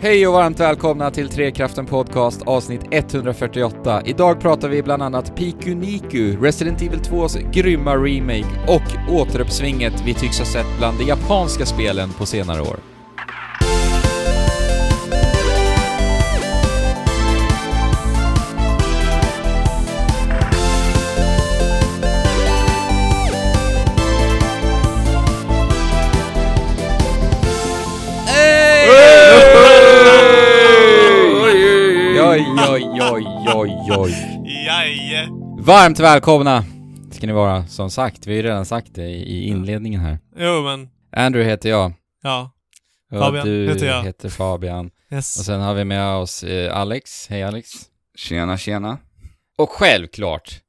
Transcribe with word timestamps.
Hej 0.00 0.26
och 0.26 0.32
varmt 0.32 0.60
välkomna 0.60 1.10
till 1.10 1.28
Trekraften 1.28 1.86
Podcast 1.86 2.42
avsnitt 2.46 2.80
148. 2.90 4.02
Idag 4.04 4.40
pratar 4.40 4.68
vi 4.68 4.82
bland 4.82 5.02
annat 5.02 5.36
Piku 5.36 5.74
Niku, 5.74 6.36
Resident 6.36 6.82
Evil 6.82 7.00
2s 7.00 7.50
grymma 7.52 7.96
remake 7.96 8.64
och 8.66 9.14
återuppsvinget 9.14 10.02
vi 10.06 10.14
tycks 10.14 10.38
ha 10.38 10.46
sett 10.46 10.78
bland 10.78 10.98
de 10.98 11.04
japanska 11.04 11.66
spelen 11.66 12.12
på 12.12 12.26
senare 12.26 12.60
år. 12.60 12.97
Jaje. 34.88 35.28
Varmt 35.60 36.00
välkomna 36.00 36.64
ska 37.12 37.26
ni 37.26 37.32
vara, 37.32 37.66
som 37.66 37.90
sagt. 37.90 38.26
Vi 38.26 38.30
har 38.32 38.36
ju 38.36 38.42
redan 38.42 38.64
sagt 38.66 38.94
det 38.94 39.08
i 39.08 39.44
inledningen 39.48 40.00
här. 40.00 40.18
Jo 40.36 40.62
men, 40.62 40.88
Andrew 41.12 41.50
heter 41.50 41.68
jag. 41.68 41.92
ja. 42.22 42.50
Och 43.12 43.18
Fabian 43.18 43.46
du 43.46 43.68
heter 43.68 43.86
jag. 43.86 44.02
heter 44.04 44.28
Fabian. 44.28 44.90
Yes. 45.10 45.38
Och 45.38 45.44
sen 45.44 45.60
har 45.60 45.74
vi 45.74 45.84
med 45.84 46.14
oss 46.16 46.42
eh, 46.42 46.76
Alex. 46.76 47.28
Hej 47.28 47.42
Alex. 47.42 47.68
Tjena, 48.16 48.58
tjena. 48.58 48.98
Och 49.58 49.70
självklart 49.70 50.60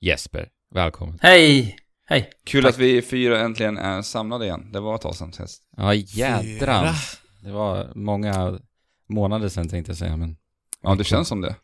Jesper. 0.00 0.48
Välkommen. 0.74 1.18
Hej! 1.22 1.76
Hej! 2.06 2.30
Kul 2.46 2.66
att 2.66 2.78
vi 2.78 3.02
fyra 3.02 3.40
äntligen 3.40 3.78
är 3.78 4.02
samlade 4.02 4.44
igen. 4.44 4.72
Det 4.72 4.80
var 4.80 4.94
ett 4.94 5.00
tag 5.00 5.14
sedan 5.14 5.32
sist. 5.32 5.62
Ja, 5.76 5.94
jädran. 5.94 6.84
Fyra. 6.84 6.94
Det 7.40 7.50
var 7.52 7.92
många 7.94 8.58
månader 9.08 9.48
sedan 9.48 9.68
tänkte 9.68 9.90
jag 9.90 9.98
säga, 9.98 10.16
men 10.16 10.36
Ja, 10.82 10.94
det 10.94 11.04
känns 11.04 11.28
som 11.28 11.40
det. 11.40 11.54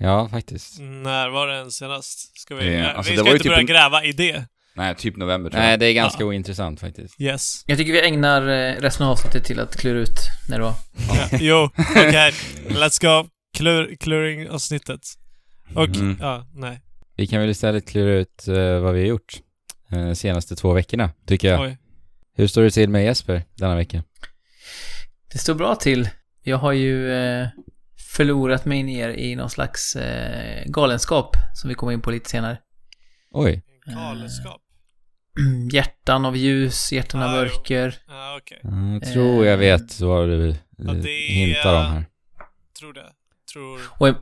Ja, 0.00 0.28
faktiskt. 0.28 0.80
När 0.80 1.28
var 1.28 1.46
det 1.46 1.56
än 1.56 1.70
senast? 1.70 2.38
Ska 2.40 2.54
vi, 2.54 2.74
eh, 2.74 2.96
alltså, 2.96 3.12
vi 3.12 3.16
det 3.16 3.22
ska 3.22 3.30
inte 3.30 3.42
typ 3.42 3.50
börja 3.50 3.60
en- 3.60 3.66
gräva 3.66 4.04
i 4.04 4.12
det. 4.12 4.44
Nej, 4.74 4.94
typ 4.94 5.16
november 5.16 5.50
tror 5.50 5.60
Nej, 5.60 5.70
jag. 5.70 5.80
det 5.80 5.86
är 5.86 5.92
ganska 5.92 6.24
ointressant 6.24 6.80
faktiskt. 6.80 7.20
Yes. 7.20 7.62
Jag 7.66 7.78
tycker 7.78 7.92
vi 7.92 8.06
ägnar 8.06 8.42
eh, 8.48 8.74
resten 8.80 9.06
av 9.06 9.12
avsnittet 9.12 9.44
till 9.44 9.60
att 9.60 9.76
klura 9.76 9.98
ut 9.98 10.16
när 10.48 10.58
det 10.58 10.64
var. 10.64 10.74
Ja, 11.08 11.28
jo, 11.40 11.70
okej. 11.96 12.32
Let's 12.68 13.02
go. 13.22 13.28
Klur, 13.56 13.96
kluring-avsnittet. 14.00 15.00
Och, 15.74 15.84
Mm. 15.96 16.16
ja, 16.20 16.46
nej. 16.54 16.80
Vi 17.16 17.26
kan 17.26 17.40
väl 17.40 17.50
istället 17.50 17.88
klura 17.88 18.12
ut 18.12 18.48
eh, 18.48 18.54
vad 18.80 18.94
vi 18.94 19.00
har 19.00 19.06
gjort 19.06 19.34
eh, 19.92 19.98
de 20.06 20.14
senaste 20.16 20.56
två 20.56 20.72
veckorna, 20.72 21.10
tycker 21.26 21.48
jag. 21.48 21.60
Oj. 21.60 21.78
Hur 22.36 22.46
står 22.46 22.62
det 22.62 22.70
till 22.70 22.88
med 22.90 23.04
Jesper 23.04 23.42
denna 23.56 23.76
vecka? 23.76 24.02
Det 25.32 25.38
står 25.38 25.54
bra 25.54 25.74
till. 25.76 26.08
Jag 26.42 26.56
har 26.58 26.72
ju 26.72 27.12
eh, 27.12 27.46
förlorat 28.16 28.64
mig 28.64 28.82
ner 28.82 29.08
i 29.08 29.36
någon 29.36 29.50
slags 29.50 29.96
eh, 29.96 30.62
galenskap 30.66 31.36
som 31.54 31.68
vi 31.68 31.74
kommer 31.74 31.92
in 31.92 32.00
på 32.00 32.10
lite 32.10 32.30
senare. 32.30 32.58
Oj. 33.30 33.62
En 33.86 33.94
galenskap. 33.94 34.60
Hjärtan 35.72 36.24
av 36.24 36.36
ljus, 36.36 36.92
hjärtan 36.92 37.22
av 37.22 37.28
Ah, 37.28 37.32
jo. 37.36 37.40
mörker. 37.40 37.94
Ja, 38.08 38.38
okej. 38.40 38.60
Jag 39.02 39.12
tror 39.12 39.46
jag 39.46 39.58
vet 39.58 40.00
vad 40.00 40.28
du 40.28 40.48
eh, 40.50 40.56
Ja, 40.76 40.94
är- 40.94 41.28
hintar 41.34 41.74
om 41.86 41.92
här. 41.92 42.04
Tror 42.78 42.92
det. 42.92 43.06
Tror... 43.52 43.80
Och 43.98 44.08
i, 44.08 44.12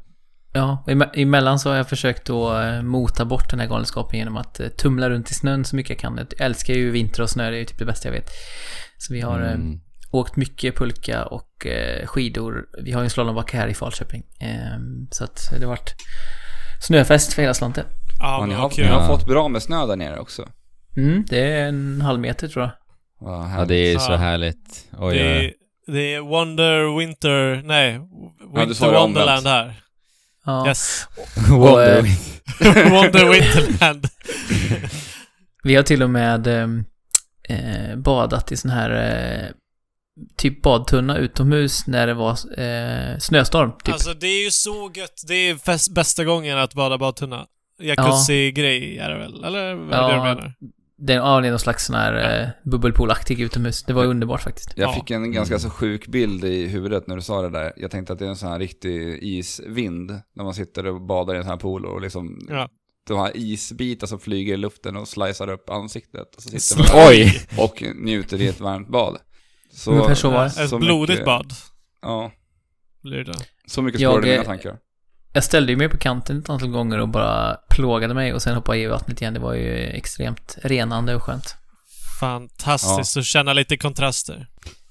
ja, 0.52 0.84
emellan 1.14 1.58
så 1.58 1.68
har 1.70 1.76
jag 1.76 1.88
försökt 1.88 2.26
då 2.26 2.58
eh, 2.60 2.82
mota 2.82 3.24
bort 3.24 3.50
den 3.50 3.60
här 3.60 3.66
galenskapen 3.66 4.18
genom 4.18 4.36
att 4.36 4.60
eh, 4.60 4.68
tumla 4.68 5.10
runt 5.10 5.30
i 5.30 5.34
snön 5.34 5.64
så 5.64 5.76
mycket 5.76 5.90
jag 5.90 5.98
kan. 5.98 6.16
Jag 6.16 6.40
älskar 6.46 6.74
ju 6.74 6.90
vinter 6.90 7.22
och 7.22 7.30
snö, 7.30 7.50
det 7.50 7.56
är 7.56 7.58
ju 7.58 7.64
typ 7.64 7.78
det 7.78 7.84
bästa 7.84 8.08
jag 8.08 8.12
vet. 8.12 8.30
Så 8.98 9.12
vi 9.12 9.20
har 9.20 9.40
eh, 9.40 9.52
Mm. 9.52 9.80
Åkt 10.10 10.36
mycket 10.36 10.76
pulka 10.76 11.24
och 11.24 11.66
eh, 11.66 12.06
skidor. 12.06 12.66
Vi 12.82 12.92
har 12.92 13.00
ju 13.00 13.04
en 13.04 13.10
slalombacke 13.10 13.56
här 13.56 13.68
i 13.68 13.74
Falköping. 13.74 14.22
Eh, 14.40 14.78
så 15.10 15.24
att 15.24 15.50
det 15.58 15.64
har 15.64 15.70
varit 15.70 15.94
snöfest 16.80 17.32
för 17.32 17.42
hela 17.42 17.54
slanten. 17.54 17.84
Ja, 17.88 18.24
Ja, 18.24 18.40
men 18.40 18.48
ni, 18.48 18.54
har, 18.54 18.72
ni 18.76 18.84
har 18.84 19.00
Ja. 19.00 19.06
fått 19.06 19.26
bra 19.26 19.48
med 19.48 19.62
snö 19.62 19.86
där 19.86 19.96
nere 19.96 20.18
också. 20.18 20.48
Mm, 20.96 21.24
det 21.28 21.38
är 21.52 21.68
en 21.68 22.00
halv 22.00 22.20
meter 22.20 22.48
tror 22.48 22.64
jag. 22.64 22.72
Ja, 23.58 23.64
det 23.68 23.74
är 23.74 23.98
så 23.98 24.12
Ja. 24.12 24.16
härligt. 24.16 24.86
Oj, 24.98 25.14
det, 25.18 25.44
är, 25.46 25.52
det 25.92 26.14
är 26.14 26.20
Wonder 26.20 26.98
Winter... 26.98 27.62
Nej. 27.64 27.92
Ja, 28.54 28.60
Winter 28.64 28.86
det 28.92 28.98
Wonderland 28.98 29.46
här. 29.46 29.74
Ja. 30.44 30.66
Yes. 30.68 31.06
Wonder 31.50 31.98
eh, 31.98 32.04
Wonder 32.92 33.30
Winterland. 33.32 34.06
Vi 35.62 35.74
har 35.74 35.82
till 35.82 36.02
och 36.02 36.10
med 36.10 36.46
eh, 36.46 36.68
eh, 37.48 37.96
badat 37.96 38.52
i 38.52 38.56
sån 38.56 38.70
här 38.70 38.90
eh, 38.90 39.50
typ 40.36 40.62
badtunna 40.62 41.18
utomhus 41.18 41.86
när 41.86 42.06
det 42.06 42.14
var 42.14 42.30
eh, 42.60 43.18
snöstorm. 43.18 43.72
Typ. 43.84 43.92
Alltså 43.94 44.14
det 44.14 44.26
är 44.26 44.44
ju 44.44 44.50
så 44.50 44.90
gött. 44.94 45.22
Det 45.28 45.34
är 45.34 45.54
fest, 45.56 45.94
bästa 45.94 46.24
gången 46.24 46.58
att 46.58 46.74
bada 46.74 46.98
badtunna. 46.98 47.46
Jacuzzi-grej 47.80 48.98
är 48.98 49.10
det 49.10 49.18
väl? 49.18 49.44
Eller 49.44 49.74
vad 49.74 49.94
är 49.94 50.02
det 50.02 50.08
du 50.08 50.14
Ja. 50.16 50.24
menar? 50.24 50.54
det, 51.00 51.12
ja, 51.12 51.40
det 51.40 51.46
är 51.46 51.50
någon 51.50 51.58
slags 51.58 51.86
sån 51.86 51.96
här 51.96 52.40
eh, 52.42 52.48
bubbelpoolaktig 52.70 53.40
utomhus. 53.40 53.82
Det 53.82 53.92
var 53.92 54.02
ju 54.02 54.08
underbart 54.08 54.42
faktiskt. 54.42 54.72
Jag 54.76 54.88
Ja. 54.90 54.92
fick 54.94 55.10
en 55.10 55.32
ganska 55.32 55.58
så 55.58 55.70
sjuk 55.70 56.06
bild 56.06 56.44
i 56.44 56.66
huvudet 56.66 57.06
när 57.06 57.16
du 57.16 57.22
sa 57.22 57.42
det 57.42 57.50
där. 57.50 57.72
Jag 57.76 57.90
tänkte 57.90 58.12
att 58.12 58.18
det 58.18 58.24
är 58.24 58.28
en 58.28 58.36
sån 58.36 58.48
här 58.52 58.58
riktig 58.58 59.18
isvind. 59.22 60.10
När 60.36 60.44
man 60.44 60.54
sitter 60.54 60.86
och 60.86 61.00
badar 61.00 61.34
i 61.34 61.36
en 61.36 61.42
sån 61.42 61.50
här 61.50 61.56
pool 61.58 61.86
och 61.86 62.00
liksom 62.00 62.46
Ja. 62.50 62.68
de 63.08 63.18
här 63.18 63.32
isbitar 63.34 64.06
som 64.06 64.18
flyger 64.20 64.54
i 64.54 64.56
luften 64.56 64.96
och 64.96 65.08
slicear 65.08 65.50
upp 65.50 65.70
ansiktet. 65.70 66.36
Och 66.36 66.42
så 66.42 66.48
sitter 66.58 66.94
man 66.96 67.06
Oj! 67.08 67.40
och 67.58 67.82
njuter 67.96 68.40
i 68.40 68.48
ett 68.48 68.60
varmt 68.60 68.88
bad. 68.88 69.18
Så, 69.78 69.90
Ungefär 69.90 70.14
så 70.14 70.30
var 70.30 70.44
det. 70.44 70.62
Ett 70.62 70.70
så 70.70 70.78
blodigt 70.78 71.08
mycket- 71.10 71.24
bad 71.26 71.52
Ja, 72.02 72.30
blir 73.02 73.24
det. 73.24 73.34
så 73.66 73.82
mycket 73.82 74.00
Jag, 74.00 74.12
spårade 74.12 74.26
mina 74.32 74.44
tankar. 74.44 74.76
Jag 75.32 75.44
ställde 75.44 75.72
ju 75.72 75.78
mig 75.78 75.88
på 75.88 75.96
kanten 75.98 76.38
ett 76.38 76.50
antal 76.50 76.68
gånger 76.70 76.98
och 76.98 77.08
bara 77.08 77.56
plågade 77.70 78.14
mig 78.14 78.34
och 78.34 78.42
sen 78.42 78.54
hoppade 78.54 78.78
jag 78.78 78.84
i 78.84 78.88
vattnet 78.88 79.20
igen. 79.22 79.34
Det 79.34 79.40
var 79.40 79.54
ju 79.54 79.74
extremt 79.76 80.58
renande 80.62 81.14
och 81.14 81.22
skönt. 81.22 81.54
Fantastiskt 82.20 83.16
att 83.16 83.24
känna 83.24 83.52
lite 83.52 83.76
kontraster. 83.76 84.46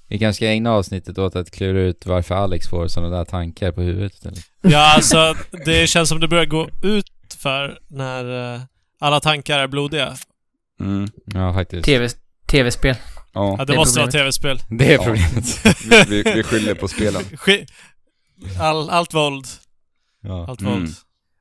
Vi 0.08 0.18
kanske 0.18 0.36
ska 0.36 0.46
ägna 0.46 0.72
avsnittet 0.72 1.18
åt 1.18 1.36
att 1.36 1.50
klura 1.50 1.80
ut 1.80 2.06
varför 2.06 2.34
Alex 2.34 2.68
får 2.68 2.88
sådana 2.88 3.16
där 3.16 3.24
tankar 3.24 3.72
på 3.72 3.80
huvudet 3.80 4.26
eller? 4.26 4.38
Ja, 4.62 4.94
alltså 4.94 5.34
det 5.64 5.86
känns 5.88 6.08
som 6.08 6.20
det 6.20 6.28
börjar 6.28 6.44
gå 6.46 6.68
ut 6.82 7.06
för 7.38 7.78
när 7.88 8.54
eh, 8.54 8.60
alla 9.00 9.20
tankar 9.20 9.58
är 9.58 9.66
blodiga. 9.66 10.14
Mm. 10.80 11.08
Ja, 11.24 11.54
faktiskt. 11.54 11.84
TV, 11.84 12.08
tv-spel. 12.46 12.96
Ja, 13.32 13.56
Ja, 13.58 13.64
det, 13.64 13.72
Det 13.72 13.76
måste 13.78 14.00
vara 14.00 14.10
tv-spel. 14.10 14.58
Det 14.70 14.86
är 14.86 14.92
Ja. 14.92 15.04
problemet. 15.04 15.64
vi, 16.08 16.22
vi, 16.22 16.32
vi 16.34 16.42
skyller 16.42 16.74
på 16.74 16.88
spelen. 16.88 17.22
All, 18.60 18.90
allt 18.90 19.14
våld. 19.14 19.44
Ja. 20.22 20.46
Allt 20.48 20.60
Mm. 20.60 20.72
våld. 20.72 20.88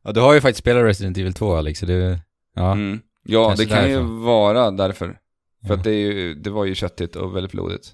ja, 0.03 0.11
du 0.11 0.19
har 0.19 0.33
ju 0.33 0.41
faktiskt 0.41 0.59
spelat 0.59 0.83
Resident 0.83 1.17
Evil 1.17 1.33
2 1.33 1.55
Alex, 1.55 1.79
så 1.79 1.85
det... 1.85 2.19
Ja. 2.55 2.71
Mm. 2.71 2.99
Ja, 3.23 3.47
Kanske 3.47 3.65
det 3.65 3.69
kan 3.69 3.89
ju 3.89 3.95
därför. 3.95 4.07
vara 4.23 4.71
därför. 4.71 5.07
För 5.07 5.73
Ja. 5.73 5.73
att 5.75 5.83
det, 5.83 5.91
är 5.91 6.11
ju, 6.13 6.35
det 6.35 6.49
var 6.49 6.65
ju 6.65 6.75
köttigt 6.75 7.15
och 7.15 7.35
väldigt 7.35 7.51
blodigt. 7.51 7.93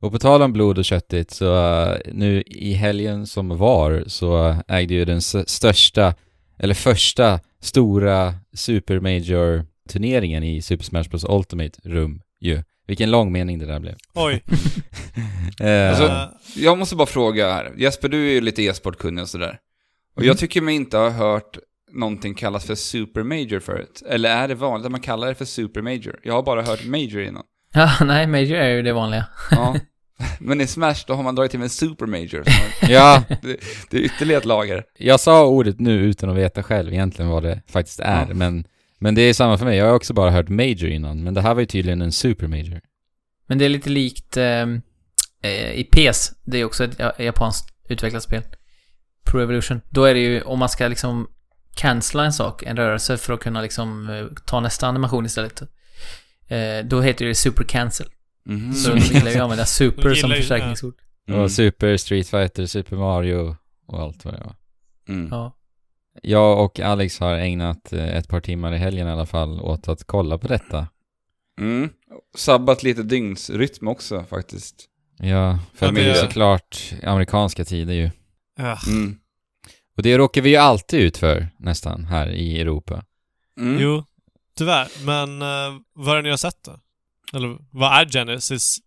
Och 0.00 0.12
på 0.12 0.18
tal 0.18 0.42
om 0.42 0.52
blod 0.52 0.78
och 0.78 0.84
köttigt 0.84 1.30
så 1.30 1.54
uh, 1.54 1.96
nu 2.12 2.42
i 2.46 2.72
helgen 2.72 3.26
som 3.26 3.48
var 3.58 4.04
så 4.06 4.56
ägde 4.68 4.94
ju 4.94 5.04
den 5.04 5.22
största, 5.22 6.14
eller 6.58 6.74
första 6.74 7.40
stora 7.60 8.34
Super 8.54 9.00
Major 9.00 9.66
turneringen 9.88 10.42
i 10.42 10.62
Super 10.62 10.84
Smash 10.84 11.08
Bros 11.10 11.24
Ultimate 11.28 11.80
rum 11.84 12.20
ju. 12.40 12.62
Vilken 12.86 13.10
lång 13.10 13.32
mening 13.32 13.58
det 13.58 13.66
där 13.66 13.80
blev. 13.80 13.94
Oj. 14.14 14.42
Eh, 15.60 15.88
Alltså- 15.90 16.30
Jag 16.56 16.78
måste 16.78 16.96
bara 16.96 17.06
fråga 17.06 17.52
här. 17.52 17.72
Jesper, 17.76 18.08
du 18.08 18.28
är 18.28 18.32
ju 18.32 18.40
lite 18.40 18.62
e-sportkunnig 18.62 19.22
och 19.22 19.28
sådär. 19.28 19.58
Och 20.14 20.22
Mm. 20.22 20.28
jag 20.28 20.38
tycker 20.38 20.60
mig 20.60 20.74
inte 20.74 20.96
ha 20.96 21.10
hört 21.10 21.58
någonting 21.92 22.34
kallas 22.34 22.64
för 22.66 22.74
Super 22.74 23.22
Major 23.22 23.60
förut. 23.60 24.02
Eller 24.08 24.30
är 24.30 24.48
det 24.48 24.54
vanligt 24.54 24.84
att 24.86 24.90
man 24.92 25.00
kallar 25.00 25.28
det 25.28 25.34
för 25.34 25.44
Super 25.44 25.82
Major? 25.82 26.20
Jag 26.22 26.34
har 26.34 26.42
bara 26.42 26.62
hört 26.62 26.84
Major 26.84 27.22
innan. 27.22 27.42
Ja, 27.72 27.90
nej, 28.04 28.26
Major 28.26 28.56
är 28.56 28.68
ju 28.68 28.82
det 28.82 28.92
vanliga. 28.92 29.24
Ja. 29.50 29.76
Men 30.38 30.60
i 30.60 30.66
Smash 30.66 31.04
då 31.06 31.14
har 31.14 31.22
man 31.22 31.34
dragit 31.34 31.50
till 31.50 31.60
med 31.60 31.64
en 31.66 31.70
Super 31.70 32.06
Major. 32.06 32.44
Så 32.44 32.92
ja, 32.92 33.22
det, 33.42 33.56
det 33.90 33.96
är 33.96 34.00
ytterligare 34.00 34.38
ett 34.40 34.46
lager. 34.46 34.84
jag 34.98 35.20
sa 35.20 35.46
ordet 35.46 35.80
nu 35.80 35.92
utan 35.92 36.30
att 36.30 36.36
veta 36.36 36.62
själv 36.62 36.92
egentligen 36.92 37.30
vad 37.30 37.42
det 37.42 37.62
faktiskt 37.68 38.00
är, 38.00 38.26
Ja. 38.28 38.34
men, 38.34 38.64
men 38.98 39.14
det 39.14 39.22
är 39.22 39.34
samma 39.34 39.58
för 39.58 39.64
mig. 39.64 39.78
Jag 39.78 39.86
har 39.86 39.94
också 39.94 40.14
bara 40.14 40.30
hört 40.30 40.48
Major 40.48 40.86
innan, 40.86 41.22
men 41.24 41.34
det 41.34 41.40
här 41.40 41.54
var 41.54 41.60
ju 41.60 41.66
tydligen 41.66 42.02
en 42.02 42.12
Super 42.12 42.46
Major. 42.46 42.80
Men 43.46 43.58
det 43.58 43.64
är 43.64 43.68
lite 43.68 43.90
likt 43.90 44.36
eh, 44.36 44.62
eh, 45.42 45.70
i 45.72 45.88
PS. 45.92 46.32
Det 46.44 46.58
är 46.58 46.64
också 46.64 46.84
ett 46.84 46.94
ja- 46.98 47.12
japanskt 47.18 47.74
utvecklat 47.88 48.22
spel. 48.22 48.42
Pro 49.24 49.40
Evolution. 49.40 49.80
Då 49.90 50.04
är 50.04 50.14
det 50.14 50.20
ju, 50.20 50.42
om 50.42 50.58
man 50.58 50.68
ska 50.68 50.88
liksom 50.88 51.28
cancella 51.76 52.24
en 52.24 52.32
sak, 52.32 52.62
en 52.62 52.76
rörelse, 52.76 53.16
för 53.16 53.32
att 53.32 53.40
kunna 53.40 53.62
liksom 53.62 54.10
eh, 54.10 54.26
ta 54.46 54.60
nästa 54.60 54.86
animation 54.86 55.26
istället. 55.26 55.62
Eh, 56.48 56.84
då 56.84 57.00
heter 57.00 57.24
det 57.26 57.34
Super 57.34 57.64
Cancel. 57.64 58.06
Mhm. 58.44 58.72
Så 58.72 58.90
de 58.90 58.98
gillar 58.98 59.30
ju 59.30 59.36
att 59.36 59.42
använda 59.42 59.64
Super 59.66 60.14
som 60.14 60.30
förstärkningsord. 60.30 60.94
Mm. 61.28 61.40
Och 61.40 61.50
Super 61.50 61.96
Street 61.96 62.28
Fighter, 62.28 62.66
Super 62.66 62.96
Mario 62.96 63.56
och 63.86 64.00
allt 64.00 64.24
vad 64.24 64.34
det 64.34 64.40
var. 64.40 64.54
Mm. 65.08 65.28
Ja. 65.30 65.56
Jag 66.22 66.64
och 66.64 66.80
Alex 66.80 67.18
har 67.20 67.34
ägnat 67.34 67.92
eh, 67.92 68.16
ett 68.16 68.28
par 68.28 68.40
timmar 68.40 68.72
i 68.72 68.78
helgen 68.78 69.08
i 69.08 69.10
alla 69.10 69.26
fall 69.26 69.60
åt 69.60 69.88
att 69.88 70.04
kolla 70.04 70.38
på 70.38 70.48
detta. 70.48 70.88
Mm. 71.60 71.90
Sabbat 72.36 72.82
lite 72.82 73.02
dygnsrytm 73.02 73.88
också 73.88 74.24
faktiskt. 74.30 74.84
Ja, 75.18 75.58
för 75.74 75.86
Ja, 75.86 75.92
det 75.92 76.00
är 76.00 76.04
ju 76.04 76.10
det- 76.10 76.16
såklart 76.20 76.92
amerikanska 77.02 77.64
tider 77.64 77.94
ju. 77.94 78.10
Mm. 78.86 79.18
Och 79.96 80.02
det 80.02 80.18
råkar 80.18 80.42
vi 80.42 80.50
ju 80.50 80.56
alltid 80.56 81.00
ut 81.00 81.16
för, 81.16 81.48
nästan, 81.58 82.04
här 82.04 82.28
i 82.28 82.60
Europa. 82.60 83.04
Mm. 83.60 83.82
Jo, 83.82 84.04
tyvärr. 84.58 84.88
Men 85.06 85.42
uh, 85.42 85.80
vad 85.94 86.12
är 86.12 86.16
det 86.16 86.22
ni 86.22 86.30
har 86.30 86.36
sett 86.36 86.64
då? 86.64 86.80
Eller 87.36 87.58
vad 87.70 87.92
är 88.00 88.06
Genesis? 88.08 88.78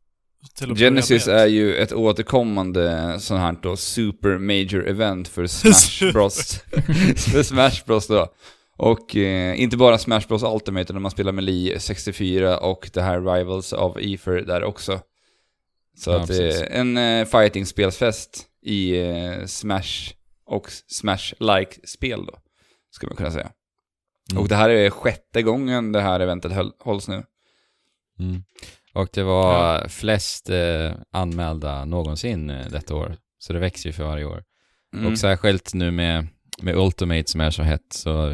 Genesis 0.75 1.27
är 1.27 1.45
ju 1.45 1.75
ett 1.75 1.94
återkommande 1.94 3.15
sånt 3.19 3.39
här 3.39 3.56
då 3.62 3.77
super 3.77 4.38
major 4.38 4.88
event 4.88 5.27
för 5.27 5.47
Smash. 5.47 6.12
Bros. 6.13 6.59
för 7.31 7.44
Smash 7.44 7.86
Bros 7.86 8.07
då. 8.07 8.33
Och 8.77 9.15
eh, 9.15 9.62
inte 9.62 9.77
bara 9.77 9.97
Smash 9.97 10.21
Bros 10.27 10.44
Ultimate, 10.44 10.81
utan 10.94 11.01
man 11.01 11.12
spelar 11.12 11.31
med 11.31 11.44
Lee 11.44 11.80
64 11.80 12.57
och 12.57 12.89
det 12.94 13.01
här 13.01 13.36
Rivals 13.36 13.74
of 13.74 13.97
Ether 13.97 14.41
där 14.41 14.63
också. 14.63 15.01
Så 15.97 16.12
Ja, 16.12 16.21
att 16.21 16.27
det 16.27 16.38
precis. 16.38 16.62
är 16.62 16.65
en 16.65 16.97
eh, 16.97 17.25
fighting-spelsfest 17.25 18.45
i 18.62 19.00
eh, 19.00 19.45
Smash 19.45 20.13
och 20.45 20.69
Smash-like 20.88 21.85
spel 21.88 22.25
då, 22.25 22.33
skulle 22.92 23.09
man 23.09 23.18
kunna 23.18 23.31
säga. 23.31 23.51
Mm. 24.31 24.44
Och 24.44 24.50
det 24.50 24.56
här 24.56 24.69
är 24.69 24.89
sjätte 24.89 25.42
gången 25.42 25.92
det 25.92 26.01
här 26.01 26.19
eventet 26.19 26.51
hålls 26.80 27.07
nu. 27.07 27.24
Mm. 28.19 28.44
Och 28.94 29.09
det 29.13 29.24
var 29.24 29.88
flest 29.88 30.50
eh, 30.50 30.91
anmälda 31.12 31.86
någonsin 31.86 32.50
eh, 32.50 32.68
detta 32.71 32.95
år. 32.95 33.15
Så 33.39 33.53
det 33.53 33.59
växer 33.59 33.89
ju 33.89 33.94
för 33.94 34.03
varje 34.03 34.25
år. 34.25 34.44
Mm. 34.94 35.12
Och 35.12 35.19
särskilt 35.19 35.74
nu 35.74 35.91
med, 35.91 36.27
med 36.62 36.75
Ultimate 36.77 37.31
som 37.31 37.41
är 37.41 37.51
så 37.51 37.63
hett 37.63 37.94
så 37.94 38.31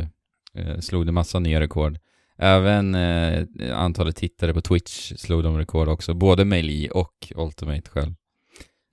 eh, 0.53 0.79
slog 0.79 1.05
det 1.05 1.11
massa 1.11 1.39
nya 1.39 1.59
rekord. 1.59 1.97
Även 2.37 2.95
eh, 2.95 3.45
antalet 3.73 4.15
tittare 4.15 4.53
på 4.53 4.61
Twitch 4.61 5.13
slog 5.15 5.43
de 5.43 5.57
rekord 5.57 5.87
också, 5.87 6.13
både 6.13 6.45
med 6.45 6.65
Lee 6.65 6.89
och 6.89 7.31
Ultimate 7.35 7.89
själv. 7.89 8.13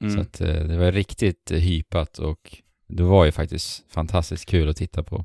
Mm. 0.03 0.15
Så 0.15 0.21
att 0.21 0.41
eh, 0.41 0.65
det 0.65 0.77
var 0.77 0.93
riktigt 0.93 1.51
eh, 1.51 1.59
hypat 1.59 2.19
och 2.19 2.63
det 2.89 3.03
var 3.03 3.25
ju 3.25 3.33
faktiskt 3.33 3.93
fantastiskt 3.93 4.47
kul 4.47 4.69
att 4.69 4.77
titta 4.77 5.03
på. 5.03 5.25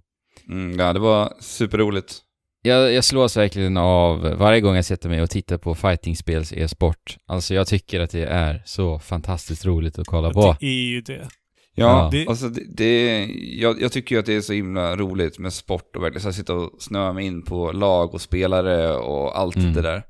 Mm, 0.49 0.79
ja, 0.79 0.93
det 0.93 0.99
var 0.99 1.33
superroligt. 1.39 2.21
Jag, 2.67 2.93
jag 2.93 3.03
slås 3.03 3.37
verkligen 3.37 3.77
av 3.77 4.19
varje 4.21 4.61
gång 4.61 4.75
jag 4.75 4.85
sätter 4.85 5.09
mig 5.09 5.21
och 5.21 5.29
tittar 5.29 5.57
på 5.57 5.75
fightingspels 5.75 6.53
e-sport. 6.53 7.17
Alltså 7.27 7.53
jag 7.53 7.67
tycker 7.67 7.99
att 7.99 8.09
det 8.11 8.25
är 8.25 8.61
så 8.65 8.99
fantastiskt 8.99 9.65
roligt 9.65 9.99
att 9.99 10.07
kolla 10.07 10.31
på. 10.33 10.55
Det 10.59 10.65
är 10.65 10.89
ju 10.89 11.01
det. 11.01 11.27
Ja, 11.75 12.09
Det- 12.11 12.27
alltså 12.27 12.49
det, 12.49 12.61
det 12.67 13.25
jag, 13.59 13.81
jag 13.81 13.91
tycker 13.91 14.15
ju 14.15 14.19
att 14.19 14.25
det 14.25 14.33
är 14.35 14.41
så 14.41 14.53
himla 14.53 14.95
roligt 14.95 15.39
med 15.39 15.53
sport 15.53 15.95
och 15.95 16.03
verkligen 16.03 16.21
så 16.21 16.27
här 16.27 16.33
sitta 16.33 16.53
och 16.55 16.71
snöa 16.79 17.13
mig 17.13 17.25
in 17.25 17.41
på 17.41 17.71
lag 17.71 18.13
och 18.13 18.21
spelare 18.21 18.95
och 18.95 19.39
allt 19.39 19.55
Mm. 19.55 19.73
det 19.73 19.81
där. 19.81 20.03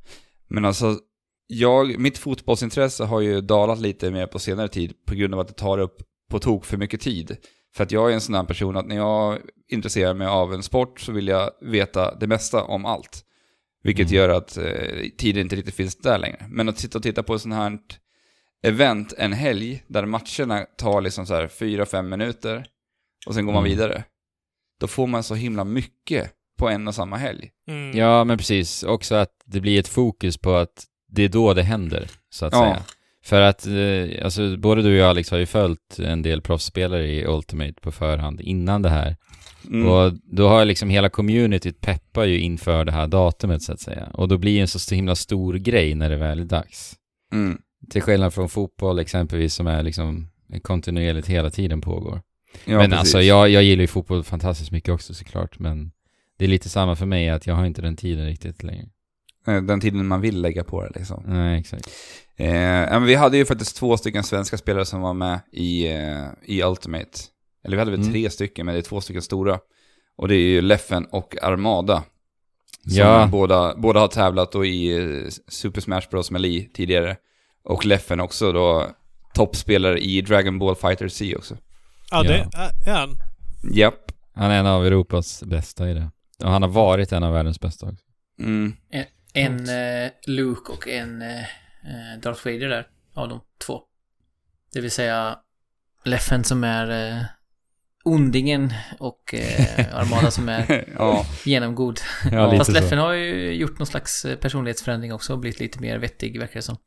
Men 0.50 0.65
alltså, 0.65 0.95
jag, 1.48 2.00
mitt 2.00 2.18
fotbollsintresse 2.18 3.04
har 3.04 3.21
ju 3.21 3.42
dalat 3.42 3.80
lite 3.80 4.12
mer 4.12 4.27
på 4.27 4.39
senare 4.39 4.68
tid 4.68 4.94
på 5.07 5.15
grund 5.15 5.33
av 5.33 5.39
att 5.39 5.48
det 5.48 5.54
tar 5.54 5.77
upp 5.77 5.95
på 6.31 6.39
tok 6.39 6.65
för 6.65 6.77
mycket 6.77 7.01
tid. 7.01 7.38
För 7.77 7.83
att 7.83 7.91
jag 7.91 8.09
är 8.09 8.13
en 8.13 8.21
sån 8.21 8.35
här 8.35 8.44
person 8.44 8.77
att 8.77 8.88
när 8.88 8.95
jag 8.95 9.39
intresserar 9.68 10.13
mig 10.13 10.27
av 10.27 10.53
en 10.53 10.63
sport 10.63 11.00
så 11.00 11.12
vill 11.12 11.27
jag 11.27 11.51
veta 11.62 12.15
det 12.15 12.27
mesta 12.27 12.63
om 12.63 12.85
allt. 12.85 13.24
Vilket 13.83 14.07
Mm. 14.07 14.15
gör 14.15 14.29
att 14.29 14.57
eh, 14.57 15.09
tiden 15.18 15.41
inte 15.41 15.56
riktigt 15.56 15.75
finns 15.75 15.95
där 15.95 16.18
längre. 16.18 16.45
Men 16.50 16.69
att 16.69 16.77
sitta 16.79 16.97
och 16.97 17.03
titta 17.03 17.24
på 17.24 17.35
ett 17.35 17.41
sånt 17.41 17.56
här 17.56 17.79
event 18.63 19.13
en 19.18 19.33
helg 19.33 19.83
där 19.88 20.06
matcherna 20.06 20.65
tar 20.77 21.01
liksom 21.01 21.25
så 21.25 21.33
här 21.35 21.47
4-5 21.47 22.01
minuter 22.01 22.65
och 23.27 23.33
sen 23.33 23.45
går 23.45 23.53
man 23.53 23.63
Mm. 23.65 23.77
vidare. 23.77 24.03
Då 24.80 24.88
får 24.88 25.07
man 25.07 25.23
så 25.23 25.35
himla 25.35 25.63
mycket 25.63 26.31
på 26.59 26.69
en 26.69 26.88
och 26.88 26.95
samma 26.95 27.18
helg. 27.18 27.50
Mm. 27.68 27.97
Ja, 27.97 28.23
men 28.23 28.38
precis. 28.38 28.83
Också 28.83 29.15
att 29.15 29.31
det 29.45 29.62
blir 29.62 29.80
ett 29.80 29.88
fokus 29.88 30.38
på 30.38 30.56
att 30.56 30.83
det 31.09 31.23
är 31.23 31.30
då 31.30 31.53
det 31.53 31.63
händer, 31.63 32.09
så 32.30 32.45
att 32.45 32.53
Ja. 32.53 32.59
säga. 32.59 32.83
För 33.27 33.41
att, 33.41 33.68
eh, 33.68 34.24
alltså, 34.25 34.57
både 34.57 34.81
du 34.81 34.89
och 34.89 34.97
jag 34.97 35.09
Alex 35.09 35.31
har 35.31 35.38
ju 35.38 35.45
följt 35.45 36.00
en 36.00 36.21
del 36.21 36.41
proffsspelare 36.41 37.07
i 37.07 37.25
Ultimate 37.25 37.74
på 37.81 37.91
förhand 37.91 38.41
innan 38.41 38.81
det 38.81 38.89
här. 38.89 39.15
Mm. 39.65 39.88
Och 39.88 40.13
då 40.24 40.47
har 40.47 40.65
liksom 40.65 40.89
hela 40.89 41.09
communityt 41.09 41.81
peppar 41.81 42.25
ju 42.25 42.39
inför 42.39 42.85
det 42.85 42.91
här 42.91 43.07
datumet, 43.07 43.62
så 43.62 43.74
att 43.74 43.79
säga. 43.79 44.09
Och 44.13 44.27
då 44.27 44.38
blir 44.38 44.56
det 44.56 44.62
en 44.62 44.68
så 44.68 44.95
himla 44.95 45.15
stor 45.15 45.53
grej 45.53 45.95
när 45.95 46.09
det 46.09 46.15
väl 46.15 46.39
är 46.39 46.45
dags. 46.45 46.95
Mm. 47.33 47.57
Till 47.89 48.01
skillnad 48.01 48.33
från 48.33 48.50
fotboll 48.50 49.00
exempelvis, 49.00 49.53
som 49.53 49.68
är 49.68 49.83
liksom 49.83 50.27
kontinuerligt 50.62 51.27
hela 51.27 51.50
tiden 51.50 51.81
pågår. 51.81 52.21
Ja, 52.65 52.77
men 52.77 52.89
precis. 52.89 53.00
alltså, 53.00 53.21
jag, 53.21 53.50
jag 53.50 53.63
gillar 53.63 53.81
ju 53.81 53.88
fotboll 53.88 54.23
fantastiskt 54.23 54.71
mycket 54.71 54.94
också 54.94 55.13
såklart, 55.13 55.59
men 55.59 55.91
det 56.38 56.45
är 56.45 56.50
lite 56.50 56.69
samma 56.69 56.95
för 56.95 57.06
mig 57.06 57.30
att 57.30 57.47
jag 57.47 57.56
har 57.56 57.65
inte 57.65 57.81
den 57.81 57.95
tiden 57.95 58.25
riktigt 58.25 58.63
längre. 58.63 58.88
Den 59.45 59.80
tiden 59.80 60.07
man 60.07 60.21
vill 60.21 60.41
lägga 60.41 60.63
på 60.63 60.83
det 60.83 61.00
liksom. 61.00 61.23
Nej, 61.27 61.59
exakt. 61.59 61.89
Eh, 62.38 63.00
vi 63.00 63.16
hade 63.16 63.38
ju 63.38 63.45
faktiskt 63.45 63.75
två 63.78 63.98
stycken 63.98 64.24
svenska 64.24 64.57
spelare 64.57 64.86
som 64.86 65.01
var 65.01 65.13
med 65.13 65.39
i, 65.51 65.88
eh, 65.92 66.25
i 66.45 66.63
Ultimate. 66.63 67.19
Eller 67.63 67.78
vi 67.78 67.80
hade 67.80 67.92
väl 67.92 68.00
Mm. 68.00 68.12
tre 68.13 68.30
stycken, 68.30 68.66
men 68.66 68.75
det 68.75 68.81
är 68.81 68.84
två 68.84 69.01
stycken 69.01 69.22
stora. 69.22 69.60
Och 70.18 70.28
det 70.28 70.36
är 70.36 70.39
ju 70.50 70.62
Leffen 70.62 71.06
och 71.12 71.36
Armada. 71.44 72.04
Som 72.84 72.94
Ja. 72.98 73.28
båda, 73.31 73.75
båda 73.78 74.00
har 74.00 74.07
tävlat 74.07 74.51
då 74.51 74.66
i 74.66 74.98
eh, 74.98 75.30
Super 75.48 75.81
Smash 75.81 76.01
Bros 76.12 76.31
med 76.31 76.42
Lee 76.42 76.69
tidigare. 76.74 77.16
Och 77.63 77.86
Leffen 77.86 78.19
också 78.19 78.51
då 78.51 78.88
toppspelare 79.33 80.00
i 80.00 80.22
Dragon 80.22 80.60
Ball 80.60 80.75
Fighter 80.75 81.07
C 81.07 81.36
också. 81.36 81.57
Ja, 82.12 82.24
det 82.24 82.48
är 82.86 82.92
han. 82.94 83.16
Japp. 83.74 84.12
Han 84.33 84.51
är 84.51 84.60
en 84.60 84.66
av 84.68 84.86
Europas 84.86 85.44
bästa 85.44 85.90
i 85.90 85.94
det. 85.94 86.12
Och 86.44 86.50
han 86.51 86.62
har 86.62 86.69
varit 86.69 87.12
en 87.12 87.24
av 87.24 87.33
världens 87.33 87.60
bästa 87.60 87.86
också. 87.86 88.04
Mm. 88.42 88.74
En 89.33 89.69
eh, 89.69 90.10
Luke 90.28 90.72
och 90.72 90.88
en 90.88 91.22
eh, 91.22 91.28
eh, 91.88 92.19
Darth 92.22 92.45
Vader 92.45 92.69
där, 92.69 92.88
av 93.13 93.30
de 93.30 93.39
två. 93.66 93.81
Det 94.74 94.81
vill 94.81 94.92
säga 94.92 95.38
Leffen 96.06 96.44
som 96.44 96.63
är 96.63 97.18
eh, 97.18 97.24
ondingen 98.04 98.74
och 99.00 99.34
eh, 99.34 99.95
Armada 99.98 100.31
som 100.31 100.50
är 100.50 100.86
ja. 100.98 101.25
genomgod. 101.45 102.00
Ja, 102.31 102.57
Fast 102.57 102.66
så. 102.66 102.72
Leffen 102.81 102.98
har 103.00 103.13
ju 103.13 103.51
gjort 103.54 103.80
någon 103.80 103.88
slags 103.88 104.25
eh, 104.25 104.36
personlighetsförändring 104.38 105.13
också 105.13 105.34
och 105.34 105.39
blivit 105.39 105.60
lite 105.60 105.80
mer 105.80 105.98
vettig, 105.98 106.39
verkar 106.39 106.54
det 106.54 106.62
som. 106.62 106.78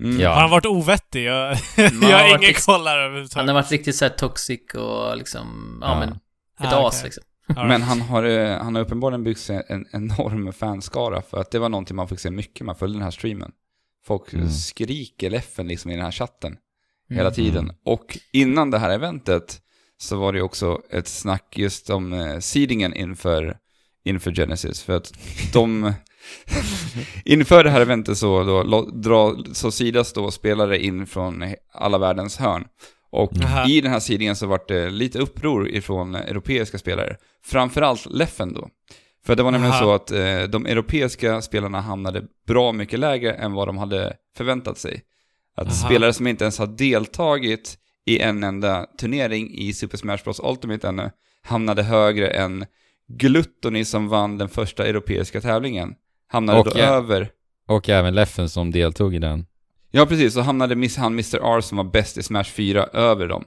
Mm. 0.00 0.20
Ja. 0.20 0.32
Har 0.34 0.40
han 0.40 0.50
varit 0.50 0.66
ovettig? 0.66 1.24
Jag, 1.24 1.34
har 1.76 2.10
jag 2.10 2.18
har 2.18 2.28
varit 2.30 2.42
ingen 2.42 2.54
koll 2.54 2.86
här 2.86 2.96
Han 2.98 3.04
överhuvudtaget. 3.06 3.46
har 3.48 3.54
varit 3.54 3.70
riktigt 3.70 3.96
såhär 3.96 4.12
toxic 4.12 4.60
och 4.74 5.16
liksom, 5.16 5.78
ja, 5.82 5.88
Ja. 5.88 5.98
men, 6.00 6.08
ett 6.68 6.72
Ah, 6.74 6.88
as 6.88 7.04
liksom. 7.04 7.24
Right. 7.46 7.68
Men 7.68 7.82
han 7.82 8.00
har, 8.00 8.48
han 8.58 8.74
har 8.74 8.82
uppenbarligen 8.82 9.24
byggt 9.24 9.40
sig 9.40 9.62
en 9.68 9.86
enorm 9.92 10.52
fanskara 10.52 11.22
för 11.22 11.40
att 11.40 11.50
det 11.50 11.58
var 11.58 11.68
någonting 11.68 11.96
man 11.96 12.08
fick 12.08 12.20
se 12.20 12.30
mycket 12.30 12.60
när 12.60 12.66
man 12.66 12.76
följde 12.76 12.98
den 12.98 13.04
här 13.04 13.10
streamen. 13.10 13.52
Folk 14.04 14.32
Mm. 14.32 14.50
skriker 14.50 15.30
Leffen 15.30 15.68
liksom 15.68 15.90
i 15.90 15.94
den 15.94 16.04
här 16.04 16.12
chatten 16.12 16.56
hela 17.08 17.20
Mm. 17.22 17.32
tiden. 17.34 17.72
Och 17.84 18.18
innan 18.32 18.70
det 18.70 18.78
här 18.78 18.90
eventet 18.90 19.60
så 19.98 20.16
var 20.16 20.32
det 20.32 20.42
också 20.42 20.80
ett 20.90 21.08
snack 21.08 21.58
just 21.58 21.90
om 21.90 22.12
eh, 22.12 22.38
seedingen 22.38 22.94
inför, 22.94 23.56
inför 24.04 24.32
Genesis. 24.34 24.82
För 24.82 24.96
att 24.96 25.12
de... 25.52 25.92
inför 27.24 27.64
det 27.64 27.70
här 27.70 27.80
eventet 27.80 28.18
så, 28.18 28.44
då, 28.44 28.82
dra, 28.84 29.36
så 29.52 29.70
sidas 29.70 30.12
då 30.12 30.30
spelare 30.30 30.82
in 30.84 31.06
från 31.06 31.54
alla 31.72 31.98
världens 31.98 32.36
hörn. 32.36 32.64
Och 33.10 33.32
Aha. 33.44 33.68
i 33.68 33.80
den 33.80 33.92
här 33.92 34.00
sidningen 34.00 34.36
så 34.36 34.46
vart 34.46 34.68
det 34.68 34.90
lite 34.90 35.18
uppror 35.18 35.68
ifrån 35.68 36.14
europeiska 36.14 36.78
spelare. 36.78 37.16
Framförallt 37.44 38.06
Leffen 38.10 38.52
då. 38.52 38.68
För 39.26 39.36
det 39.36 39.42
var 39.42 39.50
nämligen 39.50 39.74
Aha. 39.74 39.84
så 39.84 39.92
att 39.92 40.10
eh, 40.10 40.42
de 40.42 40.66
europeiska 40.66 41.42
spelarna 41.42 41.80
hamnade 41.80 42.22
bra 42.46 42.72
mycket 42.72 42.98
lägre 42.98 43.32
än 43.32 43.52
vad 43.52 43.68
de 43.68 43.78
hade 43.78 44.16
förväntat 44.36 44.78
sig. 44.78 45.02
Att 45.56 45.66
Aha. 45.66 45.74
spelare 45.74 46.12
som 46.12 46.26
inte 46.26 46.44
ens 46.44 46.58
har 46.58 46.66
deltagit 46.66 47.78
i 48.04 48.18
en 48.18 48.44
enda 48.44 48.86
turnering 49.00 49.54
i 49.54 49.72
Super 49.72 49.96
Smash 49.96 50.18
Bros 50.24 50.40
Ultimate 50.44 50.88
ännu 50.88 51.10
hamnade 51.42 51.82
högre 51.82 52.28
än 52.28 52.66
Gluttony 53.08 53.84
som 53.84 54.08
vann 54.08 54.38
den 54.38 54.48
första 54.48 54.86
europeiska 54.86 55.40
tävlingen. 55.40 55.94
Hamnade 56.28 56.58
Och 56.58 56.64
då 56.64 56.72
ja. 56.74 56.84
över. 56.84 57.30
Och 57.68 57.88
även 57.88 58.14
Leffen 58.14 58.48
som 58.48 58.70
deltog 58.70 59.14
i 59.14 59.18
den. 59.18 59.46
Ja, 59.90 60.06
precis. 60.06 60.34
Så 60.34 60.40
hamnade 60.40 60.74
han 60.96 61.12
Mr. 61.12 61.56
R 61.56 61.60
som 61.60 61.76
var 61.76 61.84
bäst 61.84 62.18
i 62.18 62.22
Smash 62.22 62.44
4 62.44 62.84
över 62.84 63.28
dem. 63.28 63.44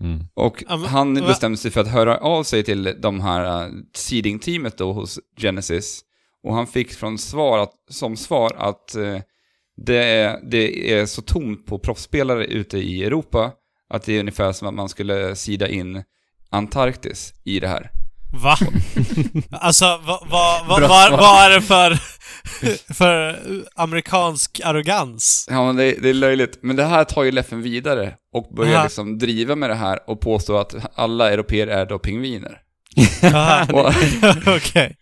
Mm. 0.00 0.24
Och 0.34 0.64
han 0.66 1.14
bestämde 1.14 1.58
sig 1.58 1.70
för 1.70 1.80
att 1.80 1.88
höra 1.88 2.16
av 2.16 2.42
sig 2.42 2.62
till 2.62 2.94
de 2.98 3.20
här 3.20 3.66
uh, 3.66 3.74
seeding-teamet 3.94 4.78
då 4.78 4.92
hos 4.92 5.18
Genesis. 5.36 6.04
Och 6.42 6.54
han 6.54 6.66
fick 6.66 6.92
från 6.92 7.18
svar 7.18 7.58
att, 7.58 7.74
som 7.90 8.16
svar 8.16 8.52
att 8.56 8.94
eh, 8.94 9.18
det, 9.76 10.04
är, 10.04 10.40
det 10.42 10.92
är 10.92 11.06
så 11.06 11.22
tomt 11.22 11.66
på 11.66 11.78
proffsspelare 11.78 12.44
ute 12.44 12.78
i 12.78 13.04
Europa 13.04 13.52
att 13.88 14.02
det 14.02 14.12
är 14.12 14.20
ungefär 14.20 14.52
som 14.52 14.68
att 14.68 14.74
man 14.74 14.88
skulle 14.88 15.36
sida 15.36 15.68
in 15.68 16.04
Antarktis 16.50 17.34
i 17.44 17.60
det 17.60 17.68
här. 17.68 17.90
Va? 18.32 18.56
alltså, 19.50 19.84
vad 19.84 20.28
va, 20.28 20.64
va, 20.68 20.78
va, 20.88 21.08
vad 21.10 21.44
är 21.44 21.50
det 21.50 21.60
för, 21.62 21.98
för 22.94 23.38
amerikansk 23.74 24.60
arrogans? 24.64 25.46
Ja, 25.50 25.66
men 25.66 25.76
det, 25.76 25.92
det 26.02 26.08
är 26.08 26.14
löjligt. 26.14 26.58
Men 26.62 26.76
det 26.76 26.84
här 26.84 27.04
tar 27.04 27.22
ju 27.24 27.30
Leffen 27.30 27.62
vidare 27.62 28.14
och 28.34 28.54
börjar 28.56 28.74
Aha. 28.74 28.84
liksom 28.84 29.18
driva 29.18 29.56
med 29.56 29.70
det 29.70 29.74
här 29.76 30.10
och 30.10 30.20
påstå 30.20 30.56
att 30.56 30.74
alla 30.94 31.30
europeer 31.30 31.66
är 31.66 31.86
då 31.86 31.98
pingviner. 31.98 32.60
Okej. 34.56 34.96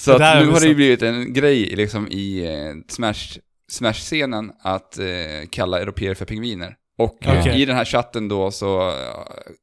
Så 0.00 0.18
Det 0.18 0.30
att 0.30 0.46
nu 0.46 0.50
har 0.52 0.60
det 0.60 0.66
ju 0.66 0.72
så. 0.72 0.76
blivit 0.76 1.02
en 1.02 1.32
grej 1.32 1.76
liksom 1.76 2.08
i 2.08 2.44
eh, 2.46 2.92
Smash 2.92 3.38
Smash-scenen 3.70 4.50
att 4.62 4.98
eh, 4.98 5.04
kalla 5.50 5.80
europeer 5.80 6.14
för 6.14 6.24
pingviner. 6.24 6.74
Och 6.98 7.16
Okej. 7.26 7.62
i 7.62 7.64
den 7.64 7.76
här 7.76 7.84
chatten 7.84 8.28
då 8.28 8.50
så, 8.50 8.94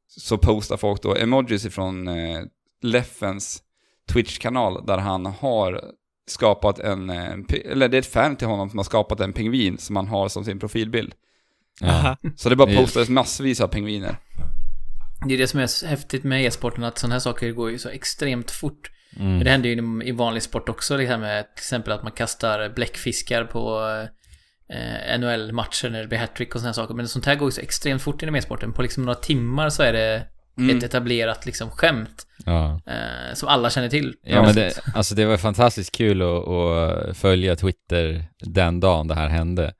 så 0.07 0.37
postar 0.37 0.77
folk 0.77 1.01
då 1.01 1.15
emojis 1.15 1.65
ifrån 1.65 2.07
eh, 2.07 2.39
Leffens 2.85 3.61
Twitch-kanal 4.13 4.85
där 4.85 4.97
han 4.97 5.25
har 5.25 5.81
skapat 6.27 6.79
en, 6.79 7.09
eh, 7.09 7.33
eller 7.65 7.87
det 7.87 7.97
är 7.97 7.99
ett 7.99 8.13
fan 8.13 8.35
till 8.35 8.47
honom 8.47 8.69
som 8.69 8.79
har 8.79 8.83
skapat 8.83 9.19
en 9.19 9.33
pingvin 9.33 9.77
som 9.77 9.95
han 9.95 10.07
har 10.07 10.27
som 10.27 10.45
sin 10.45 10.59
profilbild. 10.59 11.13
Ja. 11.81 11.87
Aha. 11.87 12.17
Så 12.35 12.49
det 12.49 12.55
bara 12.55 12.75
postades 12.75 13.09
massvis 13.09 13.61
av 13.61 13.67
pingviner. 13.67 14.17
Det 15.27 15.33
är 15.33 15.37
det 15.37 15.47
som 15.47 15.59
är 15.59 15.67
så 15.67 15.85
häftigt 15.85 16.23
med 16.23 16.45
e-sporten, 16.45 16.83
att 16.83 16.97
sådana 16.97 17.15
här 17.15 17.19
saker 17.19 17.51
går 17.51 17.71
ju 17.71 17.77
så 17.77 17.89
extremt 17.89 18.51
fort. 18.51 18.91
Mm. 19.19 19.43
Det 19.43 19.49
händer 19.49 19.69
ju 19.69 20.03
i 20.03 20.11
vanlig 20.11 20.43
sport 20.43 20.69
också, 20.69 20.97
här 20.97 21.17
med 21.17 21.55
till 21.55 21.61
exempel 21.61 21.93
att 21.93 22.03
man 22.03 22.11
kastar 22.11 22.69
bläckfiskar 22.69 23.43
på 23.43 23.81
eh, 24.69 25.19
NHL-matcher 25.19 25.89
när 25.89 26.01
det 26.01 26.07
blir 26.07 26.17
hattrick 26.17 26.55
och 26.55 26.61
sådana 26.61 26.73
saker. 26.73 26.93
Men 26.93 27.07
sånt 27.07 27.25
här 27.25 27.35
går 27.35 27.47
ju 27.47 27.51
så 27.51 27.61
extremt 27.61 28.01
fort 28.01 28.23
inom 28.23 28.35
e-sporten. 28.35 28.73
På 28.73 28.81
liksom 28.81 29.03
några 29.03 29.19
timmar 29.19 29.69
så 29.69 29.83
är 29.83 29.93
det 29.93 30.27
Mm. 30.57 30.77
ett 30.77 30.83
etablerat 30.83 31.45
liksom 31.45 31.69
skämt 31.69 32.27
Ja. 32.45 32.81
eh, 32.85 33.33
som 33.33 33.49
alla 33.49 33.69
känner 33.69 33.89
till. 33.89 34.15
Ja, 34.23 34.41
men 34.41 34.55
det, 34.55 34.79
alltså 34.95 35.15
det 35.15 35.25
var 35.25 35.37
fantastiskt 35.37 35.95
kul 35.95 36.21
att, 36.21 36.47
att 36.47 37.17
följa 37.17 37.55
Twitter 37.55 38.25
den 38.39 38.79
dagen 38.79 39.07
det 39.07 39.15
här 39.15 39.27
hände. 39.29 39.73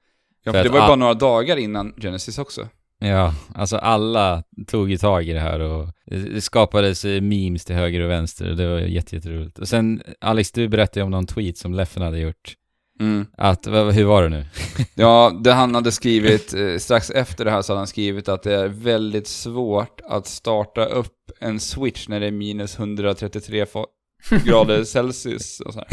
Ja, 0.44 0.52
För 0.52 0.60
för 0.60 0.64
det 0.64 0.70
var 0.70 0.80
ju 0.80 0.88
bara 0.88 0.96
några 0.96 1.14
dagar 1.14 1.58
innan 1.58 1.94
Genesis 1.98 2.38
också. 2.38 2.68
Ja, 3.00 3.34
alltså 3.56 3.78
alla 3.78 4.44
tog 4.68 4.92
ju 4.92 4.98
tag 4.98 5.24
i 5.30 5.34
det 5.34 5.40
här 5.40 5.60
och 5.60 5.88
det 6.06 6.42
skapades 6.42 7.06
eh, 7.06 7.22
memes 7.22 7.66
till 7.66 7.76
höger 7.76 8.00
och 8.02 8.10
vänster 8.10 8.50
och 8.50 8.58
det 8.58 8.68
var 8.68 8.80
jätte, 8.80 9.16
jätteroligt. 9.16 9.60
Och 9.60 9.68
sen, 9.68 10.02
Alex, 10.22 10.52
du 10.52 10.68
berättade 10.68 11.00
ju 11.00 11.04
om 11.04 11.12
någon 11.12 11.26
tweet 11.28 11.58
som 11.58 11.74
Leffen 11.74 12.04
hade 12.04 12.20
gjort. 12.20 12.54
Mm. 13.00 13.26
Att, 13.38 13.68
hur 13.68 14.04
var 14.04 14.24
det 14.24 14.30
nu? 14.30 14.46
Ja, 14.96 15.40
det 15.44 15.54
han 15.54 15.76
hade 15.76 15.92
skrivit, 15.92 16.54
eh, 16.54 16.78
strax 16.78 17.10
efter 17.10 17.46
det 17.46 17.52
här 17.52 17.62
så 17.62 17.74
hade 17.74 17.80
han 17.80 17.88
skrivit 17.88 18.30
att 18.30 18.44
det 18.44 18.56
är 18.56 18.68
väldigt 18.68 19.28
svårt 19.28 20.02
att 20.10 20.28
starta 20.28 20.86
upp 20.86 21.14
en 21.40 21.60
switch 21.60 22.08
när 22.08 22.20
det 22.20 22.28
är 22.28 22.32
minus 22.32 22.80
133 22.80 23.66
fa- 23.66 23.86
grader 24.46 24.84
Celsius 24.84 25.60
och 25.60 25.74
så 25.74 25.80
här. 25.80 25.88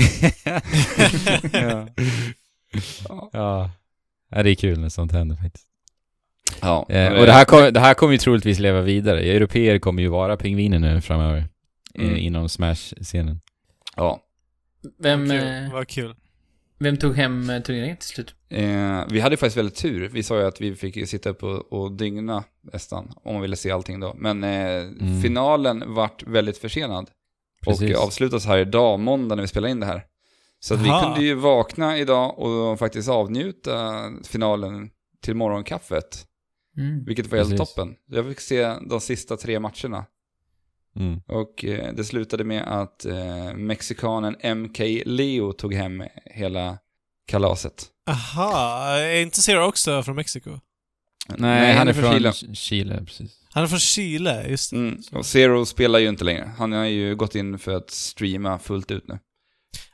ja. 1.52 1.88
Ja. 3.08 3.30
ja. 4.30 4.42
Det 4.42 4.50
är 4.50 4.54
kul 4.54 4.80
när 4.80 4.88
sånt 4.88 5.12
händer 5.12 5.36
faktiskt. 5.36 5.66
Ja, 6.60 6.86
Eh, 6.88 7.12
och 7.12 7.26
det 7.26 7.32
här, 7.32 7.44
kom, 7.44 7.72
det 7.72 7.80
här 7.80 7.94
kommer 7.94 8.12
ju 8.12 8.18
troligtvis 8.18 8.58
leva 8.58 8.80
vidare. 8.80 9.20
Europeer 9.20 9.78
kommer 9.78 10.02
ju 10.02 10.08
vara 10.08 10.36
pingviner 10.36 10.78
nu 10.78 11.00
framöver. 11.00 11.38
eh, 11.38 11.44
Mm. 12.04 12.16
Inom 12.16 12.48
Smash-scenen. 12.48 13.40
Ja. 13.96 14.20
Vem, 14.98 15.28
Vad 15.28 15.36
eh, 15.36 15.40
kul. 15.42 15.70
Vad 15.72 15.88
kul. 15.88 16.14
Vem 16.82 16.96
tog 16.96 17.16
hem 17.16 17.50
eh, 17.50 17.62
turneringen 17.62 17.96
till 17.96 18.08
slut? 18.08 18.34
Eh, 18.48 19.04
vi 19.10 19.20
hade 19.20 19.36
faktiskt 19.36 19.56
väldigt 19.56 19.76
tur. 19.76 20.08
Vi 20.08 20.22
sa 20.22 20.38
ju 20.38 20.46
att 20.46 20.60
vi 20.60 20.74
fick 20.74 21.08
sitta 21.08 21.30
upp 21.30 21.42
och, 21.42 21.72
och 21.72 21.92
dygna 21.92 22.44
nästan, 22.72 23.12
om 23.24 23.32
man 23.34 23.42
ville 23.42 23.56
se 23.56 23.70
allting 23.70 24.00
då. 24.00 24.14
Men 24.16 24.44
eh, 24.44 24.82
finalen 25.22 25.94
vart 25.94 26.22
väldigt 26.22 26.58
försenad. 26.58 27.10
Precis. 27.64 27.96
Och 27.96 28.02
avslutas 28.02 28.46
här 28.46 28.58
idag, 28.58 29.00
måndag, 29.00 29.34
när 29.34 29.42
vi 29.42 29.48
spelar 29.48 29.68
in 29.68 29.80
det 29.80 29.86
här. 29.86 30.04
Så 30.60 30.74
att 30.74 30.80
vi 30.80 30.90
kunde 31.02 31.22
ju 31.22 31.34
vakna 31.34 31.98
idag 31.98 32.38
och 32.38 32.78
faktiskt 32.78 33.08
avnjuta 33.08 34.02
finalen 34.24 34.90
till 35.22 35.34
morgonkaffet. 35.34 36.26
Mm. 36.78 37.04
Vilket 37.04 37.26
var 37.26 37.38
helt 37.38 37.50
Precis. 37.50 37.74
toppen. 37.74 37.94
Jag 38.06 38.28
fick 38.28 38.40
se 38.40 38.74
de 38.90 39.00
sista 39.00 39.36
tre 39.36 39.60
matcherna. 39.60 40.04
Mm. 40.96 41.20
Och 41.28 41.64
eh, 41.64 41.94
det 41.94 42.04
slutade 42.04 42.44
med 42.44 42.62
att 42.62 43.04
eh, 43.04 43.54
mexikanen 43.54 44.36
MK 44.62 44.78
Leo 45.04 45.52
tog 45.52 45.74
hem 45.74 46.04
hela 46.24 46.78
kalaset. 47.26 47.86
Aha, 48.10 48.88
är 48.96 49.22
inte 49.22 49.42
Zero 49.42 49.64
också 49.64 50.02
från 50.02 50.16
Mexiko? 50.16 50.60
Nej, 51.28 51.74
han 51.74 51.88
är 51.88 51.92
från 51.92 52.12
Chile. 52.12 52.32
Chile. 52.54 53.04
Precis. 53.06 53.38
Han 53.52 53.62
är 53.62 53.66
från 53.68 53.78
Chile, 53.78 54.46
just 54.48 54.70
det. 54.70 54.76
Mm. 54.76 55.00
Och 55.12 55.26
Zero 55.26 55.66
spelar 55.66 55.98
ju 55.98 56.08
inte 56.08 56.24
längre. 56.24 56.52
Han 56.58 56.72
har 56.72 56.84
ju 56.84 57.16
gått 57.16 57.34
in 57.34 57.58
för 57.58 57.72
att 57.74 57.90
streama 57.90 58.58
fullt 58.58 58.90
ut 58.90 59.08
nu. 59.08 59.18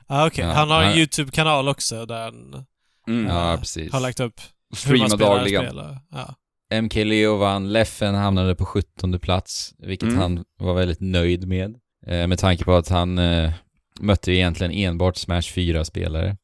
Ah, 0.07 0.27
Okej, 0.27 0.45
Ja, 0.45 0.51
han 0.53 0.71
har 0.71 0.83
en 0.83 0.89
han- 0.89 0.99
YouTube-kanal 0.99 1.69
också 1.69 2.07
där 2.07 2.25
han 2.25 2.65
Mm. 3.09 3.27
Ja, 3.27 3.53
eh, 3.53 3.59
precis. 3.59 3.93
har 3.93 4.01
lagt 4.01 4.21
upp 4.21 4.41
hur 4.41 4.49
man 4.71 4.77
Streamar 4.77 5.09
spelar 5.09 5.37
dagligen. 5.39 5.65
spel. 5.65 5.79
och- 5.79 5.97
Ja. 6.11 6.35
MK 6.71 6.95
Leo 6.95 7.37
vann, 7.37 7.73
Leffen 7.73 8.15
hamnade 8.15 8.55
på 8.55 8.65
17 8.65 9.19
plats, 9.19 9.75
vilket 9.79 10.09
Mm. 10.09 10.19
han 10.21 10.45
var 10.59 10.75
väldigt 10.75 11.01
nöjd 11.01 11.49
med. 11.49 11.75
Eh, 12.07 12.27
med 12.27 12.39
tanke 12.39 12.65
på 12.65 12.73
att 12.75 12.89
han 12.89 13.19
eh, 13.19 13.51
mötte 14.01 14.33
egentligen 14.33 14.73
enbart 14.73 15.17
Smash 15.17 15.41
4-spelare. 15.55 16.37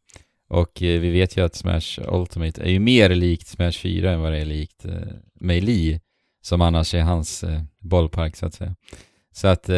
Och 0.48 0.82
eh, 0.82 1.00
vi 1.00 1.10
vet 1.10 1.36
ju 1.36 1.44
att 1.44 1.54
Smash 1.54 2.00
Ultimate 2.08 2.62
är 2.62 2.70
ju 2.70 2.78
mer 2.78 3.10
likt 3.14 3.46
Smash 3.46 3.72
4 3.72 4.10
än 4.12 4.20
vad 4.20 4.32
det 4.32 4.38
är 4.38 4.44
likt 4.44 4.84
eh, 4.84 4.92
Melee, 5.40 6.00
som 6.42 6.60
annars 6.60 6.94
är 6.94 7.02
hans 7.02 7.44
eh, 7.44 7.60
bollpark 7.80 8.36
så 8.36 8.46
att 8.46 8.54
säga. 8.54 8.74
Så 9.32 9.48
att 9.48 9.68
eh, 9.68 9.74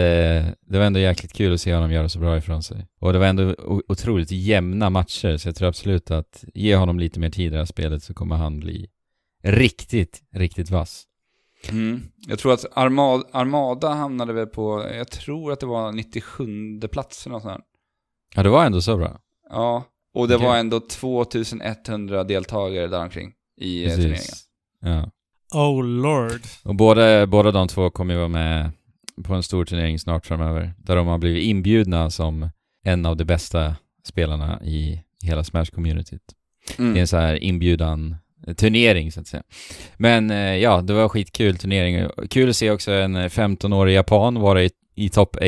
det 0.66 0.78
var 0.78 0.80
ändå 0.84 1.00
jäkligt 1.00 1.32
kul 1.32 1.54
att 1.54 1.60
se 1.60 1.74
honom 1.74 1.92
göra 1.92 2.08
så 2.08 2.18
bra 2.18 2.36
ifrån 2.38 2.62
sig. 2.62 2.86
Och 3.00 3.12
det 3.12 3.18
var 3.18 3.26
ändå 3.26 3.54
otroligt 3.88 4.30
jämna 4.30 4.90
matcher, 4.90 5.36
så 5.36 5.48
jag 5.48 5.56
tror 5.56 5.68
absolut 5.68 6.10
att 6.10 6.44
ge 6.54 6.76
honom 6.76 6.98
lite 6.98 7.20
mer 7.20 7.30
tid 7.30 7.46
i 7.46 7.50
det 7.50 7.56
här 7.58 7.64
spelet 7.64 8.02
så 8.02 8.14
kommer 8.14 8.36
han 8.36 8.60
bli 8.60 8.86
riktigt, 9.46 10.22
riktigt 10.34 10.70
vass. 10.70 11.04
Mm. 11.68 12.02
Jag 12.26 12.38
tror 12.38 12.52
att 12.52 12.64
Armada, 12.72 13.24
Armada 13.32 13.88
hamnade 13.88 14.32
väl 14.32 14.46
på, 14.46 14.86
jag 14.94 15.10
tror 15.10 15.52
att 15.52 15.60
det 15.60 15.66
var 15.66 15.92
97 15.92 16.80
plats 16.92 17.26
eller 17.26 17.32
något 17.34 17.42
sånt 17.42 17.52
här. 17.52 17.60
Ja, 18.34 18.42
det 18.42 18.48
var 18.48 18.64
ändå 18.66 18.80
så 18.80 18.96
bra. 18.96 19.18
Ja, 19.50 19.84
och 20.14 20.28
det 20.28 20.36
Okej. 20.36 20.46
var 20.48 20.56
ändå 20.56 20.80
2100 20.80 22.24
deltagare 22.24 22.86
däromkring 22.86 23.32
i 23.60 23.84
eh, 23.84 23.90
turneringen. 23.90 24.20
Ja. 24.80 25.10
Oh 25.54 25.84
lord. 25.84 26.40
Och 26.64 26.74
båda, 26.74 27.26
båda 27.26 27.50
de 27.50 27.68
två 27.68 27.90
kommer 27.90 28.14
ju 28.14 28.18
vara 28.18 28.28
med 28.28 28.70
på 29.24 29.34
en 29.34 29.42
stor 29.42 29.64
turnering 29.64 29.98
snart 29.98 30.26
framöver. 30.26 30.74
Där 30.78 30.96
de 30.96 31.06
har 31.06 31.18
blivit 31.18 31.44
inbjudna 31.44 32.10
som 32.10 32.50
en 32.84 33.06
av 33.06 33.16
de 33.16 33.24
bästa 33.24 33.76
spelarna 34.04 34.62
i 34.64 35.02
hela 35.22 35.42
Smash-communityt. 35.42 36.20
Det 36.66 36.82
är 36.82 36.86
Mm. 36.86 36.96
en 36.96 37.06
så 37.08 37.16
här 37.16 37.34
inbjudan 37.42 38.16
turnering 38.56 39.12
så 39.12 39.20
att 39.20 39.26
säga. 39.26 39.42
Men 39.96 40.30
eh, 40.30 40.56
ja, 40.56 40.80
det 40.80 40.92
var 40.92 41.08
skitkul 41.08 41.56
turnering. 41.56 42.08
Kul 42.30 42.48
att 42.48 42.56
se 42.56 42.70
också 42.70 42.92
en 42.92 43.16
15-årig 43.16 43.94
japan 43.94 44.34
vara 44.40 44.62
i, 44.62 44.70
i 44.94 45.08
top 45.08 45.36
8. 45.36 45.42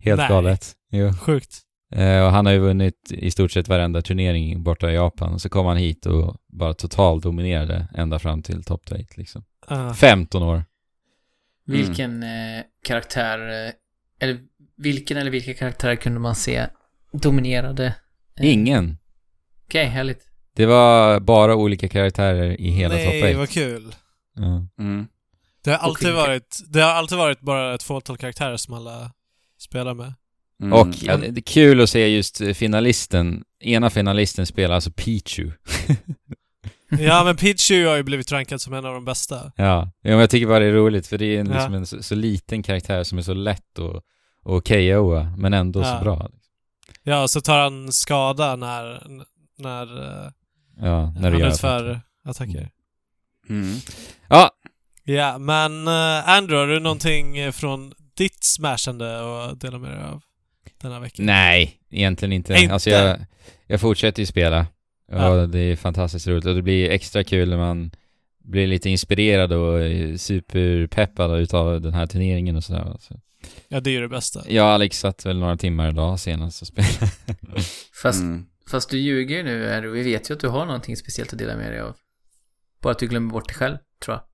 Helt 0.00 0.18
Nej. 0.18 0.28
galet. 0.28 0.72
Jo. 0.90 1.12
Sjukt. 1.12 1.58
Eh, 1.94 2.24
och 2.24 2.30
han 2.30 2.46
har 2.46 2.52
ju 2.52 2.58
vunnit 2.58 3.12
i 3.12 3.30
stort 3.30 3.52
sett 3.52 3.68
varenda 3.68 4.02
turnering 4.02 4.62
borta 4.62 4.90
i 4.90 4.94
Japan. 4.94 5.40
Så 5.40 5.48
kom 5.48 5.66
han 5.66 5.76
hit 5.76 6.06
och 6.06 6.36
bara 6.46 6.74
totalt 6.74 7.22
dominerade 7.22 7.88
ända 7.94 8.18
fram 8.18 8.42
till 8.42 8.64
top 8.64 8.82
8 8.86 8.96
liksom. 9.16 9.44
Ah. 9.66 9.94
15 9.94 10.42
år. 10.42 10.64
Vilken 11.66 12.22
eh, 12.22 12.62
karaktär, 12.84 13.38
eh, 13.66 13.72
eller 14.20 14.38
vilken 14.76 15.16
eller 15.16 15.30
vilka 15.30 15.54
karaktärer 15.54 15.96
kunde 15.96 16.20
man 16.20 16.34
se 16.34 16.66
dominerade? 17.12 17.94
Eh, 18.36 18.52
Ingen. 18.52 18.98
Okej, 19.66 19.84
härligt. 19.84 20.27
Det 20.58 20.66
var 20.66 21.20
bara 21.20 21.56
olika 21.56 21.88
karaktärer 21.88 22.60
i 22.60 22.70
hela 22.70 22.94
top 22.94 23.04
Nej, 23.04 23.30
8. 23.30 23.38
vad 23.38 23.48
kul. 23.50 23.94
Ja. 24.36 24.66
Mm. 24.84 25.06
Det 25.64 25.70
har 25.70 25.78
alltid 25.78 26.12
varit, 26.14 26.58
det 26.68 26.80
har 26.80 26.90
alltid 26.90 27.18
varit 27.18 27.40
bara 27.40 27.74
ett 27.74 27.82
fåtal 27.82 28.16
karaktärer 28.16 28.56
som 28.56 28.74
alla 28.74 29.10
spelar 29.58 29.94
med. 29.94 30.14
Mm. 30.62 30.72
Och 30.72 30.88
ja, 31.02 31.16
det 31.16 31.26
är 31.26 31.40
kul 31.40 31.80
att 31.80 31.90
se 31.90 32.08
just 32.08 32.42
finalisten, 32.54 33.44
ena 33.60 33.90
finalisten 33.90 34.46
spela 34.46 34.74
alltså 34.74 34.90
Pichu. 34.90 35.50
Ja, 36.90 37.24
men 37.24 37.36
Pichu 37.36 37.86
har 37.86 37.96
ju 37.96 38.02
blivit 38.02 38.32
rankad 38.32 38.60
som 38.60 38.72
en 38.74 38.84
av 38.84 38.94
de 38.94 39.04
bästa. 39.04 39.52
Ja, 39.56 39.90
ja 40.02 40.10
men 40.10 40.18
jag 40.18 40.30
tycker 40.30 40.46
bara 40.46 40.58
det 40.58 40.64
är 40.66 40.72
roligt 40.72 41.06
för 41.06 41.18
det 41.18 41.36
är 41.36 41.40
en, 41.40 41.46
Ja. 41.46 41.54
liksom 41.54 41.74
en 41.74 41.86
så, 41.86 42.02
så 42.02 42.14
liten 42.14 42.62
karaktär 42.62 43.04
som 43.04 43.18
är 43.18 43.22
så 43.22 43.34
lätt 43.34 43.78
att 43.78 44.04
och 44.42 44.66
KOa, 44.66 45.34
men 45.36 45.54
ändå 45.54 45.80
Ja. 45.80 45.98
så 45.98 46.04
bra. 46.04 46.30
Ja, 47.02 47.22
och 47.22 47.30
så 47.30 47.40
tar 47.40 47.58
han 47.58 47.92
skada 47.92 48.56
när, 48.56 49.02
när 49.58 49.82
eh, 50.02 50.30
Ja, 50.80 51.10
när 51.16 51.22
du 51.22 51.36
han 51.36 51.40
gör 51.40 51.48
utför 51.48 51.90
attacker. 51.90 52.00
attacker. 52.24 52.70
Mm. 53.48 53.76
Ja, 54.28 54.50
Ja, 55.04 55.38
men 55.38 55.88
uh, 55.88 56.28
Andrew, 56.28 56.56
har 56.56 56.66
du 56.66 56.80
någonting 56.80 57.38
eh, 57.38 57.52
från 57.52 57.92
ditt 58.16 58.44
smashande 58.44 59.20
att 59.44 59.60
dela 59.60 59.78
med 59.78 59.90
dig 59.90 60.00
av 60.04 60.22
den 60.82 60.92
här 60.92 61.00
veckan? 61.00 61.26
nej, 61.26 61.78
egentligen 61.90 62.32
inte. 62.32 62.54
Inte? 62.54 62.72
Alltså 62.74 62.90
jag, 62.90 63.18
jag 63.66 63.80
fortsätter 63.80 64.22
ju 64.22 64.26
spela. 64.26 64.60
Och 65.12 65.14
Ja. 65.18 65.46
det 65.46 65.58
är 65.58 65.76
fantastiskt 65.76 66.26
roligt 66.26 66.44
och 66.44 66.54
det 66.54 66.62
blir 66.62 66.90
extra 66.90 67.24
kul 67.24 67.48
när 67.48 67.56
man 67.56 67.90
blir 68.44 68.66
lite 68.66 68.90
inspirerad 68.90 69.52
och 69.52 69.80
superpeppad 70.20 71.40
utav 71.40 71.80
den 71.80 71.94
här 71.94 72.06
turneringen 72.06 72.56
och 72.56 72.64
sådär. 72.64 72.96
Så. 73.00 73.20
Ja, 73.68 73.80
det 73.80 73.90
är 73.90 73.92
ju 73.92 74.00
det 74.00 74.08
bästa. 74.08 74.40
Jag 74.48 74.64
och 74.66 74.70
Alex 74.72 74.98
satt 74.98 75.26
väl 75.26 75.38
några 75.38 75.56
timmar 75.56 75.88
idag 75.88 76.20
senast 76.20 76.62
och 76.62 76.68
spelade. 76.68 77.12
Fast, 78.02 78.20
Mm. 78.20 78.46
Fast 78.70 78.90
du 78.90 78.98
ljuger 78.98 79.36
ju 79.36 79.42
nu, 79.42 79.72
Andrew. 79.72 80.02
Vi 80.02 80.10
vet 80.10 80.30
ju 80.30 80.34
att 80.34 80.40
du 80.40 80.48
har 80.48 80.66
någonting 80.66 80.96
speciellt 80.96 81.32
att 81.32 81.38
dela 81.38 81.56
med 81.56 81.72
dig 81.72 81.80
av. 81.80 81.96
Bara 82.82 82.90
att 82.90 82.98
du 82.98 83.06
glömmer 83.06 83.32
bort 83.32 83.48
det 83.48 83.54
själv, 83.54 83.76
tror 84.02 84.14
jag. 84.14 84.24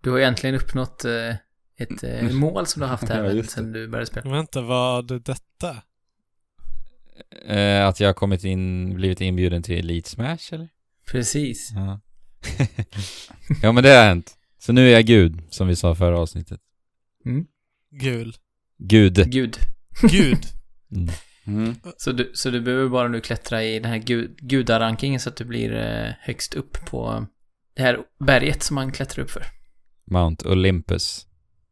Du 0.00 0.10
har 0.10 0.18
egentligen 0.18 0.56
uppnått 0.56 1.04
eh, 1.04 1.34
ett 1.76 2.04
eh, 2.04 2.30
mål 2.30 2.66
som 2.66 2.80
du 2.80 2.86
har 2.86 2.90
haft 2.90 3.08
här 3.08 3.24
Ja, 3.34 3.42
sen 3.42 3.72
du 3.72 3.88
började 3.88 4.06
spela. 4.06 4.30
Vänta, 4.30 4.60
vad 4.62 5.10
är 5.10 5.18
detta? 5.18 5.76
Eh, 7.46 7.86
att 7.86 8.00
jag 8.00 8.08
har 8.08 8.14
kommit 8.14 8.44
in, 8.44 8.94
blivit 8.94 9.20
inbjuden 9.20 9.62
till 9.62 9.78
Elite 9.78 10.10
Smash 10.10 10.52
eller? 10.52 10.68
Precis. 11.10 11.70
Ja. 11.74 12.00
ja 13.62 13.72
men 13.72 13.82
det 13.82 13.90
har 13.90 14.04
hänt. 14.04 14.34
Så 14.58 14.72
nu 14.72 14.88
är 14.88 14.92
jag 14.92 15.04
gud, 15.06 15.42
som 15.50 15.68
vi 15.68 15.76
sa 15.76 15.94
förra 15.94 16.18
avsnittet. 16.18 16.60
Gul. 17.90 18.36
Gud. 18.78 19.30
Gud. 19.30 19.58
Gud. 20.02 20.38
Mm. 20.90 21.08
Mm. 21.48 21.74
Så 21.96 22.12
du, 22.12 22.30
så 22.34 22.50
du 22.50 22.60
behöver 22.60 22.88
bara 22.88 23.08
nu 23.08 23.20
klättra 23.20 23.64
i 23.64 23.78
den 23.78 23.90
här 23.90 23.98
gud, 23.98 24.36
gudarankingen 24.40 25.20
så 25.20 25.28
att 25.28 25.36
du 25.36 25.44
blir 25.44 25.74
eh, 25.74 26.12
högst 26.20 26.54
upp 26.54 26.86
på 26.86 27.26
det 27.74 27.82
här 27.82 27.98
berget 28.24 28.62
som 28.62 28.74
man 28.74 28.92
klättrar 28.92 29.24
upp 29.24 29.30
för. 29.30 29.42
Mount 30.10 30.48
Olympus, 30.48 31.26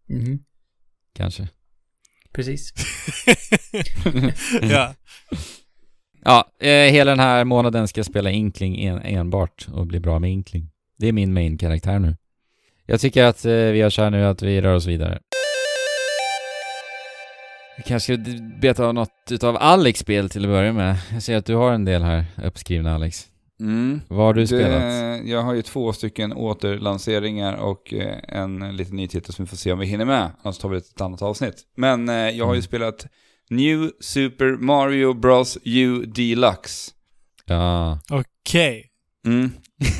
Mhm. 0.09 0.38
kanske. 1.14 1.49
Precis. 2.33 2.73
ja. 4.62 4.95
Ja, 6.25 6.50
eh, 6.61 6.71
hela 6.92 7.11
den 7.11 7.21
här 7.21 7.45
månaden 7.45 7.88
ska 7.88 7.99
jag 7.99 8.06
spela 8.06 8.30
Inkling 8.30 8.85
en, 8.85 8.99
enbart 9.02 9.66
och 9.73 9.87
bli 9.87 10.00
bra 10.00 10.18
med 10.18 10.30
Inkling. 10.30 10.71
Det 10.99 11.09
är 11.09 11.12
min 11.12 11.33
main-karaktär 11.35 11.99
nu. 11.99 12.16
Jag 12.87 13.00
tycker 13.00 13.25
att 13.25 13.45
eh, 13.45 13.52
vi 13.52 13.78
gör 13.78 13.90
så 13.90 14.02
här 14.02 14.11
nu 14.11 14.25
att 14.25 14.42
vi 14.42 14.61
rör 14.61 14.75
oss 14.75 14.87
vidare. 14.87 15.18
Vi 17.76 17.83
kanske 17.83 18.14
ska 18.25 18.33
beta 18.61 18.87
av 18.87 18.95
något 18.95 19.11
utav 19.30 19.56
Alex 19.61 20.00
spel 20.00 20.30
till 20.30 20.45
att 20.45 20.50
börja 20.50 20.73
med. 20.73 20.97
Jag 21.12 21.23
ser 21.23 21.37
att 21.37 21.47
du 21.47 21.54
har 21.54 21.73
en 21.73 21.85
del 21.85 22.02
här 22.02 22.25
uppskrivna 22.45 22.95
Alex. 22.95 23.26
Mm. 23.61 24.00
Vad 24.09 24.26
har 24.26 24.35
du 24.35 24.40
Det, 24.40 24.47
spelat? 24.47 25.26
jag 25.28 25.42
har 25.42 25.54
ju 25.54 25.62
två 25.62 25.92
stycken 25.92 26.33
återlanseringar 26.33 27.54
och 27.56 27.95
eh, 27.95 28.18
en 28.28 28.76
liten 28.76 28.97
ny 28.97 29.09
titel 29.09 29.35
som 29.35 29.45
vi 29.45 29.49
får 29.49 29.56
se 29.56 29.73
om 29.73 29.78
vi 29.78 29.87
hinner 29.87 30.04
med. 30.04 30.30
Annars 30.42 30.59
tar 30.59 30.68
vi 30.68 30.76
ett 30.76 31.00
annat 31.00 31.23
avsnitt. 31.23 31.54
Men 31.76 32.09
eh, 32.09 32.14
jag 32.14 32.45
har 32.47 32.54
ju 32.54 32.59
Mm. 32.59 32.62
spelat 32.62 33.06
New 33.50 33.90
Super 34.00 34.56
Mario 34.56 35.12
Bros 35.14 35.59
U 35.64 36.04
Deluxe. 36.06 36.92
Ja. 37.45 37.99
Okej. 38.11 38.85
Mm. 39.26 39.50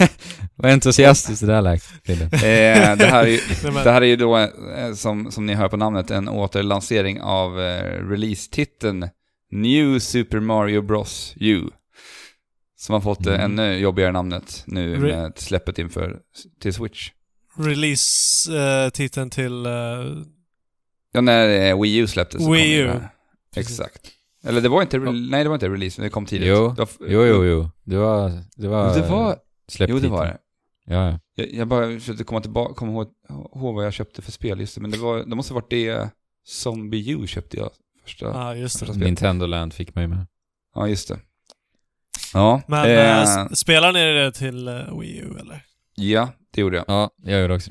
Vad 0.57 0.73
entusiastiskt 0.73 1.41
det 1.41 1.47
där 1.47 1.63
lät. 1.63 1.85
Eh, 2.09 2.97
det, 2.97 3.07
här 3.07 3.23
är 3.25 3.27
ju, 3.27 3.41
det 3.85 3.91
här 3.91 4.03
är 4.03 4.07
ju 4.07 4.17
då, 4.17 4.39
eh, 4.39 4.95
som, 4.95 5.33
som 5.33 5.47
ni 5.47 5.55
hör 5.55 5.69
på 5.69 5.77
namnet, 5.77 6.11
en 6.11 6.29
återlansering 6.29 7.21
av 7.21 7.61
eh, 7.61 8.09
release-titeln 8.09 9.09
New 9.51 9.99
Super 9.99 10.41
Mario 10.41 10.83
Bros 10.83 11.35
U. 11.37 11.63
Som 12.79 12.93
har 12.93 13.01
fått 13.01 13.27
eh, 13.27 13.35
Mm. 13.35 13.45
ännu 13.59 13.79
jobbigare 13.79 14.13
namnet 14.13 14.63
nu 14.67 14.97
Re- 14.97 15.01
med 15.01 15.33
släppet 15.39 15.79
inför 15.79 16.19
till 16.61 16.75
Switch. 16.75 17.11
Release-titeln 17.59 19.31
till... 19.31 19.67
eh, 19.67 19.73
Ja, 21.13 21.21
när 21.21 21.49
eh, 21.71 21.81
Wii 21.83 21.97
U 21.97 22.07
släpptes 22.07 22.49
Wii 22.49 22.75
U. 22.75 22.87
det. 22.87 23.61
Exakt. 23.61 24.01
Eller 24.47 24.61
det 24.61 24.69
var 24.69 24.83
inte, 24.83 24.99
nej 24.99 25.43
det 25.43 25.49
var 25.49 25.55
inte 25.57 25.69
release, 25.69 26.01
men 26.01 26.05
det 26.07 26.11
kom 26.11 26.27
tidigt. 26.27 26.49
Jo. 26.49 26.69
Det 26.69 26.79
var, 26.79 26.89
Jo, 27.09 27.25
jo, 27.25 27.45
jo. 27.45 27.71
Det 27.85 27.97
var... 27.97 28.43
Det 28.57 28.69
var... 28.69 28.95
Det 28.95 29.09
var, 29.11 29.37
släppt 29.69 29.91
jo 29.91 29.99
det 29.99 30.09
var 30.09 30.27
det. 30.27 30.39
Ja, 30.85 31.11
ja. 31.11 31.19
Jag, 31.35 31.53
jag 31.55 31.69
bara 31.69 31.87
försökte 31.99 32.25
komma 32.25 32.41
tillbaka, 32.41 32.75
komma 32.75 32.93
ihåg, 32.93 33.09
ihåg 33.55 33.75
vad 33.75 33.87
jag 33.87 33.93
köpte 33.93 34.23
för 34.23 34.33
spel 34.33 34.61
just 34.61 34.75
det, 34.75 34.81
men 34.81 34.91
det 34.91 34.99
var, 34.99 35.19
det 35.19 35.35
måste 35.37 35.55
ha 35.55 35.61
varit 35.61 35.71
det 35.71 36.11
Zombie 36.45 37.11
U 37.13 37.27
köpte 37.27 37.57
jag 37.57 37.71
första. 38.05 38.27
Ja, 38.27 38.55
just 38.55 38.73
första 38.79 38.87
det. 38.87 38.93
spelet. 38.93 39.07
Nintendo 39.07 39.47
Land 39.47 39.73
fick 39.75 39.95
mig 39.95 40.07
med. 40.07 40.27
Ja, 40.75 40.89
just 40.89 41.09
det. 41.09 41.19
Ja, 42.35 42.63
Men 42.69 42.85
eh, 42.85 43.19
eh, 43.19 43.23
s- 43.47 43.59
spelar 43.59 43.93
ni 43.93 44.13
det 44.13 44.33
till 44.33 44.69
eh, 44.69 44.99
Wii 45.01 45.19
U 45.19 45.37
eller? 45.41 45.65
ja, 45.95 46.29
det 46.51 46.61
gjorde 46.61 46.77
jag. 46.77 46.85
Ja, 46.89 47.11
jag 47.23 47.41
gjorde 47.43 47.55
också. 47.55 47.71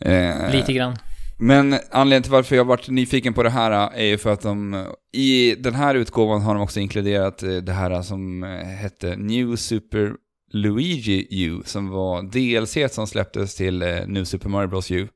Eh, 0.00 0.50
Lite 0.52 0.72
grann. 0.72 0.96
Men 1.38 1.78
anledningen 1.90 2.22
till 2.22 2.32
varför 2.32 2.56
jag 2.56 2.64
varit 2.64 2.88
nyfiken 2.88 3.34
på 3.34 3.42
det 3.42 3.50
här 3.50 3.70
är 3.94 4.04
ju 4.04 4.18
för 4.18 4.32
att 4.32 4.40
de 4.42 4.86
i 5.12 5.54
den 5.54 5.74
här 5.74 5.94
utgåvan 5.94 6.42
har 6.42 6.54
de 6.54 6.62
också 6.62 6.80
inkluderat 6.80 7.42
eh, 7.42 7.56
det 7.56 7.72
här 7.72 8.02
som 8.02 8.42
eh, 8.44 8.48
hette 8.66 9.16
New 9.16 9.56
Super 9.56 10.12
Luigi 10.52 11.44
U, 11.44 11.62
som 11.64 11.88
var 11.88 12.22
DLC 12.22 12.94
som 12.94 13.06
släpptes 13.06 13.54
till 13.54 13.82
eh, 13.82 14.06
New 14.06 14.24
Super 14.24 14.48
Mario 14.48 14.68
Bros 14.68 14.90
U. 14.90 15.08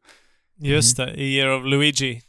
Just 0.58 0.96
det, 0.96 1.10
i 1.14 1.36
Year 1.36 1.48
of 1.58 1.64
Luigi. 1.66 2.20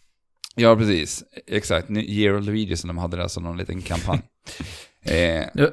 Ja, 0.55 0.75
precis. 0.75 1.24
Exakt. 1.47 1.89
Year 1.89 2.38
of 2.38 2.45
Luigi 2.45 2.77
som 2.77 2.88
de 2.88 2.97
hade 2.97 3.17
där 3.17 3.27
som 3.27 3.43
någon 3.43 3.58
liten 3.58 3.82
kampanj. 3.82 4.21
eh, 5.06 5.45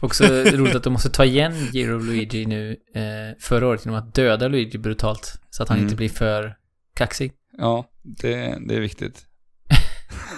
Också 0.00 0.24
roligt 0.44 0.74
att 0.74 0.82
de 0.84 0.92
måste 0.92 1.10
ta 1.10 1.24
igen 1.24 1.52
Year 1.74 1.96
of 1.96 2.04
Luigi 2.04 2.46
nu 2.46 2.76
eh, 2.94 3.36
förra 3.40 3.66
året 3.68 3.84
genom 3.84 3.98
att 3.98 4.14
döda 4.14 4.48
Luigi 4.48 4.78
brutalt. 4.78 5.40
Så 5.50 5.62
att 5.62 5.68
han 5.68 5.78
Mm. 5.78 5.86
inte 5.86 5.96
blir 5.96 6.08
för 6.08 6.54
kaxig. 7.00 7.32
ja, 7.58 7.84
det, 8.02 8.58
det 8.68 8.74
är 8.74 8.80
viktigt. 8.80 9.26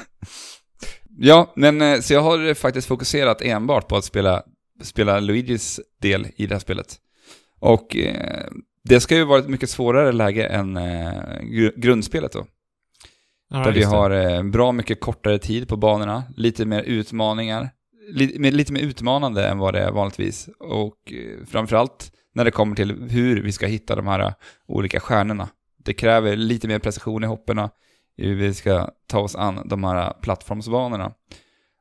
ja, 1.18 1.52
men 1.56 1.82
eh, 1.82 2.00
så 2.00 2.12
jag 2.12 2.20
har 2.22 2.54
faktiskt 2.54 2.88
fokuserat 2.88 3.42
enbart 3.42 3.88
på 3.88 3.96
att 3.96 4.04
spela, 4.04 4.42
spela 4.82 5.20
Luigis 5.20 5.80
del 6.00 6.26
i 6.36 6.46
det 6.46 6.54
här 6.54 6.60
spelet. 6.60 6.96
Och 7.58 7.96
eh, 7.96 8.46
det 8.84 9.00
ska 9.00 9.16
ju 9.16 9.24
vara 9.24 9.38
ett 9.38 9.48
mycket 9.48 9.70
svårare 9.70 10.12
läge 10.12 10.46
än 10.46 10.76
eh, 10.76 11.12
gr- 11.40 11.72
grundspelet 11.80 12.32
då. 12.32 12.46
Ja, 13.50 13.58
där 13.58 13.72
vi 13.72 13.82
har 13.82 14.10
eh, 14.10 14.42
bra 14.42 14.72
mycket 14.72 15.00
kortare 15.00 15.38
tid 15.38 15.68
på 15.68 15.76
banorna, 15.76 16.22
lite 16.36 16.64
mer 16.64 16.82
utmaningar. 16.82 17.70
Li- 18.12 18.38
med, 18.38 18.54
lite 18.54 18.72
mer 18.72 18.80
utmanande 18.80 19.48
än 19.48 19.58
vad 19.58 19.74
det 19.74 19.80
är 19.80 19.90
vanligtvis. 19.90 20.48
Och 20.58 21.12
eh, 21.12 21.46
framförallt 21.46 22.12
när 22.34 22.44
det 22.44 22.50
kommer 22.50 22.76
till 22.76 23.02
hur 23.10 23.42
vi 23.42 23.52
ska 23.52 23.66
hitta 23.66 23.96
de 23.96 24.06
här 24.06 24.20
eh, 24.20 24.32
olika 24.68 25.00
stjärnorna. 25.00 25.48
Det 25.84 25.94
kräver 25.94 26.36
lite 26.36 26.68
mer 26.68 26.78
precision 26.78 27.24
i 27.24 27.26
hopperna, 27.26 27.70
hur 28.16 28.34
vi 28.34 28.54
ska 28.54 28.88
ta 29.06 29.18
oss 29.20 29.36
an 29.36 29.68
de 29.68 29.84
här 29.84 30.12
plattformsbanorna. 30.22 31.12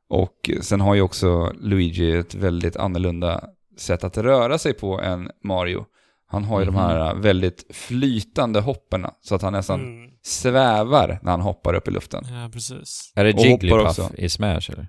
Och 0.08 0.50
sen 0.60 0.80
har 0.80 0.94
ju 0.94 1.00
också 1.00 1.52
Luigi 1.60 2.12
ett 2.16 2.34
väldigt 2.34 2.76
annorlunda 2.76 3.44
sätt 3.78 4.04
att 4.04 4.18
röra 4.18 4.58
sig 4.58 4.74
på 4.74 5.00
än 5.00 5.30
Mario. 5.44 5.84
Han 6.26 6.44
har 6.44 6.60
ju 6.60 6.66
Mhm. 6.66 6.74
de 6.74 6.80
här 6.80 7.08
eh, 7.14 7.20
väldigt 7.20 7.66
flytande 7.76 8.60
hopperna, 8.60 9.14
så 9.20 9.34
att 9.34 9.42
han 9.42 9.52
nästan 9.52 9.80
Mm. 9.80 10.10
svävar 10.22 11.18
när 11.22 11.30
han 11.30 11.40
hoppar 11.40 11.74
upp 11.74 11.88
i 11.88 11.90
luften. 11.90 12.24
Ja, 12.30 12.50
precis. 12.52 13.12
Är 13.16 13.24
det 13.24 13.30
Jigglypuff 13.30 13.98
i 14.18 14.28
Smash 14.28 14.70
eller? 14.72 14.88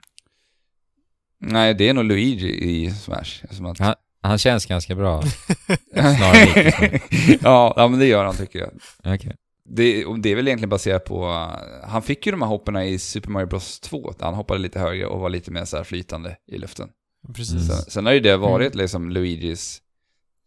Nej, 1.39 1.73
det 1.73 1.89
är 1.89 1.93
nog 1.93 2.04
Luigi 2.06 2.47
i 2.69 2.91
Smash. 2.91 3.43
Ja. 3.80 3.95
Han 4.24 4.38
känns 4.38 4.66
ganska 4.66 4.96
bra. 4.96 5.22
Snarare 5.94 7.00
ja, 7.42 7.74
ja, 7.76 7.88
men 7.88 8.00
det 8.00 8.06
gör 8.06 8.26
han 8.26 8.36
tycker 8.36 8.60
jag. 8.60 8.70
Okej. 9.16 9.36
Det, 9.66 10.06
det 10.18 10.32
är 10.32 10.36
väl 10.36 10.48
egentligen 10.48 10.70
baserat 10.70 11.06
på... 11.06 11.26
uh, 11.28 11.90
han 11.90 12.02
fick 12.02 12.26
ju 12.26 12.32
de 12.32 12.42
här 12.42 12.50
hopparna 12.50 12.86
i 12.86 13.00
Super 13.00 13.30
Mario 13.30 13.48
Bros 13.48 13.80
2, 13.80 14.14
där 14.20 14.26
han 14.26 14.34
hoppade 14.34 14.60
lite 14.60 14.80
högre 14.80 15.06
och 15.06 15.20
var 15.20 15.30
lite 15.30 15.52
mer 15.52 15.66
så 15.66 15.84
flytande 15.84 16.38
i 16.48 16.58
luften. 16.58 16.90
Precis. 17.36 17.54
Mm. 17.54 17.66
Sen, 17.66 17.76
sen 17.76 18.06
har 18.06 18.14
ju 18.14 18.20
det 18.20 18.38
varit 18.38 18.76
liksom 18.76 19.10
Luigis... 19.10 19.80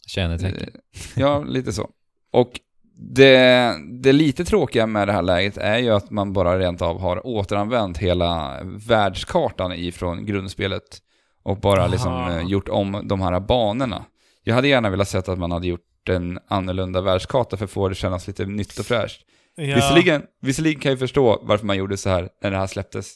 Kännetecken. 0.06 0.62
eh, 0.62 1.00
Ja, 1.14 1.42
lite 1.42 1.72
så. 1.72 1.90
Och 2.32 2.60
det, 2.98 3.74
det 4.02 4.12
lite 4.12 4.44
tråkiga 4.44 4.86
med 4.86 5.08
det 5.08 5.12
här 5.12 5.22
läget 5.22 5.56
är 5.56 5.78
ju 5.78 5.90
att 5.90 6.10
man 6.10 6.32
bara 6.32 6.58
rent 6.58 6.82
av 6.82 7.00
har 7.00 7.26
återanvänt 7.26 7.98
hela 7.98 8.60
världskartan 8.64 9.72
ifrån 9.72 10.26
grundspelet 10.26 11.02
och 11.46 11.60
bara 11.60 11.80
Aha. 11.80 11.88
liksom 11.90 12.12
eh, 12.30 12.42
gjort 12.46 12.68
om 12.68 13.00
de 13.08 13.20
här 13.20 13.40
banorna. 13.40 14.04
Jag 14.44 14.54
hade 14.54 14.68
gärna 14.68 14.90
velat 14.90 15.08
sett 15.08 15.28
att 15.28 15.38
man 15.38 15.50
hade 15.52 15.66
gjort 15.66 16.08
en 16.08 16.38
annorlunda 16.48 17.00
världskarta 17.00 17.56
för 17.56 17.64
att 17.64 17.70
få 17.70 17.88
det 17.88 17.94
kännas 17.94 18.26
lite 18.26 18.44
nytt 18.46 18.78
och 18.78 18.86
fräscht. 18.86 19.20
Ja, 19.56 19.74
Visserligen, 19.74 20.22
visserligen 20.42 20.80
kan 20.80 20.90
jag 20.90 20.98
förstå 20.98 21.40
varför 21.42 21.66
man 21.66 21.76
gjorde 21.76 21.96
så 21.96 22.10
här 22.10 22.28
när 22.42 22.50
det 22.50 22.56
här 22.56 22.66
släpptes. 22.66 23.12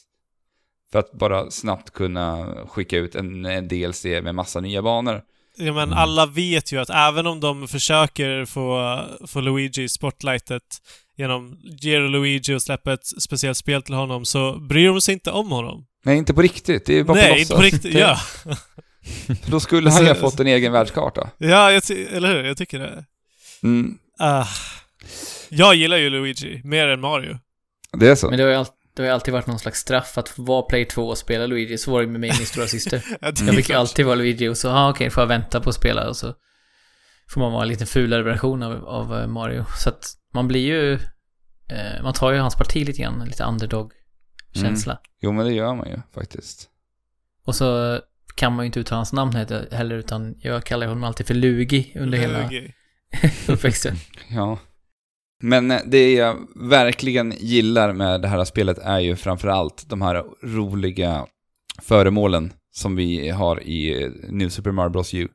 För 0.91 0.99
att 0.99 1.11
bara 1.11 1.51
snabbt 1.51 1.91
kunna 1.93 2.47
skicka 2.67 2.97
ut 2.97 3.15
en, 3.15 3.45
en 3.45 3.67
DLC 3.67 4.03
med 4.05 4.35
massa 4.35 4.59
nya 4.59 4.81
banor. 4.81 5.21
ja, 5.57 5.73
men 5.73 5.83
Mm. 5.87 5.93
alla 5.97 6.25
vet 6.25 6.71
ju 6.71 6.77
att 6.81 6.89
även 6.89 7.27
om 7.27 7.39
de 7.39 7.67
försöker 7.67 8.45
få, 8.45 8.99
få 9.27 9.41
Luigi 9.41 9.89
spotlightet 9.89 10.63
genom 11.17 11.57
Year 11.83 12.05
of 12.05 12.11
Luigi 12.11 12.55
och 12.55 12.61
släppa 12.61 12.93
ett 12.93 13.05
speciellt 13.05 13.57
spel 13.57 13.81
till 13.81 13.93
honom 13.95 14.25
så 14.25 14.59
bryr 14.59 14.87
de 14.87 15.01
sig 15.01 15.13
inte 15.13 15.31
om 15.31 15.51
honom. 15.51 15.85
Nej, 16.03 16.17
inte 16.17 16.33
på 16.33 16.41
riktigt. 16.41 16.85
Det 16.85 16.99
är 16.99 17.03
bara 17.03 17.13
Nej, 17.17 17.33
på 17.33 17.39
inte 17.39 17.55
på 17.55 17.61
riktigt. 17.61 17.93
Ja. 17.93 18.17
Då 19.47 19.59
skulle 19.59 19.89
han 19.89 20.01
ju 20.01 20.07
ha 20.07 20.15
Så- 20.15 20.21
fått 20.21 20.39
en 20.39 20.47
egen 20.47 20.71
världskarta. 20.71 21.29
Ja, 21.37 21.71
eller 21.71 22.27
hur? 22.27 22.43
Jag 22.43 22.57
tycker 22.57 22.79
det. 22.79 23.05
Mm, 23.63 23.97
Ah. 24.19 24.45
jag 25.49 25.75
gillar 25.75 25.97
ju 25.97 26.09
Luigi 26.09 26.61
mer 26.63 26.87
än 26.87 26.99
Mario. 27.01 27.37
det 27.97 28.07
är 28.09 28.15
så. 28.15 28.29
Men 28.29 28.37
det 28.37 28.43
har 28.43 28.51
ju 28.51 28.55
alltid 28.57 28.75
det 28.95 29.01
har 29.01 29.07
ju 29.07 29.13
alltid 29.13 29.33
varit 29.33 29.47
någon 29.47 29.59
slags 29.59 29.79
straff 29.79 30.17
att 30.17 30.33
vara 30.37 30.61
Play 30.61 30.85
2 30.85 31.07
och 31.07 31.17
spela 31.17 31.45
Luigi. 31.45 31.77
Så 31.77 31.91
var 31.91 32.01
det 32.01 32.07
med 32.07 32.19
mig 32.19 32.29
och 32.29 32.37
min 32.37 32.45
stora 32.45 32.67
syster. 32.67 33.03
Jag 33.21 33.55
fick 33.55 33.69
ju 33.69 33.75
alltid 33.75 34.05
vara 34.05 34.15
Luigi 34.15 34.47
och 34.47 34.57
så, 34.57 34.67
ja 34.67 34.73
ah, 34.73 34.89
okej, 34.89 35.09
får 35.09 35.21
jag 35.21 35.27
vänta 35.27 35.61
på 35.61 35.69
att 35.69 35.75
spela 35.75 36.09
och 36.09 36.17
så 36.17 36.33
får 37.29 37.41
man 37.41 37.51
vara 37.51 37.61
en 37.63 37.67
lite 37.69 37.85
fulare 37.85 38.23
version 38.23 38.63
av, 38.63 38.85
av 38.85 39.19
eh, 39.19 39.27
Mario. 39.27 39.65
Så 39.77 39.89
att 39.89 40.05
man 40.33 40.47
blir 40.47 40.61
ju, 40.61 40.93
eh, 40.93 42.03
man 42.03 42.13
tar 42.13 42.31
ju 42.31 42.39
hans 42.39 42.55
parti 42.55 42.85
lite 42.87 43.01
grann, 43.01 43.25
lite 43.25 43.45
underdog-känsla. 44.55 44.99
Jo, 45.19 45.31
men 45.31 45.45
det 45.45 45.53
gör 45.53 45.75
man 45.75 45.89
ju 45.89 45.97
faktiskt. 46.13 46.69
Och 47.45 47.55
så 47.55 47.99
kan 48.35 48.53
man 48.55 48.65
ju 48.65 48.67
inte 48.67 48.79
uttala 48.79 48.97
hans 48.97 49.13
namn 49.13 49.33
heller, 49.71 49.95
utan 49.95 50.35
jag 50.39 50.63
kallar 50.63 50.87
honom 50.87 51.03
alltid 51.03 51.27
för 51.27 51.33
Lugi 51.33 51.93
under 51.95 52.17
hela 52.17 52.49
uppväxten. 53.47 53.95
Ja. 54.29 54.59
Men 55.43 55.71
eh, 55.71 55.79
det 55.85 56.13
jag 56.13 56.37
verkligen 56.55 57.33
gillar 57.37 57.93
med 57.93 58.21
det 58.21 58.27
här 58.27 58.43
spelet 58.43 58.77
är 58.77 58.99
ju 58.99 59.15
framförallt 59.15 59.89
de 59.89 60.01
här 60.01 60.23
roliga 60.43 61.27
föremålen 61.81 62.53
som 62.71 62.95
vi 62.95 63.29
har 63.29 63.63
i 63.63 64.03
eh, 64.03 64.09
New 64.29 64.49
Super 64.49 64.71
Mario 64.71 64.89
Bros 64.89 65.13
U. 65.13 65.27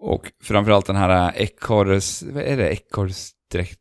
Och 0.00 0.32
framförallt 0.42 0.86
den 0.86 0.96
här 0.96 1.28
eh, 1.28 1.42
ekorres... 1.42 2.22
Vad 2.22 2.42
är 2.42 2.56
det? 2.56 2.68
Ekorrsdräkt? 2.68 3.80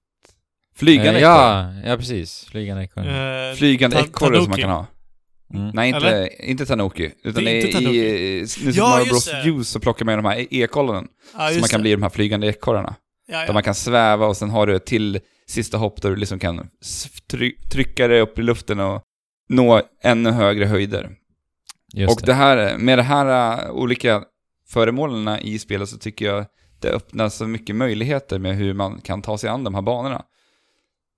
Flygande 0.78 1.10
Eh, 1.10 1.16
ekorre. 1.18 1.22
Ja, 1.22 1.74
ja 1.86 1.98
precis. 1.98 2.46
Flygande 2.52 2.84
ekorre. 2.84 3.50
Eh, 3.50 3.56
Flygande 3.56 3.98
ekorre 4.00 4.42
som 4.42 4.50
man 4.50 4.60
kan 4.60 4.70
ha. 4.70 4.86
Mm. 5.54 5.72
Nej, 5.74 5.88
inte, 5.90 6.08
Eller? 6.08 6.42
inte 6.42 6.66
Tanuki. 6.66 7.12
Utan 7.24 7.44
Det 7.44 7.52
är 7.52 7.56
i, 7.56 7.62
inte 7.62 7.74
Tanuki. 7.74 7.98
i, 7.98 8.40
i 8.40 8.48
Super 8.48 8.72
Ja, 8.78 8.90
Mario 8.90 9.06
Bros 9.06 9.26
det. 9.26 9.64
Så 9.66 9.80
plockar 9.80 10.06
man 10.06 10.14
ju 10.16 10.22
de 10.22 10.26
här 10.28 10.48
ekollonen. 10.54 11.08
Ja, 11.38 11.50
så 11.50 11.60
man 11.60 11.70
kan 11.70 11.80
det. 11.80 11.82
bli 11.82 11.92
de 11.92 12.04
här 12.04 12.10
flygande 12.10 12.48
ekorrarna. 12.48 12.96
Ja, 13.28 13.46
Där 13.46 13.54
man 13.54 13.64
kan 13.64 13.76
sväva 13.76 14.26
och 14.26 14.38
sen 14.38 14.50
har 14.50 14.68
du 14.68 14.76
ett 14.76 14.86
till 14.86 15.20
sista 15.48 15.78
hopp 15.78 16.02
där 16.02 16.10
du 16.10 16.16
liksom 16.16 16.40
kan 16.40 16.68
trycka 17.72 18.08
dig 18.08 18.22
upp 18.22 18.40
i 18.40 18.42
luften 18.42 18.80
och 18.80 19.02
nå 19.50 19.82
ännu 20.04 20.32
högre 20.32 20.66
höjder. 20.66 21.10
Just 21.94 22.14
och 22.22 22.26
det 22.26 22.34
här, 22.34 22.78
med 22.78 22.98
de 23.00 23.02
här 23.04 23.60
äh, 23.66 23.72
olika 23.72 24.24
föremålen 24.70 25.40
i 25.42 25.60
spelet 25.60 25.90
så 25.90 25.98
tycker 25.98 26.26
jag 26.26 26.46
det 26.82 26.90
öppnar 26.90 27.30
så 27.30 27.48
mycket 27.48 27.76
möjligheter 27.76 28.40
med 28.40 28.56
hur 28.56 28.74
man 28.74 29.02
kan 29.02 29.22
ta 29.22 29.38
sig 29.38 29.50
an 29.50 29.64
de 29.64 29.76
här 29.76 29.82
banorna. 29.82 30.24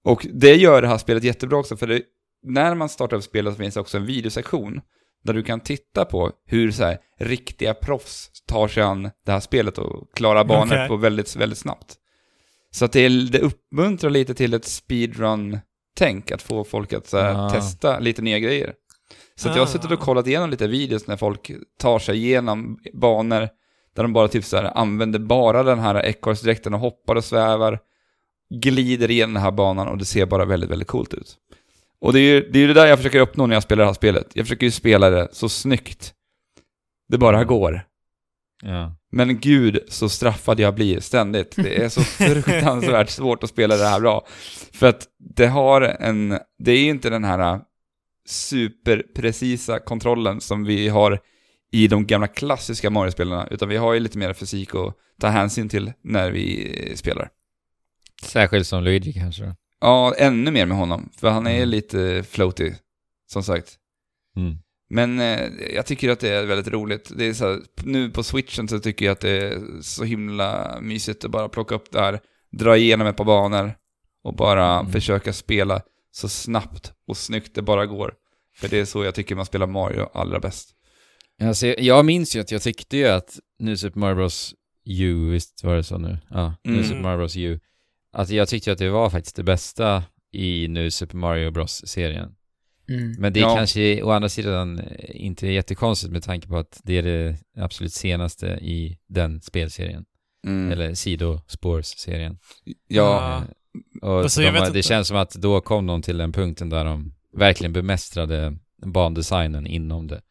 Och 0.06 0.28
det 0.34 0.56
gör 0.56 0.82
det 0.82 0.88
här 0.88 0.98
spelet 0.98 1.24
jättebra 1.24 1.58
också, 1.60 1.78
för 1.78 1.88
det, 1.88 2.02
när 2.44 2.76
man 2.76 2.90
startar 2.90 3.18
upp 3.18 3.24
spelet 3.24 3.54
så 3.54 3.58
finns 3.60 3.74
det 3.74 3.80
också 3.80 3.98
en 3.98 4.06
videosektion 4.06 4.82
där 5.24 5.34
du 5.34 5.44
kan 5.44 5.60
titta 5.60 6.06
på 6.06 6.32
hur 6.46 6.72
så 6.72 6.84
här, 6.84 6.98
riktiga 7.20 7.74
proffs 7.74 8.30
tar 8.48 8.68
sig 8.68 8.84
an 8.84 9.10
det 9.26 9.32
här 9.32 9.40
spelet 9.40 9.78
och 9.78 10.12
klarar 10.16 10.44
banor 10.44 10.88
på 10.88 10.96
väldigt, 10.96 11.36
väldigt 11.36 11.58
snabbt. 11.60 11.96
Så 12.72 12.86
att 12.86 12.92
det, 12.92 13.00
är- 13.06 13.32
det 13.32 13.40
uppmuntrar 13.40 14.10
lite 14.10 14.34
till 14.34 14.54
ett 14.54 14.66
speedrun-tänk, 14.66 16.32
att 16.32 16.42
få 16.42 16.64
folk 16.64 16.94
att 16.94 17.08
så 17.08 17.18
här, 17.18 17.46
Ah. 17.46 17.50
testa 17.50 18.00
lite 18.00 18.22
nya 18.22 18.40
grejer. 18.40 18.74
Så 19.36 19.50
att 19.50 19.56
jag 19.56 19.62
har 19.62 19.68
suttit 19.68 19.92
och 19.92 20.02
Ah. 20.02 20.06
kollat 20.06 20.28
igenom 20.28 20.50
lite 20.50 20.68
videos 20.68 21.08
när 21.08 21.18
folk 21.18 21.52
tar 21.80 22.00
sig 22.00 22.18
igenom 22.18 22.80
banor 22.94 23.50
där 23.96 24.04
de 24.04 24.14
bara 24.14 24.28
typ 24.28 24.46
så 24.46 24.58
här 24.58 24.78
använder 24.78 25.20
bara 25.20 25.64
den 25.64 25.80
här 25.80 26.06
ekorrsdräkten 26.06 26.74
och 26.74 26.80
hoppar 26.80 27.16
och 27.16 27.24
svävar, 27.24 27.80
glider 28.50 29.12
igenom 29.12 29.34
den 29.34 29.44
här 29.44 29.52
banan 29.52 29.88
och 29.88 29.98
det 29.98 30.06
ser 30.06 30.26
bara 30.26 30.46
väldigt, 30.46 30.70
väldigt 30.70 30.88
coolt 30.88 31.14
ut. 31.14 31.38
Och 32.02 32.14
det 32.14 32.20
är 32.20 32.34
ju 32.34 32.50
det, 32.50 32.60
är 32.60 32.68
det 32.68 32.74
där 32.74 32.86
jag 32.86 32.98
försöker 32.98 33.20
uppnå 33.20 33.46
när 33.48 33.56
jag 33.56 33.64
spelar 33.64 33.84
det 33.84 33.88
här 33.88 33.94
spelet. 33.94 34.28
Jag 34.34 34.46
försöker 34.46 34.66
ju 34.66 34.72
spela 34.72 35.10
det 35.10 35.28
så 35.32 35.50
snyggt 35.50 36.14
det 37.10 37.18
bara 37.18 37.44
går. 37.44 37.86
Ja. 38.64 38.96
Men 39.12 39.40
gud 39.40 39.80
så 39.88 40.10
straffad 40.10 40.60
jag 40.60 40.76
blir 40.76 41.00
ständigt. 41.00 41.56
Det 41.56 41.84
är 41.84 41.90
så 41.90 42.02
fruktansvärt 42.04 43.10
svårt 43.10 43.44
att 43.44 43.50
spela 43.50 43.78
det 43.78 43.86
här 43.86 44.00
bra. 44.00 44.26
För 44.74 44.88
att 44.88 45.08
det 45.36 45.48
har 45.48 45.82
en, 45.82 46.40
det 46.60 46.72
är 46.72 46.90
inte 46.90 47.10
den 47.10 47.24
här 47.24 47.62
superprecisa 48.26 49.80
kontrollen 49.80 50.42
som 50.42 50.64
vi 50.64 50.88
har 50.88 51.20
i 51.72 51.88
de 51.88 52.08
gamla 52.08 52.28
klassiska 52.28 52.90
Mario-spelarna, 52.90 53.48
utan 53.52 53.70
vi 53.70 53.78
har 53.78 53.94
ju 53.94 54.00
lite 54.00 54.18
mer 54.18 54.34
fysik 54.34 54.76
att 54.76 54.96
ta 55.22 55.28
hänsyn 55.28 55.70
till 55.70 55.94
när 56.04 56.32
vi 56.32 56.94
spelar. 56.96 57.30
Särskilt 58.24 58.68
som 58.68 58.84
Luigi 58.84 59.14
kanske. 59.14 59.56
Ja, 59.82 60.14
ännu 60.18 60.52
mer 60.52 60.66
med 60.66 60.78
honom, 60.78 61.10
för 61.18 61.30
han 61.30 61.48
är 61.48 61.56
Mm. 61.58 61.70
lite 61.70 62.24
floaty, 62.30 62.74
som 63.32 63.44
sagt. 63.44 63.76
Mm. 64.38 64.56
Men 64.90 65.20
eh, 65.20 65.40
jag 65.76 65.86
tycker 65.86 66.10
att 66.10 66.20
det 66.20 66.30
är 66.30 66.46
väldigt 66.46 66.74
roligt. 66.74 67.12
Det 67.18 67.26
är 67.26 67.34
så 67.34 67.50
här, 67.50 67.60
nu 67.84 68.10
på 68.10 68.24
switchen 68.24 68.68
så 68.68 68.80
tycker 68.80 69.06
jag 69.06 69.12
att 69.14 69.20
det 69.20 69.30
är 69.48 69.82
så 69.82 70.04
himla 70.04 70.78
mysigt 70.82 71.26
att 71.26 71.32
bara 71.32 71.50
plocka 71.50 71.76
upp 71.76 71.92
det 71.92 72.00
här, 72.00 72.20
dra 72.52 72.78
igenom 72.78 73.08
ett 73.08 73.18
par 73.18 73.26
banor 73.26 73.74
och 74.24 74.36
bara 74.36 74.80
Mm. 74.80 74.92
försöka 74.92 75.34
spela 75.34 75.82
så 76.12 76.30
snabbt 76.30 76.94
och 77.08 77.18
snyggt 77.18 77.56
det 77.56 77.62
bara 77.62 77.86
går. 77.86 78.14
För 78.56 78.68
det 78.70 78.80
är 78.80 78.86
så 78.86 79.04
jag 79.04 79.16
tycker 79.16 79.36
man 79.36 79.46
spelar 79.46 79.68
Mario 79.68 80.10
allra 80.14 80.40
bäst. 80.40 80.70
Alltså, 81.42 81.68
jag 81.68 82.06
minns 82.06 82.36
ju 82.36 82.40
att 82.40 82.52
jag 82.52 82.62
tyckte 82.62 82.98
ju 82.98 83.08
att 83.08 83.40
New 83.60 83.76
Super 83.76 84.00
Mario 84.00 84.16
Bros 84.16 84.54
U, 84.86 85.30
visst 85.30 85.64
var 85.64 85.76
det 85.76 85.84
så 85.84 85.98
nu? 85.98 86.18
Ja, 86.30 86.56
New 86.64 86.76
Mm. 86.76 86.88
Super 86.88 87.02
Mario 87.02 87.18
Bros 87.18 87.38
U. 87.38 87.60
Att 88.12 88.30
jag 88.30 88.48
tyckte 88.48 88.72
att 88.72 88.78
det 88.78 88.89
var 88.89 89.10
faktiskt 89.10 89.36
det 89.36 89.43
bästa 89.43 90.04
i 90.32 90.67
New 90.67 90.89
Super 90.89 91.17
Mario 91.17 91.52
Bros-serien. 91.52 92.36
Mm. 92.89 93.12
Men 93.19 93.34
det 93.34 93.39
är 93.39 93.41
Ja. 93.41 93.56
kanske 93.56 94.04
å 94.04 94.12
andra 94.12 94.30
sidan 94.30 94.80
eh, 94.80 94.86
inte 95.26 95.48
jättekonstigt 95.48 96.12
med 96.13 96.24
tanke 96.24 96.48
på 96.48 96.58
att 96.58 96.80
det 96.84 96.98
är 96.98 97.04
det 97.04 97.38
absolut 97.58 97.93
senaste 97.93 98.48
i 98.48 98.98
den 99.08 99.41
spelserien. 99.41 100.06
Mm. 100.48 100.72
Eller 100.72 100.93
sidospårsserien. 100.93 102.38
Ja, 102.88 103.38
Eh, 103.38 103.43
Och 104.02 104.19
Alltså, 104.19 104.41
de, 104.41 104.52
det 104.52 104.67
inte. 104.67 104.82
känns 104.82 105.08
som 105.08 105.17
att 105.17 105.32
då 105.32 105.62
kom 105.62 105.88
de 105.88 106.02
till 106.02 106.17
den 106.17 106.32
punkten 106.32 106.69
där 106.69 106.86
de 106.86 107.13
verkligen 107.38 107.74
bemästrade 107.74 108.58
bandesignen 108.86 109.67
inom 109.67 110.08
det. 110.08 110.22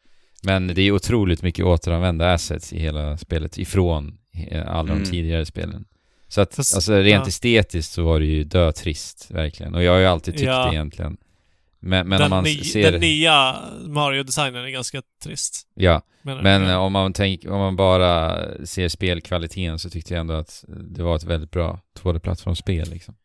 Men 0.43 0.67
det 0.67 0.81
är 0.81 0.91
otroligt 0.91 1.41
mycket 1.43 1.65
återanvända 1.65 2.33
assets 2.33 2.73
i 2.73 2.79
hela 2.79 3.17
spelet 3.17 3.57
ifrån 3.57 4.17
eh, 4.47 4.67
alla 4.67 4.91
Mm. 4.93 5.03
de 5.03 5.09
tidigare 5.09 5.45
spelen. 5.45 5.85
Så 6.29 6.41
att, 6.41 6.55
Fast- 6.55 6.75
alltså 6.75 6.93
rent 6.93 7.23
ja. 7.25 7.27
estetiskt 7.27 7.93
så 7.93 8.03
var 8.03 8.19
det 8.19 8.25
ju 8.25 8.43
dötrist, 8.43 9.31
verkligen. 9.31 9.75
Och 9.75 9.83
jag 9.83 9.91
har 9.91 9.99
ju 9.99 10.05
alltid 10.05 10.33
tyckt 10.33 10.45
Ja. 10.45 10.65
det 10.65 10.75
egentligen. 10.75 11.17
Men, 11.81 12.07
men 12.07 12.19
den, 12.19 12.25
om 12.25 12.29
man 12.29 12.43
ny, 12.43 12.63
ser... 12.63 12.91
den 12.91 13.01
nya 13.01 13.55
Mario-designen 13.87 14.65
är 14.65 14.69
ganska 14.69 15.01
trist. 15.23 15.67
Ja, 15.75 16.01
men 16.21 16.67
eh, 16.67 16.77
om 16.77 16.91
man, 16.93 17.13
tänk, 17.13 17.45
om 17.45 17.59
man 17.59 17.75
bara 17.75 18.41
ser 18.65 18.87
spelkvaliteten 18.87 19.79
så 19.79 19.89
tyckte 19.89 20.13
jag 20.13 20.21
ändå 20.21 20.33
att 20.33 20.63
det 20.67 21.03
var 21.03 21.15
ett 21.15 21.23
väldigt 21.23 21.51
bra 21.51 21.79
2D-plattformsspel 21.99 22.89
liksom. 22.89 23.15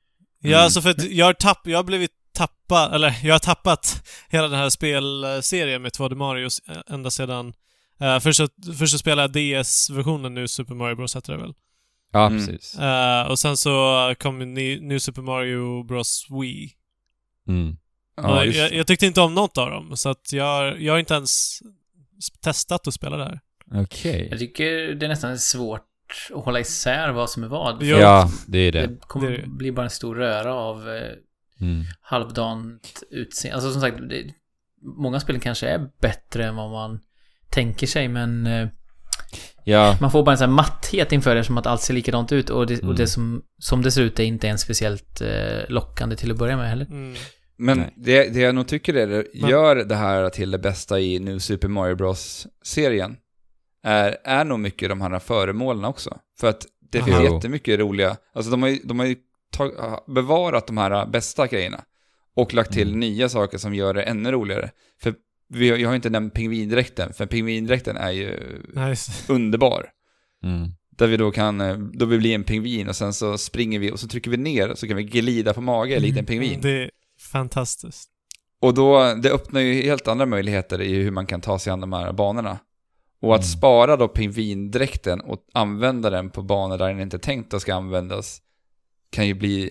Ja, 0.40 0.48
Mm. 0.48 0.60
alltså 0.64 0.80
för 0.82 0.90
att 0.90 1.10
jag 1.10 1.26
har, 1.26 1.32
tapp, 1.32 1.60
jag 1.64 1.78
har 1.78 1.84
blivit 1.84 2.10
tappad, 2.32 2.94
eller 2.94 3.14
jag 3.22 3.34
har 3.34 3.38
tappat 3.38 4.08
hela 4.28 4.48
den 4.48 4.58
här 4.58 4.68
spelserien 4.70 5.82
med 5.82 5.92
2D 5.92 6.14
Mario 6.14 6.48
ända 6.90 7.10
sedan... 7.10 7.52
Uh, 8.02 8.18
först, 8.18 8.36
så, 8.36 8.48
först 8.78 8.92
så 8.92 8.98
spelade 8.98 9.40
jag 9.40 9.64
DS-versionen 9.66 10.34
nu, 10.34 10.48
Super 10.48 10.74
Mario 10.74 10.96
Bros 10.96 11.16
heter 11.16 11.32
det 11.32 11.38
väl. 11.38 11.52
Ja, 12.14 12.26
Mm. 12.26 12.38
precis. 12.46 12.78
Eh, 12.78 13.22
och 13.30 13.38
sen 13.38 13.56
så 13.56 14.14
kom 14.18 14.38
ny, 14.54 14.80
New 14.80 14.98
Super 14.98 15.22
Mario 15.22 15.82
Bros 15.82 16.26
Wii. 16.40 16.70
Mm. 17.48 17.76
ja 18.16 18.44
jag, 18.44 18.72
jag 18.74 18.86
tyckte 18.86 19.06
inte 19.06 19.20
om 19.20 19.34
något 19.34 19.58
av 19.58 19.70
dem, 19.70 19.96
så 19.96 20.08
att 20.08 20.32
jag, 20.32 20.80
jag 20.82 20.92
har 20.92 20.98
inte 20.98 21.14
ens 21.14 21.58
testat 22.42 22.86
att 22.88 22.94
spela 22.94 23.16
det 23.16 23.24
här. 23.24 23.40
Okej. 23.82 24.28
Jag 24.30 24.38
tycker 24.38 24.94
det 24.94 25.06
är 25.06 25.08
nästan 25.08 25.38
svårt 25.38 25.88
att 26.34 26.44
hålla 26.44 26.60
isär 26.60 27.12
vad 27.12 27.30
som 27.30 27.44
är 27.44 27.48
vad. 27.48 27.82
Ja, 27.82 28.30
det 28.46 28.58
är 28.58 28.72
det. 28.72 28.86
Det 28.86 28.96
kommer 29.00 29.30
Det 29.30 29.36
det. 29.36 29.48
bli 29.48 29.72
bara 29.72 29.84
en 29.84 29.90
stor 29.90 30.14
röra 30.14 30.54
av 30.54 30.88
eh, 30.90 31.02
Mm. 31.60 31.84
halvdant 32.00 33.02
utseende. 33.10 33.54
Alltså 33.56 33.72
som 33.72 33.80
sagt, 33.80 33.96
det, 34.08 34.24
många 34.82 35.20
spel 35.20 35.40
kanske 35.40 35.68
är 35.68 35.88
bättre 36.00 36.46
än 36.46 36.56
vad 36.56 36.70
man 36.70 37.00
tänker 37.50 37.86
sig, 37.86 38.08
men 38.08 38.46
eh, 38.46 38.68
Ja, 39.64 39.96
man 40.00 40.10
får 40.10 40.22
bara 40.24 40.32
en 40.32 40.38
sån 40.38 40.48
här 40.48 40.56
matthet 40.56 41.12
inför 41.12 41.34
det 41.34 41.44
som 41.44 41.58
att 41.58 41.66
allt 41.66 41.80
ser 41.80 41.94
likadant 41.94 42.32
ut 42.32 42.50
och 42.50 42.66
det, 42.66 42.74
och 42.76 42.82
Mm. 42.82 42.96
det 42.96 43.06
som, 43.06 43.42
som 43.58 43.82
det 43.82 43.90
ser 43.90 44.02
ut 44.02 44.18
är 44.20 44.24
inte 44.24 44.46
ens 44.46 44.60
speciellt 44.60 45.20
eh, 45.20 45.28
lockande 45.68 46.16
till 46.16 46.30
att 46.30 46.36
börja 46.36 46.56
med 46.56 46.68
heller. 46.68 46.86
Mm. 46.86 47.14
Men 47.56 47.78
Nej. 47.78 47.92
det, 47.96 48.28
det 48.34 48.40
jag 48.40 48.54
nog 48.54 48.66
tycker 48.68 48.94
är 48.94 49.06
det, 49.06 49.24
gör 49.34 49.76
det 49.76 49.94
här 49.96 50.30
till 50.30 50.50
det 50.50 50.58
bästa 50.58 51.00
i 51.00 51.18
New 51.18 51.38
Super 51.38 51.68
Mario 51.68 51.94
Bros-serien 51.96 53.16
är, 53.82 54.16
är 54.24 54.44
nog 54.44 54.60
mycket 54.60 54.88
de 54.88 55.00
här 55.00 55.18
föremålen 55.18 55.84
också. 55.84 56.18
För 56.40 56.48
att 56.48 56.66
det 56.92 56.98
Aha. 56.98 57.06
finns 57.06 57.32
jättemycket 57.32 57.78
roliga, 57.80 58.16
alltså 58.34 58.50
de 58.50 58.62
har 58.62 58.68
ju, 58.68 58.78
de 58.84 58.98
har 58.98 59.06
ju 59.06 59.16
tag, 59.56 59.70
bevarat 60.06 60.66
de 60.66 60.78
här 60.78 61.06
bästa 61.06 61.46
grejerna 61.46 61.80
och 62.36 62.54
lagt 62.54 62.72
till 62.72 62.88
Mm. 62.88 63.00
nya 63.00 63.28
saker 63.28 63.58
som 63.58 63.74
gör 63.74 63.94
det 63.94 64.02
ännu 64.02 64.32
roligare. 64.32 64.70
För 65.02 65.14
vi, 65.48 65.70
har- 65.70 65.76
jag 65.78 65.88
har 65.88 65.96
inte 65.96 66.10
nämnt 66.10 66.34
pingvindräkten, 66.34 67.12
för 67.12 67.26
pingvindräkten 67.26 67.96
är 67.96 68.10
ju 68.10 68.38
Nice. 68.74 69.32
underbar. 69.32 69.86
mm. 70.44 70.68
Där 70.96 71.06
vi 71.06 71.16
då 71.16 71.30
kan, 71.30 71.60
eh, 71.60 71.76
då 71.78 72.06
vi 72.06 72.18
blir 72.18 72.34
en 72.34 72.44
pingvin 72.44 72.88
och 72.88 72.96
sen 72.96 73.12
så 73.14 73.38
springer 73.38 73.78
vi 73.78 73.90
och 73.92 74.00
så 74.00 74.08
trycker 74.08 74.30
vi 74.30 74.36
ner 74.36 74.74
så 74.74 74.88
kan 74.88 74.96
vi 74.96 75.04
glida 75.04 75.54
på 75.54 75.60
mage 75.60 75.98
likt 76.00 76.18
en 76.18 76.26
pingvin. 76.26 76.60
Det 76.62 76.70
är 76.82 76.90
fantastiskt. 77.32 78.10
Och 78.60 78.74
då, 78.74 79.14
det 79.22 79.30
öppnar 79.30 79.60
ju 79.60 79.82
helt 79.82 80.08
andra 80.08 80.26
möjligheter 80.26 80.80
i 80.80 80.94
hur 80.94 81.10
man 81.10 81.26
kan 81.26 81.40
ta 81.40 81.58
sig 81.58 81.72
an 81.72 81.80
de 81.80 81.92
här 81.92 82.12
banorna. 82.12 82.58
Och 83.20 83.34
att 83.34 83.40
Mm. 83.40 83.48
spara 83.48 83.96
då 83.96 84.08
pingvindräkten 84.08 85.20
och 85.20 85.38
använda 85.52 86.10
den 86.10 86.30
på 86.30 86.42
banor 86.42 86.78
där 86.78 86.88
den 86.88 87.00
inte 87.00 87.16
är 87.16 87.18
tänkt 87.18 87.54
att 87.54 87.62
ska 87.62 87.74
användas 87.74 88.42
kan 89.10 89.26
ju 89.26 89.34
bli 89.34 89.70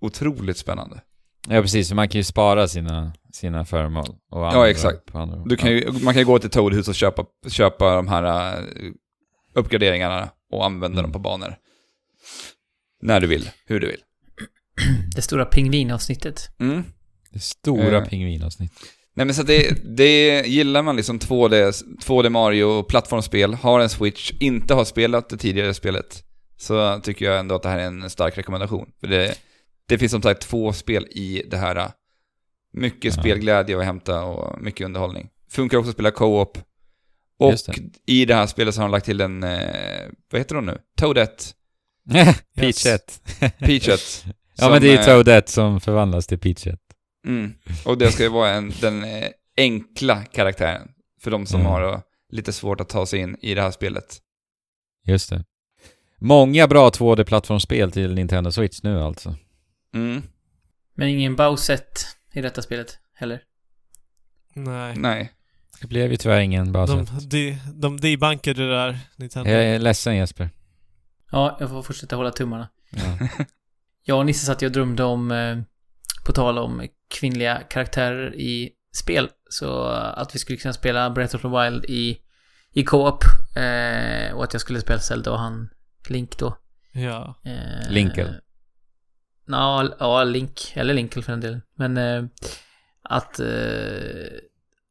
otroligt 0.00 0.56
spännande. 0.58 1.00
Ja, 1.48 1.62
precis. 1.62 1.88
Så 1.88 1.94
man 1.94 2.08
kan 2.08 2.18
ju 2.18 2.24
spara 2.24 2.68
sina, 2.68 3.12
sina 3.32 3.64
föremål. 3.64 4.04
Och 4.30 4.40
Ja, 4.40 4.46
använda 4.46 4.70
exakt. 4.70 5.04
På 5.12 5.18
andra. 5.18 5.42
Du 5.44 5.56
kan 5.56 5.70
ju, 5.70 5.92
man 5.92 6.14
kan 6.14 6.20
ju 6.20 6.24
gå 6.26 6.38
till 6.38 6.50
Toadhus 6.50 6.88
och 6.88 6.94
köpa, 6.94 7.24
köpa 7.48 7.96
de 7.96 8.08
här 8.08 8.56
uh, 8.58 8.92
uppgraderingarna 9.54 10.28
och 10.52 10.64
använda 10.64 10.98
Mm. 10.98 11.02
dem 11.02 11.12
på 11.12 11.18
banor. 11.18 11.54
När 13.02 13.20
du 13.20 13.26
vill, 13.26 13.50
hur 13.66 13.80
du 13.80 13.86
vill. 13.86 14.00
Det 15.16 15.22
stora 15.22 15.44
pingvinavsnittet. 15.44 16.48
Mm. 16.60 16.82
Det 17.32 17.38
stora 17.40 17.96
Eh. 17.98 18.04
pingvinavsnitt. 18.08 18.72
Nej 19.16 19.26
men 19.26 19.34
så 19.34 19.42
det, 19.42 19.96
det 19.96 20.46
gillar 20.46 20.82
man 20.82 20.96
liksom 20.96 21.18
2D, 21.18 21.72
2D 22.06 22.28
Mario 22.28 22.82
plattformsspel, 22.82 23.54
har 23.54 23.80
en 23.80 23.88
Switch, 23.88 24.32
inte 24.40 24.74
har 24.74 24.84
spelat 24.84 25.28
det 25.28 25.36
tidigare 25.36 25.74
spelet, 25.74 26.22
så 26.56 27.00
tycker 27.00 27.24
jag 27.24 27.38
ändå 27.38 27.54
att 27.54 27.62
det 27.62 27.68
här 27.68 27.78
är 27.78 27.84
en 27.86 28.10
stark 28.10 28.38
rekommendation. 28.38 28.86
För 29.00 29.06
det, 29.06 29.34
det 29.88 29.98
finns 29.98 30.12
som 30.12 30.22
sagt 30.22 30.42
två 30.42 30.72
spel 30.72 31.06
i 31.10 31.42
det 31.50 31.56
här. 31.56 31.90
Mycket 32.72 33.16
Ja. 33.16 33.22
spelglädje 33.22 33.78
att 33.78 33.84
hämta 33.84 34.24
och 34.24 34.62
mycket 34.62 34.84
underhållning. 34.84 35.28
Funkar 35.50 35.78
också 35.78 35.88
att 35.90 35.94
spela 35.96 36.10
co-op. 36.10 36.58
Och 37.38 37.52
det. 37.52 38.12
i 38.12 38.24
det 38.24 38.34
här 38.34 38.46
spelet 38.46 38.74
så 38.74 38.80
har 38.80 38.88
de 38.88 38.92
lagt 38.92 39.06
till 39.06 39.20
en, 39.20 39.42
eh, 39.42 40.00
vad 40.30 40.40
heter 40.40 40.54
hon 40.54 40.66
nu? 40.66 40.78
Toadette. 40.96 41.44
Peachette. 42.56 43.12
Peachet. 43.58 44.24
ja 44.56 44.70
men 44.70 44.82
det 44.82 44.92
är 44.94 44.98
eh, 44.98 45.04
Toadette 45.04 45.52
som 45.52 45.80
förvandlas 45.80 46.26
till 46.26 46.38
Peachette. 46.38 46.78
Mm. 47.26 47.52
Och 47.84 47.98
det 47.98 48.12
ska 48.12 48.22
ju 48.22 48.28
vara 48.28 48.50
en, 48.50 48.72
den 48.80 49.04
eh, 49.04 49.28
enkla 49.56 50.24
karaktären. 50.24 50.88
För 51.20 51.30
de 51.30 51.46
som 51.46 51.60
Mm. 51.60 51.72
har 51.72 52.02
lite 52.32 52.52
svårt 52.52 52.80
att 52.80 52.88
ta 52.88 53.06
sig 53.06 53.20
in 53.20 53.36
i 53.40 53.54
det 53.54 53.62
här 53.62 53.70
spelet. 53.70 54.18
Just 55.06 55.30
det. 55.30 55.44
Många 56.20 56.68
bra 56.68 56.90
2D-plattformsspel 56.90 57.90
till 57.90 58.14
Nintendo 58.14 58.50
Switch 58.50 58.82
nu 58.82 59.00
alltså. 59.02 59.36
Mm. 59.94 60.22
Men 60.94 61.08
ingen 61.08 61.36
Bowsett 61.36 62.06
i 62.32 62.40
detta 62.40 62.62
spelet 62.62 62.98
heller. 63.14 63.40
Nej. 64.54 64.96
Nej. 64.96 65.32
Det 65.80 65.86
blev 65.86 66.10
ju 66.10 66.16
tyvärr 66.16 66.40
ingen 66.40 66.72
bara 66.72 66.86
De, 66.86 67.06
de, 67.28 67.58
de 67.74 68.00
debunkade 68.00 68.66
det 68.66 68.70
där, 68.70 68.98
Nintendo. 69.16 69.50
Jag 69.50 69.64
är 69.64 69.78
ledsen 69.78 70.16
Jesper. 70.16 70.50
Ja, 71.30 71.56
jag 71.60 71.68
får 71.68 71.82
fortsätta 71.82 72.16
hålla 72.16 72.30
tummarna. 72.30 72.68
Ja. 72.90 73.28
Jag 74.06 74.18
och 74.18 74.26
Nisse 74.26 74.46
satt 74.46 74.62
ju 74.62 74.66
och 74.66 74.72
drömde 74.72 75.04
om, 75.04 75.30
eh, 75.30 75.58
på 76.26 76.32
tal 76.32 76.58
om 76.58 76.88
kvinnliga 77.08 77.56
karaktärer 77.70 78.34
i 78.34 78.70
spel, 78.96 79.28
så 79.50 79.82
att 79.86 80.34
vi 80.34 80.38
skulle 80.38 80.58
kunna 80.58 80.74
spela 80.74 81.10
Breath 81.10 81.36
of 81.36 81.42
the 81.42 81.48
Wild 81.48 81.84
i, 81.84 82.18
i 82.72 82.84
co-op. 82.84 83.24
Eh, 83.56 84.34
och 84.34 84.44
att 84.44 84.52
jag 84.52 84.60
skulle 84.60 84.80
spela 84.80 84.98
Zelda 85.00 85.30
och 85.30 85.38
han 85.38 85.70
Link 86.08 86.38
då. 86.38 86.56
Ja. 86.92 87.34
Eh, 87.44 87.90
Linkel. 87.90 88.34
Ja, 89.46 89.88
ja, 89.98 90.24
Link. 90.24 90.72
Eller 90.74 90.94
Linkel 90.94 91.22
för 91.22 91.32
den 91.32 91.40
delen. 91.40 91.62
Men 91.76 91.96
eh, 91.96 92.24
att, 93.02 93.40
eh, 93.40 93.46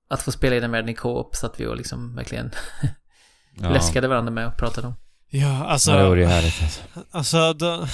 att 0.08 0.22
få 0.22 0.32
spela 0.32 0.56
i 0.56 0.60
den 0.60 0.72
världen 0.72 0.90
i 0.90 0.94
co-op 0.94 1.36
så 1.36 1.46
att 1.46 1.60
vi 1.60 1.66
och 1.66 1.78
liksom 1.78 2.16
verkligen 2.16 2.52
Ja. 3.62 3.70
läskade 3.74 4.08
varandra 4.08 4.32
med 4.32 4.48
och 4.48 4.58
pratade 4.58 4.88
om. 4.88 4.94
Ja, 5.30 5.66
alltså... 5.66 5.92
Ja, 5.92 5.98
det 5.98 6.10
vore 6.10 6.22
ju 6.22 6.28
härligt 6.28 6.62
alltså. 6.64 6.82
Alltså, 7.12 7.54
de, 7.54 7.88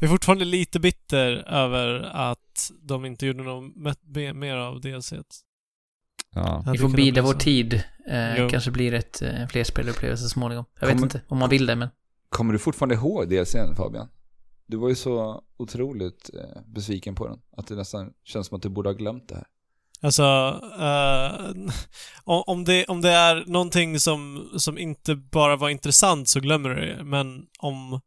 är 0.00 0.08
fortfarande 0.08 0.44
lite 0.44 0.80
bitter 0.80 1.32
över 1.48 2.00
att 2.14 2.70
de 2.82 3.04
inte 3.04 3.26
gjorde 3.26 3.42
något 3.42 3.72
me- 4.06 4.32
mer 4.32 4.56
av 4.56 4.80
DLC. 4.80 5.12
Ja. 6.34 6.64
Vi 6.72 6.78
får 6.78 6.88
bida 6.88 7.22
vår 7.22 7.34
tid. 7.34 7.82
Eh, 8.08 8.48
kanske 8.48 8.70
blir 8.70 8.94
ett 8.94 9.22
eh, 9.22 9.46
flerspelarupplevelse 9.46 10.22
så 10.22 10.28
småningom. 10.28 10.64
Jag 10.80 10.86
vet 10.86 10.94
Kommer- 10.96 11.06
inte 11.06 11.20
om 11.28 11.38
man 11.38 11.50
vill 11.50 11.66
det, 11.66 11.76
men... 11.76 11.88
Kommer 12.28 12.52
du 12.52 12.58
fortfarande 12.58 12.94
ihåg 12.94 13.28
DLCn 13.28 13.74
Fabian? 13.76 14.08
Du 14.66 14.76
var 14.76 14.88
ju 14.88 14.94
så 14.94 15.42
otroligt 15.56 16.30
eh, 16.34 16.62
besviken 16.66 17.14
på 17.14 17.26
den. 17.28 17.38
Att 17.56 17.66
det 17.66 17.74
nästan 17.74 18.12
känns 18.24 18.46
som 18.46 18.56
att 18.56 18.62
du 18.62 18.68
borde 18.68 18.88
ha 18.88 18.94
glömt 18.94 19.28
det 19.28 19.34
här. 19.34 19.46
Alltså, 20.00 20.22
eh, 20.80 21.50
om, 22.24 22.64
det, 22.64 22.84
om 22.84 23.00
det 23.00 23.10
är 23.10 23.44
någonting 23.46 24.00
som, 24.00 24.50
som 24.56 24.78
inte 24.78 25.14
bara 25.14 25.56
var 25.56 25.68
intressant 25.68 26.28
så 26.28 26.40
glömmer 26.40 26.68
du 26.68 26.74
det. 26.86 27.04
Men 27.04 27.46
om, 27.58 28.00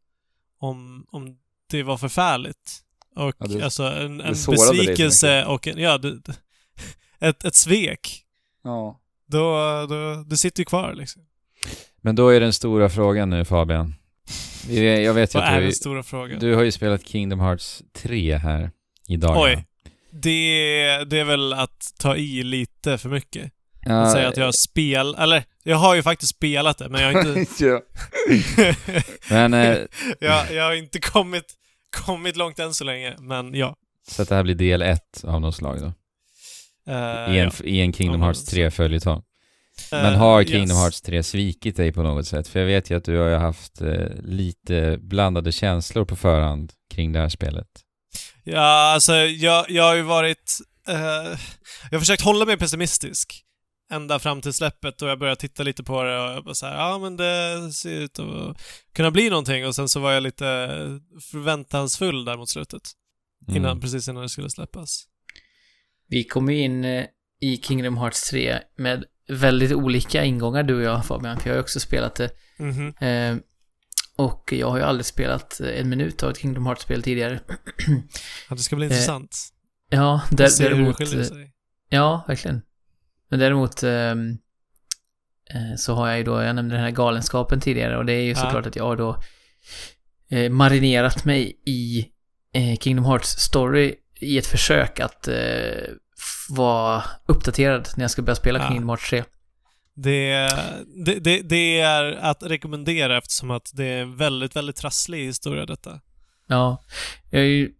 om, 0.58 1.06
om 1.10 1.36
det 1.70 1.82
var 1.82 1.96
förfärligt 1.98 2.84
och 3.16 3.34
Ja, 3.38 3.46
det- 3.46 3.64
alltså 3.64 3.82
en, 3.82 4.20
en 4.20 4.34
besvikelse 4.46 5.44
och 5.44 5.66
en, 5.68 5.78
ja, 5.78 5.98
det- 5.98 6.20
ett, 7.18 7.44
ett 7.44 7.54
svek. 7.54 8.24
Ja. 8.62 9.00
Då, 9.26 9.40
då, 9.88 10.24
det 10.26 10.36
sitter 10.36 10.60
ju 10.60 10.64
kvar 10.64 10.94
liksom. 10.94 11.22
Men 12.00 12.16
då 12.16 12.28
är 12.28 12.40
den 12.40 12.52
stora 12.52 12.88
frågan 12.88 13.30
nu 13.30 13.44
Fabian. 13.44 13.94
Jag 14.68 15.14
vet 15.14 15.34
ju 15.34 15.38
Vad 15.38 15.48
är 15.48 15.58
du, 15.58 15.64
den 15.64 15.72
stora 15.72 16.02
frågan? 16.02 16.38
du 16.38 16.54
har 16.54 16.62
ju 16.62 16.72
spelat 16.72 17.06
Kingdom 17.06 17.40
Hearts 17.40 17.82
3 17.96 18.36
här 18.36 18.70
i 19.08 19.16
dagarna. 19.16 19.40
Oj. 19.40 19.64
Det, 20.10 21.04
det 21.04 21.18
är 21.18 21.24
väl 21.24 21.52
att 21.52 21.94
ta 21.98 22.16
i 22.16 22.42
lite 22.42 22.98
för 22.98 23.08
mycket. 23.08 23.52
Ja, 23.80 24.02
Att 24.02 24.12
säga 24.12 24.28
att 24.28 24.36
jag 24.36 24.44
har 24.44 24.52
spel... 24.52 25.14
Eller, 25.18 25.44
jag 25.62 25.76
har 25.76 25.94
ju 25.94 26.02
faktiskt 26.02 26.34
spelat 26.34 26.78
det, 26.78 26.88
men 26.88 27.02
jag 27.02 27.12
har 27.12 27.38
inte... 27.38 27.82
Men, 29.30 29.54
eh, 29.54 29.78
jag, 30.20 30.52
jag 30.52 30.64
har 30.64 30.72
inte 30.72 31.00
kommit, 31.00 31.54
kommit 32.06 32.36
långt 32.36 32.58
än 32.58 32.74
så 32.74 32.84
länge, 32.84 33.16
men 33.18 33.54
ja. 33.54 33.76
så 34.08 34.22
att 34.22 34.28
det 34.28 34.34
här 34.34 34.42
blir 34.42 34.54
del 34.54 34.82
1 34.82 35.24
av 35.24 35.40
något 35.40 35.56
slag 35.56 35.80
då? 35.80 35.92
Eh, 36.92 37.34
I 37.34 37.38
en, 37.38 37.50
ja. 37.58 37.64
i 37.64 37.80
en 37.80 37.92
Kingdom 37.92 38.22
Hearts 38.22 38.46
så. 38.46 38.56
3-följetong. 38.56 39.22
Men 39.90 40.14
Eh, 40.14 40.18
har 40.18 40.40
yes. 40.40 40.50
Kingdom 40.50 40.76
Hearts 40.76 41.00
3 41.00 41.22
svikit 41.22 41.76
dig 41.76 41.92
på 41.92 42.02
något 42.02 42.26
sätt? 42.26 42.48
För 42.48 42.58
jag 42.60 42.66
vet 42.66 42.90
ju 42.90 42.96
att 42.96 43.04
du 43.04 43.18
har 43.18 43.30
haft 43.30 43.80
eh, 43.80 44.06
lite 44.22 44.98
blandade 45.00 45.52
känslor 45.52 46.04
på 46.04 46.16
förhand 46.16 46.72
kring 46.94 47.12
det 47.12 47.20
här 47.20 47.28
spelet. 47.28 47.68
Ja, 48.44 48.92
alltså 48.92 49.14
jag, 49.14 49.70
jag 49.70 49.84
har 49.84 49.94
ju 49.94 50.02
varit... 50.02 50.58
Eh, 50.88 51.38
jag 51.90 51.92
har 51.92 51.98
försökt 51.98 52.22
hålla 52.22 52.44
mig 52.44 52.56
pessimistisk. 52.56 53.44
Ända 53.92 54.18
fram 54.18 54.40
till 54.40 54.52
släppet 54.52 55.02
och 55.02 55.08
jag 55.08 55.18
började 55.18 55.40
titta 55.40 55.62
lite 55.62 55.84
på 55.84 56.02
det 56.02 56.20
och 56.20 56.30
jag 56.30 56.44
bara 56.44 56.54
så 56.54 56.66
här, 56.66 56.74
ja 56.74 56.98
men 56.98 57.16
det 57.16 57.72
ser 57.72 57.90
ut 57.90 58.18
att 58.18 58.56
kunna 58.94 59.10
bli 59.10 59.30
någonting 59.30 59.66
och 59.66 59.74
sen 59.74 59.88
så 59.88 60.00
var 60.00 60.12
jag 60.12 60.22
lite 60.22 60.44
förväntansfull 61.30 62.24
där 62.24 62.36
mot 62.36 62.48
slutet. 62.48 62.82
Mm. 63.48 63.56
Innan, 63.56 63.80
precis 63.80 64.08
innan 64.08 64.22
det 64.22 64.28
skulle 64.28 64.50
släppas. 64.50 65.04
Vi 66.08 66.24
kom 66.24 66.50
ju 66.50 66.58
in 66.58 66.84
eh, 66.84 67.04
i 67.40 67.56
Kingdom 67.56 67.96
Hearts 67.96 68.30
3 68.30 68.58
med 68.76 69.04
väldigt 69.28 69.72
olika 69.72 70.24
ingångar 70.24 70.62
du 70.62 70.74
och 70.76 70.82
jag 70.82 71.04
Fabian, 71.04 71.36
för 71.40 71.48
jag 71.48 71.54
har 71.54 71.58
ju 71.58 71.62
också 71.62 71.80
spelat 71.80 72.14
det. 72.14 72.30
Mhm. 72.58 72.94
Eh, 73.00 73.36
och 74.16 74.52
jag 74.52 74.70
har 74.70 74.76
ju 74.76 74.82
aldrig 74.82 75.06
spelat 75.06 75.60
eh, 75.60 75.80
en 75.80 75.88
minut 75.88 76.22
av 76.22 76.30
ett 76.30 76.38
Kingdom 76.38 76.66
Hearts-spel 76.66 77.02
tidigare. 77.02 77.40
Ja, 78.48 78.54
det 78.56 78.62
ska 78.62 78.76
bli 78.76 78.86
Eh, 78.86 78.92
intressant. 78.92 79.36
ja, 79.90 80.22
Där, 80.30 80.46
se 80.48 80.62
hur 80.64 80.70
det 80.70 80.76
däremot... 80.76 81.00
eh, 81.00 81.06
sig. 81.22 81.52
Ja, 81.88 82.24
verkligen. 82.28 82.62
Men 83.30 83.38
däremot 83.38 83.82
ehm, 83.82 84.30
eh, 85.54 85.76
så 85.76 85.94
har 85.94 86.08
jag 86.08 86.18
ju 86.18 86.24
då, 86.24 86.42
jag 86.42 86.56
nämnde 86.56 86.74
den 86.74 86.84
här 86.84 86.90
galenskapen 86.90 87.60
tidigare 87.60 87.96
och 87.98 88.06
det 88.06 88.12
är 88.12 88.22
ju 88.22 88.30
Ja. 88.30 88.36
såklart 88.36 88.66
att 88.66 88.76
jag 88.76 88.84
har 88.84 88.96
då 88.96 89.22
eh, 90.30 90.50
marinerat 90.50 91.24
mig 91.24 91.60
i 91.66 92.08
eh, 92.54 92.78
Kingdom 92.78 93.04
Hearts 93.04 93.28
story 93.28 93.94
i 94.20 94.38
ett 94.38 94.46
försök 94.46 95.00
att 95.00 95.28
eh, 95.28 95.34
vara 96.48 97.04
uppdaterad 97.26 97.88
när 97.96 98.04
jag 98.04 98.10
ska 98.10 98.22
börja 98.22 98.36
spela 98.36 98.58
Ja. 98.58 98.68
Kingdom 98.68 98.88
Hearts 98.88 99.10
3. 99.10 99.24
Det, 99.94 100.30
det, 101.04 101.14
det, 101.14 101.40
det 101.42 101.80
är 101.80 102.04
att 102.12 102.42
rekommendera 102.42 103.18
eftersom 103.18 103.50
att 103.50 103.70
det 103.74 103.84
är 103.84 103.98
en 104.02 104.16
väldigt, 104.16 104.56
väldigt 104.56 104.76
trasslig 104.76 105.24
historia 105.26 105.66
detta. 105.66 106.00
Ja, 106.48 106.84
jag 107.30 107.38
har 107.40 107.44
ju 107.44 107.70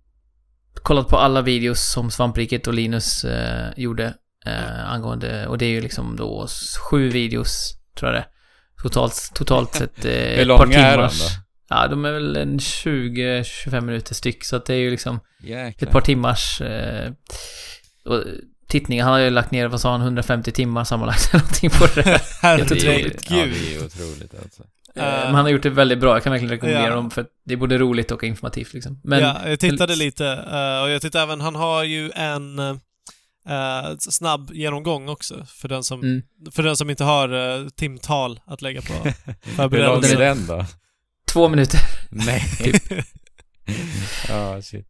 kollat 0.82 1.08
på 1.08 1.16
alla 1.16 1.42
videos 1.42 1.92
som 1.92 2.10
Svampriket 2.10 2.66
och 2.66 2.74
Linus 2.74 3.24
eh, 3.24 3.68
gjorde 3.76 4.14
eh, 4.46 4.90
angående, 4.92 5.46
och 5.46 5.58
det 5.58 5.64
är 5.66 5.70
ju 5.70 5.80
liksom 5.80 6.16
då 6.16 6.46
sju 6.90 7.08
videos, 7.10 7.72
tror 7.98 8.12
jag 8.12 8.22
det. 8.22 8.26
Totalt, 8.82 9.30
totalt 9.34 9.74
sett 9.74 10.04
eh, 10.04 10.12
Hur 10.12 10.40
ett 10.40 10.48
par 10.48 10.66
långa 10.66 10.78
är 10.78 10.98
de 10.98 11.08
timmars. 11.08 11.36
då? 11.36 11.42
Ja, 11.68 11.88
de 11.88 12.04
är 12.04 12.12
väl 12.12 12.36
en 12.36 12.58
20-25 12.58 13.80
minuter 13.80 14.14
styck, 14.14 14.44
så 14.44 14.56
att 14.56 14.66
det 14.66 14.74
är 14.74 14.78
ju 14.78 14.90
liksom 14.90 15.20
Jäklar. 15.40 15.88
ett 15.88 15.92
par 15.92 16.00
timmars 16.00 16.60
eh, 16.60 17.12
och, 18.08 18.24
tittning. 18.68 19.02
Han 19.02 19.12
har 19.12 19.18
ju 19.18 19.30
lagt 19.30 19.50
ner, 19.50 19.66
vad 19.68 19.80
sa 19.80 19.92
han, 19.92 20.00
150 20.00 20.52
timmar 20.52 20.84
sammanlagt 20.84 21.28
eller 21.34 21.42
någonting 21.42 21.70
på 21.70 21.86
det. 21.94 22.20
Helt. 22.42 22.70
Ja, 23.30 23.36
det 23.36 23.74
är 23.74 23.84
otroligt 23.84 24.34
alltså. 24.42 24.62
Eh, 24.96 25.02
Men 25.04 25.34
han 25.34 25.44
har 25.44 25.48
gjort 25.48 25.62
det 25.62 25.70
väldigt 25.70 25.98
bra. 26.00 26.14
Jag 26.16 26.22
kan 26.22 26.32
verkligen 26.32 26.50
rekommendera 26.50 26.86
Ja. 26.88 26.94
dem 26.94 27.10
för 27.10 27.26
det 27.44 27.52
är 27.54 27.56
både 27.56 27.78
roligt 27.78 28.10
och 28.10 28.24
informativt 28.24 28.72
liksom. 28.74 29.00
Men 29.04 29.20
ja, 29.20 29.48
jag 29.48 29.60
tittade 29.60 29.96
lite 29.96 30.26
eh, 30.26 30.82
och 30.82 30.90
jag 30.90 31.02
tittade 31.02 31.24
även, 31.24 31.40
han 31.40 31.54
har 31.54 31.84
ju 31.84 32.10
en 32.14 32.58
eh, 32.58 33.96
snabb 33.98 34.50
genomgång 34.54 35.08
också 35.08 35.46
för 35.46 35.68
den 35.68 35.84
som, 35.84 36.00
mm, 36.00 36.22
för 36.52 36.62
den 36.62 36.76
som 36.76 36.90
inte 36.90 37.04
har 37.04 37.70
timtal 37.70 38.40
att 38.46 38.62
lägga 38.62 38.82
på 38.82 38.92
Hur 39.62 39.78
lång 39.84 40.04
är 40.04 40.18
den 40.18 40.46
då? 40.46 40.64
två 41.32 41.48
minuter. 41.48 41.80
Nej. 42.10 42.42
ja, 44.28 44.62
shit. 44.62 44.86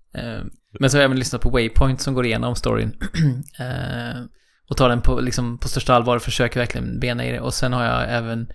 Men 0.78 0.90
så 0.90 0.96
har 0.96 1.00
jag 1.02 1.04
även 1.08 1.18
lyssnat 1.18 1.42
på 1.42 1.50
Waypoint 1.50 2.00
som 2.00 2.14
går 2.14 2.26
igenom 2.26 2.56
storyn. 2.56 2.96
Eh, 3.60 4.20
och 4.70 4.76
tar 4.76 4.88
den 4.88 5.00
på, 5.02 5.20
liksom, 5.20 5.58
på 5.58 5.68
största 5.68 5.94
allvar 5.94 6.16
och 6.16 6.22
försöker 6.22 6.60
verkligen 6.60 7.00
bena 7.00 7.24
i 7.26 7.30
det. 7.32 7.40
Och 7.40 7.54
sen 7.54 7.72
har 7.72 7.84
jag 7.84 8.04
även 8.12 8.48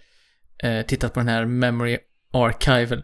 eh, 0.63 0.81
tittat 0.85 1.13
på 1.13 1.19
den 1.19 1.27
här 1.29 1.45
Memory 1.45 1.97
Archive, 2.33 3.01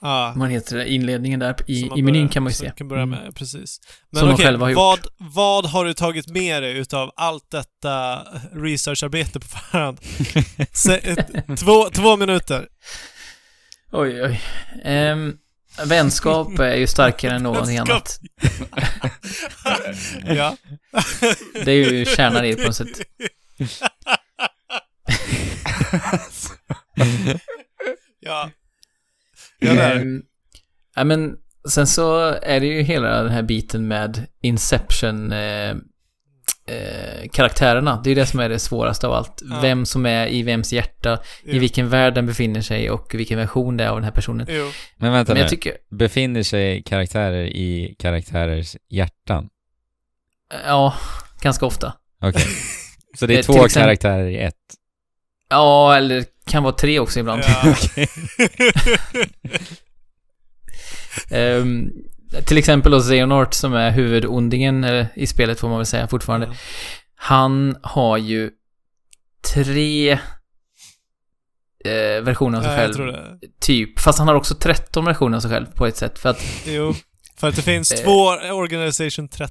ja, 0.00 0.32
vad 0.36 0.50
heter 0.50 0.76
det, 0.76 0.88
inledningen 0.92 1.40
där 1.40 1.54
i, 1.66 1.80
som 1.80 1.88
man 1.88 1.98
i 1.98 2.02
menyn 2.02 2.20
börjar- 2.22 2.32
kan 2.32 2.42
man 2.42 2.50
ju 2.50 2.54
som 2.54 2.66
se. 2.66 2.72
kan 2.76 2.88
börja 2.88 3.02
Mm. 3.02 3.18
med, 3.24 3.34
precis. 3.36 3.80
Som 3.80 3.82
Men 4.10 4.24
de 4.28 4.34
okej, 4.34 4.56
har 4.56 4.68
gjort. 4.68 4.76
vad, 4.76 4.98
vad 5.18 5.66
har 5.66 5.84
du 5.84 5.94
tagit 5.94 6.28
med 6.28 6.62
dig 6.62 6.78
utav 6.78 7.10
allt 7.16 7.50
detta 7.50 8.22
researcharbete 8.52 9.40
på 9.40 9.46
förhand? 9.46 9.98
Se, 10.72 11.16
två, 11.56 11.84
två 11.92 12.16
minuter. 12.16 12.68
Oj, 13.92 14.22
oj. 14.22 14.40
Ehm, 14.84 15.36
vänskap 15.84 16.58
är 16.58 16.76
ju 16.76 16.86
starkare 16.86 17.34
än 17.34 17.42
någonting 17.42 17.78
annat. 17.78 18.20
ja. 20.24 20.56
Det 21.64 21.72
är 21.72 21.90
ju 21.90 22.04
kärnan 22.04 22.44
i 22.44 22.54
det 22.54 22.56
på 22.56 22.66
något 22.66 22.76
sätt. 22.76 22.88
ja. 28.20 28.50
Ja, 29.58 29.74
där. 29.74 29.96
Ehm, 29.96 30.22
Ja, 30.98 31.04
men 31.04 31.36
sen 31.68 31.86
så 31.86 32.18
är 32.42 32.60
det 32.60 32.66
ju 32.66 32.82
hela 32.82 33.22
den 33.22 33.32
här 33.32 33.42
biten 33.42 33.88
med 33.88 34.26
Inception, 34.42 35.32
eh, 35.32 35.76
eh, 36.66 37.28
karaktärerna. 37.32 38.00
Det 38.04 38.10
är 38.10 38.14
det 38.14 38.26
som 38.26 38.40
är 38.40 38.48
det 38.48 38.58
svåraste 38.58 39.06
av 39.06 39.12
allt. 39.12 39.42
Ja. 39.50 39.58
Vem 39.62 39.86
som 39.86 40.06
är 40.06 40.26
i 40.26 40.42
vems 40.42 40.72
hjärta, 40.72 41.14
i 41.44 41.54
Jo. 41.54 41.60
vilken 41.60 41.88
värld 41.88 42.14
den 42.14 42.26
befinner 42.26 42.60
sig 42.60 42.90
och 42.90 43.14
vilken 43.14 43.38
version 43.38 43.76
det 43.76 43.84
är 43.84 43.88
av 43.88 43.96
den 43.96 44.04
här 44.04 44.10
personen. 44.10 44.46
Jo. 44.50 44.70
Men 44.96 45.12
vänta 45.12 45.32
Men 45.32 45.36
nu, 45.36 45.40
jag 45.42 45.50
tycker, 45.50 45.72
befinner 45.90 46.42
sig 46.42 46.82
karaktärer 46.82 47.44
i 47.46 47.94
karaktärers 47.98 48.76
hjärtan? 48.90 49.48
ja, 50.66 50.94
ganska 51.42 51.66
ofta. 51.66 51.92
Okej. 52.22 52.44
Så 53.18 53.26
det 53.26 53.34
är 53.34 53.38
Eh, 53.38 53.42
två 53.44 53.52
exempel- 53.52 53.82
karaktärer 53.86 54.26
i 54.28 54.38
ett? 54.38 54.54
Ja, 55.50 55.96
eller 55.96 56.24
kan 56.46 56.62
vara 56.62 56.72
tre 56.74 56.98
också 57.00 57.20
ibland. 57.20 57.42
Ja. 57.46 57.74
Ehm, 61.30 61.90
till 62.46 62.58
exempel 62.58 62.92
då 62.92 63.00
Xehanort 63.00 63.54
som 63.54 63.74
är 63.74 63.90
huvudondingen 63.90 64.84
eh, 64.84 65.06
i 65.14 65.26
spelet 65.26 65.60
får 65.60 65.68
man 65.68 65.76
väl 65.78 65.86
säga 65.86 66.08
fortfarande. 66.08 66.48
Han 67.16 67.76
har 67.82 68.16
ju 68.16 68.50
tre 69.54 70.12
eh, 71.84 72.22
versioner 72.22 72.58
av 72.58 72.62
sig 72.62 72.70
Ja, 72.70 72.76
själv. 72.76 73.16
Typ. 73.60 74.00
Fast 74.00 74.18
han 74.18 74.28
har 74.28 74.34
också 74.34 74.54
13 74.54 75.04
versioner 75.04 75.36
av 75.36 75.40
sig 75.40 75.50
själv 75.50 75.66
på 75.66 75.86
ett 75.86 75.96
sätt. 75.96 76.18
För 76.18 76.28
att, 76.28 76.42
Jo. 76.66 76.94
För 77.36 77.48
att 77.48 77.56
det 77.56 77.62
finns 77.62 77.92
Eh. 77.92 78.04
två 78.04 78.26
Organisation 78.52 79.28
13 79.28 79.50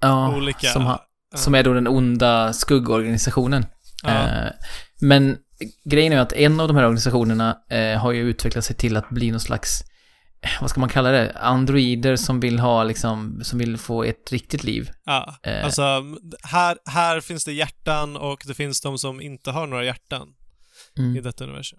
ja, 0.00 0.36
olika... 0.36 0.66
som, 0.66 0.82
ha, 0.86 1.04
som 1.34 1.54
är 1.54 1.62
då 1.62 1.72
den 1.72 1.88
onda 1.88 2.52
skuggorganisationen. 2.52 3.66
Ja. 4.02 4.10
Eh, 4.10 4.50
men 5.00 5.36
grejen 5.84 6.12
är 6.12 6.18
att 6.20 6.32
en 6.32 6.60
av 6.60 6.68
de 6.68 6.76
här 6.76 6.84
organisationerna 6.84 7.56
eh, 7.70 7.98
har 7.98 8.12
ju 8.12 8.20
utvecklat 8.22 8.64
sig 8.64 8.76
till 8.76 8.96
att 8.96 9.08
bli 9.10 9.30
någon 9.30 9.40
slags, 9.40 9.82
vad 10.60 10.70
ska 10.70 10.80
man 10.80 10.88
kalla 10.88 11.10
det, 11.10 11.32
androider 11.40 12.16
som 12.16 12.40
vill 12.40 12.58
ha 12.58 12.84
liksom, 12.84 13.40
som 13.44 13.58
vill 13.58 13.76
få 13.76 14.04
ett 14.04 14.32
riktigt 14.32 14.64
liv. 14.64 14.90
Ja, 15.04 15.36
Eh. 15.42 15.64
alltså 15.64 15.82
här, 16.42 16.76
här 16.84 17.20
finns 17.20 17.44
det 17.44 17.52
hjärtan 17.52 18.16
och 18.16 18.42
det 18.46 18.54
finns 18.54 18.80
de 18.80 18.98
som 18.98 19.20
inte 19.20 19.50
har 19.50 19.66
några 19.66 19.84
hjärtan 19.84 20.28
i 20.96 21.00
Mm. 21.00 21.22
detta 21.22 21.44
universum. 21.44 21.78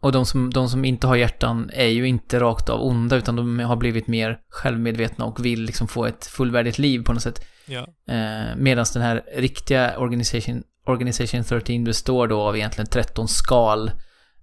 Och 0.00 0.12
de 0.12 0.26
som, 0.26 0.50
de 0.52 0.68
som 0.68 0.84
inte 0.84 1.06
har 1.06 1.16
hjärtan 1.16 1.70
är 1.72 1.86
ju 1.86 2.08
inte 2.08 2.40
rakt 2.40 2.68
av 2.68 2.80
onda, 2.82 3.16
utan 3.16 3.36
de 3.36 3.58
har 3.58 3.76
blivit 3.76 4.06
mer 4.06 4.38
självmedvetna 4.48 5.24
och 5.24 5.44
vill 5.44 5.62
liksom 5.62 5.88
få 5.88 6.06
ett 6.06 6.26
fullvärdigt 6.26 6.78
liv 6.78 7.02
på 7.04 7.12
något 7.12 7.22
sätt. 7.22 7.46
Ja. 7.66 7.80
Eh, 8.14 8.56
Medan 8.56 8.84
den 8.94 9.02
här 9.02 9.22
riktiga 9.36 9.98
Organisation, 9.98 10.62
Organisation 10.86 11.44
13 11.44 11.84
består 11.84 12.28
då 12.28 12.40
av 12.40 12.56
egentligen 12.56 12.86
13 12.90 13.28
skal 13.28 13.90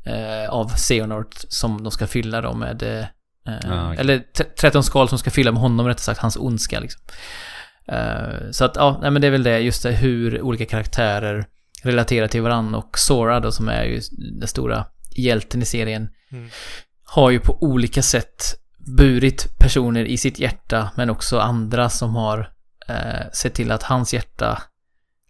eh, 0.05 0.49
av 0.49 0.69
Xehanort 0.69 1.35
som 1.49 1.83
de 1.83 1.91
ska 1.91 2.07
fylla 2.07 2.41
då 2.41 2.53
med, 2.53 2.83
eh, 2.83 3.05
Ah, 3.45 3.87
okej. 3.87 3.99
eller 3.99 4.19
t- 4.19 4.43
13 4.59 4.83
skal 4.83 5.09
som 5.09 5.17
ska 5.17 5.31
fylla 5.31 5.51
med 5.51 5.61
honom, 5.61 5.87
rättare 5.87 6.03
sagt, 6.03 6.19
hans 6.21 6.37
ondska 6.37 6.79
liksom. 6.79 7.01
Eh, 7.87 8.51
så 8.51 8.65
att, 8.65 8.75
ja, 8.75 8.99
nej, 9.01 9.11
men 9.11 9.21
det 9.21 9.27
är 9.27 9.31
väl 9.31 9.43
det, 9.43 9.59
just 9.59 9.83
det 9.83 9.91
hur 9.91 10.41
olika 10.41 10.65
karaktärer 10.65 11.45
relaterar 11.83 12.27
till 12.27 12.41
varandra 12.41 12.77
och 12.77 12.97
Sora 12.99 13.39
då 13.39 13.51
som 13.51 13.69
är 13.69 13.83
ju 13.83 14.01
den 14.39 14.47
stora 14.47 14.85
hjälten 15.15 15.61
i 15.61 15.65
serien 15.65 16.09
Mm. 16.31 16.49
har 17.03 17.29
ju 17.31 17.39
på 17.39 17.63
olika 17.63 18.01
sätt 18.01 18.43
burit 18.97 19.57
personer 19.59 20.05
i 20.05 20.17
sitt 20.17 20.39
hjärta 20.39 20.91
men 20.95 21.09
också 21.09 21.39
andra 21.39 21.89
som 21.89 22.15
har 22.15 22.51
eh, 22.87 23.29
sett 23.33 23.53
till 23.53 23.71
att 23.71 23.83
hans 23.83 24.13
hjärta 24.13 24.61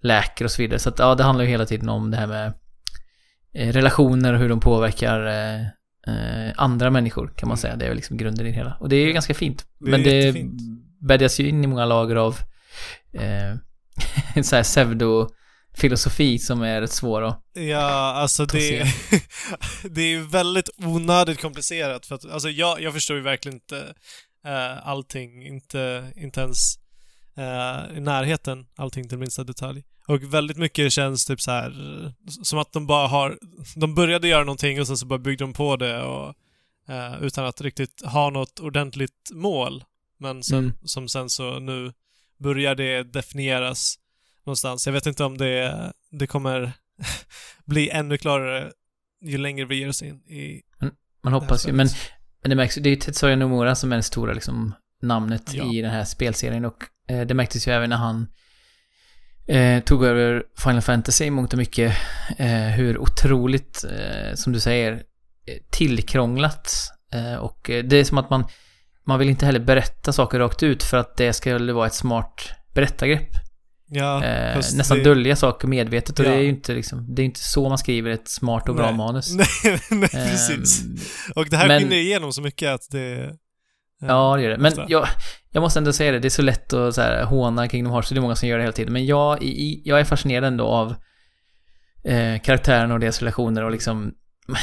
läker 0.04 0.46
och 0.46 0.52
så 0.52 0.62
vidare. 0.62 0.80
Så 0.80 0.90
att 0.90 1.00
ja, 1.00 1.16
det 1.16 1.24
handlar 1.24 1.46
ju 1.46 1.52
hela 1.52 1.66
tiden 1.66 1.90
om 1.90 2.12
det 2.12 2.18
här 2.18 2.28
med 2.28 2.54
eh, 3.56 3.74
relationer 3.74 4.34
och 4.34 4.40
hur 4.40 4.50
de 4.50 4.60
påverkar 4.60 5.26
eh, 5.28 5.62
eh, 6.08 6.54
andra 6.58 6.90
människor 6.90 7.28
kan 7.38 7.50
man 7.50 7.58
Mm. 7.58 7.62
säga. 7.62 7.76
Det 7.76 7.86
är 7.86 7.90
väl 7.90 7.96
liksom 7.96 8.18
grunden 8.18 8.46
i 8.46 8.50
det 8.50 8.56
hela. 8.56 8.78
Och 8.80 8.90
det 8.90 8.96
är 8.96 9.06
ju 9.06 9.14
ganska 9.14 9.34
fint. 9.34 9.66
Det 9.80 9.92
men 9.92 10.04
det 10.04 10.12
jättefint. 10.16 10.62
bäddas 11.02 11.40
ju 11.40 11.48
in 11.50 11.64
i 11.64 11.68
många 11.68 11.86
lager 11.86 12.16
av 12.16 12.38
eh, 13.14 13.56
sån 14.44 14.56
här 14.58 14.64
pseudo-filosofi 14.64 16.40
som 16.40 16.62
är 16.62 16.82
rätt 16.82 16.92
svår 16.92 17.22
att... 17.22 17.42
Ja, 17.54 18.14
alltså 18.14 18.46
det, 18.46 18.84
det 19.90 20.02
är 20.02 20.20
väldigt 20.32 20.70
onödigt 20.78 21.42
komplicerat 21.42 22.06
för 22.06 22.16
att, 22.16 22.26
alltså 22.26 22.50
jag, 22.50 22.82
jag 22.82 22.94
förstår 22.94 23.18
ju 23.18 23.24
verkligen 23.24 23.56
inte 23.56 23.94
eh, 24.46 24.88
allting, 24.88 25.48
inte, 25.48 26.12
inte 26.16 26.42
ens 26.42 26.58
eh, 27.38 27.98
i 27.98 28.00
närheten 28.00 28.66
allting 28.78 29.10
till 29.10 29.18
minsta 29.18 29.44
detalj. 29.44 29.84
Och 30.14 30.34
väldigt 30.34 30.58
mycket 30.58 30.92
känns 30.94 31.26
typ 31.26 31.42
så 31.42 31.52
här 31.52 31.74
som 32.44 32.60
att 32.60 32.74
de 32.74 32.88
bara 32.88 33.08
har, 33.08 33.40
de 33.76 33.96
började 33.96 34.28
göra 34.28 34.44
någonting 34.44 34.80
och 34.82 34.88
sen 34.88 34.98
så 34.98 35.06
bara 35.06 35.20
byggde 35.20 35.44
de 35.44 35.54
på 35.54 35.76
det 35.76 36.02
och 36.04 36.34
eh, 36.90 37.22
utan 37.24 37.46
att 37.46 37.62
riktigt 37.62 38.02
ha 38.06 38.30
något 38.30 38.60
ordentligt 38.60 39.30
mål. 39.34 39.84
Men 40.20 40.44
sen, 40.44 40.60
Mm. 40.60 40.74
som 40.84 41.08
sen 41.08 41.30
så 41.30 41.60
nu 41.60 41.94
börjar 42.40 42.76
det 42.76 43.04
definieras 43.04 43.96
någonstans. 44.46 44.86
Jag 44.86 44.94
vet 44.94 45.06
inte 45.06 45.24
om 45.24 45.38
det, 45.38 45.92
det 46.12 46.28
kommer 46.28 46.72
bli 47.66 47.90
ännu 47.90 48.18
klarare 48.18 48.72
ju 49.26 49.38
längre 49.38 49.66
vi 49.66 49.76
ger 49.76 49.90
oss 49.90 50.02
in 50.02 50.16
i 50.16 50.62
Man 51.24 51.34
hoppas 51.34 51.68
ju, 51.68 51.72
men, 51.74 51.88
men 52.42 52.50
det 52.50 52.56
märks 52.56 52.76
det 52.76 52.90
är 52.90 52.92
ju 52.92 52.96
Tetsuya 52.96 53.36
Nomura 53.36 53.76
som 53.76 53.92
är 53.92 53.96
det 53.98 54.04
stora 54.04 54.34
liksom 54.34 54.76
namnet 55.02 55.54
Ja. 55.54 55.74
i 55.74 55.82
den 55.82 55.92
här 55.92 56.06
spelserien 56.06 56.66
och 56.66 56.84
eh, 57.08 57.22
det 57.28 57.34
märktes 57.34 57.68
ju 57.68 57.72
även 57.72 57.90
när 57.90 57.98
han 57.98 58.28
eh, 59.48 59.84
tog 59.84 60.06
över 60.06 60.44
Final 60.64 60.82
Fantasy 60.82 61.26
i 61.26 61.30
mångt 61.32 61.54
och 61.54 61.58
mycket 61.60 61.94
eh, 62.38 62.48
hur 62.52 62.98
otroligt, 62.98 63.84
eh, 63.84 64.36
som 64.36 64.54
du 64.54 64.60
säger, 64.60 64.92
eh, 64.94 65.00
tillkrånglat 65.72 66.74
eh, 67.14 67.36
och 67.36 67.70
eh, 67.70 67.84
det 67.84 67.96
är 67.98 68.04
som 68.04 68.18
att 68.18 68.30
man 68.30 68.46
man 69.06 69.20
vill 69.20 69.30
inte 69.30 69.46
heller 69.46 69.60
berätta 69.60 70.14
saker 70.14 70.40
rakt 70.40 70.64
ut 70.64 70.84
för 70.84 70.98
att 70.98 71.18
det 71.18 71.34
skulle 71.34 71.74
vara 71.74 71.88
ett 71.88 71.94
smart 71.94 72.50
berättargrepp. 72.74 73.30
Ja, 73.94 74.24
Eh, 74.26 74.56
nästan 74.56 74.98
det- 74.98 75.04
dölja 75.04 75.36
saker 75.36 75.68
medvetet 75.68 76.20
och 76.20 76.26
Ja. 76.26 76.30
det 76.30 76.36
är 76.36 76.42
ju 76.42 76.50
inte 76.50 76.74
liksom, 76.74 77.16
det 77.16 77.22
är 77.22 77.24
inte 77.24 77.40
så 77.40 77.70
man 77.70 77.78
skriver 77.78 78.12
ett 78.12 78.28
smart 78.30 78.70
och 78.70 78.76
bra 78.76 78.86
Nej. 78.86 78.98
manus. 78.98 79.32
Nej, 79.36 79.48
nej 79.92 80.10
Ehm, 80.14 80.28
precis. 80.30 80.84
Och 81.36 81.46
det 81.50 81.58
här 81.58 81.68
men- 81.68 81.82
skiner 81.82 81.96
igenom 81.96 82.34
så 82.34 82.42
mycket 82.42 82.70
att 82.70 82.88
det... 82.92 83.36
Ja, 84.02 84.36
det 84.36 84.42
gör 84.42 84.50
det. 84.50 84.58
Men 84.58 84.74
jag, 84.88 85.08
jag 85.52 85.62
måste 85.62 85.80
ändå 85.80 85.94
säga 85.94 86.12
det, 86.12 86.20
det 86.20 86.28
är 86.28 86.30
så 86.30 86.42
lätt 86.42 86.74
att 86.74 86.96
så 86.96 87.02
här, 87.02 87.24
håna 87.24 87.70
Kingdom 87.70 87.94
Hearts, 87.94 88.10
det 88.10 88.16
är 88.16 88.22
många 88.22 88.36
som 88.36 88.50
gör 88.50 88.58
det 88.58 88.64
hela 88.64 88.74
tiden. 88.74 88.94
Men 88.94 89.06
jag, 89.06 89.44
i, 89.44 89.82
jag 89.86 90.00
är 90.00 90.04
fascinerad 90.04 90.44
ändå 90.44 90.66
av 90.66 90.96
eh, 92.04 92.42
karaktären 92.42 92.92
och 92.92 93.00
deras 93.00 93.20
relationer 93.20 93.64
och 93.64 93.72
liksom 93.72 94.14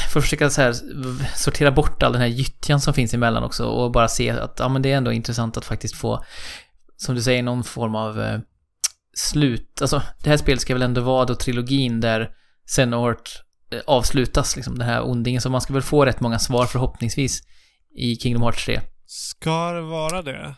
för 0.09 0.19
att 0.19 0.23
försöka 0.23 0.49
så 0.49 0.61
här, 0.61 0.75
sortera 1.35 1.71
bort 1.71 2.03
all 2.03 2.11
den 2.11 2.21
här 2.21 2.27
gyttjan 2.27 2.81
som 2.81 2.93
finns 2.93 3.13
emellan 3.13 3.43
också 3.43 3.65
och 3.65 3.91
bara 3.91 4.07
se 4.07 4.29
att 4.29 4.59
ja, 4.59 4.69
men 4.69 4.81
det 4.81 4.91
är 4.91 4.97
ändå 4.97 5.11
intressant 5.11 5.57
att 5.57 5.65
faktiskt 5.65 5.95
få, 5.95 6.23
som 6.97 7.15
du 7.15 7.21
säger, 7.21 7.43
någon 7.43 7.63
form 7.63 7.95
av 7.95 8.21
eh, 8.21 8.39
slut. 9.13 9.81
Alltså, 9.81 10.01
det 10.23 10.29
här 10.29 10.37
spelet 10.37 10.61
ska 10.61 10.73
väl 10.73 10.81
ändå 10.81 11.01
vara 11.01 11.25
då 11.25 11.35
trilogin 11.35 11.99
där 11.99 12.29
Xehanort 12.67 13.29
eh, 13.71 13.79
avslutas, 13.87 14.55
liksom, 14.55 14.77
den 14.77 14.87
här 14.87 15.09
ondingen. 15.09 15.41
Så 15.41 15.49
man 15.49 15.61
ska 15.61 15.73
väl 15.73 15.81
få 15.81 16.05
rätt 16.05 16.21
många 16.21 16.39
svar 16.39 16.65
förhoppningsvis 16.65 17.41
i 17.95 18.15
Kingdom 18.15 18.43
Hearts 18.43 18.65
3. 18.65 18.81
Ska 19.11 19.71
det 19.71 19.81
vara 19.81 20.21
det? 20.21 20.55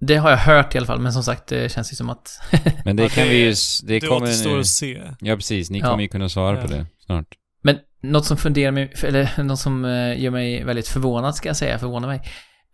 Det 0.00 0.16
har 0.16 0.30
jag 0.30 0.36
hört 0.36 0.74
i 0.74 0.78
alla 0.78 0.86
fall, 0.86 1.00
men 1.00 1.12
som 1.12 1.22
sagt, 1.22 1.46
det 1.46 1.72
känns 1.72 1.92
ju 1.92 1.96
som 1.96 2.10
att... 2.10 2.40
Men 2.84 2.96
det 2.96 3.08
kan 3.08 3.28
vi 3.28 3.36
ju... 3.36 3.50
Det, 3.50 3.54
Det 3.86 4.00
kommer 4.00 4.22
återstår 4.22 4.58
att 4.58 4.66
se. 4.66 5.02
Ja, 5.20 5.36
precis. 5.36 5.70
Ni 5.70 5.78
Ja. 5.78 5.86
kommer 5.90 6.02
ju 6.02 6.08
kunna 6.08 6.28
svara 6.28 6.56
på 6.56 6.72
Ja. 6.72 6.76
det 6.76 6.86
snart. 7.06 7.26
men 7.62 7.78
något 8.02 8.24
som 8.26 8.36
funderar 8.36 8.70
mig, 8.70 8.92
eller 9.02 9.42
något 9.42 9.58
som 9.58 9.84
eh, 9.84 10.20
gör 10.22 10.30
mig 10.30 10.64
väldigt 10.64 10.88
förvånad, 10.88 11.34
ska 11.34 11.48
jag 11.48 11.56
säga, 11.56 11.78
förvånar 11.78 12.08
mig. 12.08 12.20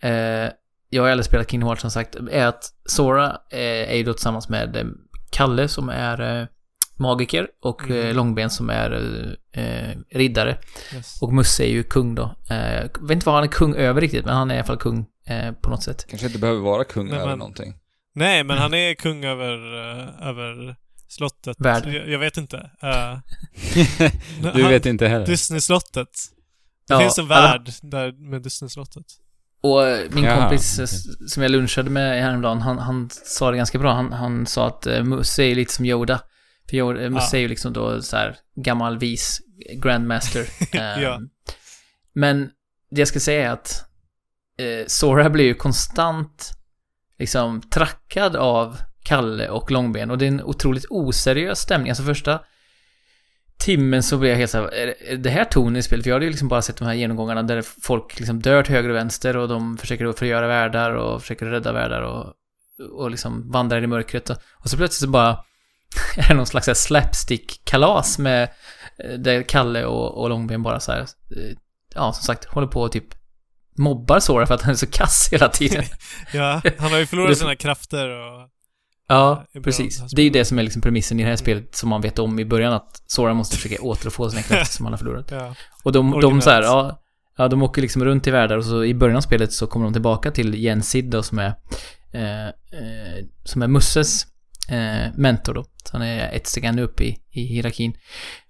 Eh, 0.03 0.51
jag 0.91 1.03
har 1.03 1.11
aldrig 1.11 1.25
spelat 1.27 1.51
Kingdom 1.51 1.69
Hearts 1.69 1.81
som 1.81 1.91
sagt, 1.91 2.15
är 2.31 2.47
att 2.47 2.65
Sora 2.87 3.27
eh, 3.51 3.59
är 3.91 3.95
ju 3.95 4.03
då 4.03 4.13
tillsammans 4.13 4.49
med 4.49 4.77
eh, 4.77 4.85
Kalle 5.31 5.69
som 5.69 5.89
är 5.89 6.41
eh, 6.41 6.47
magiker 7.01 7.49
och 7.63 7.83
Mm. 7.85 8.07
eh, 8.07 8.15
Långben 8.15 8.51
som 8.51 8.71
är 8.71 8.91
eh, 9.53 9.97
riddare. 10.19 10.59
Yes. 10.95 11.23
Och 11.23 11.33
Musse 11.33 11.65
är 11.65 11.69
ju 11.71 11.83
kung 11.83 12.15
då. 12.15 12.35
Eh, 12.51 12.75
jag 12.75 12.83
vet 13.03 13.11
inte 13.11 13.27
vad 13.27 13.35
han 13.35 13.45
är 13.45 13.49
kung 13.49 13.75
över 13.75 14.01
riktigt, 14.01 14.25
men 14.25 14.35
han 14.35 14.51
är 14.51 14.55
i 14.55 14.59
alla 14.59 14.67
fall 14.67 14.77
kung 14.79 15.07
eh, 15.27 15.53
på 15.53 15.71
något 15.71 15.83
sätt. 15.83 16.07
Kanske 16.09 16.27
inte 16.27 16.39
behöver 16.39 16.61
vara 16.61 16.85
kung 16.85 17.07
Nej, 17.09 17.17
över 17.17 17.29
men- 17.29 17.39
någonting. 17.39 17.75
Nej, 18.15 18.45
men 18.45 18.59
han 18.59 18.75
är 18.75 18.95
kung 18.95 19.25
över, 19.25 19.53
eh, 19.53 20.29
över 20.29 20.77
slottet. 21.09 21.57
Världen. 21.61 21.93
Jag, 21.93 22.09
jag 22.09 22.19
vet 22.19 22.37
inte. 22.37 22.57
Eh, 22.83 23.19
du 24.55 24.63
han- 24.63 24.71
vet 24.71 24.87
inte 24.87 25.09
heller. 25.09 25.27
Disney-slottet. 25.27 26.09
Det 26.89 26.95
Ja, 26.95 27.01
finns 27.01 27.19
en 27.19 27.25
alla- 27.25 27.41
värld 27.41 27.71
där 27.83 28.31
med 28.31 28.43
Disney-slottet. 28.43 29.05
Och 29.63 29.81
min 30.15 30.25
Jaha, 30.25 30.41
kompis 30.49 30.81
som 31.33 31.43
jag 31.43 31.51
lunchade 31.53 31.91
med 31.91 32.23
häromdagen, 32.23 32.61
han, 32.61 32.79
han 32.79 33.09
sa 33.13 33.51
det 33.51 33.57
ganska 33.57 33.79
bra. 33.79 33.93
Han, 33.93 34.13
han 34.13 34.47
sa 34.47 34.67
att 34.67 34.87
uh, 34.87 35.03
Musse 35.05 35.43
är 35.43 35.55
lite 35.55 35.73
som 35.73 35.85
Yoda. 35.85 36.21
För 36.71 36.77
Yoda, 36.77 37.05
eh, 37.05 37.35
är 37.35 37.39
ju 37.39 37.49
liksom 37.49 37.73
då 37.73 38.03
så 38.03 38.17
här 38.17 38.37
gammal 38.57 38.99
vis 38.99 39.41
grandmaster. 39.83 40.47
Ehm, 40.73 41.03
Ja. 41.03 41.21
Men 42.13 42.51
det 42.91 43.01
jag 43.01 43.09
ska 43.09 43.21
säga 43.21 43.49
är 43.49 43.53
att 43.53 43.85
eh, 44.59 44.87
Sora 44.87 45.31
blir 45.31 45.45
ju 45.45 45.55
konstant 45.55 46.51
liksom 47.19 47.61
trackad 47.61 48.37
av 48.37 48.77
Kalle 49.05 49.49
och 49.49 49.71
Långben 49.71 50.11
och 50.11 50.19
det 50.19 50.25
är 50.25 50.29
en 50.29 50.43
otroligt 50.43 50.87
oseriös 50.91 51.59
stämning. 51.59 51.91
Alltså 51.91 52.05
första 52.05 52.41
timmen 53.59 54.03
så 54.03 54.19
blir 54.19 54.31
jag 54.31 54.37
helt 54.37 54.51
såhär, 54.51 54.75
är 54.75 55.17
det 55.17 55.31
här 55.31 55.45
tonen 55.45 55.77
i 55.77 55.83
spelet? 55.83 56.05
För 56.05 56.11
jag 56.11 56.17
hade 56.17 56.25
ju 56.25 56.31
liksom 56.31 56.49
bara 56.49 56.63
sett 56.63 56.77
de 56.77 56.85
här 56.85 56.95
genomgångarna 56.95 57.43
där 57.43 57.63
folk 57.83 58.19
liksom 58.19 58.43
dör 58.43 58.63
till 58.63 58.75
höger 58.75 58.89
och 58.89 58.97
vänster 58.97 59.37
och 59.37 59.49
de 59.49 59.79
försöker 59.79 60.13
förgöra 60.13 60.47
världar 60.47 60.95
och 60.95 61.21
försöker 61.21 61.47
rädda 61.47 61.73
världar 61.73 62.03
och 62.03 62.35
och 62.93 63.11
liksom 63.11 63.51
vandrar 63.51 63.83
i 63.83 63.87
mörkret 63.87 64.31
och, 64.31 64.37
och 64.65 64.71
så 64.71 64.77
plötsligt 64.77 65.07
så 65.07 65.09
bara 65.09 65.45
är 66.17 66.29
det 66.29 66.35
någon 66.35 66.47
slags 66.47 66.69
slapstick-kalas 66.69 68.19
med 68.19 68.43
eh, 69.05 69.13
där 69.19 69.43
Kalle 69.43 69.85
och, 69.85 70.23
och 70.23 70.29
Långben 70.29 70.63
bara 70.63 70.81
så 70.81 70.93
här, 70.93 71.01
eh, 71.01 71.57
ja 71.95 72.13
som 72.13 72.23
sagt, 72.23 72.45
håller 72.45 72.67
på 72.67 72.81
och 72.83 72.93
typ 72.93 73.15
mobbar 73.79 74.21
Sora 74.21 74.47
för 74.47 74.55
att 74.55 74.63
han 74.63 74.71
är 74.71 74.77
så 74.77 74.87
kass 74.87 75.29
hela 75.33 75.49
tiden. 75.49 75.85
Ja, 76.33 76.63
han 76.79 76.91
har 76.91 76.99
ju 76.99 77.07
förlorat 77.07 77.39
sina 77.39 77.57
krafter 77.57 78.09
och... 78.09 78.49
Ja, 79.09 79.47
precis. 79.65 80.03
Det 80.13 80.23
är 80.23 80.25
ju 80.25 80.31
det 80.31 80.45
som 80.45 80.59
är 80.59 80.63
liksom 80.63 80.83
premissen 80.83 81.21
i 81.21 81.23
det 81.23 81.29
här 81.29 81.37
spelet 81.37 81.75
som 81.75 81.89
man 81.89 82.01
vet 82.01 82.19
om 82.19 82.39
i 82.39 82.45
början 82.45 82.73
att 82.73 83.03
Sora 83.07 83.35
måste 83.35 83.57
försöka 83.57 83.77
återfå 83.83 84.31
sina 84.31 84.43
krafter 84.43 84.77
som 84.77 84.87
han 84.87 84.93
har 84.93 84.99
förlorat. 84.99 85.31
Ja. 85.31 85.55
Och 85.83 85.93
de, 85.93 86.11
de 86.11 86.17
Originellt. 86.17 86.45
så 86.45 86.51
här, 86.51 86.63
ja, 86.63 87.03
ja, 87.37 87.49
de 87.49 87.63
åker 87.63 87.83
liksom 87.83 88.05
runt 88.05 88.27
i 88.27 88.31
världar 88.31 88.57
och 88.57 88.65
så 88.65 88.85
i 88.85 88.95
början 88.95 89.17
av 89.17 89.21
spelet 89.21 89.53
så 89.53 89.67
kommer 89.67 89.85
de 89.87 89.93
tillbaka 89.93 90.31
till 90.31 90.55
Jensid 90.55 91.11
då 91.11 91.23
som 91.23 91.39
är, 91.39 91.55
eh, 92.13 92.47
eh, 92.47 93.25
som 93.45 93.63
är 93.63 93.69
Musses 93.69 94.27
eh, 94.71 95.13
mentor 95.17 95.55
då. 95.55 95.65
Så 95.85 95.93
han 95.93 96.03
är 96.03 96.33
ett 96.33 96.47
steg 96.47 96.81
upp 96.81 97.01
i, 97.01 97.19
i 97.31 97.43
hierarkin. 97.45 97.95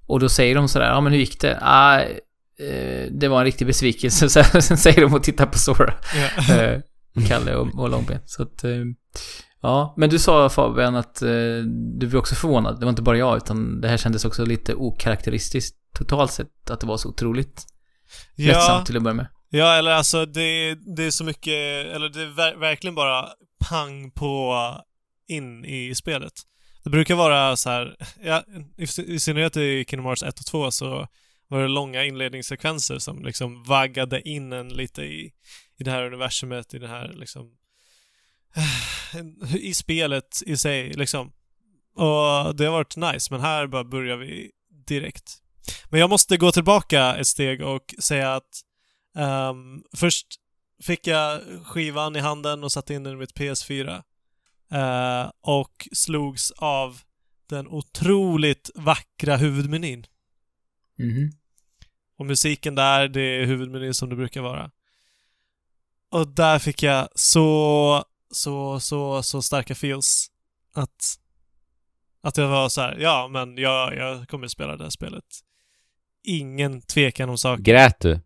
Och 0.06 0.20
då 0.20 0.28
säger 0.28 0.54
de 0.54 0.68
sådär, 0.68 0.86
ja 0.86 1.00
men 1.00 1.12
hur 1.12 1.20
gick 1.20 1.40
det? 1.40 1.58
Ah, 1.62 2.00
eh, 2.00 3.06
det 3.10 3.28
var 3.28 3.38
en 3.38 3.44
riktig 3.44 3.66
besvikelse. 3.66 4.28
Sen 4.62 4.76
säger 4.76 5.00
de 5.00 5.14
och 5.14 5.22
tittar 5.22 5.46
på 5.46 5.58
Sora, 5.58 5.94
Ja. 6.14 6.54
eh, 6.62 6.80
Kalle 7.28 7.54
och, 7.54 7.78
och 7.78 7.90
Långben. 7.90 8.18
Så 8.24 8.42
att, 8.42 8.64
eh, 8.64 8.70
ja. 9.62 9.94
Men 9.96 10.10
du 10.10 10.18
sa 10.18 10.48
Fabian 10.48 10.96
att 10.96 11.22
eh, 11.22 11.28
du 11.98 12.06
var 12.06 12.18
också 12.18 12.34
förvånad. 12.34 12.80
Det 12.80 12.86
var 12.86 12.90
inte 12.90 13.02
bara 13.02 13.16
jag, 13.18 13.36
utan 13.36 13.80
det 13.80 13.88
här 13.88 13.96
kändes 13.96 14.24
också 14.24 14.44
lite 14.44 14.74
okaraktäristiskt 14.74 15.76
totalt 15.94 16.32
sett. 16.32 16.70
Att 16.70 16.80
det 16.80 16.86
var 16.86 16.96
så 16.96 17.08
otroligt 17.08 17.62
ja, 18.36 18.46
lättsamt 18.46 18.86
till 18.86 18.96
att 18.96 19.02
börja 19.02 19.14
med. 19.14 19.26
ja, 19.50 19.74
eller 19.74 19.90
alltså 19.90 20.26
det, 20.26 20.74
det 20.96 21.04
är 21.04 21.10
så 21.10 21.24
mycket, 21.24 21.86
eller 21.94 22.08
det 22.08 22.22
är 22.22 22.26
ver 22.36 22.56
verkligen 22.60 22.94
bara 22.94 23.28
pang 23.68 24.10
på 24.10 24.54
in 25.30 25.64
i 25.64 25.94
spelet. 25.94 26.32
Det 26.84 26.90
brukar 26.90 27.14
vara 27.14 27.56
så 27.56 27.70
här, 27.70 27.96
ja, 28.22 28.44
i, 28.76 28.82
i 29.14 29.20
synnerhet 29.20 29.56
i 29.56 29.84
Kingdom 29.84 30.06
Hearts 30.06 30.22
1 30.22 30.40
och 30.40 30.46
2 30.46 30.70
så 30.70 31.08
var 31.48 31.62
det 31.62 31.68
långa 31.68 32.04
inledningssekvenser 32.04 32.98
som 32.98 33.24
liksom 33.24 33.62
vaggade 33.62 34.28
in 34.28 34.52
en 34.52 34.68
lite 34.68 35.02
i, 35.02 35.32
i 35.76 35.84
det 35.84 35.90
här 35.90 36.04
universumet, 36.04 36.74
i 36.74 36.78
det 36.78 36.88
här 36.88 37.08
liksom 37.08 37.50
i 39.54 39.74
spelet 39.74 40.42
i 40.46 40.56
sig 40.56 40.92
liksom. 40.92 41.32
Och 41.94 42.56
det 42.56 42.64
har 42.64 42.70
varit 42.70 42.96
nice, 42.96 43.34
men 43.34 43.40
här 43.40 43.66
bara 43.66 43.84
börjar 43.84 44.16
vi 44.16 44.50
direkt. 44.86 45.38
Men 45.88 46.00
jag 46.00 46.10
måste 46.10 46.36
gå 46.36 46.52
tillbaka 46.52 47.16
ett 47.16 47.26
steg 47.26 47.62
och 47.62 47.94
säga 47.98 48.34
att 48.34 48.60
um, 49.14 49.84
först 49.96 50.26
fick 50.82 51.06
jag 51.06 51.40
skivan 51.64 52.16
i 52.16 52.18
handen 52.18 52.64
och 52.64 52.72
satte 52.72 52.94
in 52.94 53.02
den 53.02 53.12
i 53.12 53.16
mitt 53.16 53.34
PS4. 53.34 54.02
Eh, 54.70 55.30
och 55.40 55.88
slogs 55.92 56.50
av 56.50 57.00
den 57.46 57.68
otroligt 57.68 58.70
vackra 58.74 59.36
huvudmenyn. 59.36 60.06
Mhm. 60.98 61.30
Och 62.16 62.26
musiken 62.26 62.74
där, 62.74 63.08
det 63.08 63.20
är 63.20 63.44
huvudmenyn 63.46 63.94
som 63.94 64.08
det 64.08 64.16
brukar 64.16 64.40
vara. 64.40 64.70
Och 66.10 66.28
där 66.28 66.58
fick 66.58 66.82
jag 66.82 67.08
så, 67.14 68.04
så, 68.30 68.80
så, 68.80 69.22
så 69.22 69.42
starka 69.42 69.74
feels. 69.74 70.30
Att, 70.72 71.18
att 72.20 72.36
jag 72.36 72.48
var 72.48 72.68
så 72.68 72.80
här, 72.80 72.98
ja 72.98 73.28
men 73.28 73.56
jag, 73.56 73.96
jag 73.96 74.28
kommer 74.28 74.48
spela 74.48 74.76
det 74.76 74.82
här 74.82 74.90
spelet. 74.90 75.24
Ingen 76.22 76.82
tvekan 76.82 77.28
om 77.28 77.38
saken. 77.38 77.62
Grät 77.62 78.00
du? 78.00 78.20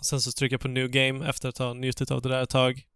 Sen 0.00 0.20
så 0.20 0.32
trycker 0.32 0.54
jag 0.54 0.60
på 0.60 0.68
New 0.68 0.88
Game 0.88 1.28
efter 1.28 1.48
att 1.48 1.58
ha 1.58 1.74
njutit 1.74 2.10
av 2.10 2.22
det 2.22 2.28
där 2.28 2.42
ett 2.42 2.50
tag. 2.50 2.86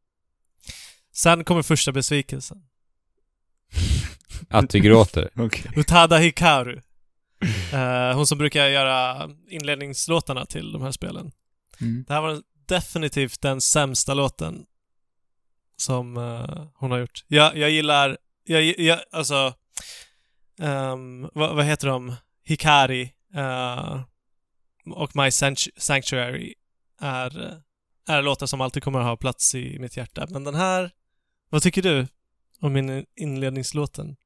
Sen 1.16 1.44
kommer 1.44 1.62
första 1.62 1.92
besvikelsen. 1.92 2.58
Att 4.50 4.70
du 4.70 4.78
gråter? 4.80 5.30
Okej. 5.36 5.70
Utada 5.76 6.18
Hikaru. 6.18 6.80
Eh, 7.72 8.14
hon 8.16 8.26
som 8.26 8.38
brukar 8.38 8.66
göra 8.66 9.30
inledningslåtarna 9.50 10.46
till 10.46 10.72
de 10.72 10.82
här 10.82 10.92
spelen. 10.92 11.32
Mm. 11.80 12.04
Det 12.08 12.14
här 12.14 12.20
var 12.20 12.42
definitivt 12.66 13.40
den 13.40 13.60
sämsta 13.60 14.14
låten 14.14 14.66
som 15.76 16.16
eh, 16.16 16.66
hon 16.74 16.90
har 16.90 16.98
gjort. 16.98 17.24
Jag, 17.28 17.56
jag 17.56 17.70
gillar, 17.70 18.18
jag, 18.44 18.62
jag 18.80 18.98
alltså, 19.12 19.54
ehm, 20.60 21.28
vad, 21.34 21.56
vad 21.56 21.64
heter 21.64 21.88
de? 21.88 22.14
Hikari 22.44 23.12
eh, 23.34 24.00
och 24.90 25.16
My 25.16 25.22
Sanct- 25.30 25.70
Sanctuary 25.76 26.54
är, 27.00 27.60
är 28.08 28.22
låtar 28.22 28.46
som 28.46 28.60
alltid 28.60 28.82
kommer 28.82 28.98
att 28.98 29.06
ha 29.06 29.16
plats 29.16 29.54
i 29.54 29.78
mitt 29.78 29.96
hjärta. 29.96 30.26
Men 30.30 30.44
den 30.44 30.54
här, 30.54 30.90
vad 31.50 31.62
tycker 31.62 31.82
du 31.82 32.06
om 32.60 32.72
min 32.72 33.04
inledningslåten? 33.16 34.16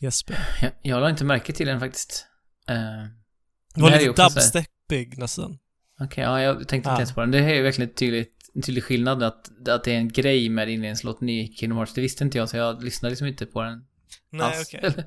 Jesper? 0.00 0.38
Jag, 0.62 0.72
jag 0.82 1.00
la 1.00 1.10
inte 1.10 1.24
märke 1.24 1.52
till 1.52 1.66
den 1.66 1.80
faktiskt. 1.80 2.26
Eh, 2.68 2.76
Det 3.74 3.80
var 3.82 3.90
lite 3.90 4.22
dubstepig 4.22 5.18
nästan. 5.18 5.58
Okej, 6.00 6.24
ja, 6.24 6.40
jag 6.42 6.56
tänkte 6.56 6.76
inte 6.76 6.88
Ja. 6.88 6.96
ens 6.96 7.12
på 7.14 7.20
den. 7.20 7.30
Det 7.30 7.40
här 7.42 7.48
är 7.50 7.54
ju 7.54 7.62
verkligen 7.62 7.90
ett 7.90 7.96
tydligt, 7.96 8.50
en 8.54 8.62
tydlig 8.62 8.84
skillnad 8.84 9.22
att, 9.22 9.68
att 9.68 9.84
det 9.84 9.92
är 9.92 9.96
en 9.96 10.08
grej 10.08 10.48
med 10.48 10.68
inledningslåten 10.68 11.28
i 11.28 11.52
Kingdom 11.56 11.78
Hearts. 11.78 11.94
Det 11.94 12.00
visste 12.00 12.24
inte 12.24 12.38
jag, 12.38 12.48
så 12.48 12.56
jag 12.56 12.82
lyssnade 12.84 13.10
liksom 13.10 13.26
inte 13.26 13.46
på 13.46 13.62
den 13.62 13.84
Nej, 14.30 14.42
alls. 14.42 14.68
okej. 14.74 14.94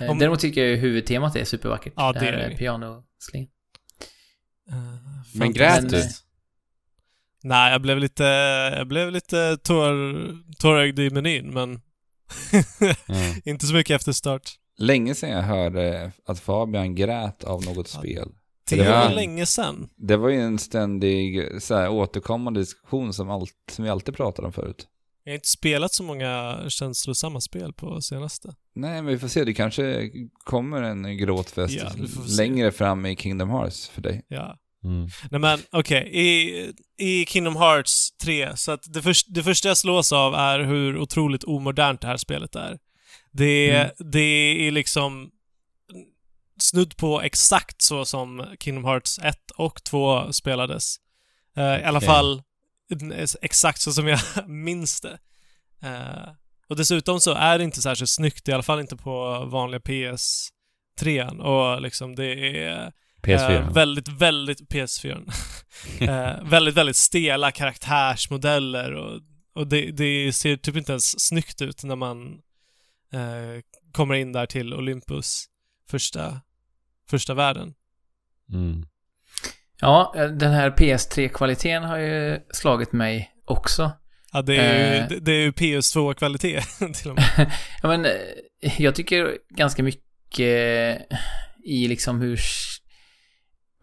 Eh, 0.00 0.10
Om- 0.10 0.18
Däremot 0.18 0.40
tycker 0.40 0.60
jag 0.60 0.70
ju 0.70 0.76
huvudtemat 0.76 1.36
är 1.36 1.44
supervackert. 1.44 1.92
Ja, 1.96 2.12
det 2.12 2.18
det 2.18 2.24
här 2.26 2.32
är 2.32 2.38
är 2.38 2.50
det. 2.50 2.56
pianosling. 2.56 3.48
Eh, 4.70 4.76
Men 5.34 5.52
grät 5.52 5.88
du? 5.90 6.02
Nej, 7.48 7.72
jag 7.72 7.82
blev 7.82 7.98
lite, 7.98 8.24
jag 8.76 8.88
blev 8.88 9.12
lite 9.12 9.56
tår, 9.56 9.92
tårögd 10.58 10.98
i 10.98 11.10
menyn, 11.10 11.50
men 11.54 11.80
Ja. 12.52 13.34
inte 13.44 13.66
så 13.66 13.74
mycket 13.74 13.96
efter 13.96 14.12
start. 14.12 14.50
Länge 14.78 15.14
sedan 15.14 15.30
jag 15.30 15.42
hörde 15.42 16.12
att 16.26 16.40
Fabian 16.40 16.94
grät 16.94 17.44
av 17.44 17.64
något 17.64 17.90
Ja. 17.94 17.98
spel. 18.00 18.28
Det 18.70 18.88
var 18.90 19.10
länge 19.14 19.46
sedan. 19.46 19.88
Det 19.96 20.16
var 20.16 20.28
ju 20.28 20.40
en 20.40 20.58
ständig 20.58 21.48
så 21.62 21.74
här, 21.74 21.88
återkommande 21.88 22.60
diskussion 22.60 23.12
som, 23.12 23.30
allt, 23.30 23.52
som 23.70 23.84
vi 23.84 23.90
alltid 23.90 24.16
pratade 24.16 24.46
om 24.46 24.52
förut. 24.52 24.86
Jag 25.24 25.32
har 25.32 25.34
inte 25.34 25.48
spelat 25.48 25.92
så 25.92 26.02
många 26.02 26.58
känslosamma 26.68 27.40
spel 27.40 27.72
på 27.72 28.00
senaste. 28.00 28.54
Nej, 28.74 28.92
men 29.02 29.06
vi 29.06 29.18
får 29.18 29.28
se. 29.28 29.44
Det 29.44 29.54
kanske 29.54 30.10
kommer 30.44 30.82
en 30.82 31.16
gråtfest 31.18 31.74
Ja, 31.74 31.90
längre 32.38 32.72
fram 32.72 33.06
i 33.06 33.16
Kingdom 33.16 33.50
Hearts 33.50 33.88
för 33.88 34.02
dig. 34.02 34.24
Ja. 34.28 34.56
Mm. 34.84 35.08
Nej 35.30 35.40
men 35.40 35.60
okej, 35.72 36.08
i, 36.12 36.72
i 36.98 37.26
Kingdom 37.26 37.56
Hearts 37.56 38.10
3, 38.22 38.56
så 38.56 38.72
att 38.72 38.92
det, 38.92 39.02
först, 39.02 39.26
det 39.34 39.42
första 39.42 39.68
jag 39.68 39.76
slås 39.76 40.12
av 40.12 40.34
är 40.34 40.58
hur 40.60 40.98
otroligt 40.98 41.44
omodernt 41.44 42.00
det 42.00 42.06
här 42.06 42.16
spelet 42.16 42.56
är. 42.56 42.78
Det, 43.32 43.70
Mm. 43.70 43.90
det 44.12 44.20
är 44.66 44.70
liksom 44.70 45.30
snudd 46.60 46.96
på 46.96 47.22
exakt 47.22 47.82
så 47.82 48.04
som 48.04 48.46
Kingdom 48.60 48.84
Hearts 48.84 49.18
1 49.18 49.50
och 49.56 49.84
2 49.84 50.32
spelades. 50.32 50.96
Eh, 51.56 51.80
I 51.80 51.84
alla 51.84 52.00
fall 52.00 52.42
exakt 53.42 53.80
så 53.80 53.92
som 53.92 54.08
jag 54.08 54.20
minns 54.48 55.00
det. 55.00 55.18
Eh, 55.82 56.28
och 56.68 56.76
dessutom 56.76 57.20
så 57.20 57.32
är 57.32 57.58
det 57.58 57.64
inte 57.64 57.82
särskilt 57.82 58.10
snyggt, 58.10 58.48
i 58.48 58.52
alla 58.52 58.62
fall 58.62 58.80
inte 58.80 58.96
på 58.96 59.44
vanliga 59.44 59.80
PS3. 59.80 61.38
Och 61.40 61.82
liksom 61.82 62.14
det 62.14 62.56
är 62.58 62.92
PS4. 63.26 63.50
Eh, 63.50 63.72
väldigt, 63.72 64.08
väldigt 64.08 64.60
PS4. 64.60 65.32
eh, 66.00 66.50
väldigt, 66.50 66.74
väldigt 66.74 66.96
stela 66.96 67.50
karaktärsmodeller 67.50 68.92
och, 68.92 69.20
och 69.54 69.66
det, 69.66 69.90
det 69.90 70.32
ser 70.32 70.56
typ 70.56 70.76
inte 70.76 70.92
ens 70.92 71.20
snyggt 71.20 71.62
ut 71.62 71.84
när 71.84 71.96
man 71.96 72.40
eh, 73.12 73.62
kommer 73.92 74.14
in 74.14 74.32
där 74.32 74.46
till 74.46 74.74
Olympus 74.74 75.44
första, 75.90 76.40
första 77.10 77.34
världen. 77.34 77.74
Mm. 78.52 78.86
Ja, 79.80 80.14
eh, 80.16 80.26
den 80.28 80.52
här 80.52 80.70
PS3-kvaliteten 80.70 81.82
har 81.84 81.98
ju 81.98 82.38
slagit 82.50 82.92
mig 82.92 83.30
också. 83.44 83.92
Ja, 84.32 84.42
det 84.42 84.56
är 84.56 84.94
ju, 84.94 85.00
Eh. 85.00 85.08
det, 85.08 85.20
det 85.20 85.32
är 85.32 85.40
ju 85.40 85.50
PS2-kvalitet 85.50 86.60
till 86.94 87.10
och 87.10 87.16
med. 87.16 87.52
Ja, 87.82 87.88
men 87.88 88.04
eh, 88.04 88.82
jag 88.82 88.94
tycker 88.94 89.38
ganska 89.50 89.82
mycket 89.82 90.98
i 91.64 91.88
liksom 91.88 92.20
hur... 92.20 92.40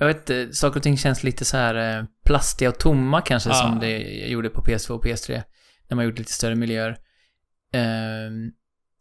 Jag 0.03 0.07
vet 0.13 0.29
inte, 0.29 0.53
saker 0.53 0.77
och 0.79 0.83
ting 0.83 0.97
känns 0.97 1.23
lite 1.23 1.45
så 1.45 1.57
här 1.57 1.97
eh, 1.99 2.05
plastiga 2.25 2.69
och 2.69 2.79
tomma 2.79 3.21
kanske 3.21 3.49
Ja. 3.49 3.55
som 3.55 3.79
det 3.79 3.97
gjorde 4.27 4.49
på 4.49 4.61
PS2 4.61 4.89
och 4.91 5.05
PS3. 5.05 5.43
När 5.87 5.95
man 5.95 6.05
gjorde 6.05 6.17
lite 6.17 6.33
större 6.33 6.55
miljöer. 6.55 6.97
Ehm, 7.73 8.51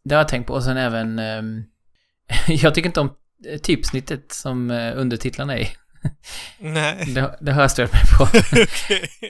det 0.05 0.15
har 0.15 0.19
jag 0.21 0.27
tänkt 0.27 0.47
på. 0.47 0.53
Och 0.53 0.63
sen 0.63 0.77
även... 0.77 1.19
ehm, 1.19 1.63
jag 2.47 2.75
tycker 2.75 2.89
inte 2.89 2.99
om 2.99 3.13
eh, 3.47 3.57
typsnittet 3.59 4.31
som 4.31 4.71
eh, 4.71 4.93
undertitlarna 4.95 5.57
är. 5.57 5.69
Nej. 6.59 7.13
Det, 7.15 7.37
det 7.41 7.51
har 7.51 7.61
jag 7.61 7.71
stört 7.71 7.91
mig 7.93 8.01
på. 8.17 8.27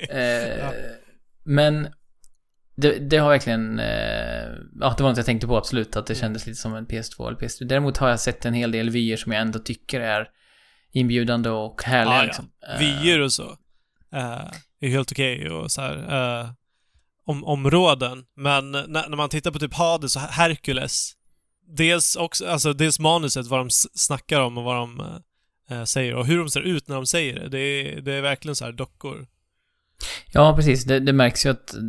Ja. 0.60 0.74
Men 1.44 1.88
det, 2.76 3.10
det 3.10 3.18
har 3.18 3.30
verkligen... 3.30 3.80
Eh, 3.80 4.46
ja, 4.80 4.94
det 4.98 5.04
var 5.04 5.10
något 5.10 5.18
jag 5.18 5.26
tänkte 5.26 5.48
på 5.48 5.58
absolut. 5.58 5.96
Att 5.96 6.08
det 6.08 6.16
kändes 6.16 6.48
lite 6.48 6.60
som 6.60 6.76
en 6.76 6.88
PS2 6.88 7.28
eller 7.28 7.38
PS3. 7.38 7.66
Däremot 7.66 7.98
har 7.98 8.10
jag 8.10 8.20
sett 8.20 8.46
en 8.46 8.54
hel 8.54 8.72
del 8.72 8.90
vyer 8.90 9.18
som 9.18 9.32
jag 9.32 9.42
ändå 9.42 9.60
tycker 9.60 10.00
är 10.02 10.28
inbjudande 10.94 11.50
och 11.50 11.84
härliga. 11.84 12.14
Ja, 12.16 12.20
ja. 12.20 12.26
liksom. 12.26 12.50
Eh, 12.70 12.80
Vyer 12.80 13.20
och 13.20 13.34
så. 13.34 13.58
eh, 14.14 14.42
är 14.80 14.88
helt 14.90 15.12
okej 15.12 15.50
och 15.50 15.72
så 15.72 15.82
här. 15.82 16.42
eh, 16.42 16.50
om, 17.26 17.44
områden. 17.44 18.26
Men 18.36 18.72
när, 18.72 18.88
när 19.10 19.16
man 19.16 19.30
tittar 19.30 19.52
på 19.52 19.60
typ 19.60 19.74
Hades 19.74 20.16
och 20.16 20.22
Hercules, 20.22 21.12
dels 21.68 22.16
också, 22.16 22.48
alltså 22.48 22.74
dels 22.74 23.00
manuset, 23.00 23.46
vad 23.48 23.60
de 23.60 23.70
snackar 23.94 24.40
om 24.42 24.58
och 24.58 24.64
vad 24.64 24.76
de 24.76 25.00
eh, 25.70 25.84
säger 25.84 26.16
och 26.16 26.26
hur 26.26 26.38
de 26.38 26.50
ser 26.50 26.62
ut 26.62 26.88
när 26.88 26.96
de 26.96 27.06
säger 27.06 27.40
det. 27.40 27.50
Det 27.50 27.60
är, 27.60 28.02
det 28.02 28.14
är 28.14 28.22
verkligen 28.22 28.56
så 28.56 28.66
här 28.66 28.72
dockor. 28.72 29.28
Ja, 30.32 30.56
precis. 30.56 30.84
Det, 30.84 31.00
det 31.00 31.14
märks 31.14 31.46
ju 31.46 31.50
att... 31.50 31.74
eh, 31.74 31.80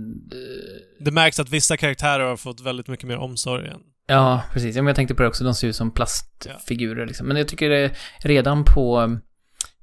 Det 1.01 1.11
märks 1.11 1.41
att 1.41 1.51
vissa 1.51 1.77
karaktärer 1.77 2.25
har 2.25 2.37
fått 2.37 2.61
väldigt 2.61 2.89
mycket 2.89 3.09
mer 3.09 3.17
omsorg 3.17 3.69
än... 3.69 3.81
Ja, 4.07 4.43
precis. 4.53 4.77
Jag 4.77 4.97
tänkte 4.97 5.15
på 5.15 5.23
det 5.23 5.29
också. 5.29 5.45
De 5.45 5.55
ser 5.55 5.69
ut 5.69 5.77
som 5.77 5.91
plastfigurer 5.91 7.07
liksom. 7.07 7.27
Men 7.29 7.37
jag 7.37 7.49
tycker 7.49 7.71
det 7.71 7.93
redan 8.19 8.65
på... 8.65 9.19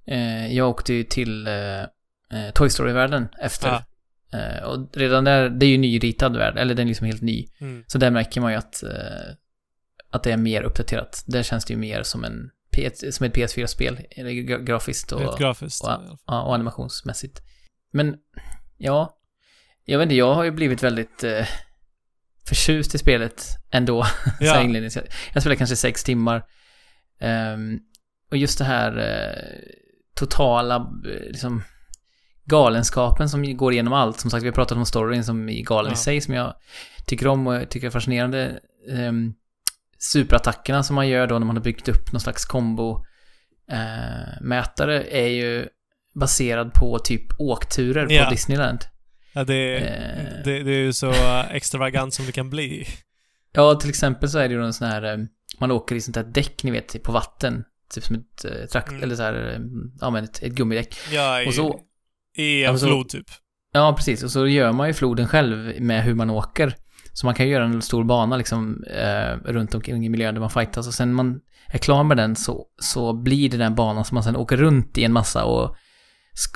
Eh, 0.08 0.54
jag 0.56 0.70
åkte 0.70 0.94
ju 0.94 1.04
till 1.04 1.48
eh, 1.48 1.80
eh, 1.82 2.52
Toy 2.54 2.70
Story-världen 2.70 3.28
efter. 3.42 3.68
Ja. 3.68 3.84
Eh, 4.40 4.64
och 4.64 4.90
redan 4.98 5.24
där, 5.24 5.50
det 5.50 5.66
är 5.66 5.70
ju 5.70 5.78
nyritad 5.78 6.38
värld. 6.38 6.58
Eller 6.58 6.74
den 6.76 6.86
är 6.86 6.88
liksom 6.88 7.08
helt 7.08 7.22
ny. 7.22 7.48
Mm. 7.62 7.84
Så 7.88 7.98
där 7.98 8.12
märker 8.12 8.42
man 8.42 8.52
ju 8.52 8.58
att, 8.58 8.84
eh, 8.84 9.34
att 10.12 10.24
det 10.24 10.32
är 10.32 10.38
mer 10.38 10.62
uppdaterat. 10.64 11.24
Där 11.28 11.44
känns 11.44 11.66
det 11.66 11.74
ju 11.74 11.80
mer 11.80 12.04
som 12.04 12.24
en 12.24 12.50
som 13.12 13.26
ett 13.26 13.34
PS4-spel. 13.36 14.00
eh, 14.12 14.24
gra- 14.26 14.64
Grafiskt 14.64 15.12
och, 15.12 15.40
grafiskt. 15.40 15.84
och- 15.84 16.20
ja, 16.28 16.42
och 16.42 16.54
animationsmässigt. 16.56 17.42
Men, 17.94 18.16
ja. 18.78 19.18
Jag 19.86 19.98
vet 20.00 20.06
inte, 20.06 20.16
jag 20.16 20.34
har 20.34 20.44
ju 20.44 20.52
blivit 20.52 20.84
väldigt 20.84 21.24
eh, 21.24 21.46
förtjust 22.56 22.96
i 22.96 22.98
spelet 22.98 23.46
ändå. 23.72 24.04
så 24.40 24.46
Ja. 24.46 24.62
inledningsvis. 24.62 25.04
Jag 25.34 25.44
spelade 25.44 25.58
kanske 25.58 25.76
sex 25.76 26.04
timmar. 26.04 26.44
Ehm, 27.20 27.80
och 28.32 28.38
just 28.38 28.58
det 28.58 28.64
här 28.66 28.98
eh, 28.98 29.60
totala, 30.16 30.76
eh, 30.76 31.28
liksom, 31.28 31.64
galenskapen 32.46 33.30
som 33.30 33.58
går 33.58 33.74
igenom 33.74 33.94
allt. 33.94 34.20
Som 34.20 34.30
sagt, 34.32 34.44
vi 34.44 34.48
har 34.48 34.54
pratat 34.56 34.78
om 34.78 34.86
storyn 34.86 35.24
som 35.24 35.50
är 35.50 35.62
galen 35.64 35.90
Ja. 35.92 35.94
i 35.94 35.98
sig, 35.98 36.22
som 36.22 36.34
jag 36.34 36.54
tycker 37.06 37.28
om 37.28 37.48
och 37.48 37.70
tycker 37.70 37.88
är 37.88 37.92
fascinerande. 37.92 38.60
Um, 38.90 39.34
superattackerna 39.98 40.84
som 40.84 40.96
man 40.96 41.08
gör 41.08 41.28
då 41.28 41.40
när 41.40 41.46
man 41.46 41.56
har 41.56 41.64
byggt 41.64 41.88
upp 41.90 42.12
någon 42.12 42.20
slags 42.22 42.46
kombo 42.46 43.06
eh, 43.72 44.42
mätare 44.42 45.04
är 45.04 45.28
ju 45.28 45.68
baserad 46.16 46.74
på 46.74 47.00
typ 47.00 47.40
åkturer 47.40 48.08
Ja. 48.10 48.24
på 48.24 48.30
Disneyland. 48.32 48.80
Ja, 49.34 49.44
det, 49.44 49.78
Eh. 49.78 50.44
det, 50.46 50.64
det 50.64 50.72
är 50.72 50.84
ju 50.84 50.94
så 50.94 51.14
extravagant 51.52 52.14
som 52.14 52.26
det 52.26 52.32
kan 52.32 52.50
bli. 52.50 52.88
Ja, 53.54 53.76
till 53.76 53.90
exempel 53.90 54.30
så 54.30 54.40
är 54.40 54.48
det 54.50 54.54
ju 54.56 54.64
en 54.66 54.74
sån 54.74 54.88
här, 54.88 55.04
eh, 55.14 55.18
man 55.60 55.72
åker 55.72 55.96
i 55.96 56.02
sånt 56.02 56.16
här 56.16 56.24
däck, 56.24 56.64
ni 56.64 56.72
vet, 56.72 57.04
på 57.04 57.12
vatten. 57.12 57.64
Typ 57.94 58.04
som 58.04 58.16
ett 58.16 58.46
eh, 58.46 58.66
trakt, 58.72 58.90
Mm. 58.90 59.04
eller 59.04 59.16
så 59.16 59.24
här, 59.24 59.60
ja 60.02 60.10
men 60.10 60.24
ett, 60.24 60.44
ett 60.44 60.52
gummidäck. 60.54 60.96
Ja, 61.12 61.42
i, 61.42 61.48
Och 61.48 61.54
så, 61.54 61.80
i 62.38 62.64
Ja, 62.64 62.70
en 62.70 62.80
så- 62.80 62.88
flod 62.88 63.10
typ. 63.10 63.26
ja 63.74 63.94
precis, 63.98 64.24
och 64.24 64.32
så 64.32 64.48
gör 64.48 64.72
man 64.72 64.88
ju 64.88 64.94
floden 64.94 65.28
själv 65.28 65.82
med 65.82 66.04
hur 66.04 66.14
man 66.16 66.30
åker. 66.30 66.76
Så 67.14 67.26
man 67.26 67.36
kan 67.36 67.46
ju 67.46 67.52
göra 67.52 67.64
en 67.64 67.82
stor 67.82 68.04
bana 68.04 68.38
liksom 68.38 68.84
eh, 68.84 69.36
runt 69.52 69.76
omkring 69.76 70.06
i 70.06 70.10
miljön 70.10 70.34
där 70.34 70.42
man 70.42 70.50
fightas 70.50 70.88
och 70.88 70.94
sen 70.94 71.14
man 71.14 71.40
är 71.68 71.78
klar 71.78 72.04
med 72.04 72.18
den 72.18 72.36
så, 72.36 72.66
så 72.82 73.14
blir 73.14 73.50
det 73.50 73.58
den 73.58 73.76
banan 73.76 74.06
som 74.06 74.16
man 74.16 74.24
sen 74.24 74.36
åker 74.36 74.58
runt 74.58 74.98
i 74.98 75.04
en 75.04 75.14
massa 75.14 75.44
och 75.46 75.76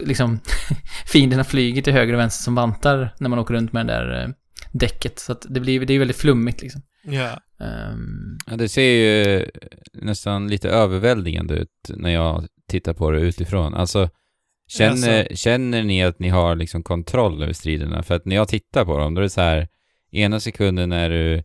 liksom 0.02 0.40
fienderna 1.12 1.44
flyger 1.44 1.82
till 1.82 1.94
höger 1.94 2.14
och 2.14 2.20
vänster 2.20 2.44
som 2.44 2.56
vantar 2.56 3.16
när 3.20 3.30
man 3.30 3.40
åker 3.40 3.54
runt 3.54 3.74
med 3.74 3.88
det 3.88 3.94
där 3.94 4.24
eh, 4.24 4.30
däcket. 4.72 5.20
Så 5.20 5.32
att 5.32 5.46
det 5.50 5.60
blir, 5.60 5.86
det 5.86 5.94
är 5.94 6.00
väldigt 6.00 6.18
flummigt 6.18 6.62
liksom. 6.62 6.82
Ja. 7.04 7.40
Ehm, 7.66 8.38
Ja, 8.48 8.56
det 8.58 8.70
ser 8.70 8.82
ju 8.92 9.46
nästan 9.94 10.48
lite 10.48 10.70
överväldigande 10.70 11.54
ut 11.56 11.70
när 11.90 12.10
jag 12.10 12.48
tittar 12.70 12.94
på 12.94 13.12
det 13.12 13.20
utifrån. 13.22 13.74
Alltså, 13.74 14.10
känner, 14.68 15.28
känner 15.36 15.84
ni 15.84 16.04
att 16.04 16.20
ni 16.20 16.30
har 16.30 16.56
liksom 16.56 16.84
kontroll 16.84 17.44
över 17.44 17.54
striderna? 17.54 18.04
För 18.04 18.16
att 18.16 18.26
när 18.26 18.36
jag 18.36 18.48
tittar 18.48 18.86
på 18.86 18.98
dem, 18.98 19.14
då 19.14 19.20
är 19.22 19.24
det 19.24 19.30
så 19.30 19.42
här, 19.42 19.68
ena 20.12 20.40
sekunden 20.40 20.92
är 20.92 21.10
du 21.10 21.36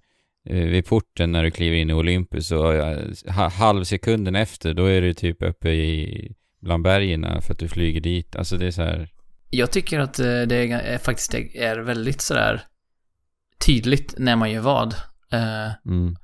eh, 0.48 0.64
vid 0.66 0.86
porten 0.86 1.32
när 1.32 1.42
du 1.44 1.50
kliver 1.50 1.76
in 1.76 1.90
i 1.90 1.94
Olympus 1.94 2.52
och 2.52 2.74
eh, 2.74 2.98
ha- 3.26 3.48
halvsekunden 3.48 4.36
efter, 4.36 4.74
då 4.74 4.84
är 4.86 5.00
du 5.02 5.14
typ 5.14 5.42
uppe 5.42 5.70
i 5.70 6.32
bland 6.60 6.84
bergen 6.84 7.42
för 7.42 7.52
att 7.52 7.58
du 7.58 7.68
flyger 7.68 8.00
dit. 8.00 8.36
Alltså 8.36 8.56
det 8.56 8.66
är 8.66 8.70
så 8.70 8.82
här, 8.82 9.08
Jag 9.50 9.70
tycker 9.70 10.00
att 10.00 10.18
eh, 10.18 10.42
det 10.42 10.56
är, 10.56 10.98
faktiskt 10.98 11.34
är 11.34 11.78
väldigt 11.78 12.20
sådär 12.20 12.62
tydligt 13.66 14.14
när 14.18 14.36
man 14.36 14.50
gör 14.50 14.60
vad. 14.60 14.94
Eh, 15.32 15.70
mm. 15.86 16.16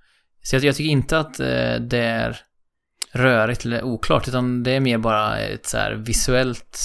Så 0.43 0.57
jag, 0.57 0.65
jag 0.65 0.77
tycker 0.77 0.91
inte 0.91 1.19
att 1.19 1.41
eh, 1.41 1.75
det 1.75 1.99
är 1.99 2.41
rörigt 3.13 3.65
eller 3.65 3.83
oklart, 3.83 4.29
utan 4.29 4.63
det 4.63 4.71
är 4.71 4.81
mer 4.81 4.99
bara 4.99 5.39
ett 5.39 5.67
så 5.67 5.77
här 5.77 5.93
visuellt, 5.93 6.79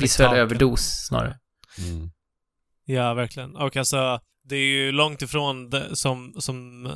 visuell 0.00 0.08
Spektakel. 0.08 0.38
överdos 0.38 1.06
snarare. 1.08 1.38
Mm. 1.78 2.10
Ja, 2.84 3.14
verkligen. 3.14 3.56
Och 3.56 3.76
alltså, 3.76 4.20
det 4.44 4.56
är 4.56 4.66
ju 4.66 4.92
långt 4.92 5.22
ifrån 5.22 5.70
det 5.70 5.96
som, 5.96 6.34
som 6.38 6.88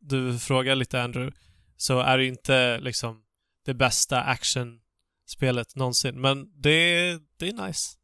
du 0.00 0.38
frågar 0.38 0.74
lite 0.74 1.02
Andrew, 1.02 1.36
så 1.76 2.00
är 2.00 2.18
det 2.18 2.24
ju 2.24 2.30
inte 2.30 2.78
liksom 2.78 3.22
det 3.66 3.74
bästa 3.74 4.20
actionspelet 4.20 5.76
någonsin. 5.76 6.20
Men 6.20 6.46
det 6.62 6.70
är, 6.70 7.20
det 7.38 7.48
är 7.48 7.66
nice. 7.66 7.96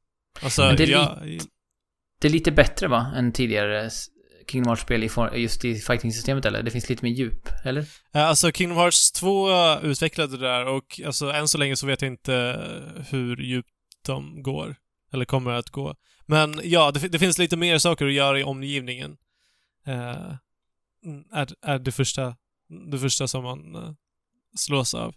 Alltså, 0.42 0.62
Men 0.62 0.76
det 0.76 0.82
är 0.82 0.88
jag, 0.88 1.40
Det 2.20 2.28
är 2.28 2.32
lite 2.32 2.52
bättre 2.52 2.88
va, 2.88 3.12
än 3.16 3.32
tidigare 3.32 3.90
Kingdom 4.46 4.68
Hearts-spel 4.68 5.02
i 5.02 5.40
just 5.40 5.64
i 5.64 5.74
fighting-systemet 5.74 6.44
eller? 6.44 6.62
Det 6.62 6.70
finns 6.70 6.88
lite 6.88 7.04
mer 7.04 7.12
djup, 7.12 7.48
eller? 7.64 7.86
Ja, 8.12 8.20
Alltså 8.20 8.52
Kingdom 8.52 8.78
Hearts 8.78 9.12
2 9.12 9.48
utvecklade 9.82 10.36
det 10.36 10.46
där 10.46 10.66
och 10.66 11.00
alltså 11.06 11.32
än 11.32 11.48
så 11.48 11.58
länge 11.58 11.76
så 11.76 11.86
vet 11.86 12.02
jag 12.02 12.10
inte 12.10 12.60
hur 13.10 13.36
djupt 13.36 13.68
de 14.06 14.42
går. 14.42 14.76
Eller 15.12 15.24
kommer 15.24 15.50
att 15.50 15.70
gå. 15.70 15.94
Men 16.26 16.60
ja, 16.64 16.90
det, 16.90 17.08
det 17.08 17.18
finns 17.18 17.38
lite 17.38 17.56
mer 17.56 17.78
saker 17.78 18.06
att 18.06 18.12
göra 18.12 18.40
i 18.40 18.44
omgivningen. 18.44 19.16
Eh, 19.86 20.34
mm, 21.04 21.24
är, 21.32 21.48
är 21.62 21.78
det 21.78 21.92
första, 21.92 22.36
det 22.90 22.98
första 22.98 23.28
som 23.28 23.44
man 23.44 23.74
eh, 23.74 23.92
slås 24.56 24.94
av. 24.94 25.14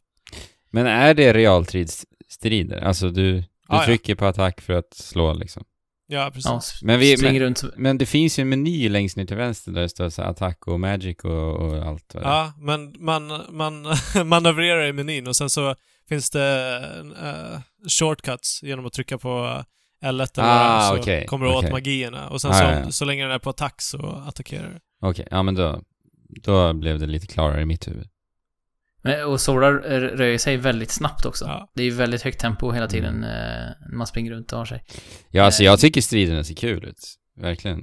Men 0.71 0.86
är 0.88 1.13
det 1.13 1.34
realtidsstrider? 1.34 2.78
Alltså 2.82 3.09
du, 3.09 3.34
du 3.34 3.43
Ah, 3.67 3.80
ja. 3.80 3.86
trycker 3.86 4.15
på 4.15 4.26
attack 4.26 4.61
för 4.61 4.73
att 4.73 4.93
slå 4.93 5.34
liksom? 5.34 5.63
Ja, 6.07 6.32
precis. 6.34 6.45
Ja, 6.45 6.61
Men 6.82 6.99
vi- 6.99 7.17
men- 7.21 7.39
runt. 7.39 7.63
Men 7.78 7.97
det 7.97 8.05
finns 8.05 8.39
ju 8.39 8.41
en 8.41 8.49
meny 8.49 8.89
längst 8.89 9.17
ner 9.17 9.26
till 9.26 9.38
vänster 9.38 9.71
där 9.71 9.82
det 9.82 9.89
står 9.89 10.09
så 10.09 10.21
här 10.21 10.30
attack 10.30 10.67
och 10.67 10.80
magic 10.80 11.17
och, 11.23 11.55
och 11.55 11.78
allt 11.88 12.13
vad. 12.15 12.23
Ja, 12.23 12.53
men 12.59 12.95
man, 12.99 13.41
man 13.49 13.88
manövrerar 14.26 14.86
i 14.86 14.93
menyn 14.93 15.28
och 15.28 15.36
sen 15.36 15.49
så 15.49 15.76
finns 16.09 16.30
det 16.30 16.78
eh, 17.23 17.59
shortcuts 17.89 18.63
genom 18.63 18.86
att 18.86 18.93
trycka 18.93 19.17
på 19.17 19.30
L1 20.03 20.03
eller 20.03 20.28
Ah, 20.38 20.82
så 20.89 20.97
okej, 20.99 21.26
kommer 21.26 21.45
du 21.45 21.51
åt 21.51 21.57
okej. 21.57 21.71
magierna. 21.71 22.30
Och 22.30 22.41
sen 22.41 22.51
Ah, 22.51 22.53
så, 22.53 22.63
ja, 22.63 22.80
ja. 22.80 22.91
så 22.91 23.05
länge 23.05 23.23
den 23.23 23.32
är 23.32 23.39
på 23.39 23.49
attack 23.49 23.82
så 23.82 24.23
attackerar 24.28 24.69
du. 24.69 25.07
Okej, 25.07 25.28
ja 25.32 25.43
men 25.43 25.55
då, 25.55 25.82
då 26.43 26.73
blev 26.73 26.99
det 26.99 27.05
lite 27.05 27.28
klarare 27.28 27.61
i 27.61 27.65
mitt 27.65 27.88
huvud. 27.88 28.07
Men- 29.06 29.26
Och 29.26 29.41
Sora 29.41 29.72
rör 29.72 30.38
sig 30.38 30.58
väldigt 30.58 30.91
snabbt 30.91 31.26
också. 31.26 31.45
Ja. 31.45 31.70
Det 31.76 31.82
är 31.82 31.86
ju 31.86 31.91
väldigt 31.91 32.22
högt 32.22 32.39
tempo 32.39 32.72
hela 32.72 32.88
tiden 32.88 33.16
Mm. 33.16 33.30
eh, 33.30 33.72
när 33.89 33.97
man 33.97 34.08
springer 34.08 34.32
runt 34.32 34.51
och 34.51 34.58
har 34.58 34.66
sig. 34.66 34.84
Ja, 35.30 35.43
alltså 35.43 35.62
Eh. 35.64 35.66
jag 35.66 35.80
tycker 35.80 36.01
striderna 36.01 36.43
ser 36.43 36.56
kul 36.56 36.86
ut. 36.86 37.16
Verkligen. 37.41 37.82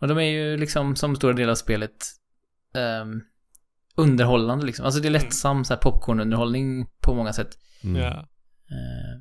Och 0.00 0.08
de 0.08 0.18
är 0.18 0.22
ju 0.22 0.56
liksom, 0.56 0.96
som 0.96 1.16
stora 1.16 1.32
delar 1.32 1.50
av 1.50 1.54
spelet, 1.54 1.90
ehm, 2.76 3.20
underhållande 3.96 4.66
liksom. 4.66 4.84
Alltså 4.84 5.00
det 5.00 5.08
är 5.08 5.10
lättsam 5.10 5.64
så 5.64 5.74
här 5.74 5.80
popcornunderhållning 5.80 6.86
på 7.00 7.14
många 7.14 7.32
sätt. 7.32 7.48
Mm. 7.84 8.02
Ja. 8.02 8.10
Eh, 8.70 9.20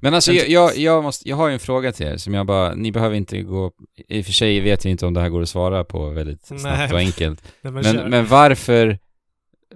Men 0.00 0.14
alltså 0.14 0.32
jag, 0.32 0.48
jag, 0.48 0.76
jag, 0.76 1.02
måste, 1.02 1.28
jag 1.28 1.36
har 1.36 1.48
ju 1.48 1.54
en 1.54 1.60
fråga 1.60 1.92
till 1.92 2.06
er 2.06 2.16
som 2.16 2.34
jag 2.34 2.46
bara, 2.46 2.74
ni 2.74 2.92
behöver 2.92 3.16
inte 3.16 3.42
gå, 3.42 3.72
i 4.08 4.20
och 4.22 4.24
för 4.26 4.32
sig 4.32 4.60
vet 4.60 4.84
jag 4.84 4.90
inte 4.90 5.06
om 5.06 5.14
det 5.14 5.20
här 5.20 5.28
går 5.28 5.42
att 5.42 5.48
svara 5.48 5.84
på 5.84 6.10
väldigt 6.10 6.46
snabbt 6.46 6.62
Nej. 6.64 6.92
och 6.92 6.98
enkelt. 6.98 7.42
Men, 7.62 8.10
men 8.10 8.26
varför 8.26 8.98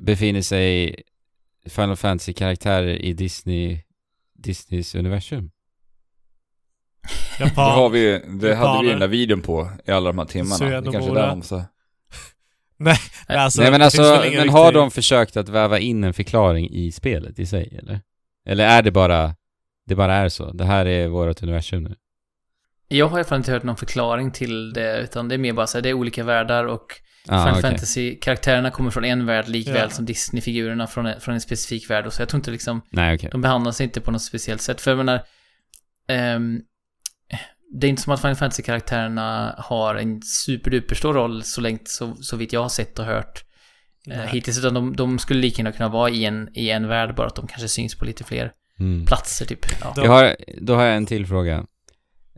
befinner 0.01 0.43
sig 0.43 1.03
Final 1.69 1.97
Fantasy-karaktärer 1.97 2.97
i 2.97 3.13
Disney, 3.13 3.79
Disneys 4.35 4.95
universum? 4.95 5.51
Det, 7.39 7.45
Japan. 7.45 7.73
har 7.73 7.89
vi, 7.89 8.23
det 8.41 8.55
hade 8.55 8.83
vi 8.83 8.91
den 8.91 9.01
där 9.01 9.09
videon 9.09 9.43
på 9.43 9.71
i 9.85 9.91
alla 9.91 10.07
de 10.07 10.19
här 10.19 10.27
timmarna. 10.27 10.65
Det 10.65 10.71
Suenomura. 10.71 10.93
kanske 10.93 11.11
är 11.11 11.15
där 11.15 11.29
de 11.29 11.43
så. 11.43 11.65
Alltså, 13.29 13.63
Nej 13.63 13.71
men 13.71 13.81
det 13.81 13.87
alltså, 13.87 14.03
finns 14.03 14.19
väl 14.19 14.29
ingen 14.29 14.41
men 14.41 14.49
har 14.49 14.73
de 14.73 14.91
försökt 14.91 15.37
att 15.37 15.49
väva 15.49 15.79
in 15.79 16.05
en 16.05 16.15
förklaring 16.15 16.71
i 16.71 16.93
spelet 16.93 17.39
i 17.39 17.47
sig 17.47 17.79
eller? 17.83 18.01
Eller 18.47 18.67
är 18.67 18.83
det 18.83 18.91
bara, 18.91 19.35
det 19.87 19.95
bara 19.95 20.15
är 20.15 20.29
så? 20.29 20.53
Det 20.53 20.65
här 20.65 20.87
är 20.87 21.09
vårt 21.09 21.43
universum 21.43 21.83
nu? 21.83 21.97
jag 22.89 23.09
har 23.09 23.19
i 23.19 23.21
alla 23.21 23.29
fall 23.29 23.39
inte 23.39 23.53
hört 23.53 23.63
någon 23.63 23.77
förklaring 23.77 24.31
till 24.31 24.73
det, 24.73 25.01
utan 25.01 25.29
det 25.29 25.35
är 25.35 25.39
mer 25.39 25.53
bara 25.53 25.67
så 25.67 25.79
här, 25.79 25.83
det 25.83 25.89
är 25.89 25.95
olika 25.95 26.25
världar 26.25 26.65
och 26.65 27.01
Ah, 27.29 27.39
Final 27.45 27.59
okej. 27.59 27.63
Fantasy-karaktärerna 27.63 28.71
kommer 28.71 28.91
från 28.91 29.05
en 29.05 29.27
värld 29.27 29.49
likväl 29.49 29.77
Ja. 29.77 29.91
som 29.91 30.05
Disney-figurerna 30.07 30.87
från 30.87 31.07
en, 31.07 31.21
från 31.21 31.35
en 31.35 31.41
specifik 31.41 31.91
värld. 31.91 32.07
Och 32.07 32.13
så 32.13 32.23
jag 32.23 32.29
tror 32.29 32.39
inte 32.39 32.51
liksom, 32.51 32.83
Nej 32.91 33.15
okej. 33.15 33.29
de 33.33 33.41
behandlas 33.41 33.81
inte 33.81 34.01
på 34.01 34.11
något 34.11 34.23
speciellt 34.23 34.61
sätt. 34.63 34.81
För 34.81 34.91
jag 34.91 34.99
menar, 34.99 35.21
ehm, 36.09 36.61
det 37.81 37.87
är 37.87 37.89
inte 37.89 38.03
som 38.03 38.13
att 38.13 38.21
Final 38.21 38.37
Fantasy-karaktärerna 38.37 39.55
har 39.59 39.95
en 39.95 40.23
superduper 40.23 40.95
stor 40.95 41.15
roll 41.15 41.43
så 41.43 41.61
länge, 41.61 41.79
så, 41.85 42.17
så 42.21 42.37
vitt 42.37 42.53
jag 42.53 42.63
har 42.63 42.69
sett 42.69 42.99
och 42.99 43.05
hört 43.05 43.45
eh, 44.11 44.19
hittills. 44.21 44.59
Utan 44.59 44.75
de, 44.75 44.97
de 44.97 45.19
skulle 45.19 45.41
lika 45.41 45.63
gärna 45.63 45.73
kunna 45.73 45.89
vara 45.89 46.11
i 46.11 46.25
en, 46.25 46.49
i 46.55 46.71
en 46.71 46.89
värld, 46.89 47.15
bara 47.15 47.27
att 47.27 47.37
de 47.37 47.47
kanske 47.47 47.69
syns 47.69 47.95
på 47.99 48.05
lite 48.05 48.25
fler 48.25 48.53
Mm. 48.81 49.07
platser 49.07 49.47
typ. 49.47 49.59
Ja. 49.81 50.07
Har, 50.07 50.37
då 50.61 50.75
har 50.75 50.85
jag 50.85 50.97
en 50.97 51.07
till 51.07 51.27
fråga. 51.27 51.65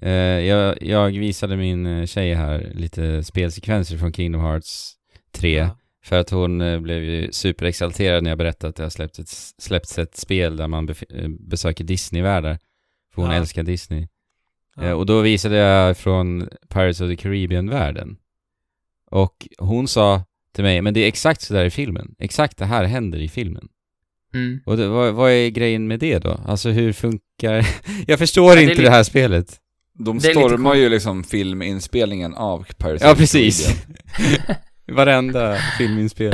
Eh, 0.03 0.13
jag, 0.13 0.83
jag 0.83 1.11
visade 1.11 1.57
min 1.57 1.87
eh, 1.87 2.07
tjej 2.07 2.35
här 2.35 2.73
lite 2.75 3.25
spelsekvenser 3.25 3.97
från 3.99 4.13
Kingdom 4.13 4.41
Hearts 4.41 4.93
3. 5.33 5.55
Ja. 5.59 5.77
För 6.05 6.21
att 6.21 6.31
hon 6.31 6.61
eh, 6.61 6.81
blev 6.81 7.05
ju 7.05 7.33
superexalterad 7.33 8.23
när 8.23 8.31
jag 8.31 8.39
berättade 8.39 8.69
att 8.69 8.77
det 8.77 8.83
har 8.83 8.91
släppts 8.91 9.19
ett, 9.19 9.29
släppts 9.63 9.99
ett 9.99 10.17
spel 10.17 10.57
där 10.57 10.69
man 10.69 10.95
besöker 11.41 11.85
Disney-världar. 11.85 12.59
För 13.15 13.23
hon 13.23 13.31
Ja. 13.31 13.37
älskar 13.37 13.63
Disney. 13.63 14.09
Ja. 14.77 14.95
Och 14.95 15.07
då 15.07 15.21
visade 15.21 15.57
jag 15.57 15.97
från 15.97 16.49
Pirates 16.69 17.01
of 17.01 17.09
the 17.09 17.17
Caribbean-världen. 17.17 18.17
Och 19.11 19.49
hon 19.59 19.89
sa 19.89 20.25
till 20.55 20.65
mig, 20.65 20.83
men 20.83 20.95
det 20.95 21.01
är 21.01 21.09
exakt 21.09 21.41
så 21.41 21.55
där 21.55 21.65
i 21.65 21.71
filmen. 21.71 22.15
Exakt 22.19 22.57
det 22.59 22.65
här 22.65 22.85
händer 22.85 23.19
i 23.19 23.29
filmen. 23.29 23.69
Mm. 24.35 24.61
Och 24.67 24.77
det, 24.77 24.89
vad, 24.89 25.15
vad 25.15 25.31
är 25.31 25.49
grejen 25.49 25.89
med 25.89 25.99
det 26.01 26.19
då? 26.19 26.41
Alltså 26.47 26.71
hur 26.71 26.93
funkar... 26.93 27.67
jag 28.07 28.19
förstår 28.19 28.55
Ja, 28.57 28.61
inte 28.61 28.83
det 28.83 28.91
här 28.91 29.03
spelet. 29.03 29.60
De 30.05 30.21
stormar 30.21 30.75
ju 30.75 30.89
liksom 30.89 31.25
filminspelningen 31.25 32.35
av 32.35 32.67
Pirates 32.79 33.03
Ja, 33.03 33.15
precis. 33.15 33.69
Varenda 34.93 35.57
filminspel. 35.79 36.33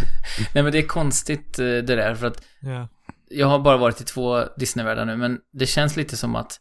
Nej 0.54 0.62
men 0.62 0.72
det 0.72 0.78
är 0.78 0.86
konstigt 0.86 1.58
eh, 1.58 1.64
det 1.64 1.80
där 1.82 2.14
för 2.14 2.26
att 2.26 2.42
Ja. 2.60 2.88
jag 3.30 3.46
har 3.46 3.58
bara 3.58 3.76
varit 3.76 4.00
i 4.00 4.04
två 4.04 4.44
Disney-världar 4.56 5.04
nu 5.04 5.16
men 5.16 5.38
det 5.52 5.66
känns 5.66 5.96
lite 5.96 6.16
som 6.16 6.36
att 6.36 6.52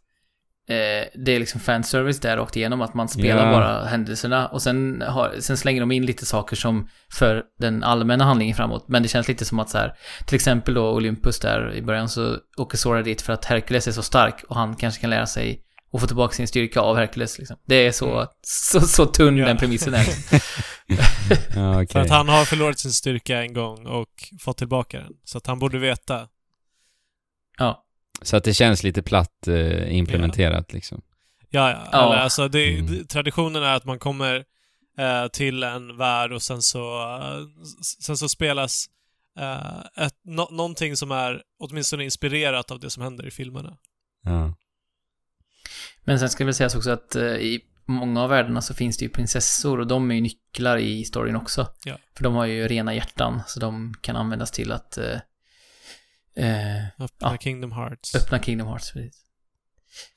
eh, 0.69 1.07
det 1.25 1.31
är 1.35 1.39
liksom 1.39 1.59
fanservice 1.61 2.19
där 2.19 2.37
rakt 2.37 2.55
igenom 2.55 2.81
att 2.81 2.93
man 2.93 3.07
spelar 3.09 3.45
Ja. 3.45 3.51
bara 3.51 3.85
händelserna 3.85 4.47
och 4.47 4.61
sen, 4.61 5.03
har, 5.07 5.33
sen 5.39 5.57
slänger 5.57 5.79
de 5.81 5.91
in 5.91 6.05
lite 6.05 6.25
saker 6.25 6.55
som 6.55 6.87
för 7.13 7.43
den 7.59 7.83
allmänna 7.83 8.23
handlingen 8.23 8.55
framåt. 8.55 8.85
Men 8.87 9.03
det 9.03 9.09
känns 9.09 9.27
lite 9.27 9.45
som 9.45 9.59
att 9.59 9.69
så 9.69 9.77
här, 9.77 9.93
till 10.25 10.35
exempel 10.35 10.73
då 10.73 10.91
Olympus 10.91 11.39
där 11.39 11.73
i 11.73 11.81
början 11.81 12.09
så 12.09 12.37
åker 12.57 12.77
Sora 12.77 13.01
dit 13.01 13.21
för 13.21 13.33
att 13.33 13.45
Hercules 13.45 13.87
är 13.87 13.91
så 13.91 14.03
stark 14.03 14.43
och 14.49 14.55
han 14.55 14.75
kanske 14.75 15.01
kan 15.01 15.09
lära 15.09 15.25
sig 15.25 15.63
och 15.91 16.01
få 16.01 16.07
tillbaka 16.07 16.33
sin 16.35 16.47
styrka 16.47 16.81
av 16.81 16.95
Hercules 16.97 17.37
liksom. 17.37 17.57
Det 17.65 17.75
är 17.87 17.91
så, 17.91 18.15
Mm. 18.15 18.27
så, 18.41 18.81
så 18.81 19.05
tunn 19.05 19.37
Ja. 19.37 19.45
den 19.45 19.57
premissen 19.57 19.93
är. 19.93 20.05
Ja, 21.55 21.73
okej. 21.83 21.87
För 21.93 21.99
att 21.99 22.09
han 22.09 22.29
har 22.29 22.45
förlorat 22.45 22.79
sin 22.79 22.91
styrka 22.91 23.41
en 23.41 23.53
gång 23.53 23.85
och 23.87 24.09
fått 24.39 24.57
tillbaka 24.57 24.99
den. 24.99 25.13
Så 25.23 25.37
att 25.37 25.47
han 25.47 25.59
borde 25.59 25.77
veta. 25.77 26.27
Ja. 27.57 27.83
Så 28.21 28.37
att 28.37 28.43
det 28.43 28.53
känns 28.53 28.83
lite 28.83 29.01
platt 29.01 29.47
eh, 29.47 29.95
implementerat 29.97 30.73
liksom. 30.73 31.01
Ja, 31.49 31.71
ja. 31.71 31.87
Ja. 31.91 32.05
Eller, 32.13 32.21
alltså, 32.23 32.47
det, 32.47 32.77
Mm. 32.79 33.07
traditionen 33.07 33.63
är 33.63 33.75
att 33.75 33.85
man 33.85 33.99
kommer 33.99 34.35
eh, 34.99 35.27
till 35.27 35.63
en 35.63 35.97
värld 35.97 36.31
och 36.31 36.41
sen 36.41 36.61
så, 36.61 37.01
eh, 37.01 37.39
sen 37.99 38.17
så 38.17 38.29
spelas 38.29 38.85
eh, 39.39 40.05
ett, 40.05 40.15
nå 40.23 40.47
någonting 40.51 40.95
som 40.97 41.11
är 41.11 41.41
åtminstone 41.59 42.03
inspirerat 42.03 42.71
av 42.71 42.79
det 42.79 42.89
som 42.89 43.03
händer 43.03 43.27
i 43.27 43.31
filmerna. 43.31 43.77
Ja. 44.23 44.53
Men 46.07 46.19
sen 46.19 46.29
ska 46.29 46.43
det 46.43 46.45
väl 46.45 46.53
sägas 46.53 46.75
också 46.75 46.91
att 46.91 47.15
eh, 47.15 47.23
i 47.23 47.61
många 47.85 48.23
av 48.23 48.29
världarna 48.29 48.61
så 48.61 48.73
finns 48.73 48.97
det 48.97 49.05
ju 49.05 49.09
prinsessor 49.09 49.79
och 49.79 49.87
de 49.87 50.11
är 50.11 50.15
ju 50.15 50.21
nycklar 50.21 50.77
i 50.77 51.03
storyn 51.05 51.35
också. 51.35 51.67
Ja. 51.85 51.97
För 52.17 52.23
de 52.23 52.35
har 52.35 52.45
ju 52.45 52.67
rena 52.67 52.93
hjärtan, 52.93 53.41
så 53.47 53.59
de 53.59 53.93
kan 54.01 54.15
användas 54.15 54.51
till 54.51 54.71
att 54.71 54.97
eh, 54.97 55.19
eh, 56.37 56.85
Öppna 56.99 57.31
Ja. 57.31 57.37
Kingdom 57.37 57.71
Hearts. 57.71 58.15
öppna 58.15 58.39
Kingdom 58.39 58.67
Hearts. 58.67 58.91
Precis. 58.91 59.23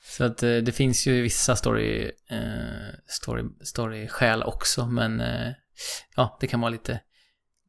Så 0.02 0.24
att 0.24 0.42
eh, 0.42 0.56
det 0.56 0.72
finns 0.72 1.06
ju 1.06 1.22
vissa 1.22 1.56
story, 1.56 2.10
eh, 2.30 2.38
story, 3.06 3.44
story-skäl 3.64 4.42
också, 4.42 4.86
men 4.86 5.20
eh, 5.20 5.52
ja, 6.16 6.38
det 6.40 6.46
kan 6.46 6.60
vara 6.60 6.70
lite, 6.70 7.00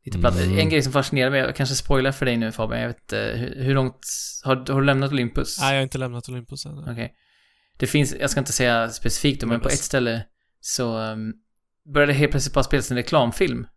lite 0.05 0.19
platt. 0.19 0.35
Mm. 0.35 0.59
En 0.59 0.69
grej 0.69 0.81
som 0.81 0.93
fascinerar 0.93 1.29
mig, 1.29 1.39
jag 1.39 1.55
kanske 1.55 1.75
spoilar 1.75 2.11
för 2.11 2.25
dig 2.25 2.37
nu 2.37 2.51
Fabian, 2.51 2.81
jag 2.81 2.87
vet 2.87 3.01
inte, 3.01 3.33
hur, 3.35 3.63
hur 3.63 3.73
långt, 3.73 4.05
har, 4.43 4.55
har 4.55 4.79
du 4.81 4.85
lämnat 4.85 5.11
Olympus? 5.11 5.59
Nej, 5.59 5.69
jag 5.73 5.77
har 5.79 5.83
inte 5.83 5.97
lämnat 5.97 6.29
Olympus 6.29 6.65
än. 6.65 6.77
Okej. 6.91 7.15
Det 7.81 7.87
finns, 7.87 8.15
jag 8.19 8.29
ska 8.29 8.39
inte 8.39 8.53
säga 8.53 8.89
specifikt 8.89 9.45
men 9.45 9.59
på 9.59 9.67
ett 9.67 9.79
ställe 9.79 10.25
så 10.59 10.97
um, 10.97 11.33
började 11.93 12.13
helt 12.13 12.31
plötsligt 12.31 12.53
bara 12.53 12.63
spelas 12.63 12.91
en 12.91 12.97
reklamfilm. 12.97 13.67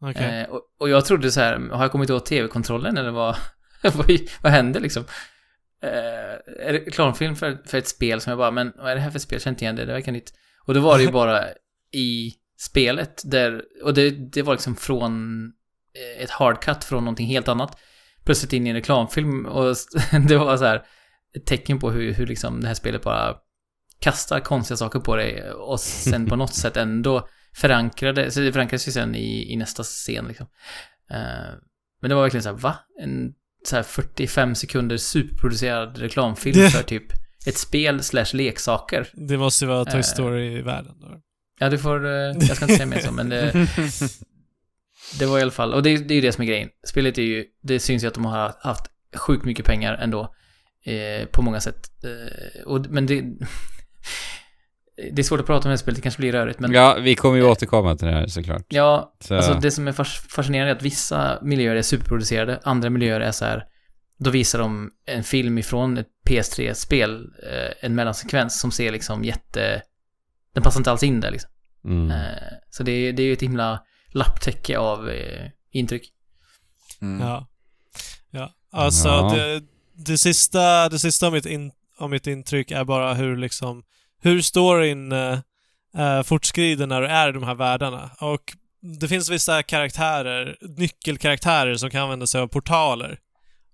Okej. 0.00 0.40
Eh, 0.40 0.48
och, 0.48 0.62
och 0.78 0.88
jag 0.88 1.04
trodde 1.04 1.30
så 1.30 1.40
här, 1.40 1.68
har 1.72 1.84
jag 1.84 1.92
kommit 1.92 2.10
åt 2.10 2.26
tv-kontrollen 2.26 2.96
eller 2.96 3.10
vad, 3.10 3.36
vad, 3.82 4.10
vad 4.42 4.52
hände 4.52 4.80
liksom? 4.80 5.04
Eh, 5.82 6.52
reklamfilm 6.72 7.36
för, 7.36 7.58
för 7.66 7.78
ett 7.78 7.88
spel 7.88 8.20
som 8.20 8.30
jag 8.30 8.38
bara, 8.38 8.50
men 8.50 8.72
vad 8.76 8.90
är 8.90 8.94
det 8.94 9.00
här 9.00 9.10
för 9.10 9.18
spel? 9.18 9.36
Jag 9.36 9.42
känner 9.42 9.54
inte 9.54 9.64
igen 9.64 9.76
det, 9.76 9.84
det 9.84 9.92
verkar 9.92 10.12
nytt. 10.12 10.32
Och 10.66 10.74
då 10.74 10.80
var 10.80 10.98
det 10.98 11.04
ju 11.04 11.12
bara 11.22 11.44
i 11.92 12.34
spelet 12.58 13.22
där, 13.24 13.62
och 13.82 13.94
det, 13.94 14.10
det 14.10 14.42
var 14.42 14.54
liksom 14.54 14.76
från 14.76 15.44
eh, 15.94 16.22
ett 16.22 16.30
hardcut 16.30 16.84
från 16.84 17.04
någonting 17.04 17.26
helt 17.26 17.48
annat. 17.48 17.78
Plötsligt 18.24 18.52
in 18.52 18.66
i 18.66 18.70
en 18.70 18.76
reklamfilm 18.76 19.46
och 19.46 19.76
det 20.28 20.36
var 20.36 20.56
så 20.56 20.64
här 20.64 20.86
ett 21.36 21.46
tecken 21.46 21.78
på 21.78 21.90
hur, 21.90 22.12
hur 22.12 22.26
liksom 22.26 22.60
det 22.60 22.66
här 22.66 22.74
spelet 22.74 23.02
bara 23.02 23.34
kastar 24.00 24.40
konstiga 24.40 24.76
saker 24.76 24.98
på 25.00 25.16
dig 25.16 25.50
och 25.50 25.80
sen 25.80 26.26
på 26.26 26.36
något 26.42 26.54
sätt 26.54 26.76
ändå 26.76 27.28
förankrade, 27.56 28.30
så 28.30 28.40
det 28.40 28.52
förankrades 28.52 28.88
ju 28.88 28.92
sen 28.92 29.14
i, 29.14 29.52
i 29.52 29.56
nästa 29.56 29.82
scen 29.82 30.24
liksom. 30.28 30.46
Eh, 31.10 31.54
men 32.00 32.08
det 32.08 32.14
var 32.14 32.22
verkligen 32.22 32.42
så 32.42 32.48
här, 32.50 32.56
va? 32.56 32.74
En 33.02 33.32
så 33.66 33.76
här 33.76 33.82
45 33.82 34.54
sekunder 34.54 34.96
superproducerad 34.96 35.98
reklamfilm 35.98 36.58
Det- 36.60 36.70
för 36.70 36.82
typ 36.82 37.04
ett 37.46 37.58
spel 37.58 38.02
slash 38.02 38.26
leksaker. 38.34 39.08
Det 39.28 39.36
måste 39.38 39.64
ju 39.64 39.68
vara 39.68 39.84
Toy 39.84 39.94
Eh. 40.00 40.02
Story-världen 40.02 41.00
då. 41.00 41.20
Ja, 41.58 41.68
du 41.70 41.78
får, 41.78 42.06
eh, 42.06 42.12
jag 42.12 42.56
ska 42.56 42.64
inte 42.64 42.74
säga 42.76 42.86
mer 42.86 42.98
så, 42.98 43.12
men 43.12 43.28
det, 43.28 43.52
det 45.18 45.26
var 45.26 45.38
i 45.38 45.42
alla 45.42 45.50
fall, 45.50 45.74
och 45.74 45.82
det, 45.82 45.96
det 45.96 46.14
är 46.14 46.16
ju 46.16 46.20
det 46.20 46.32
som 46.32 46.42
är 46.42 46.46
grejen. 46.48 46.68
Spelet 46.88 47.18
är 47.18 47.22
ju, 47.22 47.44
det 47.62 47.80
syns 47.80 48.04
ju 48.04 48.08
att 48.08 48.14
de 48.14 48.24
har 48.24 48.54
haft 48.60 48.84
sjukt 49.16 49.44
mycket 49.44 49.64
pengar 49.66 49.94
ändå. 49.94 50.34
Eh, 50.84 51.26
på 51.26 51.42
många 51.42 51.60
sätt. 51.60 51.90
Eh, 52.04 52.62
och, 52.62 52.86
men 52.90 53.06
det... 53.06 53.24
Det 55.12 55.18
är 55.22 55.24
svårt 55.24 55.40
att 55.40 55.46
prata 55.46 55.58
om 55.58 55.70
det 55.70 55.72
här 55.72 55.76
spelet, 55.76 55.96
det 55.96 56.02
kanske 56.02 56.20
blir 56.20 56.32
rörigt, 56.32 56.58
men... 56.60 56.72
ja, 56.72 56.96
vi 57.00 57.14
kommer 57.14 57.36
ju 57.36 57.42
återkomma 57.44 57.96
till 57.96 58.06
det 58.06 58.12
här 58.14 58.26
såklart. 58.26 58.62
Ja, 58.68 59.14
Så, 59.20 59.34
alltså 59.36 59.54
det 59.54 59.70
som 59.70 59.88
är 59.88 59.92
fas- 59.92 60.26
fascinerande 60.28 60.70
är 60.72 60.76
att 60.76 60.82
vissa 60.82 61.38
miljöer 61.42 61.76
är 61.76 61.82
superproducerade, 61.82 62.60
andra 62.62 62.90
miljöer 62.90 63.20
är 63.20 63.30
så 63.30 63.44
här. 63.44 63.64
Då 64.18 64.30
visar 64.30 64.58
de 64.58 64.90
en 65.06 65.24
film 65.24 65.58
ifrån 65.58 65.98
ett 65.98 66.06
PS3-spel, 66.28 67.24
eh, 67.52 67.72
en 67.80 67.94
mellansekvens 67.94 68.60
som 68.60 68.70
ser 68.70 68.92
liksom 68.92 69.24
jätte... 69.24 69.82
Den 70.54 70.62
passar 70.62 70.80
inte 70.80 70.90
alls 70.90 71.02
in 71.02 71.20
där 71.20 71.30
liksom. 71.30 71.50
mm. 71.84 72.10
Eh, 72.10 72.18
så 72.70 72.82
det, 72.82 72.92
är- 72.92 73.12
det 73.12 73.22
är 73.22 73.26
ju 73.26 73.32
ett 73.32 73.42
himla 73.42 73.82
lapptäcke 74.08 74.78
av 74.78 75.10
intryck. 75.70 76.12
Mm. 77.02 77.26
Ja. 77.28 77.48
Ja. 78.30 78.50
Alltså, 78.72 79.08
Ja. 79.08 79.34
Det, 79.36 79.62
det 79.96 80.18
sista, 80.18 80.88
det 80.88 80.98
sista 80.98 81.26
av 81.26 81.32
mitt, 81.32 81.46
in, 81.46 81.72
av 81.98 82.10
mitt 82.10 82.26
intryck 82.26 82.70
är 82.70 82.84
bara 82.84 83.14
hur 83.14 83.36
liksom, 83.36 83.82
hur 84.20 84.42
storyn 84.42 85.12
eh, 85.12 86.22
fortskrider 86.24 86.86
när 86.86 87.00
du 87.00 87.06
är 87.06 87.28
i 87.28 87.32
de 87.32 87.42
här 87.42 87.54
världarna. 87.54 88.10
Och 88.18 88.52
det 88.80 89.08
finns 89.08 89.30
vissa 89.30 89.62
karaktärer, 89.62 90.56
nyckelkaraktärer 90.60 91.74
som 91.76 91.90
kan 91.90 92.02
använda 92.02 92.26
sig 92.26 92.40
av 92.40 92.46
portaler. 92.46 93.18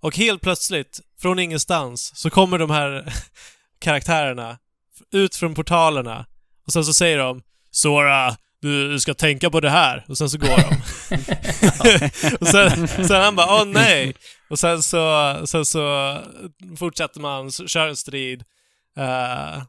Och 0.01 0.17
helt 0.17 0.43
plötsligt, 0.43 1.01
från 1.21 1.39
ingenstans, 1.39 2.13
så 2.15 2.31
kommer 2.31 2.59
de 2.59 2.71
här 2.71 3.15
karaktärerna 3.79 4.59
ut 5.13 5.37
från 5.37 5.55
portalerna 5.55 6.27
och 6.67 6.73
sen 6.73 6.85
så 6.85 6.93
säger 6.93 7.19
de 7.19 7.43
Sora, 7.71 8.37
du 8.61 9.01
ska 9.01 9.15
tänka 9.15 9.51
på 9.51 9.61
det 9.61 9.71
här. 9.71 10.05
Och 10.09 10.19
sen 10.19 10.31
så 10.31 10.39
går 10.39 10.57
de. 10.57 10.77
och 12.41 12.49
sen, 12.49 12.89
sen 12.89 13.23
han 13.23 13.37
bara, 13.37 13.63
åh 13.63 13.65
nej! 13.67 14.15
Och 14.51 14.59
sen 14.59 14.83
så, 14.83 15.35
sen 15.47 15.65
så 15.65 16.17
fortsätter 16.79 17.21
man, 17.21 17.51
kör 17.51 17.89
en 17.89 17.97
strid. 17.97 18.45
Eh, 18.97 19.63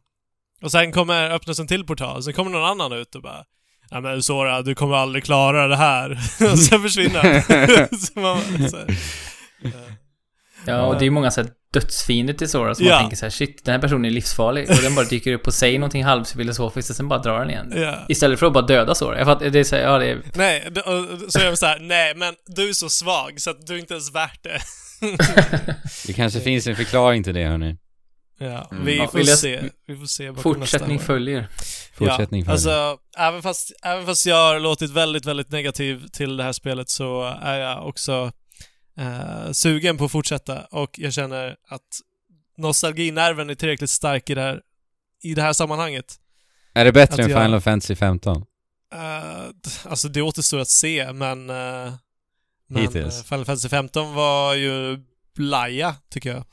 och 0.61 0.71
sen 0.71 0.91
kommer, 0.91 1.29
öppnas 1.29 1.59
en 1.59 1.67
till 1.67 1.85
portal, 1.85 2.23
sen 2.23 2.33
kommer 2.33 2.51
någon 2.51 2.69
annan 2.69 2.91
ut 2.91 3.15
och 3.15 3.21
bara 3.21 3.45
Ja 3.89 4.01
men 4.01 4.23
Sora, 4.23 4.61
du 4.61 4.75
kommer 4.75 4.95
aldrig 4.95 5.23
klara 5.23 5.67
det 5.67 5.75
här. 5.75 6.11
och 6.51 6.59
sen 6.59 6.81
försvinner 6.81 7.41
så 7.97 8.19
man, 8.19 8.69
så, 8.69 8.77
eh, 8.77 9.93
Ja, 10.65 10.81
och 10.81 10.93
det 10.93 10.99
är 11.01 11.05
ju 11.05 11.09
många 11.11 11.31
så 11.31 11.41
här 11.41 11.49
dödsfiender 11.73 12.33
till 12.33 12.49
Sora 12.49 12.75
som 12.75 12.85
Ja. 12.85 12.91
man 12.91 13.01
tänker 13.01 13.17
så 13.17 13.25
här, 13.25 13.29
shit, 13.29 13.65
den 13.65 13.73
här 13.73 13.81
personen 13.81 14.05
är 14.05 14.09
livsfarlig. 14.09 14.69
Och 14.69 14.75
den 14.75 14.95
bara 14.95 15.05
dyker 15.05 15.33
upp 15.33 15.47
och 15.47 15.53
säger 15.53 15.79
någonting 15.79 16.03
halvfilosofiskt 16.03 16.89
och 16.89 16.95
sen 16.95 17.07
bara 17.07 17.19
drar 17.19 17.39
den 17.39 17.49
igen. 17.49 17.73
ja. 17.75 17.95
Istället 18.09 18.39
för 18.39 18.45
att 18.47 18.53
bara 18.53 18.65
döda 18.65 18.95
Sora. 18.95 19.17
Jag 19.17 19.27
fattar, 19.27 19.49
det 19.49 19.59
är 19.59 19.63
så 19.63 19.75
här, 19.75 19.83
ja 19.83 19.97
det 19.99 20.05
är... 20.05 20.21
Nej, 20.35 20.69
så 21.29 21.39
är 21.39 21.49
de 21.51 21.57
såhär, 21.57 21.79
nej 21.79 22.15
men 22.15 22.33
du 22.45 22.69
är 22.69 22.73
så 22.73 22.89
svag 22.89 23.41
så 23.41 23.49
att 23.49 23.67
du 23.67 23.75
är 23.75 23.79
inte 23.79 23.93
ens 23.93 24.15
värt 24.15 24.43
det. 24.43 24.59
Det 26.07 26.13
kanske 26.13 26.39
finns 26.39 26.67
en 26.67 26.75
förklaring 26.75 27.23
till 27.23 27.33
det, 27.33 27.45
hörni. 27.45 27.77
ja, 28.39 28.67
Mm. 28.71 28.85
vi 28.85 28.97
Ja, 28.97 29.07
får 29.07 29.19
jag- 29.19 29.37
se. 29.39 29.61
Vi 29.87 29.95
får 29.97 30.05
se 30.05 30.33
Fortsättning 30.33 30.99
följer. 30.99 31.47
Fortsättning 31.95 32.41
ja, 32.41 32.45
för 32.45 32.51
alltså, 32.51 32.97
även 33.17 33.41
fast, 33.41 33.71
även 33.83 34.05
fast 34.05 34.25
jag 34.25 34.35
har 34.35 34.59
låtit 34.59 34.91
väldigt, 34.91 35.25
väldigt 35.25 35.49
negativ 35.51 36.07
till 36.13 36.37
det 36.37 36.43
här 36.43 36.51
spelet 36.53 36.89
så 36.89 37.37
är 37.41 37.57
jag 37.59 37.87
också 37.87 38.31
eh, 38.97 39.51
sugen 39.51 39.97
på 39.97 40.05
att 40.05 40.11
fortsätta 40.11 40.65
och 40.65 40.99
jag 40.99 41.13
känner 41.13 41.55
att 41.67 41.99
nostalginerven 42.57 43.49
är 43.49 43.55
tillräckligt 43.55 43.89
stark 43.89 44.29
i 44.29 44.35
det 44.35 44.41
här, 44.41 44.61
i 45.23 45.33
det 45.33 45.41
här 45.41 45.53
sammanhanget. 45.53 46.15
Är 46.73 46.85
det 46.85 46.91
bättre 46.91 47.13
att 47.13 47.19
än 47.19 47.29
jag- 47.31 47.43
Final 47.43 47.61
Fantasy 47.61 47.95
15? 47.95 48.37
Uh, 48.37 49.49
alltså 49.85 50.07
det 50.09 50.21
återstår 50.21 50.59
att 50.59 50.67
se, 50.67 51.13
men... 51.13 51.49
Uh, 51.49 51.93
men 52.67 52.81
Hittills. 52.81 53.17
eh, 53.19 53.23
Final 53.23 53.45
Fantasy 53.45 53.69
15 53.69 54.13
var 54.13 54.53
ju 54.53 54.99
blaja, 55.35 55.95
tycker 56.09 56.29
jag. 56.29 56.43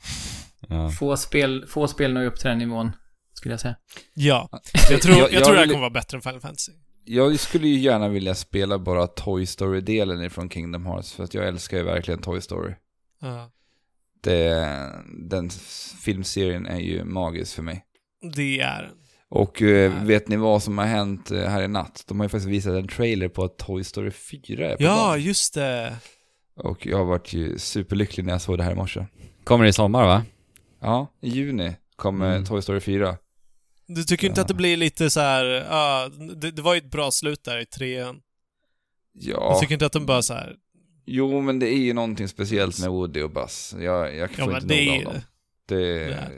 Ja. 0.67 0.91
Få 0.91 1.17
spel, 1.17 1.65
få 1.67 1.87
spel 1.87 2.13
når 2.13 2.25
upp 2.25 2.35
till 2.39 2.47
den 2.49 2.57
nivån. 2.57 2.91
skulle 3.33 3.53
jag 3.53 3.59
säga. 3.59 3.75
Ja. 4.13 4.49
Jag 4.89 5.01
tror, 5.01 5.17
jag, 5.17 5.33
jag 5.33 5.43
tror 5.43 5.53
det 5.53 5.59
här 5.59 5.67
kommer 5.67 5.79
vara 5.79 5.89
bättre 5.89 6.17
än 6.17 6.21
Final 6.21 6.39
Fantasy. 6.41 6.71
Jag 7.11 7.39
skulle 7.39 7.67
ju 7.67 7.79
gärna 7.79 8.07
vilja 8.09 8.35
spela 8.35 8.79
bara 8.79 9.07
Toy 9.07 9.45
Story-delen 9.45 10.21
ifrån 10.25 10.49
Kingdom 10.49 10.85
Hearts, 10.85 11.13
för 11.13 11.23
att 11.23 11.33
jag 11.33 11.47
älskar 11.47 11.77
ju 11.77 11.83
verkligen 11.83 12.19
Toy 12.21 12.41
Story. 12.41 12.73
Ja. 13.21 13.51
Det, 14.21 14.67
den 15.29 15.49
filmserien 16.03 16.65
är 16.65 16.79
ju 16.79 17.03
magisk 17.03 17.55
för 17.55 17.63
mig. 17.63 17.85
Det 18.35 18.59
är 18.59 18.81
den. 18.81 18.91
Och 19.29 19.61
eh, 19.61 19.91
Nej. 19.93 20.05
vet 20.05 20.27
ni 20.27 20.35
vad 20.35 20.63
som 20.63 20.77
har 20.77 20.85
hänt 20.85 21.31
eh, 21.31 21.41
här 21.43 21.61
i 21.63 21.67
natt? 21.67 22.03
De 22.07 22.19
har 22.19 22.25
ju 22.25 22.29
faktiskt 22.29 22.49
visat 22.49 22.73
en 22.73 22.87
trailer 22.87 23.29
på 23.29 23.43
att 23.43 23.57
Toy 23.57 23.83
Story 23.83 24.11
4 24.11 24.67
är 24.71 24.77
på 24.77 24.83
Ja, 24.83 25.09
gång. 25.11 25.19
just 25.19 25.53
det. 25.53 25.95
Och 26.55 26.85
jag 26.87 26.97
har 26.97 27.05
varit 27.05 27.33
ju 27.33 27.57
superlycklig 27.59 28.25
när 28.25 28.31
jag 28.31 28.41
såg 28.41 28.57
det 28.57 28.63
här 28.63 28.71
i 28.71 28.75
morse. 28.75 29.05
Kommer 29.43 29.65
i 29.65 29.73
sommar 29.73 30.05
va? 30.05 30.23
Ja, 30.81 31.07
i 31.21 31.29
juni 31.29 31.75
kommer 31.95 32.31
Mm. 32.31 32.45
Toy 32.45 32.61
Story 32.61 32.79
4. 32.79 33.17
Du 33.95 34.03
tycker 34.03 34.27
inte 34.27 34.39
Ja. 34.39 34.41
att 34.41 34.47
det 34.47 34.53
blir 34.53 34.77
lite 34.77 35.09
så 35.09 35.19
här, 35.19 35.45
ja, 35.45 36.09
det, 36.35 36.51
det 36.51 36.61
var 36.61 36.73
ju 36.73 36.77
ett 36.77 36.91
bra 36.91 37.11
slut 37.11 37.43
där 37.43 37.59
i 37.59 37.65
trean. 37.65 38.21
Ja, 39.13 39.33
Jag 39.51 39.59
tycker 39.59 39.73
inte 39.73 39.85
att 39.85 39.93
de 39.93 40.05
bara 40.05 40.21
så 40.21 40.33
här, 40.33 40.55
jo 41.05 41.41
men 41.41 41.59
det 41.59 41.67
är 41.73 41.77
ju 41.77 41.93
någonting 41.93 42.27
speciellt 42.27 42.79
med 42.79 42.89
Woody 42.89 43.21
och 43.21 43.31
Buzz. 43.31 43.75
Jag, 43.79 44.15
jag 44.15 44.31
får 44.31 44.51
ja 44.51 44.55
inte 44.57 44.67
det 44.67 44.85
nog 44.85 44.95
är 44.95 45.05
av 45.07 45.13
dem. 45.13 45.21
det. 45.65 45.75
Det 45.75 46.03
är 46.03 46.09
är. 46.09 46.31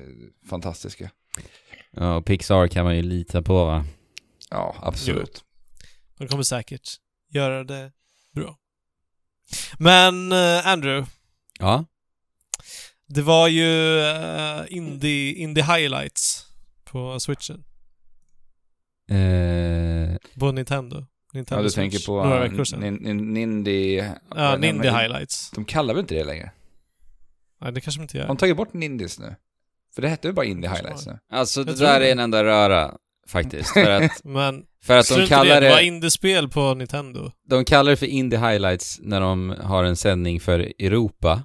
fantastiska. 0.50 1.12
Ja, 1.92 2.16
och 2.16 2.26
Pixar 2.26 2.68
kan 2.68 2.86
man 2.86 2.96
ju 2.96 3.02
lita 3.02 3.42
på 3.42 3.66
va? 3.66 3.86
Ja, 4.50 4.76
absolut. 4.82 5.44
De 6.18 6.28
kommer 6.28 6.44
säkert 6.44 6.90
göra 7.30 7.64
det 7.64 7.92
bra. 8.36 8.58
Men 9.80 10.32
eh, 10.32 10.68
Andrew, 10.68 11.12
Ja. 11.60 11.86
det 13.08 13.22
var 13.22 13.48
ju 13.48 13.98
uh, 14.00 14.64
indie, 14.78 15.34
indie 15.34 15.64
highlights 15.64 16.48
på 16.92 17.20
switchen. 17.20 17.64
Eh, 19.10 20.18
På 20.40 20.52
Nintendo. 20.52 21.06
Nintendo 21.34 21.60
Ja, 21.60 21.64
du 21.64 21.70
Switch. 21.70 21.76
tänker 21.76 22.06
på 22.06 22.24
Några 22.24 22.44
uh, 22.46 22.50
veckor 22.52 22.64
sedan. 22.64 22.80
nin, 22.80 22.94
nin, 22.94 23.34
Nindy... 23.34 24.04
ja? 24.36 24.58
Nindy 24.58 24.90
highlights. 24.90 25.52
De 25.52 25.66
kallar 25.66 25.94
väl 25.94 26.02
inte 26.02 26.16
det 26.16 26.24
längre? 26.24 26.52
Nej, 27.62 27.72
det 27.72 27.82
kanske 27.82 28.00
de 28.00 28.04
inte 28.04 28.18
Har 28.18 28.22
gör. 28.22 28.28
de 28.28 28.38
tagit 28.38 28.58
bort 28.58 28.74
Nindies 28.74 29.20
nu? 29.20 29.36
För 29.96 30.02
det 30.02 30.08
hette 30.10 30.28
ju 30.28 30.34
bara 30.34 30.46
Indie 30.46 30.70
Highlights 30.70 31.08
nu. 31.08 31.20
alltså 31.32 31.64
det 31.64 31.80
där 31.80 32.00
det. 32.00 32.08
är 32.08 32.12
en 32.12 32.20
enda 32.20 32.44
röra 32.44 32.96
faktiskt. 33.28 33.70
För 33.74 33.90
att, 33.92 34.12
Men 34.24 34.64
för 34.84 34.98
att 34.98 35.08
de 35.10 35.28
kallar 35.28 35.62
det, 35.62 35.68
det 35.68 35.74
var 35.74 35.80
indiespel 35.82 36.50
på 36.50 36.74
Nintendo. 36.74 37.32
de 37.50 37.66
kallar 37.66 37.90
det 37.92 37.98
för 37.98 38.06
Indie 38.06 38.40
Highlights 38.40 39.00
när 39.04 39.22
de 39.22 39.50
har 39.62 39.84
en 39.84 39.96
sändning 39.96 40.40
för 40.40 40.60
Europa. 40.60 41.44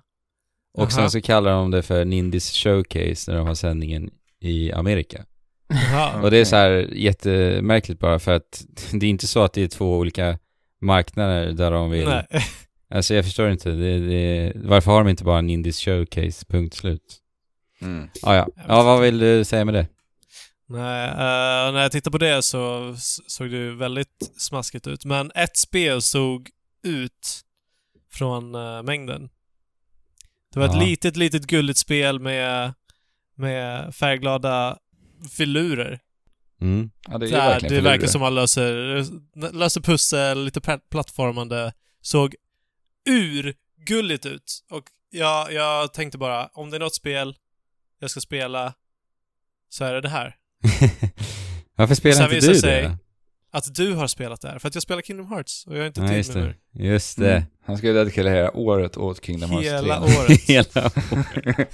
Och 0.75 0.83
Jaha. 0.83 0.91
sen 0.91 1.11
så 1.11 1.21
kallar 1.21 1.53
de 1.53 1.71
det 1.71 1.83
för 1.83 2.05
Nindies 2.05 2.51
Showcase 2.53 3.31
när 3.31 3.39
de 3.39 3.47
har 3.47 3.55
sändningen 3.55 4.11
i 4.41 4.73
Amerika. 4.73 5.25
Jaha. 5.69 6.23
Och 6.23 6.31
det 6.31 6.39
är 6.39 6.45
så 6.45 6.57
här 6.57 6.71
jättemärkligt 6.93 8.01
bara 8.01 8.19
för 8.19 8.33
att 8.33 8.65
det 8.93 9.07
är 9.07 9.11
inte 9.11 9.27
så 9.27 9.43
att 9.43 9.53
det 9.53 9.63
är 9.63 9.69
två 9.69 9.97
olika 9.99 10.39
marknader 10.81 11.53
där 11.53 11.71
de 11.71 11.91
vill... 11.91 12.09
Nej. 12.09 12.27
Alltså 12.91 13.15
jag 13.15 13.25
förstår 13.25 13.51
inte. 13.51 13.71
Det, 13.71 13.99
det, 13.99 14.53
varför 14.55 14.91
har 14.91 15.05
de 15.05 15.11
inte 15.11 15.25
bara 15.25 15.39
en 15.39 15.51
Indies 15.51 15.81
Showcase, 15.81 16.47
punkt 16.49 16.75
slut? 16.75 17.21
Mm. 17.81 18.09
Ah, 18.23 18.35
ja, 18.35 18.49
ja. 18.69 18.83
vad 18.83 19.01
vill 19.01 19.19
du 19.19 19.45
säga 19.45 19.65
med 19.65 19.75
det? 19.75 19.87
Nej, 20.69 21.09
eh, 21.09 21.73
när 21.73 21.81
jag 21.83 21.93
tittade 21.93 22.13
på 22.13 22.19
det 22.19 22.43
så 22.43 22.95
såg 23.27 23.51
det 23.51 23.57
ju 23.57 23.77
väldigt 23.77 24.33
smaskigt 24.39 24.87
ut. 24.87 25.05
Men 25.05 25.33
ett 25.35 25.57
spel 25.57 26.03
såg 26.03 26.51
ut 26.83 27.41
från 28.13 28.55
eh, 28.55 28.83
mängden. 28.83 29.29
Det 30.53 30.59
var 30.61 30.67
ett 30.67 30.75
Ja. 30.75 30.81
litet, 30.81 31.17
litet 31.17 31.47
gulligt 31.47 31.79
spel 31.79 32.21
med, 32.21 32.75
med 33.37 33.95
färgglada 33.95 34.79
filurer. 35.29 36.01
Mm. 36.61 36.91
Ja, 37.09 37.19
det 37.19 37.27
är 37.27 37.31
verkligen 37.31 37.75
det 37.75 37.81
verkar 37.81 38.07
som 38.07 38.21
man 38.21 38.35
löser, 38.35 39.05
löser 39.53 39.81
pussel, 39.81 40.45
lite 40.45 40.61
pla- 40.61 40.81
plattformande. 40.91 41.73
Såg 42.01 42.35
urgulligt 43.09 44.27
ut. 44.27 44.65
Och 44.71 44.85
jag, 45.11 45.53
jag 45.53 45.95
tänkte 45.95 46.19
bara, 46.19 46.47
om 46.47 46.71
det 46.71 46.77
är 46.77 46.81
något 46.81 46.95
spel 46.95 47.37
jag 48.01 48.11
ska 48.11 48.21
spela 48.21 48.75
så 49.69 49.85
är 49.85 49.95
det 49.95 50.01
det 50.01 50.09
här. 50.09 50.37
Varför 51.77 51.95
spelar 51.95 52.17
Sen 52.27 52.35
inte 52.35 52.47
du 52.47 52.55
sig- 52.55 52.83
det? 52.83 52.99
Att 53.57 53.75
du 53.75 53.93
har 53.95 54.07
spelat 54.07 54.41
det 54.41 54.49
här. 54.49 54.59
För 54.59 54.69
att 54.69 54.75
jag 54.75 54.83
spelar 54.83 55.03
Kingdom 55.03 55.27
Hearts 55.29 55.67
och 55.67 55.75
jag 55.75 55.81
har 55.81 55.87
inte 55.87 56.01
Ja, 56.01 56.09
tid 56.09 56.17
just 56.17 56.35
med 56.35 56.43
det. 56.43 56.55
mer. 56.83 56.91
Just 56.93 57.19
det. 57.19 57.31
Mm. 57.37 57.43
Han 57.67 57.79
ska 57.79 57.87
ju 57.87 57.93
dedikera 57.95 58.31
hela 58.31 58.57
året 58.57 58.97
åt 58.97 59.25
Kingdom 59.25 59.51
Hearts 59.51 59.69
3. 59.69 59.75
Hela 59.77 60.01
året. 60.01 60.41
Hela 60.41 60.91
året. 61.13 61.69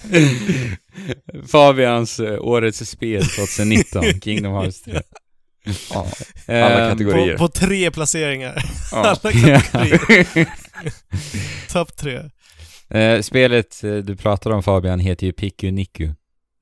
Fabians 1.49 2.21
årets 2.41 2.91
spel 2.91 3.25
2019, 3.25 4.03
Kingdom 4.21 4.53
Hearts 4.53 4.83
3. 4.83 5.01
Ja, 5.91 6.07
alla 6.49 6.81
Ehm, 6.81 6.91
kategorier. 6.91 7.33
På, 7.37 7.39
på 7.39 7.49
tre 7.49 7.91
placeringar. 7.91 8.65
ja. 8.93 8.99
Alla 8.99 9.17
kategorier. 9.17 10.49
Topp 11.73 11.97
tre. 11.97 12.21
eh, 12.91 13.21
spelet 13.21 13.85
eh, 13.85 13.95
du 13.97 14.17
pratar 14.17 14.51
om 14.51 14.63
Fabian 14.63 15.01
heter 15.01 15.27
ju 15.27 15.33
Piku 15.33 15.71
Niku. 15.71 16.07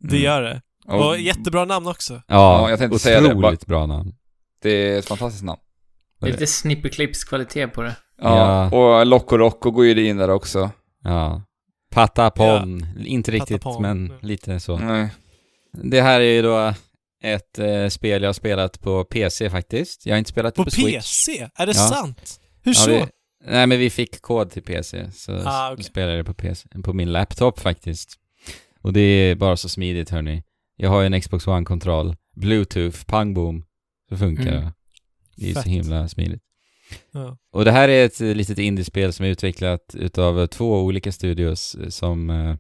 Det 0.01 0.17
Mm. 0.17 0.23
gör 0.23 0.43
det. 0.43 0.61
Och 0.87 1.09
Och 1.09 1.19
jättebra 1.21 1.65
namn 1.65 1.87
också. 1.87 2.15
Ja, 2.15 2.21
Ja, 2.27 2.71
jag 2.71 2.79
tänkte 2.79 2.99
säga 2.99 3.21
det, 3.21 3.35
otroligt 3.35 3.67
bra 3.67 3.87
namn. 3.87 4.13
Det 4.63 4.71
är 4.71 4.99
ett 4.99 5.07
fantastiskt 5.07 5.45
namn. 5.45 5.61
Det 6.21 6.27
är 6.27 6.31
lite 6.33 6.47
snipperclips-kvalitet 6.47 7.67
på 7.67 7.83
det. 7.83 7.97
Ja, 8.23 8.71
och 8.71 9.07
Loco 9.07 9.37
Rocco 9.39 9.71
går 9.71 9.87
ju 9.87 10.07
in 10.09 10.17
där 10.17 10.31
också. 10.31 10.71
Ja. 11.05 11.43
Patapon, 11.91 12.87
inte 13.07 13.31
riktigt 13.31 13.63
Patapon, 13.63 13.83
men 13.83 14.07
ja. 14.11 14.27
lite 14.29 14.61
så. 14.61 14.79
Nej. 14.79 15.09
Det 15.73 16.03
här 16.03 16.21
är 16.21 16.33
ju 16.35 16.43
då 16.43 16.75
ett 17.23 17.59
eh, 17.59 17.89
spel 17.89 18.23
jag 18.23 18.29
har 18.29 18.33
spelat 18.33 18.81
på 18.81 19.05
PC 19.05 19.51
faktiskt. 19.51 20.07
Jag 20.07 20.15
har 20.15 20.19
inte 20.19 20.31
spelat 20.31 20.55
det 20.55 20.59
På 20.59 20.65
på, 20.65 20.71
Switch. 20.71 20.95
PC? 20.95 21.49
Är 21.55 21.67
det 21.67 21.73
Ja. 21.77 21.89
sant? 21.89 22.41
Hur 22.63 22.73
Ja, 22.73 22.75
så? 22.81 22.91
vi, 22.91 23.05
nej 23.47 23.67
men 23.67 23.79
vi 23.79 23.91
fick 23.91 24.23
kod 24.23 24.51
till 24.51 24.63
PC, 24.63 25.11
så 25.13 25.43
Ah, 25.45 25.73
okej. 25.73 25.85
spelade 25.85 26.13
jag 26.17 26.21
det 26.21 26.27
på 26.27 26.35
PC, 26.35 26.69
på 26.85 26.93
min 26.93 27.13
laptop 27.13 27.61
faktiskt. 27.61 28.17
Och 28.83 28.93
det 28.93 29.01
är 29.01 29.35
bara 29.35 29.57
så 29.57 29.69
smidigt 29.69 30.11
hörni. 30.11 30.43
Jag 30.77 30.91
har 30.91 31.01
ju 31.01 31.07
en 31.07 31.21
Xbox 31.21 31.47
One-kontroll, 31.47 32.17
Bluetooth, 32.37 33.05
pang 33.05 33.35
boom, 33.35 33.65
så 34.11 34.17
funkar 34.17 34.47
Mm. 34.47 34.61
det. 34.65 34.73
Det 35.37 35.51
är 35.51 35.55
Fett. 35.55 35.63
så 35.63 35.69
himla 35.69 36.09
smidigt. 36.09 36.43
Ja. 37.13 37.37
Och 37.53 37.65
det 37.65 37.73
här 37.73 37.89
är 37.89 38.05
ett 38.07 38.21
litet 38.21 38.59
indiespel 38.59 39.13
som 39.13 39.25
är 39.27 39.31
utvecklat 39.31 39.95
utav 39.95 40.47
två 40.47 40.83
olika 40.83 41.13
studios 41.13 41.75
eh, 41.75 41.89
som 41.89 42.31
eh, 42.31 42.57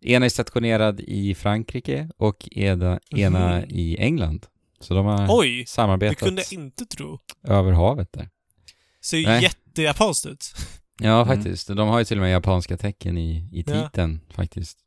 ena 0.00 0.26
är 0.26 0.30
stationerad 0.30 1.00
i 1.00 1.34
Frankrike 1.34 2.08
och 2.16 2.48
ena, 2.52 3.00
ena 3.16 3.56
Mhm. 3.56 3.64
i 3.68 3.96
England. 3.98 4.46
Så 4.80 4.94
de 4.94 5.06
har 5.06 5.26
Oj! 5.30 5.58
Det 5.60 5.68
samarbetat 5.68 6.18
kunde 6.18 6.42
jag 6.50 6.60
inte 6.60 6.86
tro. 6.86 7.18
över 7.44 7.72
havet 7.72 8.12
där. 8.12 8.28
Ser 9.04 9.16
ju 9.18 9.42
jättejapanskt 9.42 10.26
ut. 10.26 10.44
Ja, 11.02 11.22
Mm. 11.22 11.36
faktiskt. 11.36 11.68
De 11.68 11.88
har 11.88 11.98
ju 11.98 12.04
till 12.04 12.18
och 12.18 12.22
med 12.22 12.32
japanska 12.32 12.76
tecken 12.76 13.18
i, 13.18 13.48
i 13.52 13.64
Ja. 13.66 13.88
titeln, 13.88 14.20
faktiskt. 14.30 14.78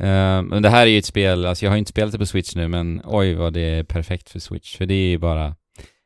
Ehm, 0.00 0.46
men 0.46 0.62
det 0.62 0.68
här 0.70 0.82
är 0.82 0.90
ju 0.90 0.98
ett 0.98 1.04
spel, 1.04 1.46
alltså 1.46 1.64
jag 1.64 1.70
har 1.70 1.76
inte 1.76 1.90
spelat 1.90 2.12
det 2.12 2.18
på 2.18 2.26
Switch 2.26 2.54
nu, 2.54 2.68
men 2.68 3.00
oj 3.04 3.34
vad 3.34 3.52
det 3.52 3.60
är 3.60 3.84
perfekt 3.84 4.30
för 4.30 4.38
Switch. 4.38 4.76
För 4.76 4.86
det 4.86 4.94
är 4.94 5.08
ju 5.10 5.18
bara 5.18 5.56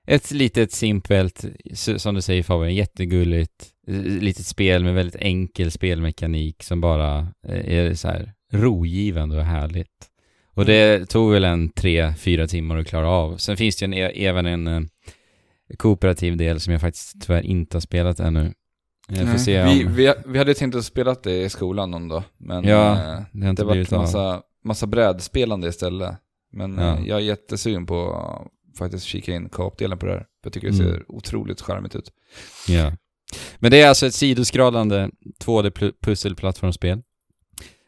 ett 0.07 0.31
litet 0.31 0.73
simpelt, 0.73 1.45
som 1.75 2.15
du 2.15 2.23
säger 2.23 2.43
Fabian, 2.43 2.75
jättegulligt, 2.75 3.71
eh, 3.89 3.95
litet 4.01 4.47
spel 4.47 4.85
med 4.85 4.95
väldigt 4.95 5.17
enkel 5.23 5.71
spelmekanik 5.71 6.63
som 6.63 6.81
bara 6.81 7.19
eh, 7.49 7.75
är 7.75 7.95
så 7.95 8.09
här 8.09 8.33
rogivande 8.53 9.37
och 9.37 9.45
härligt. 9.45 9.89
Och 10.55 10.65
det 10.65 11.07
tog 11.07 11.33
väl 11.33 11.45
en 11.45 11.69
tre, 11.69 12.15
fyra 12.15 12.47
timmar 12.47 12.77
att 12.77 12.87
klara 12.87 13.09
av. 13.09 13.37
Sen 13.37 13.57
finns 13.57 13.77
det 13.77 13.87
ju 13.87 13.93
en, 13.93 13.95
e- 13.95 14.27
även 14.27 14.47
en 14.47 14.67
eh, 14.67 14.81
kooperativ 15.77 16.37
del 16.37 16.61
som 16.61 16.73
jag 16.73 16.81
faktiskt 16.81 17.23
tyvärr 17.27 17.43
inte 17.43 17.77
har 17.77 17.81
spelat 17.81 18.21
ännu. 18.21 18.53
Jag 19.09 19.19
får 19.19 19.25
Nej. 19.25 19.39
se 19.39 19.63
om... 19.63 19.69
vi, 19.69 19.85
vi, 19.85 20.15
vi 20.27 20.39
hade 20.39 20.55
tänkt 20.55 20.75
att 20.75 20.85
spela 20.85 21.15
det 21.23 21.43
i 21.43 21.49
skolan 21.49 21.91
någon 21.91 22.09
dag, 22.09 22.23
men 22.39 22.65
Ja, 22.65 22.93
eh, 22.93 23.21
det 23.33 23.43
har 23.45 23.51
inte 23.51 23.63
det 23.63 23.67
var 23.67 23.95
av. 23.95 24.01
massa, 24.01 24.43
massa 24.65 24.87
brädspelande 24.87 25.69
istället. 25.69 26.17
Men 26.53 26.79
Ja. 26.79 26.99
eh, 26.99 27.07
jag 27.07 27.19
är 27.19 27.23
jättesugen 27.23 27.87
på 27.87 28.13
att 28.15 28.79
faktiskt 28.79 29.05
kika 29.05 29.35
in 29.35 29.49
co-op-delen 29.49 29.99
på 29.99 30.07
det 30.07 30.13
här. 30.13 30.19
För 30.19 30.27
jag 30.45 30.53
tycker 30.53 30.71
det 30.71 30.75
Mm. 30.75 30.87
ser 30.87 31.05
otroligt 31.13 31.61
charmigt 31.61 31.97
ut. 31.97 32.11
Ja. 32.69 32.93
Men 33.59 33.71
det 33.71 33.83
är 33.83 33.89
alltså 33.89 34.07
ett 34.07 34.15
sidoskrollande 34.15 35.11
2D-pusselplattformsspel. 35.45 37.03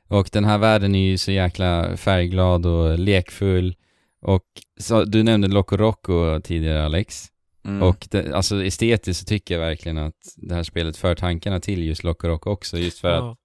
Och 0.08 0.28
den 0.32 0.44
här 0.44 0.58
världen 0.58 0.94
är 0.94 1.06
ju 1.10 1.18
så 1.18 1.32
jäkla 1.32 1.96
färgglad 1.96 2.66
och 2.66 2.98
lekfull. 2.98 3.74
Och 4.22 4.42
så, 4.80 5.04
du 5.04 5.22
nämnde 5.22 5.48
Loco 5.48 5.76
Roco 5.76 6.40
tidigare 6.40 6.84
Alex. 6.84 7.26
Mm. 7.66 7.82
Och 7.82 8.08
det, 8.10 8.32
alltså 8.34 8.64
estetiskt 8.64 9.20
så 9.20 9.24
tycker 9.26 9.54
jag 9.54 9.60
verkligen 9.60 9.98
att 9.98 10.14
det 10.36 10.54
här 10.54 10.62
spelet 10.62 10.96
för 10.96 11.14
tankarna 11.14 11.60
till 11.60 11.84
just 11.86 12.04
Loco 12.04 12.28
Roco 12.28 12.50
också. 12.50 12.78
Just 12.78 12.98
för 12.98 13.08
att 13.08 13.22
Ja. 13.24 13.36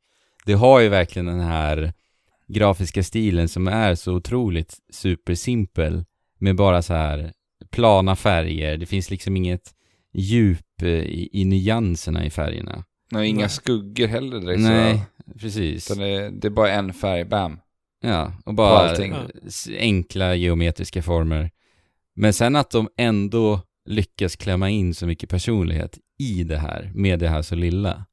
det 0.45 0.53
har 0.53 0.79
ju 0.79 0.89
verkligen 0.89 1.25
den 1.25 1.39
här 1.39 1.93
grafiska 2.47 3.03
stilen 3.03 3.49
som 3.49 3.67
är 3.67 3.95
så 3.95 4.13
otroligt 4.13 4.77
supersimpel 4.93 6.05
med 6.39 6.55
bara 6.55 6.81
så 6.81 6.93
här 6.93 7.31
plana 7.71 8.15
färger. 8.15 8.77
Det 8.77 8.85
finns 8.85 9.09
liksom 9.11 9.37
inget 9.37 9.71
djup 10.13 10.81
eh, 10.81 10.87
i, 10.89 11.29
i 11.33 11.45
nyanserna 11.45 12.25
i 12.25 12.29
färgerna. 12.29 12.83
Nej, 13.11 13.27
inga 13.29 13.39
Nej. 13.39 13.49
skuggor 13.49 14.07
heller 14.07 14.39
direkt. 14.39 14.59
Nej, 14.61 15.01
Så, 15.33 15.39
precis. 15.39 15.87
det, 15.87 16.29
det 16.29 16.47
är 16.47 16.49
bara 16.49 16.71
en 16.71 16.93
färg, 16.93 17.25
bam. 17.25 17.59
Ja, 18.03 18.33
och 18.45 18.53
bara 18.53 18.95
enkla 19.79 20.35
geometriska 20.35 21.01
former. 21.03 21.51
Men 22.15 22.33
sen 22.33 22.55
att 22.55 22.71
de 22.71 22.89
ändå 22.97 23.61
lyckas 23.91 24.35
klämma 24.35 24.69
in 24.69 24.93
så 24.93 25.07
mycket 25.07 25.29
personlighet 25.29 25.97
i 26.19 26.43
det 26.43 26.57
här, 26.57 26.91
med 26.93 27.19
det 27.19 27.27
här 27.29 27.41
så 27.41 27.55
lilla. 27.55 28.05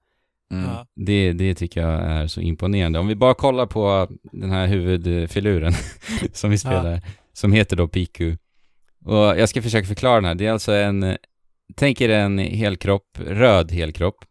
Mm. 0.53 0.65
Ja. 0.65 0.87
Det, 0.97 1.33
det 1.33 1.55
tycker 1.55 1.81
jag 1.81 2.01
är 2.03 2.27
så 2.27 2.41
imponerande. 2.41 2.99
Om 2.99 3.07
vi 3.07 3.15
bara 3.15 3.35
kollar 3.35 3.67
på 3.67 4.09
den 4.33 4.51
här 4.51 4.67
huvudfiluren 4.67 5.73
som 6.33 6.51
vi 6.51 6.59
spelar, 6.59 7.01
som 7.33 7.53
heter 7.53 7.77
då 7.77 7.89
Piku. 7.89 8.37
Och 9.05 9.17
jag 9.17 9.49
ska 9.49 9.63
försöka 9.63 9.87
förklara 9.87 10.15
den 10.15 10.25
här. 10.25 10.35
Det 10.35 10.47
är 10.47 10.53
alltså 10.53 10.73
en, 10.73 11.17
tänk 11.75 12.01
er 12.01 12.09
en 12.09 12.39
helkropp, 12.39 13.19
röd 13.27 13.73
helkropp, 13.73 14.25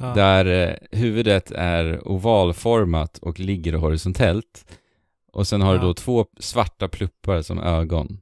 Ja. 0.00 0.06
där 0.14 0.46
eh, 0.68 0.98
huvudet 0.98 1.50
är 1.50 2.08
ovalformat 2.08 3.18
och 3.18 3.40
ligger 3.40 3.72
horisontellt. 3.72 4.66
Och 5.32 5.46
sen 5.46 5.60
har 5.60 5.72
du 5.72 5.78
Ja. 5.78 5.84
då 5.84 5.94
två 5.94 6.26
svarta 6.38 6.88
pluppar 6.88 7.42
som 7.42 7.58
ögon. 7.58 8.18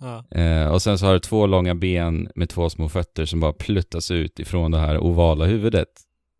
Ja. 0.00 0.24
Eh, 0.40 0.68
och 0.68 0.82
sen 0.82 0.98
så 0.98 1.06
har 1.06 1.12
du 1.12 1.18
två 1.18 1.46
långa 1.46 1.74
ben 1.74 2.28
med 2.34 2.48
två 2.48 2.70
små 2.70 2.88
fötter 2.88 3.24
som 3.24 3.40
bara 3.40 3.52
pluttas 3.52 4.10
ut 4.10 4.38
ifrån 4.40 4.70
det 4.70 4.78
här 4.78 4.98
ovala 4.98 5.44
huvudet. 5.44 5.88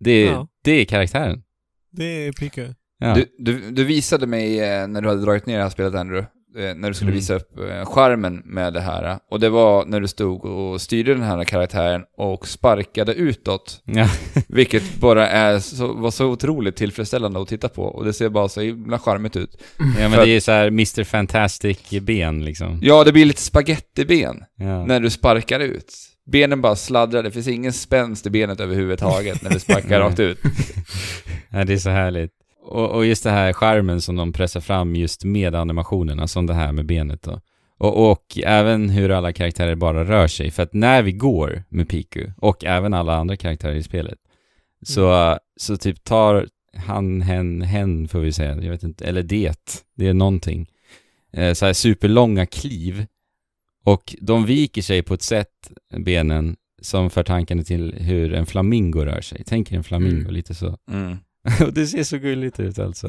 Det, 0.01 0.11
är- 0.11 0.33
Ja. 0.33 0.49
det 0.65 0.71
är 0.73 0.85
karaktären. 0.85 1.43
Det 1.91 2.27
är 2.27 2.33
Piku. 2.33 2.69
Ja. 2.99 3.15
Du, 3.15 3.27
du, 3.39 3.71
du 3.71 3.85
visade 3.85 4.27
mig 4.27 4.61
eh, 4.61 4.89
när 4.89 5.01
du 5.01 5.09
hade 5.09 5.23
dragit 5.23 5.47
ner 5.47 5.57
det 5.57 5.63
här 5.63 5.71
spelet, 5.71 5.95
Andrew, 5.95 6.27
när 6.55 6.89
du 6.89 6.95
skulle 6.95 7.09
Mm. 7.11 7.19
visa 7.19 7.35
upp 7.35 7.59
eh, 7.59 7.85
skärmen 7.85 8.43
med 8.45 8.73
det 8.73 8.81
här. 8.81 9.19
Och 9.31 9.41
det 9.41 9.49
var 9.49 9.85
när 9.85 10.01
du 10.01 10.09
stod 10.09 10.45
och 10.45 10.81
styrde 10.81 11.15
den 11.15 11.23
här 11.23 11.45
karaktären 11.45 12.03
och 12.19 12.49
sparkade 12.49 13.15
utåt. 13.15 13.83
ja. 13.85 14.09
Vilket 14.49 14.95
bara 15.01 15.29
är 15.29 15.59
så, 15.59 15.93
var 15.93 16.11
så 16.11 16.27
otroligt 16.27 16.77
tillfredsställande 16.77 17.41
att 17.43 17.49
titta 17.49 17.69
på. 17.69 17.83
Och 17.83 18.05
det 18.05 18.13
ser 18.13 18.29
bara 18.29 18.49
så 18.49 18.61
himla 18.61 18.99
charmigt 18.99 19.37
ut. 19.37 19.63
ja, 19.79 19.85
men 19.99 20.11
För 20.13 20.25
det 20.27 20.31
är 20.37 20.41
så 20.41 20.53
här 20.53 20.67
Mr. 20.67 21.05
Fantastic 21.05 21.91
ben 22.03 22.45
liksom. 22.45 22.79
Ja, 22.83 23.05
det 23.05 23.13
blir 23.13 23.25
lite 23.25 23.43
spagettiben 23.43 24.37
Ja. 24.57 24.87
när 24.87 25.01
du 25.01 25.11
sparkar 25.11 25.61
ut. 25.61 25.95
Benen 26.33 26.61
bara 26.61 26.77
sladdrar, 26.77 27.23
det 27.23 27.31
finns 27.31 27.49
ingen 27.49 27.73
spänst 27.73 28.27
i 28.27 28.31
benet 28.31 28.61
överhuvudtaget 28.61 29.43
när 29.43 29.51
du 29.51 29.59
sparkar 29.59 30.01
rakt 30.01 30.21
ut. 30.21 30.39
ja, 31.51 31.65
det 31.65 31.73
är 31.73 31.79
så 31.79 31.91
härligt. 31.91 32.31
Och, 32.63 32.91
och 32.91 33.07
just 33.07 33.25
det 33.25 33.31
här 33.31 33.53
skärmen 33.53 34.01
som 34.01 34.17
de 34.17 34.33
pressar 34.33 34.61
fram 34.61 34.97
just 34.97 35.25
med 35.25 35.55
animationerna, 35.55 36.27
som 36.27 36.47
det 36.47 36.55
här 36.55 36.73
med 36.73 36.87
benet 36.87 37.23
då. 37.23 37.41
Och, 37.79 38.11
och 38.11 38.39
även 38.45 38.91
hur 38.91 39.11
alla 39.11 39.33
karaktärer 39.33 39.75
bara 39.75 40.05
rör 40.05 40.27
sig. 40.27 40.51
För 40.51 40.63
att 40.63 40.73
när 40.75 41.03
vi 41.03 41.13
går 41.13 41.65
med 41.69 41.89
Piku, 41.89 42.27
och 42.37 42.65
även 42.65 42.95
alla 42.95 43.17
andra 43.17 43.37
karaktärer 43.37 43.75
i 43.75 43.83
spelet, 43.83 44.19
så, 44.83 45.39
så 45.57 45.77
typ 45.77 46.05
tar 46.05 46.49
han, 46.77 47.21
hen, 47.23 47.63
hen 47.63 48.09
får 48.09 48.19
vi 48.19 48.33
säga, 48.33 48.55
jag 48.63 48.71
vet 48.71 48.83
inte, 48.83 49.05
eller 49.05 49.23
det, 49.23 49.81
det 49.97 50.07
är 50.07 50.15
någonting. 50.15 50.67
Eh, 51.33 51.53
så 51.53 51.67
här 51.67 51.73
superlånga 51.73 52.47
kliv. 52.47 53.07
Och 53.85 54.15
de 54.21 54.45
viker 54.47 54.83
sig 54.83 55.03
på 55.03 55.15
ett 55.15 55.23
sätt, 55.23 55.73
benen, 55.99 56.57
som 56.83 57.11
för 57.11 57.23
tankarna 57.23 57.63
till 57.63 57.95
hur 57.99 58.35
en 58.35 58.47
flamingo 58.47 59.01
rör 59.05 59.21
sig. 59.21 59.43
Tänk 59.47 59.73
er 59.73 59.77
en 59.77 59.85
flamingo, 59.85 60.21
Mm. 60.21 60.33
lite 60.33 60.55
så. 60.55 60.79
Mm. 60.91 61.17
Och 61.67 61.73
det 61.73 61.87
ser 61.87 62.03
så 62.03 62.19
gulligt 62.19 62.61
ut 62.61 62.79
alltså. 62.79 63.09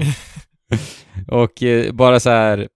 och 1.28 1.64
eh, 1.64 1.92
bara 1.94 2.20
så 2.20 2.30
här 2.30 2.68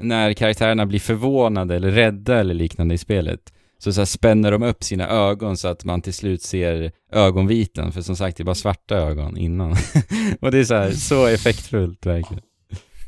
när 0.00 0.32
karaktärerna 0.32 0.86
blir 0.86 1.00
förvånade 1.00 1.76
eller 1.76 1.90
rädda 1.90 2.38
eller 2.38 2.54
liknande 2.54 2.94
i 2.94 2.98
spelet 2.98 3.52
så, 3.78 3.92
så 3.92 4.00
här 4.00 4.06
spänner 4.06 4.52
de 4.52 4.62
upp 4.62 4.84
sina 4.84 5.08
ögon 5.08 5.56
så 5.56 5.68
att 5.68 5.84
man 5.84 6.02
till 6.02 6.14
slut 6.14 6.42
ser 6.42 6.92
ögonvitan 7.12 7.92
för 7.92 8.02
som 8.02 8.16
sagt 8.16 8.36
det 8.36 8.42
är 8.42 8.44
bara 8.44 8.54
svarta 8.54 8.96
ögon 8.96 9.36
innan. 9.36 9.70
och 10.40 10.50
det 10.50 10.58
är 10.58 10.64
så 10.64 10.74
här, 10.74 10.90
så 10.90 11.26
effektfullt 11.26 12.06
verkligen. 12.06 12.42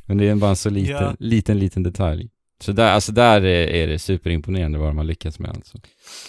Men 0.06 0.18
det 0.18 0.28
är 0.28 0.34
bara 0.34 0.50
en 0.50 0.56
så 0.56 0.70
liten, 0.70 0.96
Ja. 0.96 1.16
liten, 1.18 1.58
liten 1.58 1.82
detalj. 1.82 2.28
Så 2.60 2.72
där, 2.72 2.92
alltså 2.92 3.12
där 3.12 3.44
är, 3.44 3.86
det 3.86 3.98
superimponerande 3.98 4.78
vad 4.78 4.88
de 4.88 4.96
har 4.96 5.04
lyckats 5.04 5.38
med 5.38 5.50
alltså. 5.50 5.78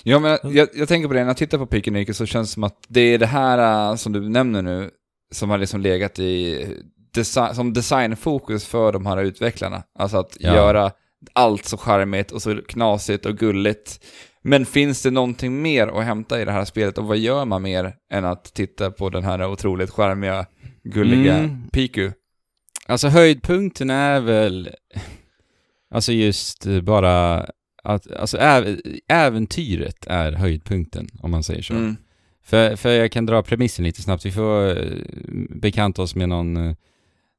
Ja, 0.04 0.20
men 0.20 0.38
jag, 0.44 0.68
jag 0.74 0.88
tänker 0.88 1.08
på 1.08 1.14
det, 1.14 1.20
när 1.20 1.28
jag 1.28 1.38
tittar 1.38 1.58
på 1.58 1.66
Piken 1.66 2.14
så 2.14 2.26
känns 2.26 2.50
det 2.50 2.54
som 2.54 2.64
att 2.64 2.78
det 2.88 3.02
är 3.02 3.18
det 3.18 3.26
här 3.26 3.90
äh, 3.90 3.96
som 3.96 4.14
du 4.14 4.30
nämner 4.30 4.62
nu, 4.62 4.90
som 5.32 5.50
har 5.50 5.58
liksom 5.58 5.82
legat 5.82 6.20
i 6.20 6.66
desi- 7.16 7.54
som 7.54 7.74
designfokus 7.74 8.66
för 8.66 8.92
de 8.92 9.06
här 9.06 9.24
utvecklarna. 9.24 9.84
Alltså 10.00 10.18
att 10.18 10.38
Ja. 10.40 10.56
göra 10.56 10.92
allt 11.34 11.66
så 11.66 11.78
charmigt 11.78 12.32
och 12.32 12.42
så 12.42 12.62
knasigt 12.62 13.26
och 13.26 13.38
gulligt. 13.38 14.06
Men 14.44 14.66
finns 14.66 15.04
det 15.04 15.12
någonting 15.12 15.62
mer 15.62 15.88
att 15.88 16.04
hämta 16.06 16.42
i 16.42 16.46
det 16.46 16.52
här 16.52 16.66
spelet 16.66 16.98
och 16.98 17.06
vad 17.06 17.18
gör 17.18 17.46
man 17.46 17.62
mer 17.62 17.96
än 18.14 18.26
att 18.26 18.44
titta 18.54 18.92
på 18.92 19.10
den 19.10 19.24
här 19.24 19.46
otroligt 19.48 19.90
charmiga, 19.90 20.46
gulliga 20.84 21.38
Mm. 21.38 21.70
Piku? 21.74 22.12
Alltså 22.88 23.08
höjdpunkten 23.08 23.90
är 23.90 24.20
väl, 24.20 24.70
alltså 25.94 26.12
just 26.12 26.66
bara 26.84 27.46
att, 27.84 28.12
alltså 28.12 28.38
äv, 28.38 28.80
äventyret 29.08 30.08
är 30.08 30.32
höjdpunkten 30.32 31.08
om 31.20 31.32
man 31.32 31.44
säger 31.44 31.62
så. 31.62 31.74
Mm. 31.74 31.96
För, 32.44 32.76
för 32.76 32.90
jag 32.90 33.12
kan 33.12 33.26
dra 33.26 33.44
premissen 33.44 33.86
lite 33.86 34.02
snabbt. 34.02 34.26
Vi 34.26 34.32
får 34.32 34.70
eh, 34.70 34.98
bekanta 35.50 36.02
oss 36.02 36.16
med 36.16 36.30
någon, 36.30 36.58
eh, 36.58 36.76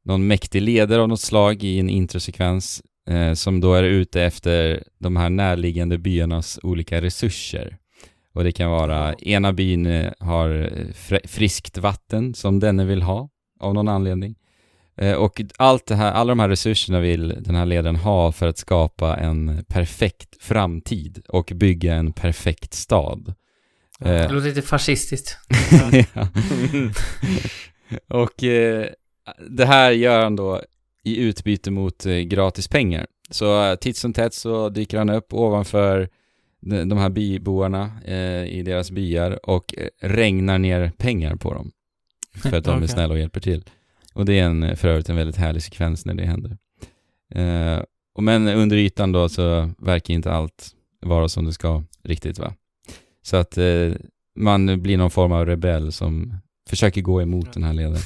någon 0.05 0.27
mäktig 0.27 0.63
ledare 0.63 1.03
av 1.03 1.09
något 1.09 1.21
slag 1.21 1.65
i 1.65 1.79
en 1.79 1.91
introsekvens 1.91 2.83
eh, 3.09 3.33
som 3.33 3.61
då 3.61 3.75
är 3.75 3.83
ute 3.83 4.23
efter 4.23 4.85
de 4.99 5.17
här 5.17 5.31
närliggande 5.31 5.99
byarnas 5.99 6.59
olika 6.63 7.01
resurser. 7.01 7.79
Och 8.35 8.45
det 8.45 8.53
kan 8.53 8.71
vara, 8.71 9.15
ena 9.15 9.53
byn 9.53 9.87
eh, 9.87 10.13
har 10.19 10.49
fr- 10.93 11.27
friskt 11.29 11.79
vatten 11.79 12.35
som 12.35 12.61
denne 12.61 12.85
vill 12.85 13.03
ha 13.03 13.29
av 13.61 13.75
någon 13.75 13.89
anledning. 13.89 14.35
Och 15.19 15.41
allt 15.59 15.87
det 15.87 15.95
här, 15.95 16.13
alla 16.13 16.31
de 16.31 16.39
här 16.39 16.49
resurserna 16.49 17.01
vill 17.01 17.29
den 17.41 17.55
här 17.55 17.67
ledaren 17.67 17.97
ha 17.97 18.33
för 18.33 18.49
att 18.49 18.59
skapa 18.59 19.17
en 19.17 19.65
perfekt 19.69 20.43
framtid 20.43 21.23
och 21.29 21.53
bygga 21.55 21.95
en 21.95 22.13
perfekt 22.13 22.75
stad. 22.75 23.35
Eh, 24.07 24.13
Det 24.29 24.33
låter 24.33 24.49
lite 24.49 24.63
fascistiskt. 24.63 25.37
ja. 26.15 26.29
och 28.09 28.45
eh, 28.45 28.87
det 29.51 29.65
här 29.67 29.91
gör 29.91 30.23
han 30.23 30.37
då 30.37 30.63
i 31.05 31.17
utbyte 31.17 31.71
mot 31.71 32.07
eh, 32.07 32.17
gratis 32.19 32.69
pengar. 32.69 33.07
Så 33.31 33.63
eh, 33.65 33.75
titt 33.75 33.97
som 33.97 34.13
tätt 34.13 34.35
så 34.35 34.69
dyker 34.69 34.99
han 34.99 35.11
upp 35.11 35.33
ovanför 35.35 36.09
de, 36.61 36.89
de 36.89 36.99
här 36.99 37.11
byborna 37.11 37.91
eh, 38.05 38.45
i 38.45 38.63
deras 38.67 38.91
byar 38.91 39.51
och 39.51 39.75
eh, 39.79 39.89
regnar 40.09 40.59
ner 40.59 40.93
pengar 40.97 41.37
på 41.37 41.55
dem. 41.55 41.71
För 42.43 42.57
att 42.57 42.65
de 42.65 42.71
är 42.75 42.77
Okej. 42.77 42.89
snälla 42.89 43.15
och 43.15 43.21
hjälper 43.21 43.41
till. 43.41 43.65
Och 44.15 44.25
det 44.25 44.39
är 44.39 44.45
en, 44.45 44.77
för 44.77 44.89
övrigt 44.89 45.09
en 45.09 45.17
väldigt 45.17 45.37
härlig 45.37 45.63
sekvens 45.63 46.05
när 46.07 46.15
det 46.15 46.25
händer. 46.27 46.57
Eh, 47.35 47.83
och 48.15 48.23
men 48.23 48.49
under 48.49 48.77
ytan 48.77 49.13
då 49.13 49.29
så 49.29 49.71
verkar 49.79 50.15
inte 50.15 50.33
allt 50.33 50.71
vara 51.01 51.29
som 51.29 51.45
det 51.45 51.53
ska 51.53 51.83
riktigt 52.03 52.39
va. 52.39 52.55
Så 53.23 53.37
att 53.37 53.59
eh, 53.59 53.65
man 54.39 54.83
blir 54.83 54.97
någon 54.99 55.11
form 55.11 55.33
av 55.33 55.47
rebell 55.47 55.93
som 55.93 56.35
försöker 56.71 57.01
gå 57.01 57.23
emot 57.23 57.53
den 57.53 57.65
här 57.65 57.73
ledaren. 57.73 58.03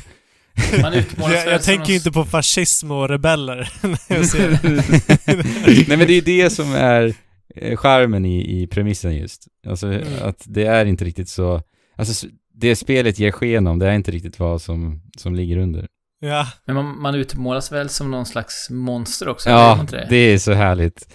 Jag, 0.72 1.52
jag 1.52 1.62
tänker 1.62 1.78
någon- 1.78 1.90
inte 1.90 2.12
på 2.12 2.24
fascism 2.24 2.90
och 2.90 3.08
rebeller 3.08 3.72
när 3.82 4.16
jag 4.16 4.26
ser 4.26 4.50
det. 4.50 5.86
Nej 5.88 5.98
men 5.98 6.06
det 6.06 6.12
är 6.12 6.22
det 6.22 6.50
som 6.50 6.74
är 6.74 7.14
eh, 7.54 7.76
charmen 7.76 8.24
i, 8.24 8.62
i 8.62 8.66
premissen 8.66 9.16
just. 9.16 9.46
Alltså 9.66 9.86
Mm. 9.86 10.02
att 10.22 10.42
det 10.46 10.64
är 10.66 10.86
inte 10.86 11.04
riktigt 11.04 11.28
så, 11.28 11.62
alltså 11.96 12.26
det 12.54 12.76
spelet 12.76 13.18
ger 13.18 13.30
sken 13.32 13.66
om, 13.66 13.78
det 13.78 13.86
är 13.86 13.92
inte 13.94 14.10
riktigt 14.10 14.38
vad 14.38 14.62
som, 14.62 15.02
som 15.18 15.34
ligger 15.34 15.56
under. 15.56 15.86
Ja, 16.20 16.46
Men 16.66 16.74
man, 16.76 17.00
man 17.02 17.14
utmålas 17.14 17.72
väl 17.72 17.88
som 17.88 18.10
någon 18.10 18.26
slags 18.26 18.70
monster 18.70 19.28
också? 19.28 19.50
Ja, 19.50 19.80
inte 19.80 20.06
det 20.10 20.16
är 20.16 20.38
så 20.38 20.52
härligt. 20.52 21.08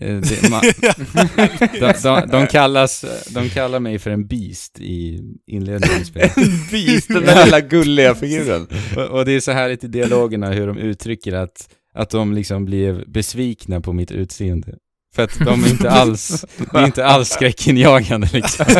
Eh, 0.00 0.16
Det, 0.16 0.50
man, 0.50 0.60
de, 1.80 1.92
de, 2.02 2.28
de, 2.30 2.46
kallas, 2.46 3.04
de 3.30 3.48
kallar 3.50 3.80
mig 3.80 3.98
för 3.98 4.10
en 4.10 4.26
beast 4.26 4.80
i 4.80 5.20
inledningen 5.46 6.00
av 6.00 6.04
spelet. 6.04 6.34
Beast, 6.70 7.08
den 7.08 7.24
där 7.24 7.44
lilla 7.44 7.60
gulliga 7.60 8.14
figuren. 8.14 8.66
Och, 8.96 9.02
och 9.02 9.24
det 9.24 9.32
är 9.32 9.40
så 9.40 9.52
härligt 9.52 9.84
i 9.84 9.88
dialogerna 9.88 10.50
hur 10.52 10.66
de 10.66 10.78
uttrycker 10.78 11.32
att, 11.32 11.68
att 11.94 12.10
de 12.10 12.32
liksom 12.34 12.64
blev 12.64 13.10
besvikna 13.10 13.80
på 13.80 13.92
mitt 13.92 14.10
utseende. 14.10 14.74
För 15.14 15.22
att 15.22 15.38
de 15.44 15.64
är 15.64 15.68
inte 15.70 15.90
alls, 15.90 16.44
det 16.72 16.78
är 16.78 16.84
inte 16.86 17.06
alls 17.06 17.28
skräckinjagande 17.28 18.28
liksom. 18.32 18.66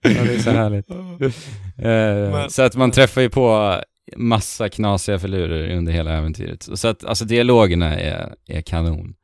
det 0.02 0.34
är 0.34 0.38
så 0.42 0.50
härligt. 0.50 0.90
Eh, 0.90 2.32
Men- 2.32 2.50
så 2.50 2.62
att 2.62 2.76
man 2.76 2.90
träffar 2.90 3.20
ju 3.20 3.30
på 3.30 3.76
massa 4.16 4.68
knasiga 4.68 5.18
filurer 5.18 5.76
under 5.76 5.92
hela 5.92 6.12
äventyret. 6.12 6.68
Så 6.74 6.88
att 6.88 7.04
alltså 7.04 7.24
dialogerna 7.24 8.00
är, 8.00 8.34
är 8.46 8.60
kanon. 8.62 9.14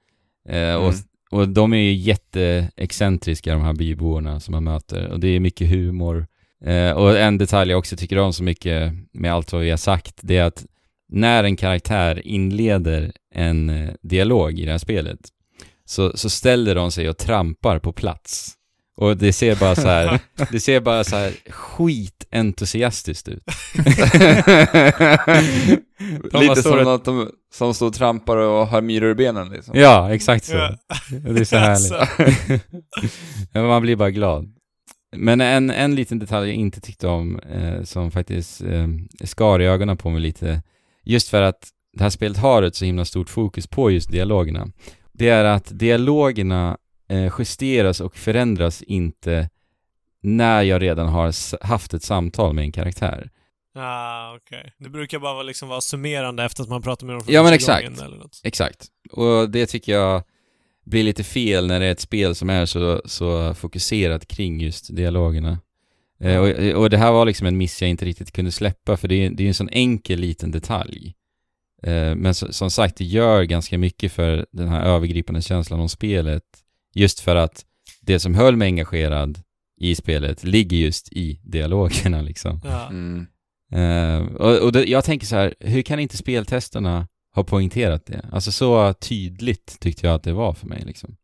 Eh, 0.49 0.74
och, 0.74 0.93
Mm. 0.93 1.41
och 1.41 1.49
de 1.49 1.72
är 1.72 1.76
ju 1.78 1.93
jätteexcentriska 1.93 3.53
de 3.53 3.62
här 3.62 3.72
byborna 3.72 4.41
som 4.41 4.53
man 4.53 4.64
möter. 4.64 5.09
Och 5.09 5.20
det 5.20 5.28
är 5.28 5.41
mycket 5.41 5.68
humor. 5.70 6.26
Eh, 6.64 6.91
och 6.91 7.18
en 7.18 7.39
detalj 7.39 7.70
jag 7.70 7.78
också 7.78 7.97
tycker 7.97 8.18
om 8.18 8.32
så 8.32 8.43
mycket 8.43 8.93
med 9.12 9.32
allt 9.32 9.53
vad 9.53 9.62
vi 9.62 9.70
har 9.70 9.76
sagt, 9.76 10.14
det 10.22 10.36
är 10.36 10.45
att 10.45 10.66
när 11.09 11.45
en 11.45 11.57
karaktär 11.57 12.26
inleder 12.26 13.12
en 13.34 13.70
eh, 13.70 13.91
dialog 14.03 14.59
i 14.59 14.64
det 14.64 14.70
här 14.70 14.78
spelet 14.78 15.18
så, 15.84 16.16
så 16.16 16.30
ställer 16.30 16.74
de 16.74 16.91
sig 16.91 17.09
och 17.09 17.18
trampar 17.18 17.78
på 17.78 17.93
plats. 17.93 18.55
Och 19.01 19.16
det 19.16 19.32
ser 19.32 19.57
bara 19.57 19.74
så 19.74 19.88
här, 19.88 20.20
det 20.53 20.61
ser 20.61 20.80
bara 20.80 21.05
så 21.05 21.16
här 21.16 21.32
skitentusiastiskt 21.51 23.28
ut. 23.28 23.42
Lite 26.32 26.62
som 26.62 26.86
att 26.86 27.05
de 27.05 27.30
som 27.55 27.74
står 27.74 27.86
och 27.86 27.94
trampar 27.94 28.36
och 28.36 28.66
har 28.66 28.80
myror 28.80 29.11
i 29.11 29.14
benen 29.14 29.49
liksom. 29.49 29.78
Ja, 29.78 30.14
exakt 30.14 30.44
så. 30.44 30.57
Ja. 30.57 30.78
Det 31.11 31.40
är 31.40 31.44
så 31.44 31.57
härligt. 31.59 32.62
Man 33.55 33.82
blir 33.82 33.96
bara 33.96 34.11
glad. 34.11 34.55
Men 35.16 35.40
en, 35.40 35.70
en 35.70 35.94
liten 35.94 36.18
detalj 36.18 36.49
jag 36.49 36.57
inte 36.57 36.80
tyckte 36.80 37.07
om, 37.09 37.38
eh, 37.38 37.82
som 37.82 38.11
faktiskt 38.11 38.62
eh, 38.62 38.88
skar 39.24 39.61
i 39.61 39.66
ögonen 39.66 39.96
på 39.96 40.11
mig 40.11 40.20
lite, 40.20 40.62
just 41.05 41.28
för 41.28 41.42
att 41.42 41.68
det 41.96 42.03
här 42.03 42.11
spelet 42.11 42.38
har 42.38 42.62
ett 42.62 42.74
så 42.74 42.84
himla 42.84 43.05
stort 43.05 43.30
fokus 43.30 43.66
på 43.66 43.90
just 43.90 44.11
dialogerna. 44.11 44.68
Det 45.12 45.28
är 45.28 45.44
att 45.44 45.78
dialogerna 45.78 46.78
justeras 47.38 48.00
och 48.00 48.16
förändras 48.16 48.82
inte 48.82 49.50
när 50.22 50.62
jag 50.62 50.82
redan 50.82 51.09
har 51.09 51.64
haft 51.66 51.94
ett 51.94 52.02
samtal 52.02 52.54
med 52.54 52.64
en 52.64 52.72
karaktär. 52.72 53.30
Ah, 53.74 54.34
okej. 54.36 54.72
Det 54.78 54.90
brukar 54.90 55.18
bara 55.18 55.34
vara, 55.34 55.42
liksom 55.42 55.68
vara 55.68 55.80
summerande 55.80 56.44
efter 56.44 56.62
att 56.62 56.68
man 56.68 56.82
pratar 56.82 57.06
med 57.06 57.14
dem 57.14 57.22
för 57.24 57.32
Ja, 57.32 57.42
men 57.42 57.52
exakt. 57.52 57.84
gången 57.84 58.00
Eller 58.04 58.16
något. 58.16 58.40
Exakt. 58.44 58.86
Och 59.12 59.50
det 59.50 59.66
tycker 59.66 59.92
jag 59.92 60.22
blir 60.84 61.02
lite 61.02 61.24
fel 61.24 61.66
när 61.66 61.80
det 61.80 61.86
är 61.86 61.92
ett 61.92 62.00
spel 62.00 62.34
som 62.34 62.50
är 62.50 62.66
så, 62.66 63.02
så 63.04 63.54
fokuserat 63.54 64.26
kring 64.28 64.61
just 64.61 64.96
dialogerna. 64.96 65.59
Eh, 66.20 66.36
och, 66.38 66.80
och 66.82 66.90
det 66.90 66.98
här 66.98 67.12
var 67.12 67.24
liksom 67.26 67.46
en 67.46 67.56
miss 67.56 67.82
jag 67.82 67.90
inte 67.90 68.04
riktigt 68.04 68.32
kunde 68.32 68.52
släppa 68.52 68.96
för 68.96 69.09
det 69.09 69.14
är, 69.14 69.30
det 69.30 69.42
är 69.42 69.48
en 69.48 69.54
sån 69.54 69.68
enkel 69.72 70.20
liten 70.20 70.50
detalj. 70.50 71.14
Eh, 71.82 72.14
men 72.14 72.34
så, 72.34 72.52
som 72.52 72.70
sagt, 72.70 72.96
det 72.96 73.04
gör 73.04 73.42
ganska 73.42 73.78
mycket 73.78 74.12
för 74.12 74.46
den 74.52 74.68
här 74.68 74.82
övergripande 74.82 75.42
känslan 75.42 75.80
om 75.80 75.88
spelet. 75.88 76.44
Just 76.99 77.20
för 77.20 77.36
att 77.36 77.64
det 78.01 78.20
som 78.20 78.34
höll 78.34 78.57
mig 78.57 78.66
engagerad 78.66 79.40
i 79.80 79.94
spelet 79.94 80.44
ligger 80.44 80.76
just 80.76 81.12
i 81.12 81.40
dialogerna 81.44 82.22
liksom. 82.22 82.61
Ja. 82.64 82.88
Mm. 82.88 83.26
Eh, 83.72 84.34
och 84.34 84.59
och 84.59 84.72
det, 84.72 84.84
jag 84.84 85.05
tänker 85.05 85.26
så 85.26 85.36
här, 85.36 85.55
hur 85.61 85.82
kan 85.82 85.99
inte 85.99 86.16
speltesterna 86.16 87.09
ha 87.34 87.44
poängterat 87.44 88.07
det? 88.07 88.28
Alltså 88.32 88.53
så 88.53 88.92
tydligt 88.92 89.80
tyckte 89.80 90.07
jag 90.07 90.14
att 90.14 90.22
det 90.22 90.32
var 90.32 90.55
för 90.55 90.66
mig 90.66 90.82
liksom. 90.86 91.16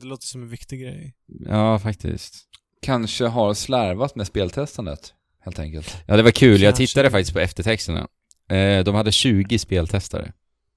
Det 0.00 0.06
låter 0.06 0.26
som 0.26 0.42
en 0.42 0.48
viktig 0.48 0.80
grej. 0.80 1.14
Ja, 1.48 1.78
faktiskt. 1.78 2.34
Kanske 2.82 3.24
har 3.26 3.54
slarvat 3.54 4.16
med 4.16 4.26
speltestandet, 4.26 5.14
helt 5.40 5.58
enkelt. 5.58 5.96
Ja, 6.06 6.16
det 6.16 6.22
var 6.22 6.30
kul. 6.30 6.62
Jag 6.62 6.76
tittade 6.76 7.10
faktiskt 7.10 7.32
på 7.32 7.40
eftertexterna. 7.40 8.08
Eh, 8.50 8.84
de 8.84 8.94
hade 8.94 9.12
20 9.12 9.58
speltestare. 9.58 10.32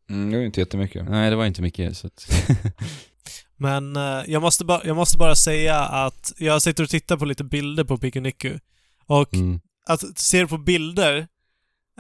Mm, 0.09 0.32
det 0.32 0.38
är 0.38 0.39
ju 0.39 0.45
inte 0.45 0.59
jättemycket. 0.59 1.09
Nej, 1.09 1.30
det 1.30 1.36
var 1.36 1.45
inte 1.45 1.61
mycket 1.61 1.97
så 1.97 2.07
att... 2.07 2.30
Men 3.58 3.95
eh, 3.95 4.24
jag, 4.28 4.41
måste 4.41 4.66
ba- 4.66 4.82
jag 4.86 4.95
måste 4.95 5.18
bara 5.18 5.36
säga 5.36 5.80
att 5.80 6.34
jag 6.38 6.62
sitter 6.62 6.84
och 6.84 6.89
tittar 6.89 7.18
på 7.18 7.26
lite 7.26 7.43
bilder 7.43 7.84
på 7.84 7.97
Pikuniku. 7.97 8.60
Och 9.05 9.34
mm. 9.34 9.60
att 9.86 10.20
se 10.20 10.39
det 10.41 10.47
på 10.47 10.58
bilder 10.58 11.18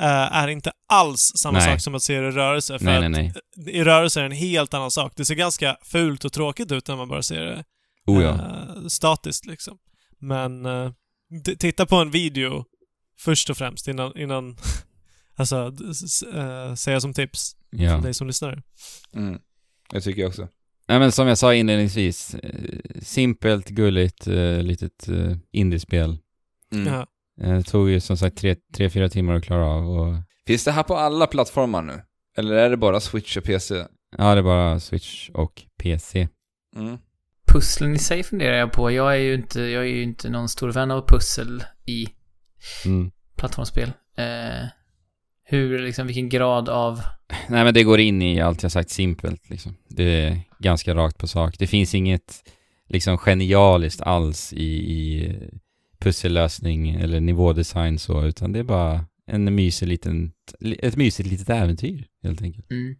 eh, 0.01 0.35
är 0.37 0.47
inte 0.47 0.71
alls 0.89 1.31
samma 1.35 1.57
Nej. 1.59 1.67
sak 1.67 1.81
som 1.81 1.95
att 1.95 2.03
se 2.03 2.19
det 2.21 2.27
i 2.27 2.31
rörelse. 2.31 2.79
För 2.79 2.85
Nej, 2.85 3.05
att 3.05 3.11
nej, 3.11 3.33
nej. 3.55 3.73
i 3.73 3.83
rörelse 3.83 4.19
är 4.19 4.23
det 4.23 4.27
en 4.35 4.39
helt 4.39 4.73
annan 4.73 4.91
sak. 4.91 5.13
Det 5.15 5.25
ser 5.25 5.35
ganska 5.35 5.77
fult 5.83 6.25
och 6.25 6.33
tråkigt 6.33 6.71
ut 6.71 6.87
när 6.87 6.95
man 6.95 7.07
bara 7.09 7.21
ser 7.23 7.39
det 7.45 7.63
Oh 8.05 8.23
ja. 8.23 8.29
eh, 8.29 8.87
statiskt 8.87 9.45
liksom. 9.45 9.77
Men 10.19 10.63
d- 11.43 11.55
titta 11.59 11.85
på 11.85 11.95
en 11.95 12.11
video 12.11 12.65
först 13.19 13.49
och 13.49 13.57
främst 13.57 13.87
innan, 13.87 14.17
innan 14.17 14.57
alltså, 15.35 15.73
eh, 16.33 16.73
säga 16.75 17.01
som 17.01 17.13
tips 17.13 17.55
ja. 17.69 17.95
till 17.95 18.03
dig 18.03 18.13
som 18.13 18.27
lyssnar. 18.27 18.63
Mm. 19.13 19.39
Det 19.89 20.01
tycker 20.01 20.21
jag 20.21 20.29
också. 20.29 20.47
Nej, 20.87 20.99
men 20.99 21.11
som 21.11 21.27
jag 21.27 21.37
sa 21.37 21.53
inledningsvis, 21.53 22.35
eh, 22.35 22.51
simpelt, 23.01 23.69
gulligt, 23.69 24.27
eh, 24.27 24.61
litet 24.61 25.07
eh, 25.09 25.37
indiespel. 25.51 26.17
Mm. 26.73 27.05
Det 27.37 27.63
tog 27.63 27.89
ju 27.89 27.99
som 27.99 28.17
sagt 28.17 28.37
tre, 28.37 28.55
tre, 28.75 28.89
fyra 28.89 29.09
timmar 29.09 29.33
att 29.33 29.43
klara 29.43 29.65
av 29.65 29.89
och 29.89 30.15
Finns 30.47 30.63
det 30.63 30.71
här 30.71 30.83
på 30.83 30.95
alla 30.97 31.27
plattformar 31.27 31.81
nu? 31.81 32.01
Eller 32.37 32.53
är 32.55 32.69
det 32.69 32.77
bara 32.77 32.99
Switch 32.99 33.37
och 33.37 33.43
PC? 33.43 33.85
ja, 34.17 34.33
det 34.33 34.39
är 34.39 34.43
bara 34.43 34.79
Switch 34.79 35.29
och 35.29 35.63
PC. 35.79 36.27
Mm. 36.75 36.97
Pusslen 37.47 37.95
i 37.95 37.99
sig 37.99 38.23
funderar 38.23 38.57
jag 38.57 38.71
på. 38.71 38.91
Jag 38.91 39.13
är 39.13 39.19
ju 39.19 39.33
inte, 39.33 39.61
jag 39.61 39.83
är 39.83 39.87
ju 39.87 40.03
inte 40.03 40.29
någon 40.29 40.49
stor 40.49 40.71
vän 40.71 40.91
av 40.91 41.07
pussel 41.07 41.63
i 41.85 42.07
Mm. 42.85 43.11
plattformsspel. 43.35 43.91
Eh, 44.17 44.65
hur, 45.49 45.79
liksom, 45.79 46.07
vilken 46.07 46.29
grad 46.29 46.69
av... 46.69 47.01
Nej 47.49 47.63
men 47.63 47.73
det 47.73 47.83
går 47.83 47.99
in 47.99 48.21
i 48.21 48.41
allt 48.41 48.63
jag 48.63 48.71
sagt 48.71 48.89
simpelt 48.89 49.49
liksom. 49.49 49.75
Det 49.87 50.03
är 50.03 50.39
ganska 50.59 50.95
rakt 50.95 51.17
på 51.17 51.27
sak. 51.27 51.55
Det 51.59 51.67
finns 51.67 51.95
inget 51.95 52.43
liksom 52.87 53.17
genialiskt 53.17 54.01
alls 54.01 54.53
i, 54.53 54.65
i 54.65 55.35
pussellösning 55.99 56.89
eller 56.89 57.19
nivådesign 57.19 57.99
så, 57.99 58.25
utan 58.25 58.51
det 58.51 58.59
är 58.59 58.63
bara 58.63 59.05
en 59.27 59.55
mysig 59.55 59.87
liten, 59.87 60.31
ett 60.79 60.95
mysigt 60.95 61.29
litet 61.29 61.49
äventyr 61.49 62.07
helt 62.23 62.41
enkelt. 62.41 62.71
Mm. 62.71 62.95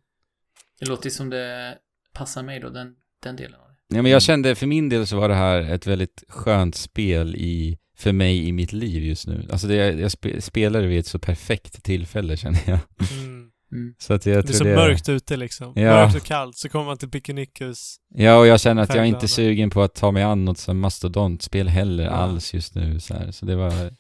Det 0.80 0.86
låter 0.86 1.10
som 1.10 1.30
det 1.30 1.78
passar 2.14 2.44
mig 2.44 2.60
då, 2.60 2.70
den, 2.70 2.96
den 3.24 3.36
delen 3.36 3.60
av 3.60 3.68
det. 3.68 3.96
Ja 3.96 4.02
men 4.02 4.12
jag 4.12 4.22
kände, 4.22 4.56
för 4.56 4.68
min 4.68 4.90
del 4.90 5.08
så 5.08 5.18
var 5.18 5.30
det 5.30 5.36
här 5.36 5.62
ett 5.62 5.88
väldigt 5.88 6.24
skönt 6.28 6.76
spel 6.76 7.36
i, 7.36 7.78
för 7.98 8.12
mig 8.12 8.48
i 8.48 8.52
mitt 8.52 8.74
liv 8.74 9.04
just 9.04 9.28
nu. 9.28 9.48
Alltså 9.52 9.68
det, 9.68 9.76
jag 9.76 10.12
spe, 10.12 10.42
spelade 10.42 10.88
vid 10.88 11.00
ett 11.00 11.08
så 11.08 11.20
perfekt 11.20 11.84
tillfälle 11.84 12.38
känner 12.38 12.60
jag. 12.66 12.80
Mm. 13.12 13.52
Mm. 13.72 13.96
Så 13.98 14.14
att 14.14 14.26
jag 14.26 14.46
Det 14.46 14.50
är 14.50 14.54
så 14.54 14.64
det... 14.64 14.76
mörkt 14.76 15.10
ute 15.10 15.38
liksom. 15.38 15.74
Ja. 15.76 15.82
Mörkt 15.94 16.16
och 16.16 16.24
kallt. 16.24 16.58
Så 16.58 16.70
kommer 16.70 16.86
man 16.86 16.98
till 16.98 17.10
Pikunikus. 17.10 17.98
Ja, 18.16 18.38
och 18.38 18.48
jag 18.48 18.60
känner 18.60 18.82
att 18.82 18.90
jag 18.96 18.98
är 18.98 19.04
inte 19.08 19.28
sugen 19.28 19.70
på 19.70 19.82
att 19.82 19.96
ta 19.96 20.12
mig 20.12 20.24
an 20.24 20.46
något 20.46 20.58
som 20.58 20.80
mastodontspel 20.80 21.68
heller 21.68 22.04
Ja. 22.04 22.10
alls 22.10 22.54
just 22.54 22.76
nu 22.76 23.00
så 23.00 23.14
här. 23.14 23.32
Så 23.32 23.46
det 23.46 23.56
var 23.56 23.94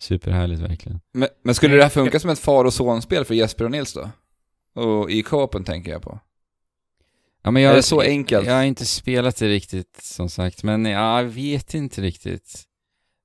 superhärligt 0.00 0.60
verkligen. 0.60 1.00
Men, 1.14 1.28
men 1.44 1.54
skulle 1.54 1.76
det 1.76 1.82
här 1.82 1.90
funka 1.90 2.20
som 2.20 2.30
ett 2.30 2.38
far 2.38 2.64
och 2.64 2.74
sonspel 2.74 3.24
för 3.24 3.34
Jesper 3.34 3.64
och 3.64 3.70
Nils 3.70 3.92
då? 3.92 4.10
Och 4.82 5.10
i 5.10 5.22
co-open 5.22 5.64
tänker 5.64 5.90
jag 5.90 6.02
på. 6.02 6.20
Ja, 7.44 7.50
men 7.50 7.62
Är 7.62 7.74
det 7.74 7.82
så 7.82 8.00
enkelt? 8.00 8.46
Jag 8.46 8.54
har 8.54 8.62
inte 8.62 8.86
spelat 8.86 9.36
det 9.36 9.48
riktigt 9.48 9.98
som 10.02 10.28
sagt, 10.30 10.62
men 10.62 10.84
ja, 10.84 11.22
jag 11.22 11.28
vet 11.28 11.74
inte 11.74 12.00
riktigt. 12.00 12.62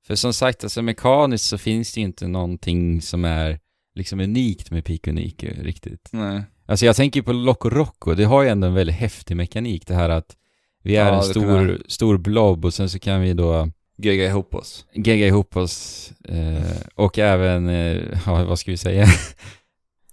För 0.07 0.15
som 0.15 0.33
sagt, 0.33 0.63
alltså 0.63 0.81
mekaniskt 0.81 1.45
så 1.45 1.57
finns 1.57 1.93
det 1.93 1.99
ju 1.99 2.05
inte 2.05 2.27
någonting 2.27 3.01
som 3.01 3.25
är 3.25 3.59
liksom 3.95 4.19
unikt 4.19 4.71
med 4.71 4.85
Pico 4.85 5.11
Nico 5.11 5.47
riktigt. 5.61 6.09
Nej. 6.11 6.43
Alltså 6.65 6.85
jag 6.85 6.95
tänker 6.95 7.21
på 7.21 7.33
Loco 7.33 7.69
Roco, 7.69 8.13
det 8.13 8.23
har 8.23 8.43
ju 8.43 8.49
ändå 8.49 8.67
en 8.67 8.73
väldigt 8.73 8.95
häftig 8.95 9.37
mekanik 9.37 9.87
det 9.87 9.93
här 9.93 10.09
att 10.09 10.35
vi 10.83 10.95
är 10.95 11.07
Ja, 11.07 11.17
en 11.17 11.23
stor, 11.23 11.81
stor 11.87 12.17
blob 12.17 12.65
och 12.65 12.73
sen 12.73 12.89
så 12.89 12.99
kan 12.99 13.21
vi 13.21 13.33
då 13.33 13.69
Gegga 13.97 14.25
ihop 14.25 14.55
oss. 14.55 14.85
gegga 14.93 15.27
ihop 15.27 15.57
oss 15.57 16.11
eh, 16.25 16.77
och 16.95 17.19
även, 17.19 17.69
eh, 17.69 18.19
ja 18.25 18.45
vad 18.45 18.59
ska 18.59 18.71
vi 18.71 18.77
säga? 18.77 19.07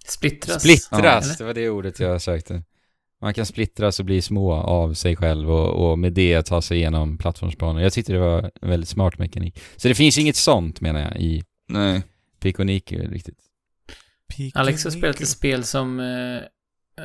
Splittras. 0.07 0.63
Splittras, 0.63 1.25
eller? 1.27 1.39
det 1.39 1.45
var 1.45 1.55
det 1.55 1.71
ordet 1.71 2.01
jag 2.01 2.23
sökte. 2.23 2.63
Man 3.25 3.35
kan 3.35 3.47
splittras 3.47 4.01
och 4.01 4.05
bli 4.05 4.23
små 4.23 4.53
av 4.53 4.95
sig 4.95 5.17
själv 5.17 5.51
och, 5.51 5.91
och 5.91 5.99
med 5.99 6.13
det 6.13 6.43
ta 6.43 6.63
sig 6.63 6.79
igenom 6.79 7.19
plattformsbanor. 7.19 7.83
Jag 7.83 7.93
tyckte 7.93 8.13
det 8.13 8.19
var 8.19 8.51
en 8.63 8.71
väldigt 8.71 8.89
smart 8.89 9.19
mekanik. 9.19 9.59
Så 9.77 9.89
det 9.89 9.95
finns 9.95 10.19
inget 10.19 10.37
sånt 10.37 10.81
menar 10.81 11.01
jag 11.01 11.17
i 11.17 11.45
Nej. 11.69 12.03
Pico 12.41 12.63
Nico 12.63 12.97
riktigt. 12.97 13.39
Pikuniku. 14.29 14.59
Alex 14.59 14.85
har 14.85 14.91
spelat 14.91 15.21
ett 15.21 15.29
spel 15.29 15.65
som 15.65 16.01
eh, 16.01 16.37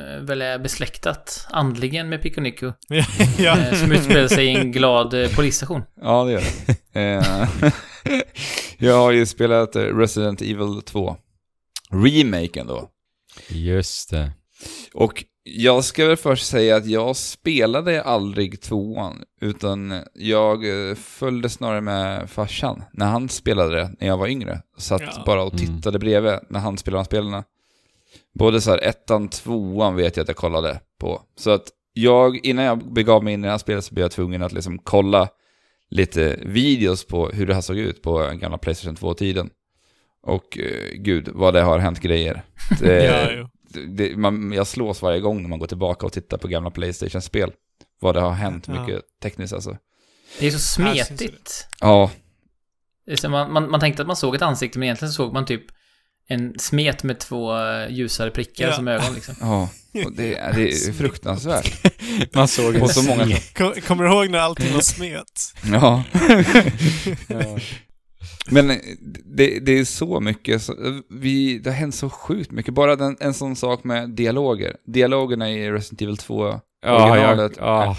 eh, 0.00 0.20
väl 0.20 0.42
är 0.42 0.58
besläktat 0.58 1.46
andligen 1.50 2.08
med 2.08 2.22
Pikuniku. 2.22 2.72
ja. 3.38 3.58
Eh, 3.58 3.74
som 3.74 3.92
utspelar 3.92 4.28
sig 4.28 4.46
i 4.46 4.56
en 4.56 4.72
glad 4.72 5.14
eh, 5.14 5.36
polisstation. 5.36 5.82
Ja, 6.00 6.24
det 6.24 6.32
gör 6.32 6.42
det. 6.92 7.00
Eh, 7.00 7.48
jag 8.78 8.96
har 8.96 9.10
ju 9.10 9.26
spelat 9.26 9.76
Resident 9.76 10.42
Evil 10.42 10.82
2. 10.84 11.16
Remaken 11.90 12.66
då. 12.66 12.90
Just 13.48 14.10
det. 14.10 14.30
Och 14.94 15.24
jag 15.56 15.84
ska 15.84 16.06
väl 16.06 16.16
först 16.16 16.46
säga 16.46 16.76
att 16.76 16.86
jag 16.86 17.16
spelade 17.16 18.02
aldrig 18.02 18.60
tvåan, 18.60 19.22
utan 19.40 20.02
jag 20.14 20.88
eh, 20.90 20.94
följde 20.94 21.48
snarare 21.48 21.80
med 21.80 22.30
farsan 22.30 22.82
när 22.92 23.06
han 23.06 23.28
spelade 23.28 23.76
det 23.76 23.90
när 24.00 24.06
jag 24.06 24.16
var 24.18 24.26
yngre. 24.28 24.62
Satt 24.78 25.02
Ja. 25.02 25.22
bara 25.26 25.42
och 25.42 25.54
Mm. 25.60 25.76
tittade 25.76 25.98
bredvid 25.98 26.32
när 26.48 26.60
han 26.60 26.78
spelade 26.78 27.00
de 27.02 27.04
spelarna. 27.04 27.44
Både 28.38 28.60
så 28.60 28.70
här 28.70 28.78
ettan, 28.78 29.28
tvåan 29.28 29.96
vet 29.96 30.16
jag 30.16 30.22
att 30.24 30.28
jag 30.28 30.36
kollade 30.36 30.80
på. 31.00 31.22
Så 31.38 31.50
att 31.50 31.64
jag, 31.92 32.44
innan 32.46 32.64
jag 32.64 32.92
begav 32.92 33.24
mig 33.24 33.34
in 33.34 33.40
i 33.44 33.46
det 33.46 33.50
här 33.50 33.58
spelet 33.58 33.84
så 33.84 33.94
blev 33.94 34.04
jag 34.04 34.10
tvungen 34.10 34.42
att 34.42 34.52
liksom 34.52 34.78
kolla 34.78 35.28
lite 35.90 36.38
videos 36.42 37.06
på 37.06 37.28
hur 37.28 37.46
det 37.46 37.54
här 37.54 37.60
såg 37.60 37.78
ut 37.78 38.02
på 38.02 38.18
gamla 38.40 38.58
Playstation 38.58 38.96
2-tiden. 38.96 39.50
Och 40.22 40.58
eh, 40.58 40.92
gud, 40.94 41.28
vad 41.34 41.54
det 41.54 41.60
har 41.60 41.78
hänt 41.78 42.00
grejer. 42.00 42.42
Det, 42.80 43.04
ja. 43.04 43.48
Det, 43.88 44.16
man, 44.16 44.52
jag 44.52 44.66
slås 44.66 45.02
varje 45.02 45.20
gång 45.20 45.42
när 45.42 45.48
man 45.48 45.58
går 45.58 45.66
tillbaka 45.66 46.06
och 46.06 46.12
tittar 46.12 46.38
på 46.38 46.48
gamla 46.48 46.70
Playstation-spel. 46.70 47.52
Vad 48.00 48.14
det 48.14 48.20
har 48.20 48.30
hänt 48.32 48.64
Ja. 48.68 48.80
mycket 48.86 49.02
tekniskt 49.22 49.52
alltså. 49.52 49.76
Det 50.38 50.46
är 50.46 50.50
så 50.50 50.58
smetigt. 50.58 51.66
Ja, 51.80 52.10
man, 53.28 53.52
man, 53.52 53.70
man 53.70 53.80
tänkte 53.80 54.02
att 54.02 54.06
man 54.06 54.16
såg 54.16 54.34
ett 54.34 54.42
ansikte, 54.42 54.78
men 54.78 54.86
egentligen 54.86 55.12
såg 55.12 55.32
man 55.32 55.44
typ 55.46 55.62
en 56.28 56.58
smet 56.58 57.02
med 57.02 57.18
två 57.18 57.58
eh, 57.58 57.88
ljusare 57.90 58.30
prickar 58.30 58.66
Ja. 58.68 58.72
som 58.72 58.88
ögon 58.88 59.14
liksom. 59.14 59.34
ja. 59.40 59.68
Och 60.06 60.12
det, 60.12 60.36
är- 60.36 60.52
det 60.52 60.70
är 60.72 60.92
fruktansvärt. 60.98 61.86
Man 62.34 62.48
såg 62.48 62.74
en 62.74 62.80
På 62.80 62.88
så 62.88 63.02
många 63.02 63.26
kommer 63.86 64.04
du 64.04 64.10
ihåg 64.10 64.30
när 64.30 64.38
allting 64.38 64.72
var 64.74 64.80
smet? 64.80 65.54
Ja. 65.72 66.04
Ja. 67.28 67.58
Men 68.50 68.70
eh, 68.70 68.76
det, 69.24 69.58
det 69.60 69.78
är 69.78 69.84
så 69.84 70.20
mycket, 70.20 70.62
så, 70.62 70.74
vi, 71.10 71.58
det 71.58 71.70
har 71.70 71.76
hänt 71.76 71.94
så 71.94 72.10
sjukt 72.10 72.50
mycket. 72.50 72.74
Bara 72.74 72.96
den, 72.96 73.16
en 73.20 73.34
sån 73.34 73.56
sak 73.56 73.84
med 73.84 74.10
dialoger. 74.10 74.76
Dialogerna 74.86 75.50
i 75.50 75.70
Resident 75.70 76.02
Evil 76.02 76.16
2, 76.16 76.46
Ja, 76.46 76.60
jag, 76.82 77.10
originalet, 77.10 77.52
ja, 77.58 77.96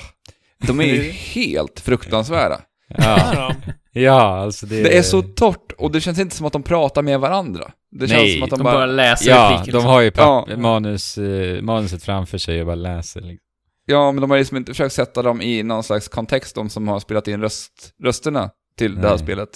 de 0.68 0.80
är 0.80 0.86
ju 0.86 1.02
helt 1.12 1.80
fruktansvärda. 1.80 2.62
ja, 2.88 3.32
Ja. 3.36 3.56
ja, 3.92 4.22
alltså 4.42 4.66
det... 4.66 4.84
Det 4.84 4.98
är 4.98 5.02
så 5.02 5.22
torrt 5.22 5.72
och 5.78 5.92
det 5.92 6.02
känns 6.02 6.20
inte 6.20 6.36
som 6.36 6.46
att 6.46 6.54
de 6.54 6.64
pratar 6.64 7.02
med 7.02 7.20
varandra. 7.20 7.72
Det 7.92 8.08
känns 8.08 8.22
Nej, 8.22 8.34
som 8.34 8.44
att 8.44 8.50
de, 8.50 8.58
De 8.58 8.64
bara... 8.64 8.74
bara 8.74 8.86
läser 8.86 9.30
Ja, 9.30 9.64
de 9.72 9.84
har 9.86 10.02
ju 10.02 10.12
Ja. 10.16 10.48
manus, 10.58 11.18
eh, 11.18 11.62
manuset 11.62 12.04
framför 12.04 12.38
sig 12.38 12.60
och 12.60 12.66
bara 12.66 12.76
läser 12.76 13.22
liksom. 13.22 13.46
Ja, 13.86 14.12
men 14.12 14.22
de 14.22 14.32
har 14.32 14.38
liksom 14.38 14.58
inte 14.58 14.72
försökt 14.72 14.94
sätta 14.96 15.22
dem 15.22 15.42
i 15.42 15.64
någon 15.64 15.84
slags 15.84 16.08
kontext, 16.08 16.56
de 16.56 16.70
som 16.70 16.88
har 16.88 17.00
spelat 17.00 17.28
in 17.28 17.42
röst, 17.42 17.94
rösterna 18.04 18.50
till 18.78 18.96
det 18.96 19.02
här 19.02 19.10
Nej. 19.10 19.20
spelet. 19.20 19.50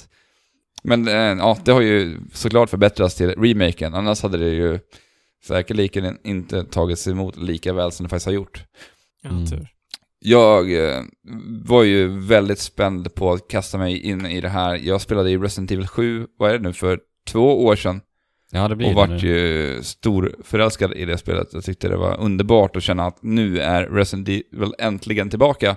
Men 0.86 1.08
eh, 1.08 1.14
ja, 1.14 1.58
det 1.66 1.72
har 1.72 1.82
ju 1.82 2.18
såklart 2.34 2.70
förbättrats 2.70 3.16
till 3.16 3.30
remaken, 3.30 3.94
annars 3.94 4.22
hade 4.22 4.38
det 4.38 4.50
ju 4.50 4.80
säkerligen 5.46 6.18
inte 6.24 6.64
tagits 6.64 7.08
emot 7.08 7.38
lika 7.38 7.74
väl 7.74 7.92
som 7.92 8.04
det 8.04 8.10
faktiskt 8.10 8.26
har 8.26 8.34
gjort. 8.34 8.64
Mm. 9.26 9.46
Jag 10.20 10.74
eh, 10.74 11.04
var 11.66 11.84
ju 11.84 12.08
väldigt 12.20 12.60
spänd 12.60 13.16
på 13.16 13.32
att 13.32 13.48
kasta 13.48 13.78
mig 13.78 14.00
in 14.00 14.26
i 14.26 14.42
det 14.42 14.50
här. 14.50 14.76
Jag 14.76 15.02
spelade 15.02 15.32
i 15.32 15.38
Resident 15.38 15.72
Evil 15.72 15.88
7, 15.88 16.28
vad 16.38 16.50
är 16.50 16.54
det 16.54 16.64
nu, 16.64 16.74
för 16.74 17.00
två 17.28 17.66
år 17.66 17.76
sedan. 17.76 18.02
Ja, 18.52 18.68
det 18.68 18.76
blir 18.76 18.88
Och 18.88 18.94
det 18.94 18.96
vart 18.96 19.24
nu. 19.24 19.30
ju 19.30 19.84
stor 19.84 20.36
förälskad 20.44 20.94
i 20.94 21.06
det 21.06 21.18
spelet. 21.18 21.48
Jag 21.54 21.64
tyckte 21.64 21.88
det 21.88 21.98
var 21.98 22.20
underbart 22.20 22.76
att 22.76 22.84
känna 22.84 23.06
att 23.06 23.24
nu 23.24 23.60
är 23.60 23.86
Resident 23.86 24.30
Evil 24.30 24.74
äntligen 24.80 25.30
tillbaka. 25.30 25.76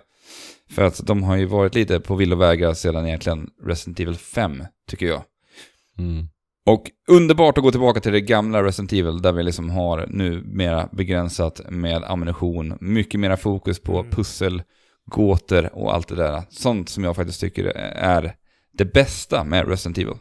För 0.71 0.83
att 0.83 1.07
de 1.07 1.23
har 1.23 1.37
ju 1.37 1.45
varit 1.45 1.75
lite 1.75 2.01
på 2.01 2.15
villovägar 2.15 2.75
sedan 2.75 3.07
egentligen 3.07 3.51
Resident 3.65 4.01
Evil 4.01 4.17
5, 4.17 4.65
tycker 4.91 5.07
jag. 5.07 5.23
Mm. 5.99 6.27
Och 6.67 6.91
underbart 7.09 7.59
att 7.59 7.65
gå 7.65 7.71
tillbaka 7.71 8.01
till 8.01 8.13
det 8.13 8.21
gamla 8.21 8.63
Resident 8.63 8.93
Evil 8.93 9.23
där 9.23 9.33
vi 9.33 9.43
liksom 9.43 9.71
har 9.71 10.07
nu 10.09 10.43
mera 10.45 10.89
begränsat 10.93 11.61
med 11.71 12.05
ammunition, 12.05 12.79
mycket 12.81 13.21
mera 13.21 13.37
fokus 13.37 13.81
på 13.81 13.99
Mm. 13.99 14.11
pussel, 14.11 14.63
gåtor 15.11 15.75
och 15.75 15.95
allt 15.95 16.09
det 16.09 16.15
där. 16.15 16.43
Sånt 16.51 16.89
som 16.89 17.05
jag 17.05 17.17
faktiskt 17.17 17.41
tycker 17.41 17.65
är 17.65 18.35
det 18.73 18.85
bästa 18.85 19.45
med 19.45 19.69
Resident 19.69 19.99
Evil. 19.99 20.15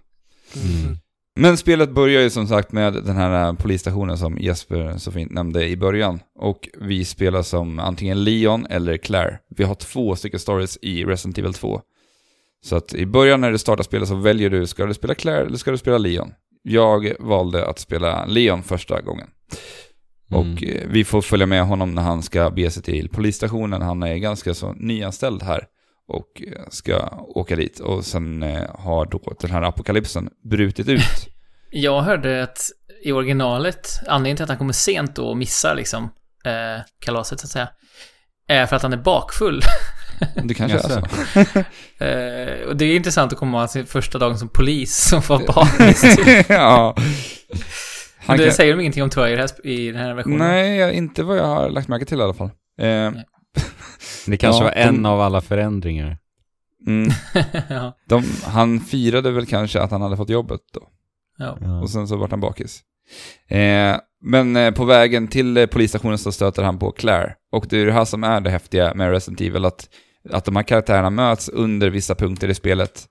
Mm. 0.55 0.97
Men 1.39 1.57
spelet 1.57 1.91
börjar 1.91 2.21
ju 2.21 2.29
som 2.29 2.47
sagt 2.47 2.71
med 2.71 2.93
den 2.93 3.15
här 3.15 3.53
polisstationen 3.53 4.17
som 4.17 4.37
Jesper 4.37 4.97
så 4.97 5.11
fint 5.11 5.31
nämnde 5.31 5.67
i 5.67 5.77
början. 5.77 6.19
Och 6.39 6.69
vi 6.81 7.05
spelar 7.05 7.41
som 7.41 7.79
antingen 7.79 8.23
Leon 8.23 8.65
eller 8.69 8.97
Claire. 8.97 9.39
Vi 9.49 9.63
har 9.63 9.75
två 9.75 10.15
stycken 10.15 10.39
stories 10.39 10.77
i 10.81 11.03
Resident 11.03 11.37
Evil 11.37 11.53
2. 11.53 11.81
Så 12.63 12.75
att 12.75 12.93
i 12.93 13.05
början 13.05 13.41
när 13.41 13.51
du 13.51 13.57
startar 13.57 13.83
spelet 13.83 14.07
så 14.07 14.15
väljer 14.15 14.49
du, 14.49 14.67
ska 14.67 14.85
du 14.85 14.93
spela 14.93 15.15
Claire 15.15 15.45
eller 15.45 15.57
ska 15.57 15.71
du 15.71 15.77
spela 15.77 15.97
Leon? 15.97 16.33
Jag 16.63 17.13
valde 17.19 17.67
att 17.67 17.79
spela 17.79 18.25
Leon 18.25 18.63
första 18.63 19.01
gången. 19.01 19.27
Mm. 20.31 20.41
Och 20.41 20.63
eh, 20.63 20.87
vi 20.89 21.03
får 21.03 21.21
följa 21.21 21.45
med 21.45 21.65
honom 21.65 21.95
när 21.95 22.01
han 22.01 22.23
ska 22.23 22.49
bege 22.49 22.71
sig 22.71 22.83
till 22.83 23.09
polisstationen. 23.09 23.81
Han 23.81 24.03
är 24.03 24.15
ganska 24.15 24.53
så 24.53 24.73
nyanställd 24.73 25.43
här 25.43 25.67
och 26.07 26.43
eh, 26.47 26.63
ska 26.69 27.09
åka 27.27 27.55
dit. 27.55 27.79
Och 27.79 28.05
sen 28.05 28.43
eh, 28.43 28.75
har 28.79 29.05
då 29.05 29.33
den 29.39 29.51
här 29.51 29.61
apokalypsen 29.61 30.29
brutit 30.49 30.87
ut. 30.89 31.27
Jag 31.71 32.01
hörde 32.01 32.43
att 32.43 32.59
i 33.03 33.11
originalet, 33.11 33.89
anledningen 34.07 34.37
till 34.37 34.43
att 34.43 34.49
han 34.49 34.57
kommer 34.57 34.73
sent 34.73 35.15
då 35.15 35.27
och 35.27 35.37
missar 35.37 35.75
liksom 35.75 36.03
eh, 36.45 36.83
kalaset 36.99 37.39
så 37.39 37.45
att 37.45 37.51
säga, 37.51 37.69
är 38.47 38.65
för 38.65 38.75
att 38.75 38.81
han 38.81 38.93
är 38.93 38.97
bakfull. 38.97 39.61
Det 40.43 40.53
kanske 40.53 40.77
är 40.77 40.81
så. 40.81 40.99
eh, 42.05 42.67
och 42.67 42.77
det 42.77 42.85
är 42.85 42.95
intressant 42.95 43.33
att 43.33 43.39
komma 43.39 43.67
till 43.67 43.85
första 43.85 44.17
dagen 44.17 44.37
som 44.37 44.49
polis 44.49 44.97
som 44.97 45.21
får 45.21 45.39
bakis. 45.47 46.17
ja. 46.49 46.95
Han 48.17 48.37
det 48.37 48.43
kan... 48.43 48.53
säger 48.53 48.73
de 48.73 48.79
ingenting 48.79 49.03
om 49.03 49.09
sp- 49.09 49.61
i 49.65 49.91
den 49.91 50.01
här 50.01 50.13
versionen. 50.13 50.37
Nej, 50.37 50.93
inte 50.93 51.23
vad 51.23 51.37
jag 51.37 51.45
har 51.45 51.69
lagt 51.69 51.87
märke 51.87 52.05
till 52.05 52.19
i 52.19 52.23
alla 52.23 52.33
fall. 52.33 52.49
Eh, 52.81 53.11
Det 54.31 54.37
kanske 54.37 54.63
Ja, 54.63 54.65
var 54.69 54.71
en 54.75 54.95
de- 55.03 55.05
av 55.09 55.21
alla 55.21 55.41
förändringar. 55.41 56.17
mm, 56.87 57.09
ja. 57.69 57.97
de, 58.05 58.23
han 58.45 58.79
firade 58.79 59.31
väl 59.31 59.45
kanske 59.45 59.81
att 59.81 59.91
han 59.91 60.01
hade 60.01 60.17
fått 60.17 60.29
jobbet 60.29 60.61
då. 60.73 60.87
ja. 61.37 61.57
Ja. 61.61 61.81
Och 61.81 61.89
sen 61.89 62.07
så 62.07 62.17
vart 62.17 62.31
han 62.31 62.39
bakis. 62.39 62.81
Eh, 63.47 63.97
men 64.21 64.55
eh, 64.55 64.71
på 64.73 64.85
vägen 64.85 65.27
till 65.27 65.57
eh, 65.57 65.65
polisstationen 65.65 66.17
så 66.17 66.31
stöter 66.31 66.63
han 66.63 66.79
på 66.79 66.91
Claire. 66.91 67.33
Och 67.51 67.65
det 67.69 67.77
är 67.77 67.85
det 67.85 67.91
här 67.93 68.05
som 68.05 68.23
är 68.23 68.41
det 68.41 68.49
häftiga 68.49 68.93
med 68.93 69.11
Resident 69.11 69.41
Evil, 69.41 69.65
att, 69.65 69.89
att 70.29 70.45
de 70.45 70.55
här 70.55 70.63
karaktärerna 70.63 71.09
möts 71.09 71.49
under 71.49 71.89
vissa 71.89 72.15
punkter 72.15 72.47
i 72.49 72.53
spelet. 72.55 73.05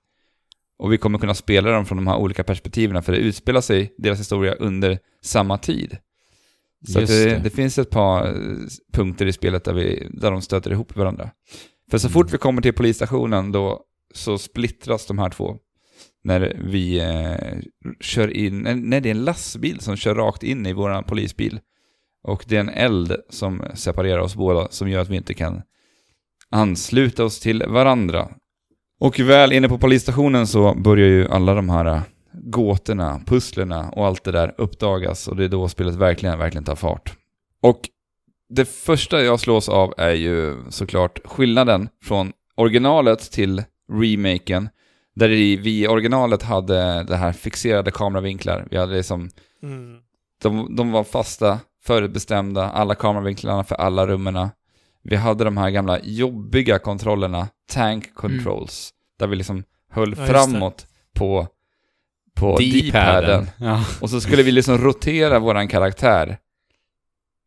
Och 0.79 0.93
vi 0.93 0.97
kommer 0.97 1.19
kunna 1.19 1.33
spela 1.33 1.71
dem 1.71 1.85
från 1.85 1.97
de 1.97 2.07
här 2.07 2.15
olika 2.17 2.43
perspektiven, 2.43 3.03
för 3.03 3.11
det 3.11 3.17
utspelar 3.17 3.61
sig, 3.61 3.93
deras 3.97 4.19
historia, 4.19 4.53
under 4.53 4.99
samma 5.23 5.57
tid. 5.57 5.97
Så 6.87 6.99
det, 6.99 7.39
det. 7.43 7.49
finns 7.49 7.77
ett 7.77 7.89
par 7.89 8.27
eh, 8.27 8.33
punkter 8.93 9.25
i 9.25 9.33
spelet 9.33 9.63
där, 9.63 9.73
vi, 9.73 10.07
där 10.11 10.31
de 10.31 10.41
stöter 10.41 10.71
ihop 10.71 10.95
varandra. 10.95 11.29
För 11.91 11.97
så 11.97 12.09
fort 12.09 12.25
Mm. 12.25 12.31
vi 12.31 12.37
kommer 12.37 12.61
till 12.61 12.73
polisstationen 12.73 13.51
då 13.51 13.81
så 14.13 14.37
splittras 14.37 15.05
de 15.05 15.19
här 15.19 15.29
två. 15.29 15.55
När 16.23 16.61
vi 16.71 16.99
eh, 16.99 17.59
kör 18.01 18.27
in, 18.37 18.61
nej, 18.83 19.01
det 19.01 19.09
är 19.09 19.15
en 19.15 19.25
lastbil 19.25 19.79
som 19.79 19.95
kör 19.95 20.15
rakt 20.15 20.43
in 20.43 20.65
i 20.65 20.73
våran 20.73 21.03
polisbil. 21.03 21.59
Och 22.23 22.45
det 22.47 22.55
är 22.55 22.59
en 22.59 22.69
eld 22.69 23.15
som 23.29 23.63
separerar 23.73 24.19
oss 24.19 24.35
båda 24.35 24.67
som 24.69 24.89
gör 24.89 25.01
att 25.01 25.09
vi 25.09 25.15
inte 25.15 25.33
kan 25.33 25.61
ansluta 26.49 27.25
oss 27.25 27.39
till 27.39 27.63
varandra. 27.67 28.29
Och 28.99 29.19
väl 29.19 29.53
inne 29.53 29.69
på 29.69 29.77
polisstationen 29.77 30.47
så 30.47 30.73
börjar 30.75 31.07
ju 31.07 31.27
alla 31.27 31.53
de 31.53 31.69
här 31.69 31.85
eh, 31.85 32.01
gåtorna, 32.51 33.21
pusslerna 33.25 33.89
och 33.89 34.05
allt 34.05 34.23
det 34.23 34.31
där 34.31 34.55
uppdagas 34.57 35.27
och 35.27 35.35
det 35.35 35.43
är 35.43 35.49
då 35.49 35.67
spelet 35.69 35.95
verkligen, 35.95 36.39
verkligen 36.39 36.63
tar 36.63 36.75
fart. 36.75 37.17
Och 37.61 37.89
det 38.49 38.65
första 38.65 39.21
jag 39.21 39.39
slås 39.39 39.69
av 39.69 39.93
är 39.97 40.13
ju 40.13 40.55
såklart 40.69 41.19
skillnaden 41.25 41.89
från 42.03 42.33
originalet 42.55 43.31
till 43.31 43.63
remaken. 43.91 44.69
Där 45.15 45.27
vi 45.29 45.81
i 45.83 45.87
originalet 45.87 46.43
hade 46.43 47.03
det 47.03 47.15
här 47.15 47.31
fixerade 47.31 47.91
kameravinklar. 47.91 48.67
Vi 48.71 48.77
hade 48.77 48.95
liksom, 48.95 49.29
Mm. 49.63 49.97
de, 50.43 50.75
de 50.75 50.91
var 50.91 51.03
fasta, 51.03 51.59
förutbestämda, 51.83 52.69
alla 52.69 52.95
kameravinklarna 52.95 53.63
för 53.63 53.75
alla 53.75 54.07
rummen. 54.07 54.49
Vi 55.03 55.15
hade 55.15 55.43
de 55.43 55.57
här 55.57 55.69
gamla 55.69 55.99
jobbiga 56.03 56.79
kontrollerna, 56.79 57.47
tank 57.71 58.13
controls, 58.15 58.89
där 59.19 59.27
vi 59.27 59.35
liksom 59.35 59.63
höll 59.91 60.15
Ja, 60.17 60.25
framåt 60.25 60.87
på, 61.15 61.47
på 62.39 62.57
D-paden. 62.57 63.47
Ja. 63.57 63.85
Och 64.01 64.09
så 64.09 64.21
skulle 64.21 64.43
vi 64.43 64.51
liksom 64.51 64.77
rotera 64.77 65.39
våran 65.39 65.67
karaktär 65.67 66.37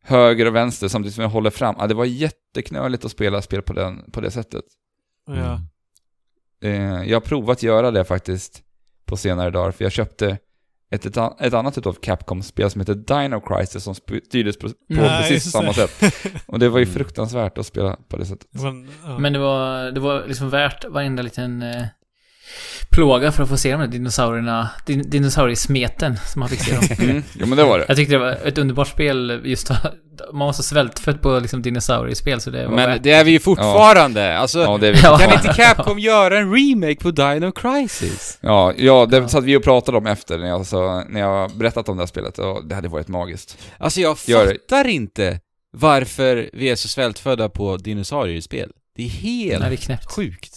höger 0.03 0.45
och 0.45 0.55
vänster 0.55 0.87
samtidigt 0.87 1.15
som 1.15 1.21
vi 1.23 1.29
håller 1.29 1.49
fram. 1.49 1.75
Ja, 1.79 1.87
det 1.87 1.93
var 1.93 2.05
jätteknöligt 2.05 3.05
att 3.05 3.11
spela 3.11 3.41
spel 3.41 3.61
på, 3.61 3.73
den, 3.73 4.11
på 4.11 4.21
det 4.21 4.31
sättet. 4.31 4.63
Ja. 5.27 5.61
Eh, 6.69 7.03
jag 7.03 7.15
har 7.15 7.21
provat 7.21 7.63
göra 7.63 7.91
det 7.91 8.03
faktiskt 8.03 8.61
på 9.05 9.17
senare 9.17 9.49
dagar, 9.49 9.71
för 9.71 9.85
jag 9.85 9.91
köpte 9.91 10.37
ett, 10.91 11.05
ett, 11.05 11.17
ett 11.41 11.53
annat 11.53 11.77
utav 11.77 11.93
Capcom-spel 11.93 12.69
som 12.71 12.81
heter 12.81 12.93
Dino 12.93 13.39
Crisis 13.39 13.83
som 13.83 13.95
styrdes 13.95 14.57
på, 14.59 14.67
på 14.69 14.75
Nej, 14.87 15.21
precis 15.29 15.51
samma 15.51 15.73
sätt. 15.73 16.03
Och 16.45 16.59
det 16.59 16.69
var 16.69 16.79
ju 16.79 16.85
Mm. 16.85 16.93
fruktansvärt 16.93 17.57
att 17.57 17.65
spela 17.65 17.97
på 18.07 18.17
det 18.17 18.25
sättet. 18.25 18.47
Men, 18.51 18.89
ja. 19.03 19.17
Men 19.19 19.33
det 19.33 19.39
var, 19.39 19.91
det 19.91 19.99
var 19.99 20.27
liksom 20.27 20.49
värt 20.49 20.85
varenda 20.85 21.21
liten 21.23 21.61
eh, 21.61 21.83
plåga 22.89 23.31
för 23.31 23.43
att 23.43 23.49
få 23.49 23.57
se 23.57 23.71
de 23.71 23.79
här 23.81 23.87
dinosaurierna, 23.87 24.69
din, 24.85 25.09
dinosauriesmeten 25.09 26.17
som 26.27 26.41
han 26.41 26.49
fick 26.49 26.59
se 26.61 26.75
dem. 26.75 26.83
Mm. 26.99 27.23
Jo 27.33 27.45
men 27.45 27.57
det 27.57 27.63
var 27.63 27.79
det. 27.79 27.85
Jag 27.87 27.97
tyckte 27.97 28.13
det 28.13 28.19
var 28.19 28.37
ett 28.45 28.57
underbart 28.57 28.87
spel 28.87 29.41
just 29.45 29.69
Man 30.33 30.45
var 30.45 30.53
så 30.53 30.63
svältfödd 30.63 31.21
på 31.21 31.39
liksom 31.39 31.61
dinosauriespel 31.61 32.41
så 32.41 32.49
det 32.49 32.67
var 32.67 32.75
Men 32.75 32.89
värt. 32.89 33.03
det 33.03 33.11
är 33.11 33.23
vi 33.23 33.31
ju 33.31 33.39
fortfarande. 33.39 34.37
Alltså, 34.37 34.59
Ja, 34.59 34.77
det 34.77 34.87
är 34.87 34.91
vi. 34.93 34.99
Ja. 35.03 35.17
kan 35.17 35.33
inte 35.33 35.47
Capcom 35.53 35.99
göra 35.99 36.39
en 36.39 36.53
remake 36.55 36.95
på 36.95 37.11
Dino 37.11 37.51
Crisis? 37.51 38.37
Ja, 38.41 38.73
ja, 38.77 39.05
det 39.05 39.17
Ja. 39.17 39.27
satt 39.27 39.43
vi 39.43 39.55
och 39.57 39.63
pratade 39.63 39.97
om 39.97 40.07
efter 40.07 40.37
när 40.37 40.47
jag, 40.47 40.65
så, 40.65 41.03
när 41.09 41.19
jag 41.19 41.51
berättat 41.51 41.89
om 41.89 41.97
det 41.97 42.01
här 42.01 42.07
spelet 42.07 42.39
och 42.39 42.65
det 42.67 42.75
hade 42.75 42.87
varit 42.87 43.07
magiskt. 43.07 43.57
Alltså 43.77 44.01
jag 44.01 44.19
fattar 44.19 44.87
inte 44.87 45.39
varför 45.77 46.49
vi 46.53 46.69
är 46.69 46.75
så 46.75 46.87
svältfödda 46.87 47.49
på 47.49 47.77
dinosauriespel. 47.77 48.69
Det 48.95 49.03
är 49.03 49.09
helt 49.09 49.61
Nej, 49.61 49.77
det 49.87 49.93
är 49.93 49.99
sjukt. 50.15 50.50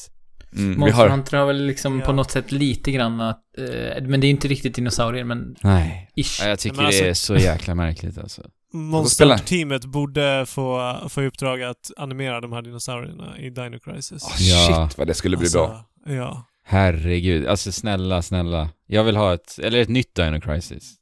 Mm, 0.56 0.78
Monster 0.80 0.98
har, 0.98 1.08
Hunter 1.08 1.36
har 1.36 1.46
väl 1.46 1.66
liksom 1.66 1.98
Ja. 2.00 2.04
på 2.06 2.12
något 2.12 2.30
sätt 2.30 2.52
lite 2.52 2.90
grann 2.92 3.20
att, 3.20 3.42
eh, 3.58 4.02
men 4.02 4.20
det 4.20 4.26
är 4.26 4.30
inte 4.30 4.48
riktigt 4.48 4.74
dinosaurier, 4.74 5.24
men 5.24 5.56
Nej. 5.62 6.10
ish. 6.16 6.40
Ja, 6.42 6.48
jag 6.48 6.58
tycker 6.58 6.76
Men 6.76 6.86
alltså- 6.86 7.02
det 7.02 7.08
är 7.10 7.14
så 7.14 7.36
jäkla 7.36 7.74
märkligt 7.74 8.18
alltså. 8.18 8.42
Monster 8.72 9.38
teamet 9.38 9.84
borde 9.84 10.46
få, 10.48 10.96
få 11.08 11.22
i 11.22 11.26
uppdrag 11.26 11.62
att 11.62 11.90
animera 11.96 12.40
de 12.40 12.52
här 12.52 12.62
dinosaurierna 12.62 13.38
i 13.38 13.50
Dino 13.50 13.78
Crisis. 13.78 14.22
oh, 14.24 14.32
Ja. 14.38 14.88
shit 14.88 14.98
vad 14.98 15.06
det 15.06 15.14
skulle 15.14 15.36
bli 15.36 15.44
Alltså, 15.46 15.58
bra. 15.58 16.14
Ja. 16.14 16.46
Herregud, 16.66 17.46
alltså 17.46 17.72
snälla, 17.72 18.22
snälla. 18.22 18.68
Jag 18.86 19.04
vill 19.04 19.16
ha 19.16 19.34
ett, 19.34 19.58
eller 19.58 19.78
ett 19.80 19.88
nytt 19.88 20.14
Dino 20.14 20.40
Crisis. 20.40 20.94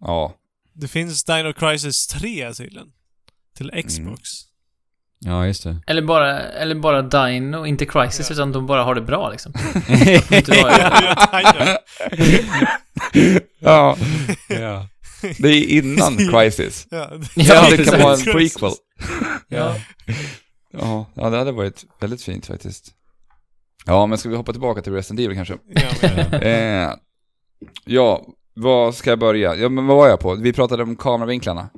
Ja. 0.00 0.34
Det 0.74 0.88
finns 0.88 1.24
Dino 1.24 1.52
Crisis 1.52 2.06
3 2.06 2.52
tydligen. 2.54 2.88
till 3.56 3.70
Xbox. 3.88 4.30
Ja, 5.24 5.46
just 5.46 5.64
det. 5.64 5.76
Eller 5.86 6.02
bara, 6.02 6.40
eller 6.40 6.74
bara 6.74 7.02
Dino, 7.02 7.66
inte 7.66 7.86
Crisis, 7.86 8.30
Ja. 8.30 8.34
utan 8.34 8.52
de 8.52 8.66
bara 8.66 8.82
har 8.84 8.94
det 8.94 9.00
bra 9.00 9.30
liksom. 9.30 9.52
Ja, 13.60 13.96
ja, 14.48 14.86
det 15.38 15.48
är 15.48 15.64
innan 15.78 16.16
Crisis. 16.32 16.86
ja. 16.90 17.10
Ja, 17.34 17.66
det 17.70 17.84
kan 17.84 18.00
vara 18.00 18.14
en 18.14 18.20
prequel. 18.24 18.72
Ja. 19.48 19.76
Ja, 20.72 21.06
ja, 21.14 21.30
det 21.30 21.36
hade 21.38 21.52
varit 21.52 21.84
väldigt 22.00 22.22
fint 22.22 22.46
faktiskt. 22.46 22.92
Ja, 23.86 24.06
men 24.06 24.18
ska 24.18 24.28
vi 24.28 24.36
hoppa 24.36 24.52
tillbaka 24.52 24.82
till 24.82 24.92
Resident 24.92 25.20
Evil 25.20 25.36
kanske? 25.36 25.54
Ja, 25.68 25.82
men, 26.02 26.42
Eh, 26.42 26.90
ja, 27.84 28.22
vad 28.54 28.94
ska 28.94 29.10
jag 29.10 29.18
börja? 29.18 29.56
Ja, 29.56 29.68
men 29.68 29.86
vad 29.86 29.96
var 29.96 30.08
jag 30.08 30.20
på? 30.20 30.34
Vi 30.34 30.52
pratade 30.52 30.82
om 30.82 30.96
kameravinklarna. 30.96 31.68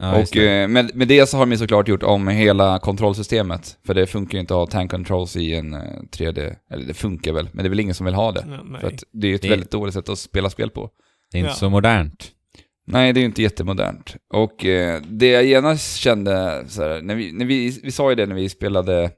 Ja 0.00 0.20
och 0.20 0.28
det. 0.32 0.62
eh, 0.62 0.68
med, 0.68 0.90
med 0.96 1.08
det 1.08 1.26
så 1.28 1.36
har 1.36 1.46
de 1.46 1.56
såklart 1.56 1.88
gjort 1.88 2.02
om 2.02 2.28
hela 2.28 2.78
kontrollsystemet. 2.78 3.78
För 3.86 3.94
det 3.94 4.06
funkar 4.06 4.34
ju 4.34 4.40
inte 4.40 4.54
att 4.54 4.58
ha 4.58 4.66
tank 4.66 4.90
controls 4.90 5.36
i 5.36 5.54
en 5.54 5.74
eh, 5.74 5.80
3D. 6.18 6.56
Eller 6.70 6.86
det 6.86 6.94
funkar 6.94 7.32
väl, 7.32 7.48
men 7.52 7.64
det 7.64 7.68
är 7.68 7.70
väl 7.70 7.80
ingen 7.80 7.94
som 7.94 8.04
vill 8.06 8.14
ha 8.14 8.32
det. 8.32 8.44
ja, 8.50 8.62
nej. 8.64 8.80
För 8.80 8.88
att 8.88 9.04
det 9.12 9.26
är 9.26 9.28
ju 9.28 9.34
ett 9.34 9.42
Det- 9.42 9.48
väldigt 9.48 9.70
dåligt 9.70 9.94
sätt 9.94 10.08
att 10.08 10.18
spela 10.18 10.50
spel 10.50 10.70
på. 10.70 10.90
det 11.32 11.38
är 11.38 11.40
inte 11.40 11.50
ja. 11.50 11.54
så 11.54 11.70
modernt. 11.70 12.30
Nej, 12.86 13.12
det 13.12 13.18
är 13.18 13.22
ju 13.22 13.26
inte 13.26 13.42
jättemodernt. 13.42 14.16
Och 14.34 14.64
eh, 14.64 15.02
det 15.08 15.26
jag 15.30 15.44
genast 15.44 15.96
kände, 15.96 16.64
så 16.68 16.82
här, 16.82 17.02
när 17.02 17.14
vi, 17.14 17.32
när 17.32 17.44
vi, 17.44 17.80
vi 17.82 17.90
sa 17.92 18.10
ju 18.10 18.14
det 18.16 18.26
när 18.26 18.34
vi 18.34 18.48
spelade, 18.48 19.10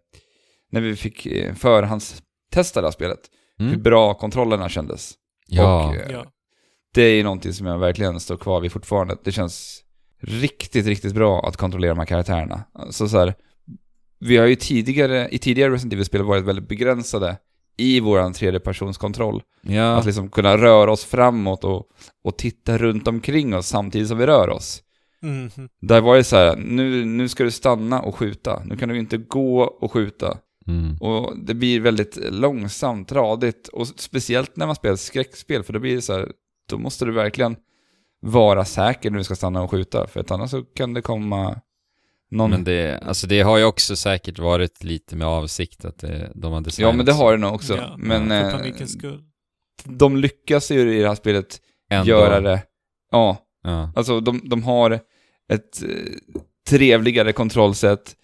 när 0.72 0.80
vi 0.80 0.96
fick 0.96 1.26
eh, 1.26 1.54
förhandstesta 1.54 2.80
det 2.80 2.86
här 2.86 2.92
spelet, 2.92 3.18
hur 3.58 3.66
Mm. 3.68 3.82
bra 3.82 4.14
kontrollerna 4.14 4.68
kändes. 4.68 5.12
Ja. 5.48 5.88
Och, 5.88 5.96
eh, 5.96 6.10
Ja. 6.12 6.24
det 6.94 7.02
är 7.02 7.14
ju 7.14 7.22
någonting 7.22 7.52
som 7.52 7.66
jag 7.66 7.78
verkligen 7.78 8.20
står 8.20 8.36
kvar 8.36 8.60
vid 8.60 8.72
fortfarande. 8.72 9.16
Det 9.24 9.32
känns 9.32 9.80
riktigt, 10.22 10.86
riktigt 10.86 11.14
bra 11.14 11.46
att 11.48 11.56
kontrollera 11.56 11.92
de 11.92 11.98
här 11.98 12.06
karaktärerna. 12.06 12.64
Alltså 12.72 13.08
så 13.08 13.18
här, 13.18 13.34
vi 14.18 14.36
har 14.36 14.46
ju 14.46 14.54
tidigare, 14.56 15.28
i 15.30 15.38
tidigare 15.38 15.72
Resident 15.72 15.92
Evil-spel 15.92 16.22
varit 16.22 16.44
väldigt 16.44 16.68
begränsade 16.68 17.36
i 17.76 18.00
våran 18.00 18.32
tredjepersonskontroll. 18.32 19.42
ja. 19.62 19.96
Att 19.96 20.06
liksom 20.06 20.30
kunna 20.30 20.56
röra 20.56 20.92
oss 20.92 21.04
framåt 21.04 21.64
och, 21.64 21.86
och 22.24 22.38
titta 22.38 22.78
runt 22.78 23.08
omkring 23.08 23.54
oss 23.54 23.66
samtidigt 23.68 24.08
som 24.08 24.18
vi 24.18 24.26
rör 24.26 24.48
oss. 24.48 24.82
Mhm. 25.22 25.68
Där 25.80 26.00
var 26.00 26.16
det 26.16 26.24
så 26.24 26.36
här, 26.36 26.56
nu, 26.56 27.04
nu 27.04 27.28
ska 27.28 27.44
du 27.44 27.50
stanna 27.50 28.00
och 28.00 28.16
skjuta. 28.16 28.62
Nu 28.64 28.76
kan 28.76 28.88
du 28.88 28.98
inte 28.98 29.16
gå 29.16 29.62
och 29.62 29.92
skjuta. 29.92 30.38
Mm. 30.66 30.96
Och 31.00 31.38
det 31.38 31.54
blir 31.54 31.80
väldigt 31.80 32.18
långsamt, 32.30 33.12
radigt. 33.12 33.68
Och 33.68 33.86
speciellt 33.86 34.56
när 34.56 34.66
man 34.66 34.74
spelar 34.74 34.96
skräckspel, 34.96 35.62
för 35.62 35.72
då 35.72 35.78
blir 35.78 35.96
det 35.96 36.02
så 36.02 36.12
här, 36.12 36.32
då 36.68 36.78
måste 36.78 37.04
du 37.04 37.12
verkligen 37.12 37.56
vara 38.22 38.64
säker 38.64 39.10
när 39.10 39.18
du 39.18 39.24
ska 39.24 39.34
stanna 39.34 39.62
och 39.62 39.70
skjuta. 39.70 40.06
För 40.06 40.20
att 40.20 40.30
annars 40.30 40.50
så 40.50 40.62
kan 40.62 40.94
det 40.94 41.02
komma 41.02 41.60
någon... 42.30 42.50
Men 42.50 42.64
det, 42.64 42.98
alltså 42.98 43.26
det 43.26 43.40
har 43.40 43.58
ju 43.58 43.64
också 43.64 43.96
säkert 43.96 44.38
varit 44.38 44.84
lite 44.84 45.16
med 45.16 45.26
avsikt 45.26 45.84
att 45.84 45.98
det, 45.98 46.32
de 46.34 46.62
designat 46.62 46.92
ja, 46.92 46.96
men 46.96 47.06
det 47.06 47.12
har 47.12 47.32
det 47.32 47.38
nog 47.38 47.54
också. 47.54 47.76
Ja, 47.76 47.94
men 47.98 48.28
för 48.28 48.80
eh, 48.80 48.86
skull. 48.86 49.22
de 49.84 50.16
lyckas 50.16 50.70
ju 50.70 50.98
i 50.98 51.02
det 51.02 51.08
här 51.08 51.14
spelet 51.14 51.60
Ändå. 51.90 52.10
göra 52.10 52.40
det. 52.40 52.62
Ja, 53.10 53.38
Ja. 53.62 53.92
Alltså 53.96 54.20
de, 54.20 54.40
de 54.44 54.62
har 54.62 54.90
ett 55.48 55.82
eh, 55.82 55.88
trevligare 56.68 57.32
kontrollsätt 57.32 58.16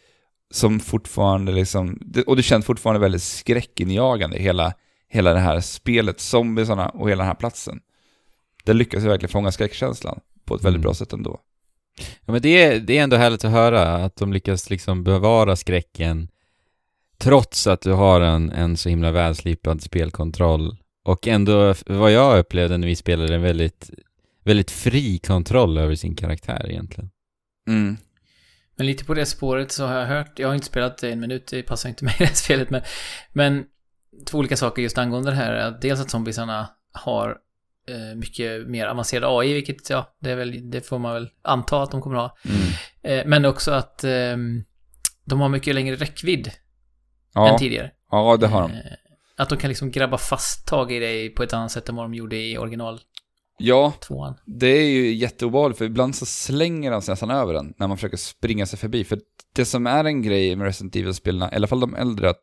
som 0.50 0.80
fortfarande 0.80 1.52
liksom, 1.52 2.12
och 2.26 2.36
det 2.36 2.42
känns 2.42 2.66
fortfarande 2.66 3.00
väldigt 3.00 3.22
skräckinjagande 3.22 4.38
hela, 4.38 4.72
hela 5.08 5.32
det 5.32 5.40
här 5.40 5.60
spelet, 5.60 6.20
zombiesarna 6.20 6.88
och 6.88 7.10
hela 7.10 7.22
den 7.22 7.28
här 7.28 7.34
platsen. 7.34 7.80
Det 8.68 8.74
lyckas 8.74 9.04
ju 9.04 9.08
verkligen 9.08 9.30
fånga 9.30 9.52
skräckkänslan 9.52 10.20
på 10.44 10.54
ett 10.54 10.64
väldigt 10.64 10.78
Mm. 10.78 10.82
bra 10.82 10.94
sätt 10.94 11.12
ändå. 11.12 11.40
Ja, 11.98 12.32
men 12.32 12.42
det 12.42 12.62
är, 12.62 12.80
det 12.80 12.98
är 12.98 13.02
ändå 13.02 13.16
härligt 13.16 13.44
att 13.44 13.50
höra 13.50 13.94
att 13.94 14.16
de 14.16 14.32
lyckas 14.32 14.70
liksom 14.70 15.04
bevara 15.04 15.56
skräcken 15.56 16.28
trots 17.18 17.66
att 17.66 17.80
du 17.80 17.92
har 17.92 18.20
en, 18.20 18.50
en 18.50 18.76
så 18.76 18.88
himla 18.88 19.10
välslipad 19.10 19.82
spelkontroll. 19.82 20.76
Och 21.04 21.28
ändå, 21.28 21.74
vad 21.86 22.12
jag 22.12 22.38
upplevde 22.38 22.78
när 22.78 22.86
vi 22.86 22.96
spelade, 22.96 23.34
en 23.34 23.42
väldigt, 23.42 23.90
väldigt 24.44 24.70
fri 24.70 25.18
kontroll 25.18 25.78
över 25.78 25.94
sin 25.94 26.16
karaktär 26.16 26.66
egentligen. 26.70 27.10
Mm. 27.68 27.96
Men 28.76 28.86
lite 28.86 29.04
på 29.04 29.14
det 29.14 29.26
spåret 29.26 29.72
så 29.72 29.86
har 29.86 29.94
jag 29.98 30.06
hört, 30.06 30.38
jag 30.38 30.48
har 30.48 30.54
inte 30.54 30.66
spelat 30.66 31.02
en 31.02 31.20
minut, 31.20 31.46
det 31.46 31.62
passar 31.62 31.88
inte 31.88 32.04
med 32.04 32.14
i 32.14 32.18
det 32.18 32.24
här 32.26 32.34
spelet, 32.34 32.70
men, 32.70 32.82
men 33.32 33.64
två 34.26 34.38
olika 34.38 34.56
saker 34.56 34.82
just 34.82 34.98
angående 34.98 35.30
det 35.30 35.36
här. 35.36 35.54
Att 35.54 35.82
Dels 35.82 36.00
att 36.00 36.10
zombiesarna 36.10 36.68
har 36.92 37.38
mycket 38.16 38.66
mer 38.68 38.86
avancerad 38.86 39.38
AI, 39.40 39.52
vilket, 39.54 39.90
ja, 39.90 40.16
det, 40.20 40.30
är 40.30 40.36
väl, 40.36 40.70
det 40.70 40.80
får 40.80 40.98
man 40.98 41.14
väl 41.14 41.28
anta 41.42 41.82
att 41.82 41.90
de 41.90 42.00
kommer 42.02 42.16
ha. 42.16 42.36
Mm. 42.44 43.18
Eh, 43.20 43.26
men 43.26 43.44
också 43.44 43.70
att 43.70 44.04
eh, 44.04 44.36
de 45.24 45.40
har 45.40 45.48
mycket 45.48 45.74
längre 45.74 45.96
räckvidd 45.96 46.46
än 46.46 46.52
Ja, 47.34 47.58
tidigare. 47.58 47.90
ja, 48.10 48.36
det 48.36 48.46
har 48.46 48.62
de. 48.62 48.70
Eh, 48.70 48.80
Att 49.36 49.48
de 49.48 49.58
kan 49.58 49.68
liksom 49.68 49.90
grabba 49.90 50.18
fast 50.18 50.66
tag 50.66 50.92
i 50.92 50.98
dig 50.98 51.28
på 51.34 51.42
ett 51.42 51.52
annat 51.52 51.70
sätt 51.72 51.88
än 51.88 51.96
vad 51.96 52.04
de 52.04 52.14
gjorde 52.14 52.36
i 52.36 52.58
original 52.58 53.00
Ja, 53.60 53.92
tvåan. 54.00 54.34
det 54.46 54.66
är 54.66 54.88
ju 54.90 55.14
jätteobehagligt 55.14 55.78
för 55.78 55.84
ibland 55.84 56.14
så 56.16 56.26
slänger 56.26 56.90
de 56.90 57.02
sig 57.02 57.12
nästan 57.12 57.30
över 57.30 57.52
den 57.54 57.74
när 57.78 57.88
man 57.88 57.96
försöker 57.96 58.16
springa 58.16 58.66
sig 58.66 58.78
förbi. 58.78 59.04
För 59.04 59.18
det 59.54 59.64
som 59.64 59.86
är 59.86 60.04
en 60.04 60.22
grej 60.22 60.56
med 60.56 60.64
Resident 60.64 60.96
Evil-spelarna, 60.96 61.52
i 61.52 61.56
alla 61.56 61.66
fall 61.66 61.80
de 61.80 61.94
äldre, 61.94 62.30
att, 62.30 62.40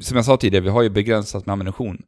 som 0.00 0.16
jag 0.16 0.24
sa 0.26 0.36
tidigare, 0.36 0.64
vi 0.64 0.70
har 0.70 0.82
ju 0.82 0.90
begränsat 0.90 1.46
med 1.46 1.52
ammunition. 1.52 1.98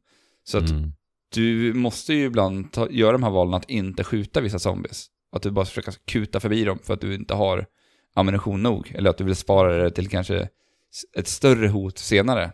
Så 0.44 0.58
att 0.58 0.70
Mm. 0.70 0.92
Du 1.34 1.74
måste 1.74 2.14
ju 2.14 2.24
ibland 2.24 2.72
ta, 2.72 2.90
göra 2.90 3.12
de 3.12 3.22
här 3.22 3.30
valen 3.30 3.54
att 3.54 3.70
inte 3.70 4.04
skjuta 4.04 4.40
vissa 4.40 4.58
zombies. 4.58 5.06
Att 5.32 5.42
du 5.42 5.50
bara 5.50 5.64
försöker 5.64 5.94
kuta 6.04 6.40
förbi 6.40 6.64
dem 6.64 6.78
för 6.82 6.94
att 6.94 7.00
du 7.00 7.14
inte 7.14 7.34
har 7.34 7.66
ammunition 8.14 8.62
nog. 8.62 8.92
Eller 8.94 9.10
att 9.10 9.18
du 9.18 9.24
vill 9.24 9.36
spara 9.36 9.76
det 9.76 9.90
till 9.90 10.08
kanske 10.08 10.48
ett 11.16 11.28
större 11.28 11.68
hot 11.68 11.98
senare. 11.98 12.52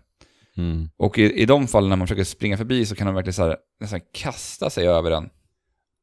Mm. 0.56 0.88
Och 0.96 1.18
i, 1.18 1.32
i 1.32 1.46
de 1.46 1.68
fallen 1.68 1.90
när 1.90 1.96
man 1.96 2.06
försöker 2.06 2.24
springa 2.24 2.56
förbi 2.56 2.86
så 2.86 2.94
kan 2.94 3.06
de 3.06 3.14
verkligen 3.14 3.34
så 3.34 3.42
här, 3.42 3.56
nästan 3.80 4.00
kasta 4.12 4.70
sig 4.70 4.88
över 4.88 5.10
den. 5.10 5.30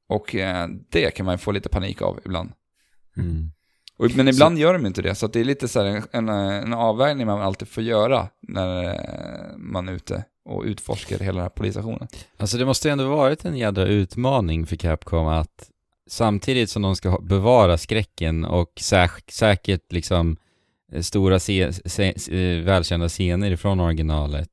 Och 0.10 0.36
eh, 0.36 0.68
det 0.90 1.12
kan 1.12 1.26
man 1.26 1.34
ju 1.34 1.38
få 1.38 1.52
lite 1.52 1.70
panik 1.70 2.02
av 2.02 2.20
ibland. 2.26 2.52
Mm. 3.18 3.52
Och, 4.00 4.16
men 4.16 4.28
ibland 4.28 4.58
gör 4.58 4.74
de 4.74 4.86
inte 4.86 5.02
det, 5.02 5.16
så 5.16 5.28
det 5.28 5.40
är 5.40 5.44
lite 5.44 5.68
så 5.68 5.80
här 5.80 5.86
en, 5.86 6.04
en, 6.12 6.30
en 6.40 6.74
avvägning 6.74 7.28
man 7.28 7.42
alltid 7.42 7.68
får 7.68 7.84
göra 7.84 8.28
när 8.42 8.84
eh, 8.84 9.58
man 9.58 9.88
är 9.90 9.94
ute 9.94 10.24
och 10.46 10.64
utforskar 10.64 11.20
hela 11.20 11.34
den 11.34 11.42
här 11.42 11.50
polisstationen. 11.50 12.08
Alltså 12.38 12.58
det 12.58 12.66
måste 12.66 12.88
ju 12.88 12.92
ändå 12.92 13.08
varit 13.08 13.46
en 13.46 13.58
jädra 13.58 13.86
utmaning 13.86 14.66
för 14.66 14.76
Capcom 14.76 15.28
att 15.28 15.70
samtidigt 16.10 16.70
som 16.70 16.82
de 16.82 16.96
ska 16.96 17.20
bevara 17.22 17.78
skräcken 17.78 18.46
och 18.46 18.72
säk- 18.80 19.32
säkert 19.32 19.92
liksom 19.92 20.38
eh, 20.94 21.02
stora 21.02 21.36
eh, 21.36 22.64
välkända 22.64 23.10
scener 23.10 23.52
ifrån 23.52 23.80
originalet 23.80 24.50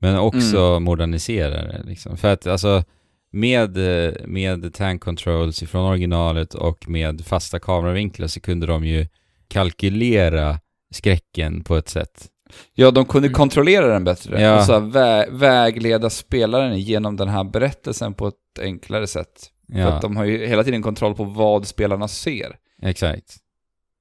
men 0.00 0.18
också 0.18 0.80
modernisera 0.80 1.62
det 1.62 1.82
liksom. 1.84 2.16
För 2.16 2.32
att 2.32 2.46
alltså 2.46 2.84
med, 3.32 3.76
eh, 4.06 4.14
med 4.26 4.74
tank 4.74 5.02
controls 5.02 5.62
ifrån 5.62 5.84
originalet 5.90 6.54
och 6.54 6.88
med 6.88 7.26
fasta 7.26 7.58
kameravinklar 7.58 8.26
så 8.26 8.40
kunde 8.40 8.66
de 8.66 8.84
ju 8.84 9.06
kalkylera 9.48 10.60
skräcken 10.94 11.64
på 11.64 11.76
ett 11.76 11.88
sätt. 11.88 12.26
Ja, 12.74 12.90
de 12.90 13.04
kunde 13.04 13.28
Mm. 13.28 13.34
kontrollera 13.34 13.86
den 13.86 14.04
bättre 14.04 14.42
Ja. 14.42 14.56
och 14.58 14.64
så 14.64 14.72
här 14.72 14.80
vä- 14.80 15.38
vägleda 15.38 16.10
spelaren 16.10 16.80
genom 16.80 17.16
den 17.16 17.28
här 17.28 17.44
berättelsen 17.44 18.14
på 18.14 18.28
ett 18.28 18.34
enklare 18.60 19.06
sätt. 19.06 19.50
För 19.72 19.78
Ja. 19.78 19.86
att 19.88 20.02
de 20.02 20.16
har 20.16 20.24
ju 20.24 20.46
hela 20.46 20.64
tiden 20.64 20.82
kontroll 20.82 21.14
på 21.14 21.24
vad 21.24 21.66
spelarna 21.66 22.08
ser. 22.08 22.56
Exakt. 22.82 23.36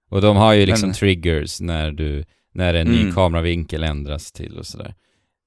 Och 0.09 0.21
de 0.21 0.37
har 0.37 0.53
ju 0.53 0.65
liksom 0.65 0.89
Men- 0.89 0.95
triggers 0.95 1.61
när 1.61 1.91
du, 1.91 2.23
när 2.53 2.73
en 2.73 2.87
ny 2.87 3.01
Mm. 3.01 3.13
kameravinkel 3.13 3.83
ändras 3.83 4.31
till 4.31 4.57
och 4.59 4.65
sådär. 4.65 4.95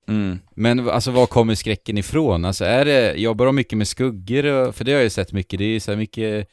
Mm. 0.09 0.39
Men 0.55 0.89
alltså 0.89 1.11
var 1.11 1.27
kommer 1.27 1.55
skräcken 1.55 1.99
ifrån? 1.99 2.45
Alltså 2.45 2.65
är 2.65 2.85
det, 2.85 3.15
jobbar 3.15 3.47
de 3.47 3.55
mycket 3.57 3.79
med 3.79 3.89
skuggor? 3.89 4.45
Och, 4.47 4.75
för 4.75 4.85
det 4.85 4.91
har 4.93 4.97
jag 4.97 5.05
ju 5.05 5.11
sett 5.11 5.33
mycket, 5.33 5.59
det 5.59 5.65
är 5.65 5.69
ju 5.69 5.81
så 5.81 5.91
här 5.91 5.99
mycket 5.99 6.49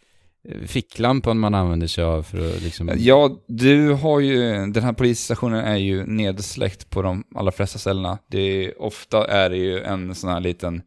eh, 0.50 0.62
ficklampan 0.62 1.40
man 1.40 1.54
använder 1.56 1.88
sig 1.88 2.04
av 2.04 2.24
för 2.24 2.56
att 2.56 2.62
liksom... 2.62 2.92
Ja, 2.98 3.44
du 3.48 3.92
har 3.94 4.20
ju, 4.20 4.42
den 4.52 4.84
här 4.84 4.94
polisstationen 4.94 5.66
är 5.66 5.76
ju 5.76 6.06
nedsläckt 6.06 6.90
på 6.90 7.02
de 7.02 7.24
allra 7.36 7.52
flesta 7.52 7.80
ställena. 7.80 8.18
Det 8.28 8.40
är, 8.40 8.82
ofta 8.82 9.28
är 9.28 9.50
det 9.50 9.58
ju 9.58 9.80
en 9.80 10.16
sån 10.16 10.30
här 10.30 10.40
liten, 10.40 10.82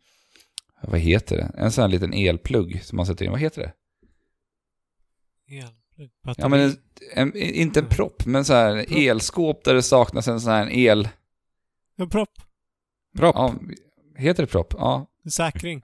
vad 0.83 1.01
heter 1.01 1.37
det? 1.37 1.53
En 1.57 1.73
sån 1.73 1.83
här 1.83 1.89
liten 1.89 2.13
elplugg 2.13 2.81
som 2.85 2.97
man 2.97 3.07
sätter 3.07 3.25
in, 3.25 3.31
vad 3.31 3.41
heter 3.41 3.63
det? 3.63 3.73
Elplugg, 5.57 6.11
Ja 6.37 6.49
men, 6.49 6.61
en, 6.61 6.77
en, 7.15 7.37
inte 7.37 7.81
en 7.81 7.87
propp, 7.87 8.27
men 8.27 8.45
så 8.45 8.53
här 8.53 8.85
Propp. 8.85 8.99
elskåp 8.99 9.65
där 9.65 9.75
det 9.75 9.83
saknas 9.83 10.29
en 10.29 10.41
sån 10.41 10.53
här 10.53 10.71
el... 10.71 11.09
En 11.99 12.09
propp. 12.09 12.31
Propp, 13.19 13.35
Ja, 13.37 13.55
heter 14.17 14.43
det 14.43 14.47
propp? 14.47 14.75
Ja. 14.79 15.07
Säkring. 15.33 15.83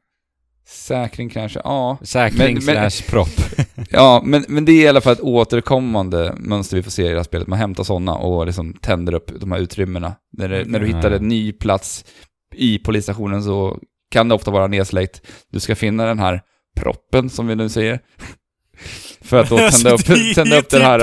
Säkring 0.68 1.30
kanske, 1.30 1.60
ja. 1.64 1.98
säkring 2.02 2.54
men- 2.54 2.64
men- 2.64 2.90
slash 2.90 3.10
propp. 3.10 3.28
Ja, 3.90 4.22
men, 4.24 4.44
men 4.48 4.64
det 4.64 4.72
är 4.72 4.84
i 4.84 4.88
alla 4.88 5.00
fall 5.00 5.12
ett 5.12 5.20
återkommande 5.20 6.34
mönster 6.38 6.76
vi 6.76 6.82
får 6.82 6.90
se 6.90 7.06
i 7.06 7.08
det 7.08 7.16
här 7.16 7.22
spelet. 7.22 7.48
Man 7.48 7.58
hämtar 7.58 7.84
sådana 7.84 8.14
och 8.14 8.46
liksom 8.46 8.72
tänder 8.74 9.14
upp 9.14 9.40
de 9.40 9.52
här 9.52 9.58
utrymmena. 9.58 10.14
När, 10.32 10.48
det, 10.48 10.64
när 10.64 10.80
du 10.80 10.86
hittar 10.86 11.10
en 11.10 11.28
ny 11.28 11.52
plats 11.52 12.04
i 12.54 12.78
polisstationen 12.78 13.42
så 13.42 13.78
kan 14.10 14.28
det 14.28 14.34
ofta 14.34 14.50
vara 14.50 14.66
nedsläckt. 14.66 15.22
Du 15.52 15.60
ska 15.60 15.76
finna 15.76 16.04
den 16.06 16.18
här 16.18 16.40
proppen, 16.80 17.30
som 17.30 17.46
vi 17.46 17.54
nu 17.54 17.68
säger. 17.68 18.00
För 19.20 19.40
att 19.40 19.48
då 19.48 19.56
tända 19.70 19.90
upp, 19.90 20.10
Alltså, 20.10 20.34
tända 20.34 20.58
upp 20.58 20.70
den 20.70 20.82
här... 20.82 21.00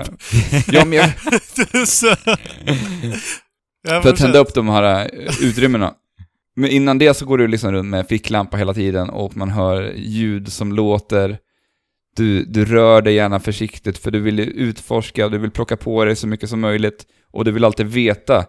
äh, 0.00 0.06
ja, 0.72 0.84
men 0.84 0.92
jag, 0.98 1.10
Är 3.88 4.00
för 4.02 4.10
att 4.10 4.16
tända 4.16 4.38
upp 4.38 4.54
de 4.54 4.68
här 4.68 5.10
äh, 5.12 5.44
utrymmena. 5.48 5.94
Men 6.56 6.70
innan 6.70 6.98
det 6.98 7.14
så 7.14 7.26
går 7.26 7.38
du 7.38 7.48
liksom 7.48 7.72
runt 7.72 7.88
med 7.88 8.08
ficklampa 8.08 8.56
hela 8.56 8.74
tiden 8.74 9.10
och 9.10 9.36
man 9.36 9.50
hör 9.50 9.92
ljud 9.96 10.52
som 10.52 10.72
låter. 10.72 11.38
Du, 12.16 12.44
du 12.44 12.64
rör 12.64 13.02
dig 13.02 13.14
gärna 13.14 13.40
försiktigt 13.40 13.98
för 13.98 14.10
du 14.10 14.20
vill 14.20 14.38
ju 14.38 14.44
utforska, 14.44 15.28
du 15.28 15.38
vill 15.38 15.50
plocka 15.50 15.76
på 15.76 16.04
dig 16.04 16.16
så 16.16 16.26
mycket 16.26 16.48
som 16.50 16.60
möjligt 16.60 17.06
och 17.32 17.44
du 17.44 17.50
vill 17.50 17.64
alltid 17.64 17.86
veta 17.86 18.46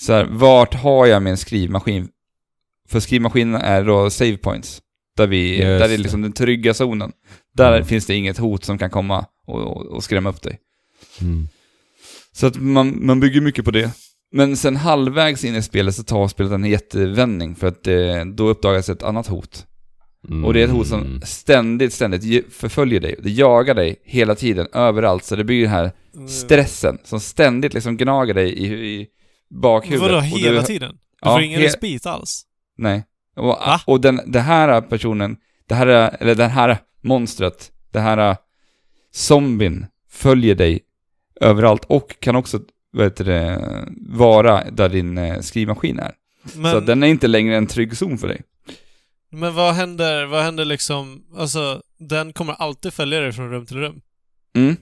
så 0.00 0.12
här, 0.12 0.24
vart 0.30 0.74
har 0.74 1.06
jag 1.06 1.22
min 1.22 1.36
skrivmaskin? 1.36 2.08
För 2.88 3.00
skrivmaskinen 3.00 3.60
är 3.60 3.84
då 3.84 4.10
save 4.10 4.36
points. 4.36 4.82
Där, 5.16 5.26
vi, 5.26 5.50
Just 5.56 5.60
där 5.62 5.84
är 5.84 5.88
det. 5.88 5.96
liksom 5.96 6.22
den 6.22 6.32
trygga 6.32 6.74
zonen. 6.74 7.12
Där 7.54 7.72
Mm. 7.72 7.84
finns 7.86 8.06
det 8.06 8.14
inget 8.14 8.38
hot 8.38 8.64
som 8.64 8.78
kan 8.78 8.90
komma 8.90 9.26
och, 9.46 9.60
och, 9.60 9.86
och 9.86 10.04
skrämma 10.04 10.30
upp 10.30 10.42
dig. 10.42 10.58
Mm. 11.20 11.48
Så 12.32 12.46
att 12.46 12.56
man, 12.60 13.06
man 13.06 13.20
bygger 13.20 13.40
mycket 13.40 13.64
på 13.64 13.70
det. 13.70 13.90
Men 14.32 14.56
sen 14.56 14.76
halvvägs 14.76 15.44
in 15.44 15.54
i 15.56 15.62
spelet 15.62 15.94
så 15.94 16.02
tar 16.02 16.28
spelet 16.28 16.52
en 16.52 16.64
jättevändning 16.64 17.54
för 17.54 17.66
att 17.66 17.86
eh, 17.86 18.24
då 18.34 18.48
uppdagas 18.48 18.88
ett 18.88 19.02
annat 19.02 19.26
hot. 19.26 19.66
Mm. 20.28 20.44
Och 20.44 20.54
det 20.54 20.60
är 20.60 20.64
ett 20.64 20.70
hot 20.70 20.86
som 20.86 21.20
ständigt, 21.24 21.92
ständigt 21.92 22.22
ju- 22.22 22.50
förföljer 22.50 23.00
dig. 23.00 23.16
Det 23.22 23.30
jagar 23.30 23.74
dig 23.74 23.96
hela 24.04 24.34
tiden, 24.34 24.66
överallt. 24.72 25.24
Så 25.24 25.36
det 25.36 25.44
blir 25.44 25.60
den 25.62 25.70
här 25.70 25.92
Mm. 26.14 26.28
stressen 26.28 26.98
som 27.04 27.20
ständigt 27.20 27.74
liksom 27.74 27.96
gnager 27.96 28.34
dig 28.34 28.52
i, 28.52 28.66
i 28.66 29.06
bakhuvudet. 29.50 30.02
Vadå, 30.02 30.16
Och 30.16 30.22
hela 30.24 30.60
du, 30.60 30.66
tiden? 30.66 30.90
Du 30.92 30.98
Ja, 31.22 31.34
får 31.34 31.42
ingen 31.42 31.60
he- 31.60 31.64
respit 31.64 32.06
alls? 32.06 32.42
Nej. 32.78 33.04
Och, 33.36 33.44
Va? 33.46 33.80
och 33.86 34.00
den, 34.00 34.20
den 34.26 34.42
här 34.42 34.80
personen, 34.80 35.36
det 35.66 35.74
här, 35.74 35.86
eller 36.20 36.34
den 36.34 36.50
här 36.50 36.78
monstret, 37.02 37.72
det 37.92 38.00
här 38.00 38.36
zombien 39.12 39.86
följer 40.10 40.54
dig 40.54 40.80
överallt 41.40 41.84
och 41.84 42.20
kan 42.20 42.36
också, 42.36 42.60
vad 42.92 43.04
heter 43.06 43.24
det, 43.24 43.58
vara 44.08 44.70
där 44.70 44.88
din 44.88 45.18
eh, 45.18 45.40
skrivmaskin 45.40 45.98
är. 45.98 46.12
Men, 46.56 46.72
Så 46.72 46.80
den 46.80 47.02
är 47.02 47.06
inte 47.06 47.28
längre 47.28 47.56
en 47.56 47.66
trygg 47.66 47.96
zon 47.96 48.18
för 48.18 48.28
dig. 48.28 48.42
men 49.32 49.54
vad 49.54 49.74
händer, 49.74 50.26
vad 50.26 50.42
händer 50.42 50.64
liksom, 50.64 51.22
alltså, 51.36 51.82
den 51.98 52.32
kommer 52.32 52.52
alltid 52.52 52.92
följa 52.92 53.20
dig 53.20 53.32
från 53.32 53.50
rum 53.50 53.66
till 53.66 53.76
rum? 53.76 54.00
Mm. 54.56 54.76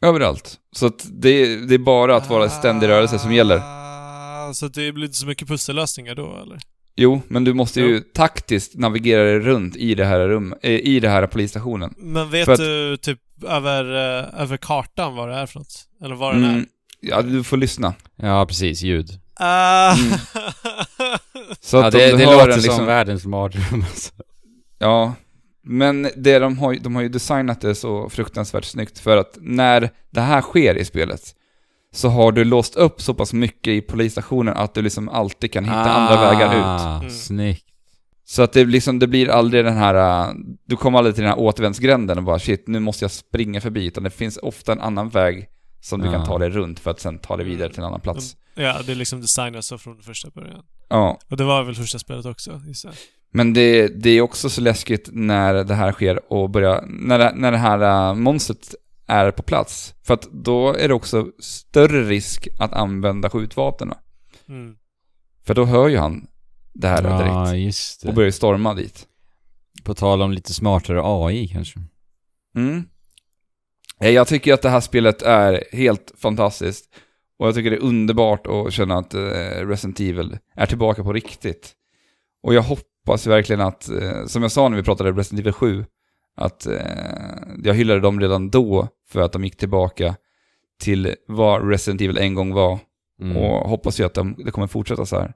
Överallt. 0.00 0.58
Så 0.72 0.86
att 0.86 1.06
det, 1.12 1.56
det 1.66 1.74
är 1.74 1.78
bara 1.78 2.16
att 2.16 2.30
vara 2.30 2.46
i 2.46 2.50
ständig 2.50 2.88
rörelse 2.88 3.18
som 3.18 3.32
gäller. 3.34 3.60
Ah, 3.62 4.52
Så 4.54 4.66
att 4.66 4.74
det 4.74 4.92
blir 4.92 5.04
inte 5.04 5.16
så 5.18 5.26
mycket 5.26 5.48
pussellösningar 5.48 6.14
då, 6.14 6.38
eller? 6.42 6.58
Jo, 6.96 7.22
men 7.28 7.44
du 7.44 7.54
måste 7.54 7.80
ju 7.80 8.00
taktiskt 8.00 8.74
navigera 8.78 9.22
dig 9.24 9.38
runt 9.38 9.76
i 9.76 9.94
det 9.94 10.04
här 10.04 10.28
rum, 10.28 10.54
eh, 10.62 10.70
i 10.72 11.00
det 11.00 11.08
här 11.08 11.26
polisstationen. 11.26 11.94
Men 11.96 12.30
vet 12.30 12.48
att- 12.48 12.58
du 12.58 12.96
typ 12.96 13.20
över, 13.48 13.84
eh, 13.84 14.40
över 14.42 14.56
kartan 14.56 15.16
vad 15.16 15.28
det 15.28 15.34
är 15.34 15.46
för 15.46 15.58
något? 15.58 15.88
Eller 16.04 16.14
vad 16.14 16.34
den 16.34 16.44
är? 16.44 16.64
Ja, 17.00 17.22
du 17.22 17.44
får 17.44 17.56
lyssna. 17.56 17.94
Ja, 18.16 18.46
precis. 18.46 18.82
Ljud. 18.82 19.10
Ah. 19.34 19.92
Mm. 19.96 20.12
Så 21.60 21.76
ja, 21.76 21.86
att 21.86 21.92
det, 21.92 22.12
om 22.12 22.18
det 22.18 22.24
du 22.24 22.30
hör 22.30 22.36
låter 22.46 22.56
liksom, 22.56 22.76
som 22.76 22.86
världens 22.86 23.26
mardröm 23.26 23.82
alltså. 23.82 24.12
Ja, 24.78 25.12
men 25.62 26.10
det 26.16 26.38
de 26.38 26.58
har, 26.58 26.72
ju- 26.72 26.78
de 26.78 26.94
har 26.94 27.02
ju 27.02 27.08
designat 27.08 27.60
det 27.60 27.74
så 27.74 28.08
fruktansvärt 28.10 28.64
snyggt 28.64 28.98
för 28.98 29.16
att 29.16 29.38
när 29.40 29.90
det 30.10 30.20
här 30.20 30.40
sker 30.40 30.74
i 30.78 30.84
spelet 30.84 31.20
så 31.94 32.08
har 32.08 32.32
du 32.32 32.44
låst 32.44 32.76
upp 32.76 33.00
så 33.00 33.14
pass 33.14 33.32
mycket 33.32 33.70
i 33.70 33.80
polisstationen 33.80 34.56
att 34.56 34.74
du 34.74 34.82
liksom 34.82 35.08
alltid 35.08 35.52
kan 35.52 35.64
hitta 35.64 35.76
andra 35.90 36.20
vägar 36.30 36.48
ut. 36.56 37.00
Mm. 37.02 37.10
Snyggt. 37.10 37.62
Så 38.24 38.42
att 38.42 38.52
det, 38.52 38.64
liksom, 38.64 38.98
det 38.98 39.06
blir 39.06 39.28
aldrig 39.28 39.64
den 39.64 39.76
här, 39.76 40.24
äh, 40.28 40.34
du 40.66 40.76
kommer 40.76 40.98
aldrig 40.98 41.14
till 41.14 41.24
den 41.24 41.32
här 41.32 41.38
återvändsgränden 41.40 42.18
och 42.18 42.24
bara 42.24 42.38
shit, 42.38 42.64
nu 42.68 42.80
måste 42.80 43.04
jag 43.04 43.10
springa 43.10 43.60
förbi, 43.60 43.86
utan 43.86 44.02
det 44.04 44.10
finns 44.10 44.36
ofta 44.42 44.72
en 44.72 44.80
annan 44.80 45.08
väg 45.08 45.46
som 45.80 46.00
du 46.00 46.06
Ja. 46.06 46.12
kan 46.12 46.24
ta 46.26 46.38
dig 46.38 46.50
runt 46.50 46.80
för 46.80 46.90
att 46.90 47.00
sen 47.00 47.18
ta 47.18 47.36
dig 47.36 47.46
vidare 47.46 47.68
till 47.70 47.78
en 47.78 47.84
annan 47.84 48.00
plats. 48.00 48.36
ja, 48.54 48.82
det 48.86 48.92
är 48.92 48.96
liksom 48.96 49.20
designat 49.20 49.64
så 49.64 49.78
från 49.78 50.02
första 50.02 50.30
början. 50.30 50.62
Ja, 50.88 51.18
Och 51.30 51.36
det 51.36 51.44
var 51.44 51.62
väl 51.64 51.74
första 51.74 51.98
spelet 51.98 52.26
också, 52.26 52.62
gissar 52.66 52.92
men 53.30 53.52
det, 53.52 53.88
det 53.88 54.10
är 54.10 54.20
också 54.20 54.50
så 54.50 54.60
läskigt 54.60 55.08
när 55.12 55.54
det 55.64 55.74
här 55.74 55.92
sker 55.92 56.32
och 56.32 56.50
börjar, 56.50 56.84
när 56.88 57.18
det, 57.18 57.32
när 57.34 57.52
det 57.52 57.58
här 57.58 58.08
äh, 58.10 58.14
monstret 58.14 58.74
är 59.06 59.30
på 59.30 59.42
plats. 59.42 59.94
För 60.02 60.14
att 60.14 60.28
då 60.32 60.74
är 60.74 60.88
det 60.88 60.94
också 60.94 61.26
större 61.38 62.02
risk 62.04 62.48
att 62.58 62.72
använda 62.72 63.30
skjutvapnen. 63.30 63.94
Mm. 64.48 64.76
För 65.46 65.54
då 65.54 65.64
hör 65.64 65.88
ju 65.88 65.96
han 65.98 66.26
det 66.72 66.88
här 66.88 67.02
Ja, 67.04 67.18
direkt 67.50 67.64
just 67.64 68.02
och 68.02 68.08
det. 68.10 68.14
börjar 68.14 68.30
storma 68.30 68.74
dit. 68.74 69.06
På 69.84 69.94
tal 69.94 70.22
om 70.22 70.32
lite 70.32 70.54
smartare 70.54 71.00
AI 71.04 71.48
kanske. 71.48 71.80
Mm. 72.56 72.84
Ja, 74.00 74.08
Jag 74.08 74.28
tycker 74.28 74.54
att 74.54 74.62
det 74.62 74.68
här 74.70 74.80
spelet 74.80 75.22
är 75.22 75.64
helt 75.72 76.12
fantastiskt. 76.16 76.84
Och 77.38 77.46
jag 77.46 77.54
tycker 77.54 77.70
det 77.70 77.76
är 77.76 77.82
underbart 77.82 78.46
att 78.46 78.72
känna 78.72 78.98
att 78.98 79.14
eh, 79.14 79.66
Resident 79.66 80.00
Evil 80.00 80.38
är 80.54 80.66
tillbaka 80.66 81.02
på 81.02 81.12
riktigt. 81.12 81.72
Och 82.42 82.54
jag 82.54 82.62
hoppas 82.62 83.26
verkligen 83.26 83.60
att, 83.60 83.88
eh, 83.88 84.26
som 84.26 84.42
jag 84.42 84.52
sa 84.52 84.68
när 84.68 84.76
vi 84.76 84.82
pratade 84.82 85.12
Resident 85.12 85.40
Evil 85.40 85.52
7, 85.52 85.84
att 86.36 86.66
eh, 86.66 86.76
jag 87.64 87.74
hyllade 87.74 88.00
dem 88.00 88.20
redan 88.20 88.50
då 88.50 88.88
för 89.08 89.20
att 89.20 89.32
de 89.32 89.44
gick 89.44 89.56
tillbaka 89.56 90.16
till 90.80 91.14
vad 91.28 91.68
Resident 91.70 92.00
Evil 92.00 92.18
en 92.18 92.34
gång 92.34 92.52
var. 92.52 92.78
Mm. 93.22 93.36
Och 93.36 93.68
hoppas 93.68 94.00
ju 94.00 94.04
att 94.04 94.14
de, 94.14 94.34
det 94.44 94.50
kommer 94.50 94.66
fortsätta 94.66 95.06
så 95.06 95.16
här. 95.16 95.32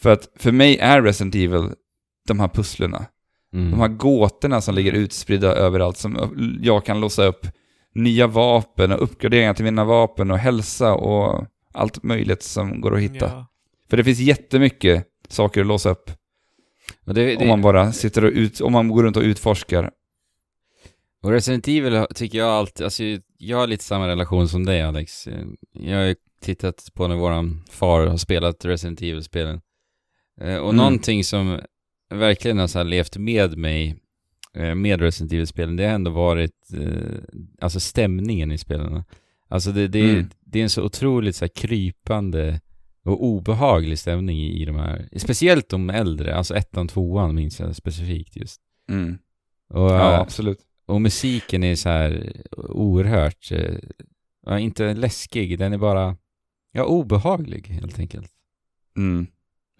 För 0.00 0.10
att 0.10 0.28
för 0.36 0.52
mig 0.52 0.78
är 0.78 1.02
Resident 1.02 1.34
Evil 1.34 1.70
de 2.28 2.40
här 2.40 2.48
pusslerna. 2.48 3.06
Mm. 3.52 3.70
De 3.70 3.80
här 3.80 3.88
gåtorna 3.88 4.60
som 4.60 4.74
ligger 4.74 4.92
utspridda 4.92 5.52
överallt 5.52 5.96
som 5.96 6.34
jag 6.62 6.84
kan 6.84 7.00
låsa 7.00 7.24
upp 7.24 7.46
nya 7.96 8.26
vapen 8.26 8.92
och 8.92 9.02
uppgraderingar 9.02 9.54
till 9.54 9.64
mina 9.64 9.84
vapen 9.84 10.30
och 10.30 10.38
hälsa 10.38 10.94
och 10.94 11.46
allt 11.72 12.02
möjligt 12.02 12.42
som 12.42 12.80
går 12.80 12.94
att 12.94 13.00
hitta. 13.02 13.26
Ja. 13.26 13.46
För 13.90 13.96
det 13.96 14.04
finns 14.04 14.18
jättemycket 14.18 15.06
saker 15.28 15.60
att 15.60 15.66
låsa 15.66 15.90
upp 15.90 16.10
det, 17.04 17.12
det, 17.12 17.36
om 17.36 17.48
man 17.48 17.62
bara 17.62 17.92
sitter 17.92 18.24
och 18.24 18.30
ut, 18.30 18.60
om 18.60 18.72
man 18.72 18.88
går 18.88 19.02
runt 19.02 19.16
och 19.16 19.22
utforskar. 19.22 19.90
och 21.22 21.30
Resident 21.30 21.68
Evil 21.68 22.06
tycker 22.14 22.38
jag 22.38 22.48
alltid, 22.48 22.84
alltså 22.84 23.02
jag 23.38 23.56
har 23.58 23.66
lite 23.66 23.84
samma 23.84 24.08
relation 24.08 24.48
som 24.48 24.64
dig 24.66 24.82
Alex. 24.82 25.28
Jag 25.72 25.96
har 25.98 26.04
ju 26.04 26.14
tittat 26.40 26.88
på 26.94 27.08
när 27.08 27.16
våran 27.16 27.64
far 27.70 28.06
har 28.06 28.16
spelat 28.16 28.64
Resident 28.64 29.02
Evil-spelen. 29.02 29.60
Eh, 30.40 30.56
Och 30.56 30.64
Mm. 30.70 30.76
någonting 30.76 31.24
som 31.24 31.60
verkligen 32.10 32.58
har 32.58 32.66
så 32.66 32.78
här 32.78 32.84
levt 32.84 33.16
med 33.16 33.58
mig 33.58 33.96
med 34.56 35.00
Resident 35.00 35.32
Evil-spelen, 35.32 35.76
det 35.76 35.84
har 35.84 35.94
ändå 35.94 36.10
varit 36.10 36.72
eh, 36.74 37.18
alltså 37.60 37.80
stämningen 37.80 38.52
i 38.52 38.58
spelen. 38.58 39.04
Alltså 39.48 39.72
det, 39.72 39.88
det, 39.88 40.10
Mm. 40.10 40.26
det 40.44 40.58
är 40.58 40.62
en 40.62 40.70
så 40.70 40.82
otroligt 40.84 41.36
så 41.36 41.44
här 41.44 41.50
krypande 41.54 42.60
och 43.04 43.24
obehaglig 43.24 43.98
stämning 43.98 44.38
i, 44.38 44.62
i 44.62 44.64
de 44.64 44.76
här, 44.76 45.08
speciellt 45.16 45.68
de 45.68 45.90
äldre, 45.90 46.34
alltså 46.34 46.54
ettan, 46.54 46.88
tvåan 46.88 47.34
minns 47.34 47.60
jag 47.60 47.76
specifikt 47.76 48.36
just. 48.36 48.60
Mm. 48.90 49.18
Och, 49.68 49.90
Ja, 49.90 50.12
eh, 50.12 50.20
absolut. 50.20 50.58
och 50.86 51.00
musiken 51.00 51.64
är 51.64 51.74
så 51.74 51.88
här 51.88 52.32
oerhört, 52.68 53.52
eh, 53.52 54.62
inte 54.62 54.94
läskig, 54.94 55.58
den 55.58 55.72
är 55.72 55.78
bara, 55.78 56.16
ja, 56.72 56.84
obehaglig 56.84 57.66
helt 57.66 57.98
enkelt. 57.98 58.30
Mm. 58.96 59.26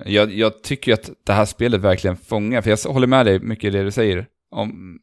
Jag, 0.05 0.32
jag 0.35 0.62
tycker 0.62 0.93
att 0.93 1.11
det 1.24 1.32
här 1.32 1.44
spelet 1.44 1.81
verkligen 1.81 2.16
fångar, 2.16 2.62
för 2.62 2.70
jag 2.70 2.78
håller 2.93 3.07
med 3.07 3.27
dig 3.27 3.40
mycket 3.40 3.65
i 3.65 3.70
det 3.70 3.85
du 3.85 3.90
säger 3.90 4.27
om, 4.51 4.98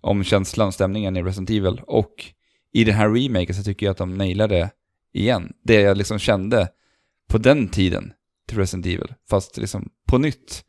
om 0.00 0.24
känslan 0.24 0.66
och 0.66 0.74
stämningen 0.74 1.16
i 1.16 1.22
Resident 1.22 1.50
Evil. 1.50 1.80
Och 1.86 2.24
i 2.72 2.84
den 2.84 2.94
här 2.94 3.10
remaken 3.10 3.54
så 3.54 3.62
tycker 3.62 3.86
jag 3.86 3.90
att 3.90 3.98
de 3.98 4.16
nailade 4.18 4.54
det 4.54 4.70
igen. 5.12 5.52
Det 5.62 5.80
jag 5.80 5.96
liksom 5.96 6.18
kände 6.18 6.68
på 7.28 7.38
den 7.38 7.68
tiden 7.68 8.12
till 8.48 8.58
Resident 8.58 8.86
Evil, 8.86 9.14
fast 9.30 9.56
liksom 9.56 9.90
på 10.06 10.18
nytt. 10.18 10.64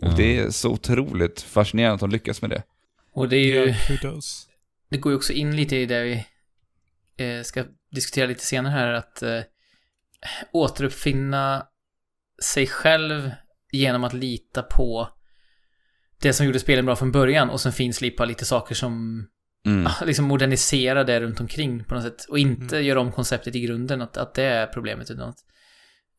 Och 0.00 0.08
Ja. 0.08 0.14
det 0.16 0.38
är 0.38 0.50
så 0.50 0.70
otroligt 0.70 1.40
fascinerande 1.40 1.94
att 1.94 2.00
de 2.00 2.10
lyckas 2.10 2.42
med 2.42 2.50
det. 2.50 2.62
Och 3.12 3.28
det 3.28 3.36
är 3.36 3.66
ju... 3.66 3.74
Det 4.88 4.98
går 4.98 5.12
ju 5.12 5.16
också 5.16 5.32
in 5.32 5.56
lite 5.56 5.76
i 5.76 5.86
det 5.86 6.02
vi 6.04 6.24
eh, 7.24 7.42
ska 7.42 7.64
diskutera 7.90 8.26
lite 8.26 8.44
senare 8.44 8.72
här, 8.72 8.92
att 8.92 9.22
eh, 9.22 9.40
återuppfinna 10.52 11.66
sig 12.42 12.66
själv 12.66 13.30
genom 13.72 14.04
att 14.04 14.14
lita 14.14 14.62
på 14.62 15.08
det 16.20 16.32
som 16.32 16.46
gjorde 16.46 16.58
spelen 16.60 16.84
bra 16.86 16.96
från 16.96 17.12
början 17.12 17.50
och 17.50 17.60
sen 17.60 17.72
finslipa 17.72 18.24
lite 18.24 18.44
saker 18.44 18.74
som 18.74 19.26
Mm. 19.66 19.92
liksom 20.06 20.24
modernisera 20.24 21.04
det 21.04 21.20
runt 21.20 21.40
omkring 21.40 21.84
på 21.84 21.94
något 21.94 22.04
sätt 22.04 22.24
och 22.24 22.38
inte 22.38 22.76
Mm. 22.76 22.86
göra 22.86 23.00
om 23.00 23.12
konceptet 23.12 23.54
i 23.54 23.60
grunden 23.60 24.02
att, 24.02 24.16
att 24.16 24.34
det 24.34 24.42
är 24.42 24.66
problemet 24.66 25.10
utan 25.10 25.28
att 25.28 25.38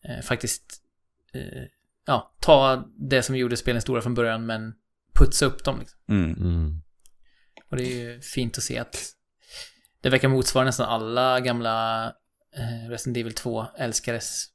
eh, 0.03 0.23
faktiskt 0.25 0.81
eh, 1.33 1.63
ja, 2.05 2.35
ta 2.39 2.87
det 3.09 3.23
som 3.23 3.35
gjorde 3.37 3.57
spelen 3.57 3.81
stora 3.81 4.01
från 4.01 4.13
början 4.13 4.45
men 4.45 4.73
putsa 5.13 5.45
upp 5.45 5.63
dem 5.63 5.79
liksom. 5.79 5.99
Mm. 6.09 6.33
Mm. 6.33 6.81
Och 7.69 7.77
det 7.77 7.83
är 7.83 8.13
ju 8.13 8.21
fint 8.21 8.57
att 8.57 8.63
se 8.63 8.77
att 8.77 8.97
det 10.01 10.09
verkar 10.09 10.27
motsvara 10.27 10.65
nästan 10.65 10.89
alla 10.89 11.39
gamla 11.39 12.05
eh, 12.55 12.89
Resident 12.89 13.17
Evil 13.17 13.33
2-älskares 13.33 14.45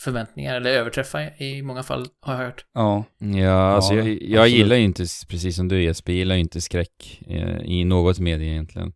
förväntningar, 0.00 0.56
eller 0.56 0.70
överträffa 0.70 1.22
i 1.38 1.62
många 1.62 1.82
fall, 1.82 2.06
har 2.20 2.34
jag 2.34 2.40
hört. 2.40 2.64
Ja. 2.74 3.04
Ja, 3.18 3.52
alltså 3.52 3.94
jag, 3.94 4.08
jag 4.08 4.40
absolut. 4.40 4.52
gillar 4.58 4.76
ju 4.76 4.82
inte, 4.82 5.02
precis 5.28 5.56
som 5.56 5.68
du 5.68 5.82
Jesper, 5.82 6.12
gillar 6.12 6.34
ju 6.34 6.40
inte 6.40 6.60
skräck 6.60 7.22
eh, 7.26 7.56
i 7.64 7.84
något 7.84 8.18
medie 8.18 8.50
egentligen. 8.50 8.92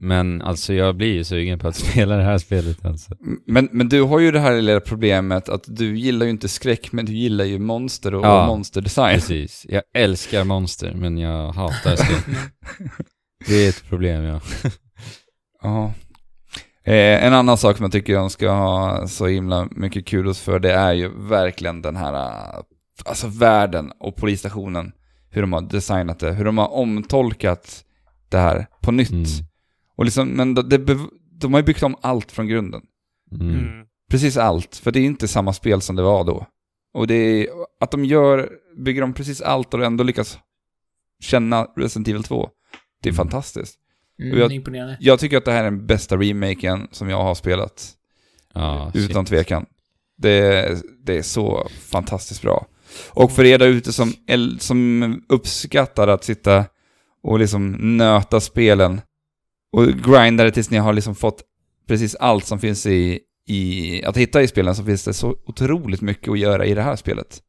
Men 0.00 0.42
alltså 0.42 0.74
jag 0.74 0.96
blir 0.96 1.12
ju 1.14 1.24
sugen 1.24 1.58
på 1.58 1.68
att 1.68 1.76
spela 1.86 2.16
det 2.16 2.22
här 2.22 2.38
spelet 2.38 2.84
alltså. 2.84 3.16
Men, 3.46 3.68
men 3.72 3.88
du 3.88 4.02
har 4.02 4.18
ju 4.20 4.30
det 4.30 4.40
här 4.40 4.56
lilla 4.60 4.80
problemet 4.80 5.48
att 5.48 5.64
du 5.66 5.98
gillar 5.98 6.26
ju 6.26 6.30
inte 6.30 6.48
skräck, 6.48 6.92
men 6.92 7.06
du 7.06 7.12
gillar 7.12 7.44
ju 7.44 7.58
monster 7.58 8.14
och, 8.14 8.24
Ja. 8.24 8.40
och 8.42 8.46
monsterdesign. 8.46 9.14
Precis. 9.14 9.66
Jag 9.68 9.82
älskar 9.94 10.44
monster, 10.44 10.92
men 10.94 11.18
jag 11.18 11.52
hatar 11.52 11.96
skräck. 11.96 12.24
Det 13.46 13.54
är 13.54 13.68
ett 13.68 13.84
problem, 13.88 14.24
ja. 14.24 14.40
Ja. 15.62 15.92
Eh, 16.88 17.24
en 17.24 17.34
annan 17.34 17.58
sak 17.58 17.76
som 17.76 17.84
jag 17.84 17.92
tycker 17.92 18.14
de 18.14 18.30
ska 18.30 18.50
ha 18.50 19.06
så 19.08 19.26
himla 19.26 19.68
mycket 19.70 20.06
kudos 20.06 20.40
för, 20.40 20.58
det 20.58 20.72
är 20.72 20.92
ju 20.92 21.08
verkligen 21.28 21.82
den 21.82 21.96
här, 21.96 22.14
eh, 22.14 22.62
alltså 23.04 23.26
världen 23.28 23.92
och 24.00 24.16
polisstationen. 24.16 24.92
Hur 25.30 25.40
de 25.40 25.52
har 25.52 25.60
designat 25.60 26.18
det, 26.18 26.32
hur 26.32 26.44
de 26.44 26.58
har 26.58 26.68
omtolkat 26.68 27.84
det 28.28 28.38
här 28.38 28.66
på 28.82 28.92
nytt. 28.92 29.10
Mm. 29.10 29.24
Och 29.96 30.04
liksom, 30.04 30.28
men 30.28 30.54
det, 30.54 30.78
de 31.40 31.52
har 31.52 31.60
ju 31.60 31.66
byggt 31.66 31.82
om 31.82 31.96
allt 32.00 32.32
från 32.32 32.48
grunden. 32.48 32.82
Mm. 33.32 33.50
Mm. 33.50 33.84
Precis 34.10 34.36
allt, 34.36 34.76
för 34.76 34.90
det 34.90 35.00
är 35.00 35.04
inte 35.04 35.28
samma 35.28 35.52
spel 35.52 35.80
som 35.80 35.96
det 35.96 36.02
var 36.02 36.24
då. 36.24 36.46
Och 36.94 37.06
det 37.06 37.14
är, 37.14 37.48
att 37.80 37.90
de 37.90 38.04
gör, 38.04 38.50
bygger 38.76 39.02
om 39.02 39.12
precis 39.12 39.40
allt 39.40 39.74
och 39.74 39.84
ändå 39.84 40.04
lyckas 40.04 40.38
känna 41.20 41.64
Resident 41.76 42.08
Evil 42.08 42.22
2. 42.24 42.48
Det 43.02 43.08
är 43.08 43.12
Mm. 43.12 43.16
fantastiskt. 43.16 43.78
Mm, 44.22 44.38
jag- 44.38 44.52
imponerande. 44.52 44.96
Jag 45.00 45.18
tycker 45.20 45.36
att 45.36 45.44
det 45.44 45.52
här 45.52 45.60
är 45.60 45.64
den 45.70 45.86
bästa 45.86 46.16
remaken 46.16 46.88
som 46.92 47.08
jag 47.10 47.22
har 47.22 47.34
spelat. 47.34 47.94
Shit. 48.94 49.10
Utan 49.10 49.24
tvekan. 49.24 49.66
Det, 50.18 50.30
är- 50.30 50.76
det 51.04 51.18
är 51.18 51.22
så 51.22 51.68
fantastiskt 51.80 52.42
bra. 52.42 52.66
Och 53.10 53.32
för 53.32 53.44
er 53.44 53.58
där 53.58 53.66
ute 53.68 53.92
som, 53.92 54.12
som 54.58 55.22
uppskattar 55.28 56.08
att 56.08 56.24
sitta 56.24 56.64
och 57.22 57.38
liksom 57.38 57.96
nöta 57.96 58.40
spelen 58.40 59.00
och 59.72 59.86
grinda 59.86 60.44
det 60.44 60.50
tills 60.50 60.70
ni 60.70 60.76
har 60.78 60.92
liksom 60.92 61.14
fått 61.14 61.42
precis 61.88 62.14
allt 62.14 62.44
som 62.46 62.58
finns 62.58 62.86
i, 62.86 63.20
i 63.48 64.04
att 64.04 64.16
hitta 64.16 64.42
i 64.42 64.48
spelen 64.48 64.74
så 64.74 64.84
finns 64.84 65.04
det 65.04 65.14
så 65.14 65.36
otroligt 65.46 66.00
mycket 66.00 66.28
att 66.28 66.38
göra 66.38 66.64
i 66.66 66.74
det 66.74 66.82
här 66.82 66.96
spelet. 66.96 67.42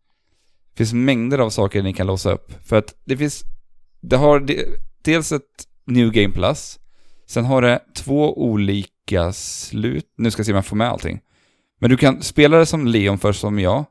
Det 0.74 0.78
finns 0.78 0.94
mängder 0.94 1.40
av 1.40 1.50
saker 1.50 1.84
ni 1.84 1.94
kan 1.94 2.08
låsa 2.08 2.32
upp. 2.32 2.52
För 2.68 2.76
att 2.76 2.96
det 3.06 3.18
finns, 3.18 3.44
det 4.02 4.18
har 4.18 4.40
de, 4.40 4.66
dels 5.02 5.32
ett 5.32 5.44
New 5.90 6.12
Game 6.12 6.34
Plus, 6.34 6.80
sen 7.28 7.46
har 7.46 7.62
det 7.62 7.80
två 7.96 8.42
olika 8.42 9.34
slut, 9.34 10.06
nu 10.18 10.32
ska 10.32 10.40
jag 10.40 10.46
se 10.46 10.52
om 10.52 10.56
jag 10.56 10.66
får 10.66 10.76
med 10.76 10.90
allting. 10.90 11.20
Men 11.80 11.90
du 11.90 11.98
kan 11.98 12.22
spela 12.22 12.58
det 12.58 12.66
som 12.66 12.88
Leon 12.88 13.18
först 13.18 13.40
som 13.40 13.60
jag, 13.60 13.86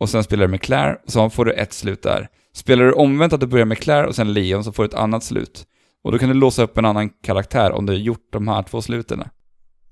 och 0.00 0.08
sen 0.08 0.24
spelar 0.24 0.42
du 0.44 0.50
med 0.50 0.60
Claire, 0.60 0.96
och 1.04 1.12
så 1.12 1.30
får 1.30 1.44
du 1.44 1.52
ett 1.52 1.72
slut 1.72 2.02
där. 2.02 2.28
Spelar 2.54 2.84
du 2.84 2.92
omvänt 2.92 3.32
att 3.32 3.40
du 3.40 3.46
börjar 3.46 3.66
med 3.66 3.78
Claire 3.78 4.06
och 4.06 4.14
sen 4.14 4.32
Leon 4.32 4.64
så 4.64 4.72
får 4.72 4.82
du 4.82 4.88
ett 4.88 4.94
annat 4.94 5.24
slut. 5.24 5.66
Och 6.04 6.12
då 6.12 6.18
kan 6.18 6.28
du 6.28 6.34
låsa 6.34 6.62
upp 6.62 6.78
en 6.78 6.84
annan 6.84 7.10
karaktär 7.10 7.72
om 7.72 7.86
du 7.86 7.92
har 7.92 7.98
gjort 7.98 8.28
de 8.32 8.48
här 8.48 8.62
två 8.62 8.82
sluten. 8.82 9.24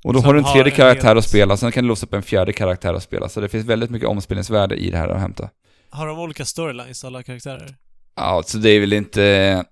Och 0.05 0.13
då 0.13 0.21
har 0.21 0.35
du 0.35 0.39
en 0.39 0.53
tredje 0.53 0.73
karaktär 0.73 1.17
att 1.17 1.25
spela, 1.25 1.57
sen 1.57 1.73
kan 1.73 1.85
du 1.85 1.89
låsa 1.89 2.07
upp 2.07 2.15
en 2.15 2.23
fjärde 2.23 2.53
karaktär 2.53 2.95
att 2.95 3.03
spela. 3.03 3.29
Så 3.29 3.41
det 3.41 3.49
finns 3.49 3.67
väldigt 3.67 3.91
mycket 3.91 4.09
omspelningsvärde 4.09 4.77
i 4.77 4.91
det 4.91 4.97
här 4.97 5.09
att 5.09 5.21
hämta. 5.21 5.49
Har 5.91 6.07
de 6.07 6.19
olika 6.19 6.45
storylines, 6.45 7.05
alla 7.05 7.23
karaktärer? 7.23 7.75
Ja, 8.17 8.43
så 8.47 8.59
det 8.59 8.71
är 8.71 8.81
väl 8.81 8.93
inte... 8.93 9.21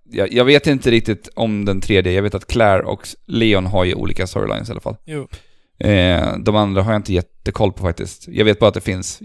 Jag, 0.05 0.33
jag 0.33 0.45
vet 0.45 0.67
inte 0.67 0.91
riktigt 0.91 1.29
om 1.35 1.65
den 1.65 1.81
tredje. 1.81 2.13
Jag 2.13 2.23
vet 2.23 2.35
att 2.35 2.47
Claire 2.47 2.83
och 2.83 3.09
Leon 3.27 3.67
har 3.67 3.85
ju 3.85 3.95
olika 3.95 4.27
storylines 4.27 4.69
i 4.69 4.73
alla 4.73 4.81
fall. 4.81 4.97
Jo. 5.05 5.29
Eh, 5.81 6.37
de 6.39 6.57
andra 6.57 6.83
har 6.83 6.93
jag 6.93 6.99
inte 6.99 7.13
jättekoll 7.13 7.73
på 7.73 7.83
faktiskt. 7.83 8.29
Jag 8.29 8.45
vet 8.45 8.59
bara 8.59 8.69
att 8.69 8.75
det 8.75 8.81
finns. 8.81 9.21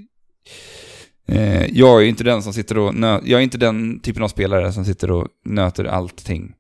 Eh, 1.28 1.66
jag 1.66 1.98
är 1.98 2.02
ju 2.04 2.10
inte 2.10 2.24
den 2.24 2.44
som 2.44 2.54
sitter 2.54 2.78
och 2.78 2.96
nö- 2.96 3.22
Jag 3.26 3.40
är 3.40 3.44
inte 3.44 3.58
den 3.58 4.00
typen 4.00 4.24
av 4.24 4.28
spelare 4.28 4.74
som 4.74 4.86
sitter 4.86 5.12
och 5.12 5.28
nöter 5.46 5.86
allting. 5.86 6.54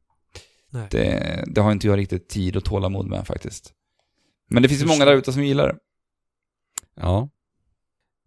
Nej. 0.71 0.88
Det, 0.91 1.43
det 1.47 1.61
har 1.61 1.71
inte 1.71 1.88
jag 1.88 1.97
riktigt 1.97 2.30
tid 2.30 2.55
och 2.55 2.63
tålamod 2.65 3.07
med 3.07 3.27
faktiskt. 3.27 3.71
Men 4.49 4.63
det 4.63 4.69
finns 4.69 4.81
ju 4.81 4.85
många 4.85 5.05
där 5.05 5.15
ute 5.15 5.34
som 5.34 5.43
gillar 5.45 5.67
det. 5.67 5.75
Ja. 7.01 7.30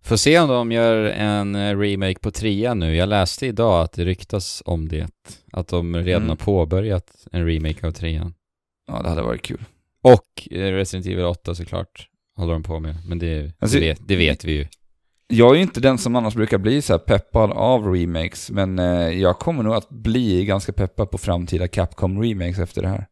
Får 0.06 0.16
se 0.16 0.38
om 0.38 0.48
de 0.48 0.72
gör 0.72 1.04
en 1.04 1.54
eh, 1.54 1.78
remake 1.78 2.18
på 2.20 2.30
trean 2.30 2.78
nu. 2.78 2.96
Jag 2.96 3.08
läste 3.08 3.46
idag 3.46 3.82
att 3.82 3.92
det 3.92 4.04
ryktas 4.04 4.62
om 4.66 4.88
det. 4.88 5.08
Att 5.52 5.68
de 5.68 5.96
redan 5.96 6.22
Mm. 6.22 6.28
har 6.28 6.36
påbörjat 6.36 7.26
en 7.32 7.46
remake 7.46 7.86
av 7.86 7.90
trean. 7.92 8.34
Ja, 8.86 9.02
det 9.02 9.08
hade 9.08 9.22
varit 9.22 9.42
kul. 9.42 9.64
Och 10.02 10.48
eh, 10.50 10.72
Resident 10.72 11.06
Evil 11.06 11.24
8 11.24 11.54
såklart 11.54 12.08
håller 12.36 12.52
de 12.52 12.62
på 12.62 12.80
med. 12.80 12.96
Men 13.08 13.18
det, 13.18 13.52
Alltså- 13.58 13.78
det, 13.78 13.80
vet, 13.88 14.08
det 14.08 14.16
vet 14.16 14.44
vi 14.44 14.52
ju. 14.52 14.66
Jag 15.28 15.50
är 15.50 15.54
ju 15.56 15.62
inte 15.62 15.80
den 15.80 15.98
som 15.98 16.16
annars 16.16 16.34
brukar 16.34 16.58
bli 16.58 16.82
så 16.82 16.92
här 16.92 16.98
peppad 16.98 17.50
av 17.50 17.92
remakes, 17.94 18.50
men 18.50 18.78
eh, 18.78 19.08
jag 19.08 19.38
kommer 19.38 19.62
nog 19.62 19.74
att 19.74 19.88
bli 19.90 20.44
ganska 20.44 20.72
peppad 20.72 21.10
på 21.10 21.18
framtida 21.18 21.66
Capcom-remakes 21.66 22.62
efter 22.62 22.82
det 22.82 22.88
här. 22.88 23.06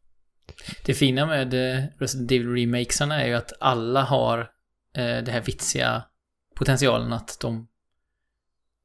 Det 0.87 0.95
fina 0.95 1.27
med 1.27 1.55
Resident 1.99 2.33
Evil 2.33 2.49
remakesarna 2.55 3.23
är 3.23 3.27
ju 3.29 3.35
att 3.35 3.53
alla 3.61 4.03
har 4.03 4.49
det 4.95 5.29
här 5.31 5.43
vitsiga 5.47 6.03
potentialen 6.55 7.13
att 7.13 7.37
de 7.41 7.67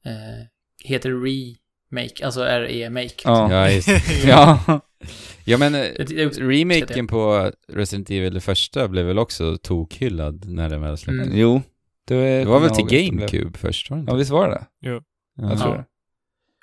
eh, 0.05 0.45
heter 0.83 1.09
remake, 1.09 2.25
alltså 2.25 2.41
RE-make. 2.41 3.15
Ja. 3.23 3.51
Ja, 3.51 3.71
just, 3.71 3.87
Ja. 4.25 4.59
ja 5.45 5.57
men 5.57 5.75
eh, 5.75 5.81
remaken 6.29 7.07
på 7.07 7.51
Resident 7.67 8.09
Evil 8.09 8.33
det 8.33 8.41
första 8.41 8.87
blev 8.87 9.05
väl 9.05 9.19
också 9.19 9.57
tokhyllad 9.57 10.45
när 10.49 10.69
den 10.69 10.81
väl 10.81 10.97
släpptes. 10.97 11.27
Mm. 11.27 11.37
Jo. 11.39 11.61
Det, 12.05 12.15
Det 12.39 12.45
var 12.45 12.59
väl 12.59 12.69
till. 12.69 12.85
GameCube 13.11 13.57
först, 13.57 13.89
var 13.89 13.97
det 13.97 14.01
inte? 14.01 14.11
Ja, 14.11 14.15
visst 14.17 14.31
var 14.31 14.49
det? 14.49 14.65
Jo. 14.81 15.01
Ja. 15.37 15.49
Jag 15.49 15.59
tror 15.59 15.71
Ja. 15.71 15.77
det. 15.77 15.85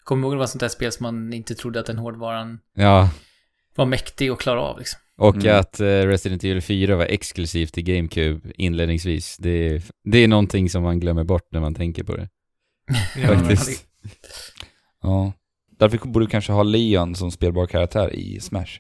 Kommer 0.05 0.23
ihåg 0.27 0.35
det 0.35 0.39
var 0.39 0.47
sånt 0.47 0.61
där 0.61 0.69
spel 0.69 0.93
som 0.93 1.03
man 1.05 1.33
inte 1.33 1.55
trodde 1.55 1.81
att 1.81 1.87
den 1.87 1.99
hårdvaran 1.99 2.59
ja. 2.75 3.11
Var 3.77 3.87
mäktig 3.87 4.29
att 4.29 4.39
klara 4.39 4.61
av 4.61 4.79
liksom. 4.79 5.01
Och 5.19 5.37
Mm. 5.37 5.61
att 5.61 5.81
eh, 5.81 5.85
Resident 5.87 6.45
Evil 6.45 6.63
4 6.63 6.97
var 6.97 7.05
exklusivt 7.05 7.73
till 7.75 7.85
GameCube 7.85 8.53
inledningsvis. 8.59 9.37
Det 9.37 9.51
är, 9.51 9.83
det 10.05 10.19
är 10.19 10.29
någonting 10.29 10.71
som 10.71 10.83
man 10.83 11.01
glömmer 11.01 11.25
bort 11.25 11.49
när 11.53 11.61
man 11.61 11.75
tänker 11.75 12.05
på 12.05 12.17
det. 12.17 12.29
Ja, 13.23 13.39
Faktiskt. 13.39 13.87
Ja. 15.03 15.33
Därför 15.79 15.99
borde 15.99 16.25
du 16.27 16.31
kanske 16.31 16.53
ha 16.53 16.63
Leon 16.63 17.15
som 17.15 17.31
spelbar 17.31 17.67
karaktär 17.67 18.15
i 18.15 18.41
Smash. 18.41 18.79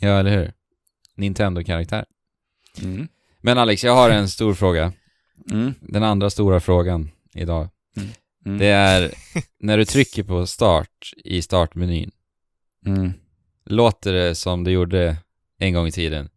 Ja, 0.00 0.08
eller 0.08 0.30
hur? 0.38 0.52
Nintendo-karaktär. 1.14 2.04
Mm. 2.82 3.08
Men 3.40 3.58
Alex, 3.58 3.84
jag 3.84 3.94
har 3.94 4.10
en 4.10 4.28
stor 4.28 4.54
fråga. 4.54 4.92
Mm. 5.50 5.74
Den 5.80 6.02
andra 6.02 6.30
stora 6.30 6.60
frågan 6.60 7.10
idag. 7.34 7.68
Mm. 8.46 8.58
Det 8.58 8.66
är 8.66 9.12
när 9.60 9.78
du 9.78 9.84
trycker 9.84 10.22
på 10.22 10.46
start 10.46 11.12
i 11.24 11.42
startmenyn. 11.42 12.10
Låter 13.66 14.12
det 14.12 14.34
som 14.34 14.64
det 14.64 14.70
gjorde 14.70 15.16
en 15.58 15.72
gång 15.74 15.86
i 15.86 15.92
tiden? 15.92 16.28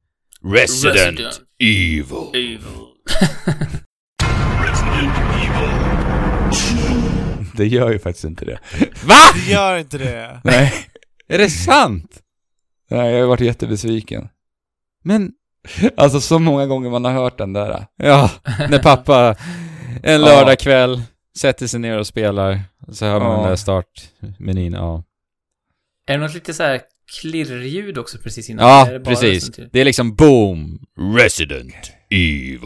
Resident 0.44 1.20
Evil. 1.60 2.06
Evil. 2.34 2.60
Det 7.56 7.68
gör 7.68 7.92
ju 7.92 8.00
faktiskt 8.00 8.26
inte 8.26 8.46
det. 8.46 8.60
Va? 9.06 9.16
Det 9.34 9.52
gör 9.52 9.78
inte 9.78 9.98
det. 9.98 10.42
Nej. 10.44 10.74
Är 11.28 11.38
det 11.38 11.50
sant? 11.50 12.20
Nej, 12.90 13.12
jag 13.14 13.20
har 13.22 13.28
varit 13.28 13.40
jättebesviken. 13.42 14.30
Men, 15.04 15.32
Alltså 15.98 16.22
så 16.22 16.40
många 16.40 16.66
gånger 16.66 16.90
man 16.90 17.06
har 17.06 17.12
hört 17.12 17.38
den 17.38 17.54
där. 17.54 17.86
ja, 17.96 18.32
när 18.70 18.80
pappa 18.80 19.36
en 20.04 20.22
lördagkväll 20.22 21.02
sätter 21.38 21.68
sig 21.68 21.80
ner 21.80 21.98
och 21.98 22.08
spelar, 22.08 22.60
så 22.92 23.06
hör 23.06 23.20
man 23.20 23.32
Ja. 23.32 23.38
den 23.40 23.50
där 23.50 23.56
startmenyn, 23.56 24.74
ja. 24.74 25.04
Är 26.08 26.18
det 26.18 26.24
något 26.24 26.34
lite 26.34 26.54
så 26.54 26.64
här 26.64 26.82
klirrljud 27.22 27.98
också 27.98 28.18
precis 28.18 28.50
innan? 28.50 28.68
Ja, 28.70 28.92
det 28.92 29.00
bara 29.00 29.16
precis. 29.16 29.52
Det 29.72 29.82
är 29.82 29.86
liksom 29.86 30.16
boom, 30.16 30.80
Resident 31.18 31.92
Evil. 32.10 32.60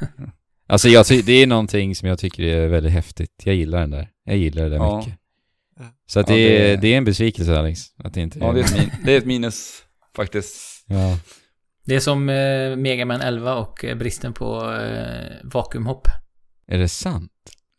Alltså 0.70 0.88
jag 0.88 1.06
det 1.24 1.32
är 1.32 1.46
någonting 1.46 1.94
som 1.94 2.08
jag 2.08 2.18
tycker 2.18 2.42
är 2.42 2.68
väldigt 2.68 2.92
häftigt. 2.92 3.30
Jag 3.44 3.54
gillar 3.54 3.80
den 3.80 3.90
där. 3.90 4.08
Jag 4.24 4.36
gillar 4.36 4.62
det 4.62 4.68
där 4.68 4.76
Ja. 4.76 4.98
mycket. 4.98 5.14
Så 6.06 6.20
att 6.20 6.28
Ja, 6.28 6.34
det, 6.34 6.70
är, 6.72 6.76
det- 6.76 6.88
är 6.88 6.98
en 6.98 7.04
besvikelse 7.04 7.58
Alex, 7.58 7.80
att 8.04 8.14
det 8.14 8.20
inte 8.20 8.38
Ja, 8.38 8.52
det 8.52 8.60
är 8.60 8.64
ett, 8.64 8.74
min- 8.78 8.90
det 9.04 9.12
är 9.14 9.18
ett 9.18 9.26
minus 9.26 9.82
faktiskt. 10.16 10.84
Ja. 10.86 11.18
Det 11.84 11.94
är 11.94 12.00
som 12.00 12.28
eh, 12.28 12.76
Mega 12.76 13.04
Man 13.04 13.20
11 13.20 13.54
och 13.56 13.84
eh, 13.84 13.96
bristen 13.96 14.32
på 14.32 14.72
eh, 14.74 15.32
vakuumhopp. 15.44 16.08
Är 16.66 16.78
det 16.78 16.88
sant? 16.88 17.32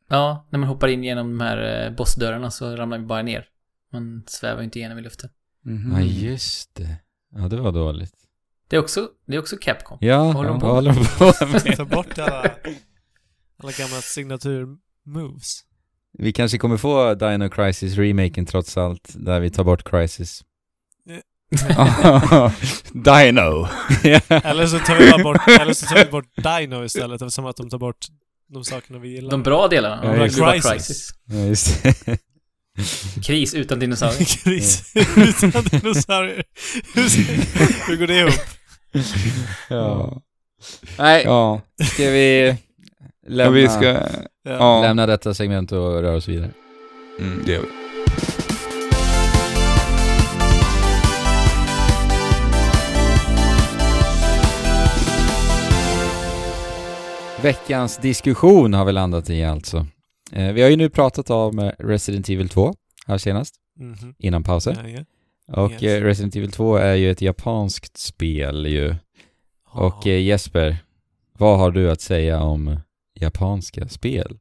Ja, 0.10 0.48
när 0.52 0.60
man 0.60 0.70
hoppar 0.70 0.88
in 0.88 1.04
genom 1.04 1.38
de 1.38 1.44
här 1.46 1.86
eh, 1.88 1.96
bossdörrarna 1.96 2.52
så 2.52 2.66
ramlar 2.76 2.86
man 2.98 3.08
bara 3.08 3.22
ner. 3.22 3.46
Man 3.94 4.24
svävar 4.28 4.60
ju 4.62 4.66
inte 4.66 4.80
igenom 4.80 4.98
i 4.98 5.02
luften. 5.02 5.30
Mhm. 5.66 5.92
Ja, 5.92 6.02
just 6.02 6.76
det. 6.76 6.96
Ja, 7.36 7.48
det 7.48 7.62
var 7.62 7.72
dåligt. 7.72 8.14
Det 8.70 8.76
är 8.76 8.80
också, 8.80 9.10
det 9.28 9.36
är 9.36 9.40
också 9.40 9.58
Capcom. 9.62 9.98
Ja, 10.02 10.32
håller 10.32 10.50
de 10.50 10.56
ja, 10.56 10.60
på 10.60 10.68
håller 10.68 10.94
de 10.94 11.06
på 11.06 11.46
med? 11.68 11.78
Ta 11.78 11.86
bort 11.86 12.18
alla, 12.20 12.42
alla 13.64 13.72
gamla 13.72 14.02
signatur-moves. 14.02 15.60
Vi 16.18 16.34
kanske 16.34 16.58
kommer 16.58 16.78
få 16.78 17.14
Dino 17.14 17.50
Crisis 17.50 17.96
remaken 17.98 18.46
trots 18.46 18.78
allt, 18.78 19.14
där 19.16 19.40
vi 19.40 19.50
tar 19.50 19.64
bort 19.64 19.90
Crisis. 19.90 20.44
Dino. 22.94 23.68
Eller 24.30 24.68
så 24.68 24.80
tar 24.80 25.00
vi 25.00 25.12
bara 25.12 25.24
bort, 25.24 25.48
eller 25.48 25.74
så 25.74 25.86
tar 25.86 26.06
vi 26.06 26.12
bort 26.12 26.36
Dino 26.36 26.84
istället 26.84 27.22
eftersom 27.22 27.46
att 27.46 27.56
de 27.58 27.70
tar 27.70 27.78
bort 27.78 28.06
de 28.48 28.64
sakerna 28.64 29.00
vi 29.00 29.10
gillar. 29.10 29.32
De 29.32 29.44
bra 29.44 29.68
delarna. 29.68 30.06
Ja, 30.06 30.12
var 30.20 30.28
Crisis. 30.28 30.72
Crisis. 30.72 31.10
Ja, 31.26 31.36
just 31.36 31.84
det. 31.84 32.18
Kris 33.24 33.54
utan 33.54 33.80
dinosaurier. 33.80 34.26
Kris 34.44 34.94
utan 35.44 35.64
dinosaurier. 35.64 36.44
Hur, 36.96 37.96
går 37.96 38.08
det 38.08 38.20
ihop? 38.20 38.34
ja. 39.70 40.22
Nej, 40.98 41.24
Ja, 41.26 41.62
ska 41.94 42.04
vi 42.10 42.48
ja 42.48 42.56
lämna, 43.28 43.52
vi 43.52 43.68
ska... 43.68 43.86
Ja. 43.86 44.02
Ja, 44.44 44.82
lämna 44.82 45.06
detta 45.06 45.34
segment 45.34 45.72
och 45.72 46.02
röra 46.02 46.16
oss 46.16 46.28
vidare? 46.28 46.52
mm, 47.20 47.44
det 47.46 47.52
gör 47.52 47.62
vi. 47.62 47.68
Veckans 57.42 57.98
diskussion 57.98 58.74
har 58.74 58.86
vi 58.86 58.92
landat 58.92 59.30
i 59.30 59.44
alltså. 59.44 59.86
Eh, 60.32 60.54
vi 60.54 60.62
har 60.62 60.70
ju 60.70 60.76
nu 60.76 60.90
pratat 60.90 61.30
om 61.30 61.60
eh, 61.60 61.72
Resident 61.80 62.30
Evil 62.30 62.50
2 62.50 62.74
här 63.08 63.18
senast, 63.18 63.56
Mhm. 63.80 64.16
innan 64.20 64.44
pausen. 64.44 64.76
Ja, 64.84 64.90
ja. 64.90 65.06
Och 65.64 65.72
Yes. 65.72 65.84
eh, 65.84 66.02
Resident 66.04 66.36
Evil 66.36 66.52
2 66.52 66.76
är 66.78 66.94
ju 66.96 67.12
ett 67.12 67.22
japanskt 67.22 67.98
spel 67.98 68.66
ju. 68.68 68.96
Och 69.72 70.08
eh, 70.08 70.22
Jesper, 70.22 70.78
vad 71.38 71.60
har 71.60 71.72
du 71.72 71.92
att 71.92 72.02
säga 72.02 72.40
om 72.42 72.80
japanska 73.20 73.88
spel 73.88 74.38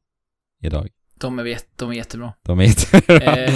idag? 0.63 0.87
De 1.15 1.39
är, 1.39 1.57
de 1.75 1.89
är 1.91 1.93
jättebra. 1.93 2.33
De 2.43 2.59
är 2.59 2.63
jättebra. 2.63 3.35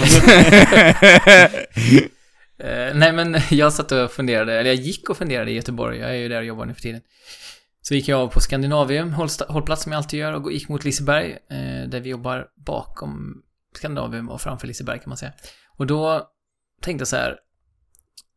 Nej 2.94 3.12
men 3.12 3.36
jag 3.50 3.72
satt 3.72 3.92
och 3.92 4.10
funderade, 4.10 4.58
eller 4.60 4.70
jag 4.70 4.80
gick 4.80 5.10
och 5.10 5.16
funderade 5.16 5.50
i 5.50 5.54
Göteborg, 5.54 5.98
jag 5.98 6.10
är 6.10 6.14
ju 6.14 6.28
där 6.28 6.38
och 6.38 6.44
jobbar 6.44 6.66
nu 6.66 6.74
för 6.74 6.80
tiden. 6.80 7.00
Så 7.88 7.94
gick 7.94 8.08
jag 8.08 8.20
av 8.20 8.28
på 8.28 8.40
Skandinavium, 8.40 9.12
hållplats 9.48 9.82
som 9.82 9.92
jag 9.92 9.98
alltid 9.98 10.20
gör, 10.20 10.32
och 10.32 10.52
gick 10.52 10.68
mot 10.68 10.84
Liseberg, 10.84 11.30
eh, 11.30 11.88
där 11.88 12.00
vi 12.00 12.10
jobbar 12.10 12.46
bakom 12.66 13.42
Skandinavium 13.76 14.28
och 14.30 14.40
framför 14.40 14.66
Liseberg 14.66 14.98
kan 14.98 15.08
man 15.08 15.16
säga. 15.16 15.32
Och 15.76 15.86
då 15.86 16.30
tänkte 16.82 17.00
jag 17.00 17.08
så 17.08 17.16
här, 17.16 17.38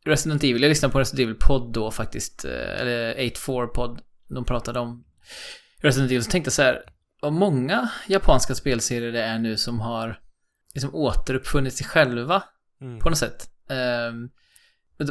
Resident 0.04 0.44
Evil, 0.44 0.62
jag 0.62 0.68
lyssnade 0.68 0.92
på 0.92 0.98
Resident 1.00 1.20
Evil 1.20 1.36
podd 1.40 1.72
då 1.72 1.90
faktiskt, 1.90 2.44
eh, 2.44 2.80
eller 2.80 3.14
8-4 3.14 3.66
podd, 3.66 4.00
de 4.28 4.44
pratade 4.44 4.80
om 4.80 5.04
Resident 5.78 6.10
Evil, 6.10 6.24
så 6.24 6.30
tänkte 6.30 6.48
jag 6.48 6.52
så 6.52 6.62
här, 6.62 6.82
vad 7.20 7.32
många 7.32 7.90
japanska 8.06 8.54
spelserier 8.54 9.12
det 9.12 9.22
är 9.22 9.38
nu 9.38 9.56
som 9.56 9.80
har 9.80 10.20
liksom 10.74 10.94
återuppfunnit 10.94 11.74
sig 11.74 11.86
själva 11.86 12.42
Mm. 12.80 12.98
på 12.98 13.08
något 13.08 13.18
sätt. 13.18 13.50
Um, 14.10 14.30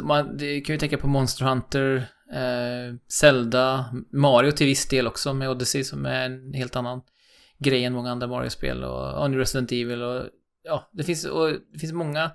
man 0.06 0.36
det 0.36 0.60
kan 0.60 0.74
ju 0.74 0.78
tänka 0.78 0.98
på 0.98 1.06
Monster 1.06 1.44
Hunter, 1.44 2.08
eh, 2.32 2.94
Zelda, 3.12 3.94
Mario 4.12 4.52
till 4.52 4.66
viss 4.66 4.88
del 4.88 5.06
också 5.06 5.34
med 5.34 5.50
Odyssey 5.50 5.84
som 5.84 6.06
är 6.06 6.26
en 6.26 6.54
helt 6.54 6.76
annan 6.76 7.00
grej 7.58 7.84
än 7.84 7.92
många 7.92 8.10
andra 8.10 8.26
Mario-spel 8.26 8.84
och, 8.84 9.22
och 9.22 9.34
Resident 9.34 9.72
Evil 9.72 10.02
och 10.02 10.24
ja, 10.64 10.90
det 10.92 11.04
finns, 11.04 11.24
och 11.24 11.48
det 11.72 11.78
finns 11.78 11.92
många 11.92 12.30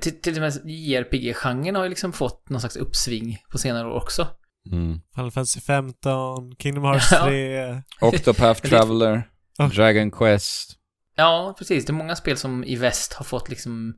till, 0.00 0.20
till 0.20 0.34
och 0.34 0.40
med 0.40 0.52
JRPG-genren 0.64 1.74
har 1.74 1.82
ju 1.82 1.88
liksom 1.88 2.12
fått 2.12 2.48
någon 2.48 2.60
slags 2.60 2.76
uppsving 2.76 3.38
på 3.50 3.58
senare 3.58 3.88
år 3.88 3.94
också. 3.94 4.28
Mm. 4.72 5.00
Final 5.14 5.30
Fantasy 5.30 5.60
15, 5.60 6.56
Kingdom 6.58 6.84
Hearts 6.84 7.12
Ja. 7.12 7.24
3. 7.24 7.82
Octopath 8.00 8.60
Traveler. 8.68 9.30
Dragon 9.74 10.10
Quest. 10.10 10.78
Ja, 11.16 11.54
precis. 11.58 11.86
Det 11.86 11.90
är 11.90 11.94
många 11.94 12.16
spel 12.16 12.36
som 12.36 12.64
i 12.64 12.76
väst 12.76 13.12
har 13.12 13.24
fått 13.24 13.48
liksom 13.48 13.94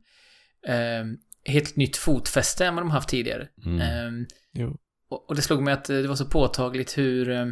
eh, 0.66 1.04
helt 1.52 1.76
nytt 1.76 1.96
fotfäste 1.96 2.66
än 2.66 2.74
vad 2.74 2.84
de 2.84 2.90
haft 2.90 3.08
tidigare. 3.08 3.48
Mm. 3.64 4.26
Jo. 4.52 4.76
Och, 5.09 5.28
och 5.28 5.37
det 5.37 5.43
slog 5.43 5.62
mig 5.62 5.74
att 5.74 5.91
eh, 5.91 5.97
det 5.97 6.09
var 6.09 6.16
så 6.16 6.27
påtagligt 6.27 6.99
hur, 6.99 7.31
eh, 7.31 7.47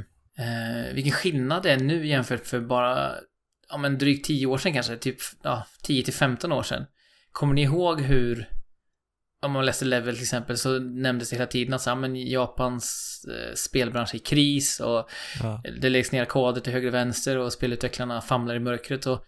vilken 0.95 1.13
skillnad 1.13 1.63
det 1.63 1.71
är 1.73 1.77
nu 1.77 2.07
jämfört 2.07 2.47
för 2.47 2.61
bara, 2.61 3.15
ja 3.69 3.77
men 3.77 3.99
drygt 3.99 4.27
10 4.27 4.47
år 4.47 4.59
sedan 4.59 4.73
kanske, 4.73 4.97
typ, 4.97 5.17
ja, 5.43 5.67
10 5.83 6.03
till 6.03 6.15
15 6.15 6.53
år 6.53 6.63
sedan. 6.63 6.85
Kommer 7.33 7.55
ni 7.55 7.63
ihåg 7.63 8.01
hur, 8.01 8.51
om 9.43 9.53
man 9.53 9.67
läste 9.67 9.85
Level 9.85 10.15
till 10.15 10.23
exempel, 10.23 10.59
så 10.59 10.79
nämndes 10.79 11.31
det 11.31 11.37
hela 11.37 11.47
tiden 11.47 11.75
att 11.75 11.83
så, 11.83 11.91
ja, 11.91 11.95
men 11.95 12.17
Japans 12.17 13.21
eh, 13.29 13.55
spelbransch 13.55 14.15
är 14.15 14.19
i 14.19 14.21
kris 14.21 14.81
och 14.81 15.11
Ja. 15.43 15.63
det 15.81 15.89
läggs 15.89 16.13
ner 16.13 16.23
arkader 16.23 16.61
till 16.61 16.73
höger 16.73 16.89
och 16.89 16.95
vänster 16.95 17.39
och 17.39 17.53
spelutvecklarna 17.53 18.21
famlar 18.21 18.55
i 18.55 18.61
mörkret 18.61 19.07
och 19.07 19.25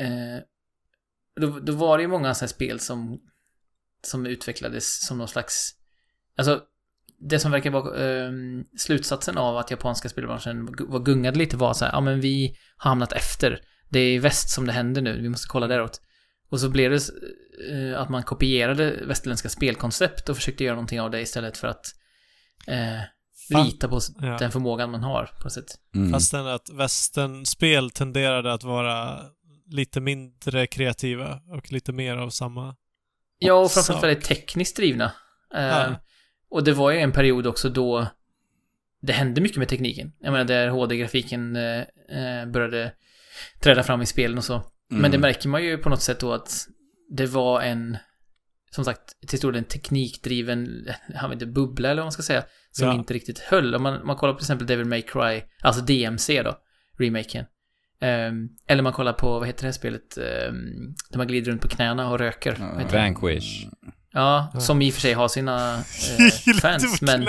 eh, 0.00 0.40
då, 1.40 1.58
då 1.60 1.72
var 1.72 1.98
det 1.98 2.02
ju 2.02 2.08
många 2.08 2.34
sådana 2.34 2.48
här 2.48 2.54
spel 2.54 2.80
som 2.80 3.20
som 4.02 4.26
utvecklades 4.26 5.06
som 5.06 5.18
någon 5.18 5.28
slags 5.28 5.74
alltså 6.36 6.62
det 7.18 7.38
som 7.38 7.50
verkar 7.50 7.70
vara 7.70 8.04
eh, 8.24 8.30
slutsatsen 8.78 9.38
av 9.38 9.56
att 9.56 9.70
japanska 9.70 10.08
spelbranschen 10.08 10.66
var 10.88 11.00
gungade 11.00 11.38
lite 11.38 11.56
var 11.56 11.74
så 11.74 11.84
här, 11.84 11.92
ja 11.92 12.00
men 12.00 12.20
vi 12.20 12.56
har 12.76 12.90
hamnat 12.90 13.12
efter. 13.12 13.60
Det 13.88 13.98
är 14.00 14.10
i 14.14 14.18
väst 14.18 14.50
som 14.50 14.66
det 14.66 14.72
händer 14.72 15.02
nu, 15.02 15.20
vi 15.22 15.28
måste 15.28 15.48
kolla 15.48 15.66
däråt. 15.66 16.00
Och 16.50 16.60
så 16.60 16.68
blev 16.68 16.90
det 16.90 17.00
eh, 17.72 18.00
att 18.00 18.08
man 18.08 18.22
kopierade 18.22 18.90
västerländska 19.06 19.48
spelkoncept 19.48 20.28
och 20.28 20.36
försökte 20.36 20.64
göra 20.64 20.74
någonting 20.74 21.00
av 21.00 21.10
det 21.10 21.20
istället 21.20 21.56
för 21.56 21.68
att 21.68 21.84
eh, 22.66 23.00
Fan. 23.52 23.66
lita 23.66 23.88
på 23.88 24.00
Ja. 24.20 24.36
den 24.38 24.50
förmågan 24.50 24.90
man 24.90 25.02
har 25.02 25.24
på 25.24 25.44
något 25.44 25.52
sätt. 25.52 25.74
Mm. 25.94 26.12
Fastän 26.12 26.46
att 26.46 26.68
västernspel 26.72 27.90
tenderade 27.90 28.52
att 28.52 28.62
vara 28.64 29.20
lite 29.66 30.00
mindre 30.00 30.66
kreativa 30.66 31.40
och 31.56 31.72
lite 31.72 31.92
mer 31.92 32.16
av 32.16 32.30
samma. 32.30 32.76
Ja, 33.38 33.54
och 33.54 33.70
framförallt 33.70 34.00
sak. 34.00 34.04
väldigt 34.10 34.24
tekniskt 34.24 34.76
drivna. 34.76 35.12
Eh, 35.54 35.62
Ja. 35.64 36.00
Och 36.56 36.64
det 36.64 36.72
var 36.72 36.90
ju 36.90 36.98
en 36.98 37.12
period 37.12 37.46
också 37.46 37.68
då 37.68 38.06
det 39.02 39.12
hände 39.12 39.40
mycket 39.40 39.58
med 39.58 39.68
tekniken. 39.68 40.12
Jag 40.20 40.32
menar, 40.32 40.44
där 40.44 40.68
HD-grafiken 40.68 41.56
eh, 41.56 41.80
eh, 41.80 42.46
började 42.46 42.92
träda 43.62 43.82
fram 43.82 44.02
i 44.02 44.06
spelen 44.06 44.38
och 44.38 44.44
så. 44.44 44.62
Men 44.88 44.98
Mm. 44.98 45.10
det 45.10 45.18
märker 45.18 45.48
man 45.48 45.64
ju 45.64 45.78
på 45.78 45.88
något 45.88 46.02
sätt 46.02 46.20
då 46.20 46.32
att 46.32 46.66
det 47.10 47.26
var 47.26 47.60
en, 47.62 47.96
som 48.70 48.84
sagt, 48.84 49.00
till 49.28 49.38
stor 49.38 49.52
del 49.52 49.58
en 49.58 49.64
teknikdriven, 49.64 50.86
jag 51.14 51.22
vet 51.28 51.32
inte, 51.32 51.46
bubbla 51.46 51.88
eller 51.90 52.02
vad 52.02 52.06
man 52.06 52.12
ska 52.12 52.22
säga, 52.22 52.44
som 52.70 52.88
Ja. 52.88 52.94
inte 52.94 53.14
riktigt 53.14 53.38
höll. 53.38 53.74
Om 53.74 53.82
man, 53.82 54.06
man 54.06 54.16
kollar 54.16 54.32
på 54.32 54.38
till 54.38 54.44
exempel 54.44 54.66
Devil 54.66 54.86
May 54.86 55.02
Cry, 55.02 55.42
alltså 55.62 55.82
DMC 55.82 56.42
då, 56.42 56.58
remaken. 56.98 57.44
Ehm, 58.00 58.48
eller 58.66 58.82
man 58.82 58.92
kollar 58.92 59.12
på, 59.12 59.38
vad 59.38 59.46
heter 59.46 59.60
det 59.60 59.66
här 59.66 59.72
spelet, 59.72 60.18
um, 60.18 60.94
där 61.10 61.18
man 61.18 61.26
glider 61.26 61.50
runt 61.52 61.62
på 61.62 61.68
knäna 61.68 62.10
och 62.10 62.18
röker. 62.18 62.52
Det? 62.90 62.96
Vanquish. 62.96 63.66
Ja, 64.16 64.50
Ja. 64.54 64.60
som 64.60 64.82
i 64.82 64.90
och 64.90 64.94
för 64.94 65.00
sig 65.00 65.12
har 65.12 65.28
sina 65.28 65.74
eh, 66.48 66.54
fans, 66.60 67.00
men, 67.02 67.28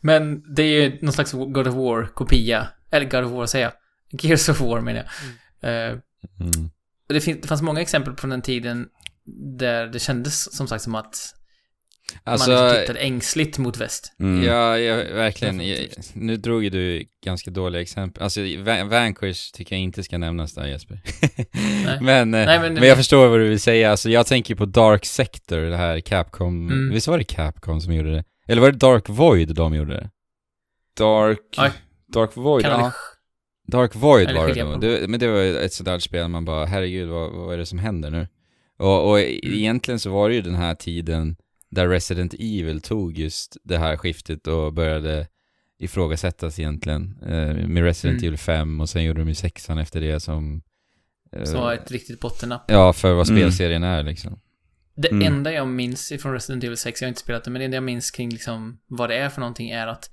men 0.00 0.54
det 0.54 0.62
är 0.62 0.82
ju 0.82 0.98
någon 1.02 1.12
slags 1.12 1.32
God 1.32 1.68
of 1.68 1.74
War-kopia. 1.74 2.68
Eller 2.90 3.06
God 3.10 3.24
of 3.24 3.30
War 3.32 3.46
säger 3.46 3.64
jag. 3.64 3.74
Gears 4.22 4.48
of 4.48 4.60
War 4.60 4.80
menar 4.80 5.04
jag. 5.60 5.90
Eh, 5.90 5.98
Mm. 6.40 6.70
det, 7.08 7.20
fin- 7.20 7.38
det 7.42 7.48
fanns 7.48 7.62
många 7.62 7.80
exempel 7.80 8.14
på 8.14 8.26
den 8.26 8.42
tiden 8.42 8.86
där 9.58 9.86
det 9.86 9.98
kändes 9.98 10.56
som 10.56 10.68
sagt 10.68 10.84
som 10.84 10.94
att 10.94 11.34
Alltså, 12.24 12.50
man 12.50 12.62
liksom 12.64 12.80
tittade 12.80 12.98
ängsligt 12.98 13.58
mot 13.58 13.76
väst. 13.76 14.12
Mm. 14.20 14.44
ja, 14.44 14.78
ja, 14.78 14.96
verkligen. 15.14 15.68
Jag, 15.68 15.78
nu 16.14 16.36
drog 16.36 16.64
ju 16.64 16.70
du 16.70 17.04
ganska 17.24 17.50
dåliga 17.50 17.82
exempel. 17.82 18.22
Alltså, 18.22 18.40
Va- 18.58 18.84
Vanquish 18.84 19.52
tycker 19.54 19.76
jag 19.76 19.82
inte 19.82 20.02
ska 20.02 20.18
nämnas 20.18 20.54
där 20.54 20.66
Jesper. 20.66 21.00
men, 22.00 22.34
eh, 22.34 22.46
Nej, 22.46 22.60
men- 22.60 22.74
men, 22.74 22.82
jag 22.88 22.96
förstår 22.96 23.28
vad 23.28 23.40
du 23.40 23.48
vill 23.48 23.60
säga. 23.60 23.90
Alltså, 23.90 24.10
jag 24.10 24.26
tänker 24.26 24.54
på 24.54 24.64
Dark 24.66 25.04
Sector, 25.04 25.58
det 25.60 25.76
här 25.76 26.00
Capcom. 26.00 26.68
Mm. 26.68 26.90
Visst 26.94 27.06
var 27.08 27.18
det 27.18 27.24
Capcom 27.24 27.80
som 27.80 27.94
gjorde 27.94 28.12
det? 28.14 28.24
Eller 28.48 28.62
var 28.62 28.70
det 28.72 28.78
Dark 28.78 29.08
Void 29.08 29.54
de 29.54 29.74
gjorde 29.74 29.92
det? 29.94 30.10
Dark... 30.98 31.40
Oj. 31.58 31.70
Dark 32.12 32.36
Void, 32.36 32.64
Kan 32.64 32.80
ja. 32.80 32.92
Dark 33.66 33.94
Void 33.94 34.32
var 34.34 34.48
det 34.48 34.64
nog. 34.64 34.80
Det, 34.80 35.08
men 35.10 35.20
det 35.20 35.28
var 35.28 35.40
ett 35.40 35.72
sådant 35.72 36.02
spel 36.02 36.28
man 36.28 36.44
bara, 36.44 36.66
herregud 36.66 37.08
vad, 37.08 37.32
vad 37.32 37.54
är 37.54 37.58
det 37.58 37.66
som 37.66 37.78
händer 37.78 38.10
nu? 38.10 38.28
Och, 38.78 39.10
och 39.10 39.18
Mm. 39.20 39.38
egentligen 39.42 39.98
så 40.00 40.10
var 40.10 40.28
det 40.28 40.34
ju 40.34 40.40
den 40.42 40.54
här 40.54 40.74
tiden 40.74 41.36
där 41.74 41.88
Resident 41.88 42.34
Evil 42.34 42.80
tog 42.80 43.18
just 43.18 43.56
det 43.64 43.78
här 43.78 43.96
skiftet 43.96 44.46
och 44.46 44.72
började 44.72 45.28
ifrågasättas 45.78 46.58
egentligen. 46.58 47.18
Eh, 47.22 47.68
med 47.68 47.82
Resident 47.82 48.18
Mm. 48.18 48.28
Evil 48.28 48.38
5 48.38 48.80
och 48.80 48.88
sen 48.88 49.04
gjorde 49.04 49.20
de 49.20 49.28
ju 49.28 49.34
sexan 49.34 49.78
efter 49.78 50.00
det 50.00 50.20
som... 50.20 50.62
eh, 51.32 51.44
som 51.44 51.60
var 51.60 51.72
ett 51.74 51.90
riktigt 51.90 52.20
bottennapp. 52.20 52.64
Ja, 52.68 52.92
för 52.92 53.12
vad 53.14 53.28
Mm. 53.28 53.40
spelserien 53.40 53.82
är 53.82 54.02
liksom. 54.02 54.40
Det 54.96 55.08
Mm. 55.10 55.26
enda 55.34 55.52
jag 55.52 55.68
minns 55.68 56.12
ifrån 56.12 56.32
Resident 56.32 56.64
Evil 56.64 56.76
6, 56.76 57.00
jag 57.02 57.06
har 57.06 57.08
inte 57.08 57.20
spelat 57.20 57.44
det, 57.44 57.50
men 57.50 57.60
det 57.60 57.64
enda 57.64 57.76
jag 57.76 57.84
minns 57.84 58.10
kring 58.10 58.30
liksom 58.30 58.78
vad 58.86 59.10
det 59.10 59.16
är 59.16 59.28
för 59.28 59.40
någonting 59.40 59.70
är 59.70 59.86
att 59.86 60.10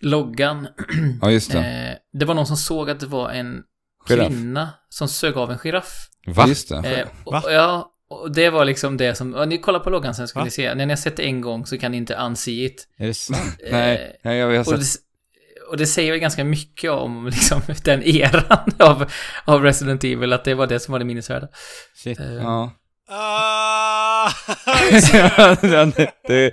loggan, 0.00 0.68
Ja, 1.22 1.30
just 1.30 1.52
det. 1.52 1.58
eh, 1.58 2.18
det 2.18 2.24
var 2.24 2.34
någon 2.34 2.46
som 2.46 2.56
såg 2.56 2.90
att 2.90 3.00
det 3.00 3.06
var 3.06 3.30
en 3.30 3.62
Giraff. 4.08 4.28
kvinna 4.28 4.68
som 4.88 5.08
sög 5.08 5.36
av 5.36 5.50
en 5.50 5.58
giraff. 5.58 6.08
Va? 6.26 6.48
Just 6.48 6.68
det. 6.68 6.76
Eh, 7.00 7.08
och, 7.24 7.32
Va? 7.32 7.42
ja, 7.52 7.93
och 8.20 8.32
det 8.32 8.50
var 8.50 8.64
liksom 8.64 8.96
det 8.96 9.14
som, 9.14 9.34
och 9.34 9.48
ni 9.48 9.58
kollar 9.58 9.80
på 9.80 9.90
loggan 9.90 10.14
sen 10.14 10.28
ska 10.28 10.38
Va? 10.38 10.44
ni 10.44 10.50
se, 10.50 10.74
när 10.74 10.86
ni 10.86 10.92
har 10.92 10.96
sett 10.96 11.16
det 11.16 11.22
en 11.22 11.40
gång 11.40 11.66
så 11.66 11.78
kan 11.78 11.90
ni 11.90 11.96
inte 11.96 12.14
unsee 12.14 12.64
it. 12.64 12.88
Är 12.98 13.06
det 13.06 13.14
sant? 13.14 13.60
Nej, 13.70 14.16
nej, 14.24 14.36
jag 14.38 14.46
har 14.50 14.58
och, 14.58 14.66
sett... 14.66 14.80
det, 14.80 15.60
och 15.70 15.76
det 15.76 15.86
säger 15.86 16.10
väl 16.12 16.20
ganska 16.20 16.44
mycket 16.44 16.90
om 16.90 17.26
liksom 17.34 17.60
den 17.84 18.02
eran 18.02 18.70
av, 18.78 19.12
av 19.44 19.62
Resident 19.62 20.04
Evil, 20.04 20.32
att 20.32 20.44
det 20.44 20.54
var 20.54 20.66
det 20.66 20.80
som 20.80 20.92
var 20.92 20.98
det 20.98 21.04
minnesvärda. 21.04 21.48
Shit. 21.96 22.20
Eh, 22.20 22.32
Ja. 22.34 22.72
Ah! 23.08 24.30
Den- 25.60 25.92
det, 26.28 26.52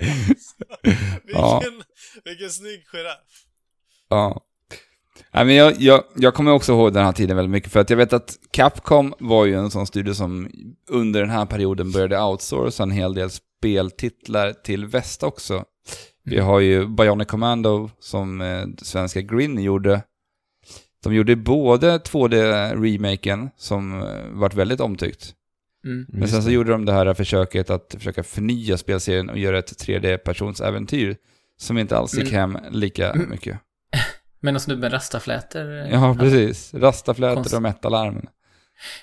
ja. 1.26 1.60
vilken, 1.62 1.82
vilken 2.24 2.50
snygg 2.50 2.84
giraff. 2.92 3.18
Ja. 4.08 4.40
Nej, 5.34 5.44
men 5.44 5.54
jag, 5.54 5.74
jag, 5.78 6.04
jag 6.16 6.34
kommer 6.34 6.52
också 6.52 6.72
ihåg 6.72 6.92
den 6.92 7.04
här 7.04 7.12
tiden 7.12 7.36
väldigt 7.36 7.50
mycket, 7.50 7.72
för 7.72 7.80
att 7.80 7.90
jag 7.90 7.96
vet 7.96 8.12
att 8.12 8.38
Capcom 8.50 9.14
var 9.18 9.46
ju 9.46 9.54
en 9.54 9.70
sån 9.70 9.86
studio 9.86 10.14
som 10.14 10.50
under 10.88 11.20
den 11.20 11.30
här 11.30 11.46
perioden 11.46 11.92
började 11.92 12.22
outsourca 12.22 12.82
en 12.82 12.90
hel 12.90 13.14
del 13.14 13.30
speltitlar 13.30 14.52
till 14.52 14.86
väst 14.86 15.22
också. 15.22 15.64
Vi 16.24 16.38
har 16.38 16.60
ju 16.60 16.86
Bionic 16.86 17.28
Commando 17.28 17.90
som 18.00 18.40
eh, 18.40 18.66
svenska 18.82 19.20
Grin 19.20 19.62
gjorde. 19.62 20.02
De 21.02 21.14
gjorde 21.14 21.36
både 21.36 21.98
2D-remaken 21.98 23.50
som 23.56 24.02
eh, 24.02 24.48
väldigt 24.54 24.80
omtyckt. 24.80 25.34
Mm. 25.84 26.06
Men 26.08 26.28
sen 26.28 26.42
så 26.42 26.50
gjorde 26.50 26.72
de 26.72 26.84
det 26.84 26.92
här 26.92 27.14
försöket 27.14 27.70
att 27.70 27.94
försöka 27.98 28.22
förnya 28.22 28.78
spelserien 28.78 29.30
och 29.30 29.38
göra 29.38 29.58
ett 29.58 29.86
3D-personsäventyr 29.86 31.16
som 31.60 31.78
inte 31.78 31.96
alls 31.96 32.14
gick 32.14 32.32
hem 32.32 32.58
lika 32.70 33.10
Mm. 33.10 33.30
mycket. 33.30 33.58
Men 34.44 34.56
och 34.56 34.62
snubben 34.62 34.90
rastaflätor. 34.90 35.78
eh, 35.80 35.90
Ja, 35.92 36.16
precis. 36.20 36.74
Rastaflätor 36.74 37.34
Konstigt. 37.34 37.56
och 37.56 37.62
metalarmen. 37.62 38.26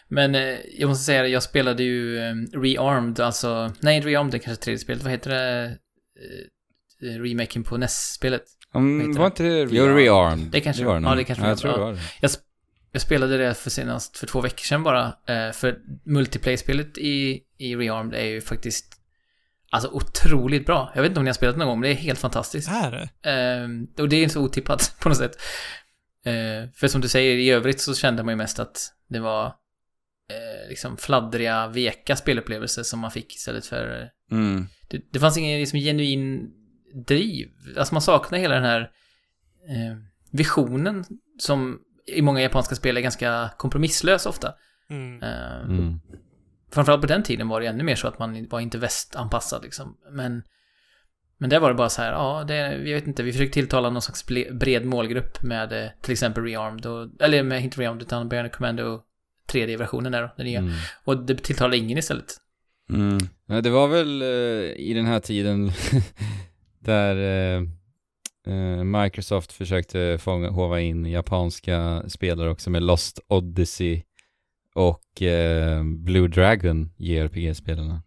Men 0.07 0.35
eh, 0.35 0.55
jag 0.77 0.87
måste 0.87 1.03
säga 1.03 1.21
det, 1.21 1.27
jag 1.29 1.43
spelade 1.43 1.83
ju 1.83 2.17
eh, 2.17 2.33
Rearmed, 2.53 3.19
alltså... 3.19 3.73
Nej, 3.79 4.01
Rearmed, 4.01 4.31
det 4.33 4.37
är 4.37 4.39
kanske 4.39 4.63
tredje 4.63 4.79
spelet. 4.79 5.03
Vad 5.03 5.11
heter 5.11 5.29
det? 5.29 5.63
Eh, 7.01 7.21
remaken 7.21 7.63
på 7.63 7.77
NES-spelet. 7.77 8.43
Um, 8.73 8.99
heter 9.07 9.19
var 9.19 9.25
inte 9.25 9.43
det 9.43 9.59
Jo, 9.59 9.85
Rearm? 9.85 9.95
rearmed. 9.97 10.47
Det 10.51 10.61
kanske 10.61 10.85
var 10.85 10.93
det 10.93 10.93
var. 10.93 10.99
nog. 11.01 11.11
Ja, 11.11 11.15
det 11.15 11.23
kanske 11.23 11.41
ja, 11.43 11.47
det 11.47 11.51
jag 11.51 11.57
tror 11.59 11.71
det 11.71 11.79
var 11.79 11.91
det. 11.93 11.99
Jag, 12.21 12.29
sp- 12.29 12.39
jag 12.91 13.01
spelade 13.01 13.37
det 13.37 13.53
för 13.53 13.69
senast 13.69 14.17
för 14.17 14.27
två 14.27 14.41
veckor 14.41 14.63
sedan 14.63 14.83
bara. 14.83 15.05
Eh, 15.05 15.51
för 15.53 15.77
multiplayer-spelet 16.05 16.97
i, 16.97 17.41
i 17.57 17.75
Rearmed 17.75 18.13
är 18.19 18.25
ju 18.25 18.41
faktiskt 18.41 18.95
alltså 19.71 19.89
otroligt 19.89 20.65
bra. 20.65 20.91
Jag 20.95 21.01
vet 21.01 21.09
inte 21.09 21.19
om 21.19 21.23
ni 21.23 21.29
har 21.29 21.33
spelat 21.33 21.57
någon 21.57 21.67
gång, 21.67 21.79
men 21.79 21.89
det 21.89 21.93
är 21.95 21.99
helt 21.99 22.19
fantastiskt. 22.19 22.69
Är 22.69 22.91
det? 22.91 23.29
Eh, 23.31 24.01
och 24.03 24.09
det 24.09 24.15
är 24.15 24.21
inte 24.23 24.33
så 24.33 24.41
otippat 24.43 24.95
på 25.01 25.09
något 25.09 25.17
sätt. 25.17 25.35
Eh, 26.25 26.69
för 26.75 26.87
som 26.87 27.01
du 27.01 27.07
säger, 27.07 27.35
i 27.37 27.49
övrigt 27.49 27.81
så 27.81 27.95
kände 27.95 28.23
man 28.23 28.31
ju 28.31 28.35
mest 28.37 28.59
att 28.59 28.93
det 29.09 29.19
var 29.19 29.45
eh, 29.45 30.69
liksom 30.69 30.97
fladdriga, 30.97 31.67
veka 31.67 32.15
spelupplevelser 32.15 32.83
som 32.83 32.99
man 32.99 33.11
fick 33.11 33.35
istället 33.35 33.65
för... 33.65 34.01
eh, 34.01 34.07
Mm. 34.31 34.67
Det, 34.89 35.01
det 35.11 35.19
fanns 35.19 35.37
ingen 35.37 35.59
liksom, 35.59 35.79
genuin 35.79 36.49
driv. 37.07 37.49
Alltså 37.77 37.95
man 37.95 38.01
saknar 38.01 38.39
hela 38.39 38.55
den 38.55 38.63
här 38.63 38.81
eh, 39.69 39.97
visionen 40.31 41.05
som 41.39 41.79
i 42.07 42.21
många 42.21 42.41
japanska 42.41 42.75
spel 42.75 42.97
är 42.97 43.01
ganska 43.01 43.49
kompromisslös 43.57 44.25
ofta. 44.25 44.53
Mm. 44.89 45.23
Eh, 45.23 45.59
Mm. 45.61 45.99
Framförallt 46.71 47.01
på 47.01 47.07
den 47.07 47.23
tiden 47.23 47.47
var 47.47 47.61
det 47.61 47.67
ännu 47.67 47.83
mer 47.83 47.95
så 47.95 48.07
att 48.07 48.19
man 48.19 48.47
var 48.49 48.59
inte 48.59 48.77
västanpassad 48.77 49.63
liksom. 49.63 49.97
Men, 50.11 50.43
men 51.37 51.49
där 51.49 51.59
var 51.59 51.69
det 51.69 51.75
bara 51.75 51.89
så 51.89 52.01
här, 52.01 52.11
ja, 52.11 52.43
det, 52.47 52.55
jag 52.55 52.95
vet 52.95 53.07
inte, 53.07 53.23
vi 53.23 53.31
försökte 53.31 53.53
tilltala 53.53 53.89
någon 53.89 54.01
slags 54.01 54.25
bred 54.51 54.85
målgrupp 54.85 55.43
med 55.43 55.83
eh, 55.83 55.89
till 56.01 56.11
exempel 56.11 56.43
Rearmed 56.43 56.85
och, 56.85 57.07
eller 57.19 57.43
med 57.43 57.63
inte 57.63 57.81
Rearmed 57.81 58.01
utan 58.01 58.29
Bionic 58.29 58.51
Commando 58.51 59.01
3D-versionen 59.51 60.11
där 60.11 60.33
den 60.37 60.45
nya. 60.45 60.59
Mm. 60.59 60.73
Och 61.03 61.25
det 61.25 61.35
tilltalade 61.35 61.77
ingen 61.77 61.97
istället. 61.97 62.37
Mm. 62.93 63.17
Ja, 63.45 63.61
det 63.61 63.69
var 63.69 63.87
väl 63.87 64.21
eh, 64.21 64.27
i 64.75 64.93
den 64.95 65.05
här 65.05 65.19
tiden 65.19 65.71
där 66.79 67.15
eh, 68.47 68.83
Microsoft 68.83 69.51
försökte 69.51 70.17
fånga, 70.21 70.49
hova 70.49 70.79
in 70.79 71.05
japanska 71.05 72.03
spelare 72.07 72.49
också 72.49 72.69
med 72.69 72.83
Lost 72.83 73.19
Odyssey 73.27 74.03
och 74.79 75.21
eh, 75.21 75.83
Blue 75.83 76.27
Dragon 76.27 76.89
JRPG-spelarna. 76.97 78.01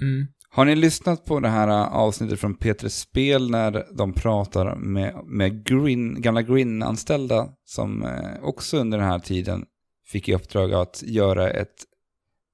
Mm. 0.00 0.26
Har 0.50 0.64
ni 0.64 0.76
lyssnat 0.76 1.24
på 1.24 1.40
det 1.40 1.48
här 1.48 1.68
äh, 1.68 1.96
avsnittet 1.96 2.40
från 2.40 2.54
Peter 2.54 2.88
Spel 2.88 3.50
när 3.50 3.84
de 3.96 4.12
pratar 4.12 4.76
med, 4.76 5.14
med 5.24 5.64
Grin, 5.64 6.22
gamla 6.22 6.42
Grin-anställda 6.42 7.48
som 7.64 8.02
eh, 8.02 8.42
också 8.42 8.76
under 8.76 8.98
den 8.98 9.06
här 9.06 9.18
tiden 9.18 9.64
fick 10.06 10.28
i 10.28 10.34
uppdrag 10.34 10.72
att 10.74 11.02
göra 11.06 11.50
ett 11.50 11.76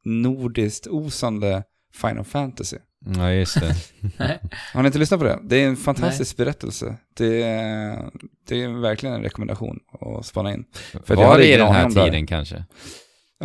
nordiskt 0.05 0.87
osande 0.87 1.63
Final 2.01 2.25
Fantasy. 2.25 2.77
Ja, 3.17 3.31
just 3.31 3.61
det. 3.61 3.75
Nej. 4.19 4.41
Har 4.73 4.83
ni 4.83 4.87
inte 4.87 4.99
lyssnat 4.99 5.21
på 5.21 5.27
det? 5.27 5.39
Det 5.43 5.57
är 5.57 5.69
en 5.69 5.77
fantastisk 5.77 6.37
berättelse. 6.37 6.97
Det 7.17 7.43
är, 7.43 8.11
det 8.49 8.63
är 8.63 8.69
verkligen 8.69 9.15
en 9.15 9.23
rekommendation 9.23 9.79
att 10.01 10.27
spana 10.27 10.55
in. 10.55 10.65
För 11.05 11.17
var 11.17 11.39
det 11.39 11.55
i 11.55 11.57
den 11.57 11.73
här. 11.73 11.91
tiden 11.91 12.27
kanske? 12.27 12.65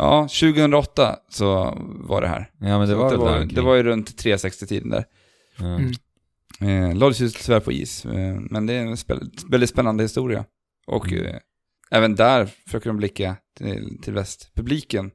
Ja, 0.02 0.22
2008 0.22 1.16
så 1.28 1.74
var 2.00 2.20
det 2.20 2.28
här. 2.28 2.50
Ja, 2.60 2.78
men 2.78 2.88
det 2.88 2.94
var 2.94 3.10
det, 3.10 3.16
var, 3.16 3.44
det 3.44 3.60
var 3.60 3.74
ju 3.74 3.82
runt 3.82 4.22
360-tiden 4.24 4.90
där. 4.90 5.04
Mm. 5.60 5.92
Eh, 6.90 6.96
lades 6.96 7.20
ju 7.20 7.28
tyvärr 7.28 7.60
på 7.60 7.72
is, 7.72 8.04
eh, 8.04 8.34
men 8.50 8.66
det 8.66 8.72
är 8.74 8.80
en 8.80 8.94
spä- 8.94 9.50
väldigt 9.50 9.70
spännande 9.70 10.02
historia. 10.04 10.44
Och 10.86 11.12
Mm. 11.12 11.26
eh, 11.26 11.36
även 11.90 12.14
där 12.14 12.46
försöker 12.66 12.90
de 12.90 12.96
blicka 12.96 13.36
till, 13.58 13.98
till 14.02 14.12
västpubliken. 14.12 15.10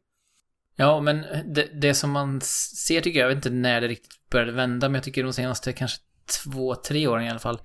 Ja, 0.76 1.02
men 1.02 1.22
det, 1.54 1.82
det 1.82 1.94
som 1.94 2.12
man 2.12 2.42
ser 2.42 3.02
tycker 3.02 3.20
jag, 3.20 3.26
jag 3.32 3.36
vet 3.36 3.46
inte 3.46 3.50
när 3.58 3.82
det 3.82 3.88
riktigt 3.88 4.30
började 4.32 4.52
vända, 4.52 4.90
men 4.90 4.96
jag 4.96 5.04
tycker 5.04 5.24
de 5.24 5.34
senaste 5.34 5.74
kanske 5.74 5.98
två, 6.44 6.76
tre 6.76 7.08
åren 7.08 7.26
i 7.26 7.30
alla 7.30 7.40
fall, 7.40 7.60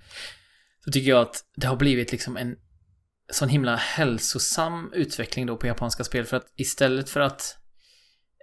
så 0.85 0.91
tycker 0.91 1.11
jag 1.11 1.21
att 1.21 1.37
det 1.57 1.67
har 1.67 1.77
blivit 1.77 2.13
liksom 2.13 2.37
en 2.37 2.57
sån 3.33 3.49
himla 3.49 3.77
hälsosam 3.77 4.93
utveckling 4.93 5.47
då 5.47 5.57
på 5.57 5.67
japanska 5.67 6.05
spel, 6.05 6.25
för 6.25 6.37
att 6.37 6.47
istället 6.57 7.11
för 7.11 7.21
att 7.21 7.57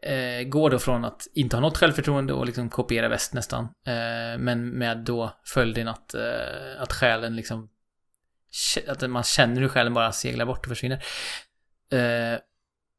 eh, 0.03 0.47
gå 0.47 0.69
då 0.69 0.80
från 0.80 1.05
att 1.05 1.27
inte 1.34 1.55
ha 1.55 1.61
något 1.61 1.77
självförtroende 1.77 2.34
och 2.34 2.45
liksom 2.45 2.69
kopiera 2.69 3.09
väst 3.09 3.34
nästan, 3.34 3.64
eh, 3.64 4.39
men 4.39 4.69
med 4.69 4.97
då 4.97 5.39
följden 5.45 5.88
att, 5.88 6.14
eh, 6.14 6.81
att 6.81 6.93
själen 6.93 7.35
liksom, 7.35 7.69
att 8.88 9.09
man 9.09 9.23
känner 9.23 9.61
hur 9.61 9.69
själen 9.69 9.93
bara 9.93 10.11
seglar 10.11 10.45
bort 10.45 10.65
och 10.65 10.69
försvinner. 10.69 11.03
Eh, 11.91 12.39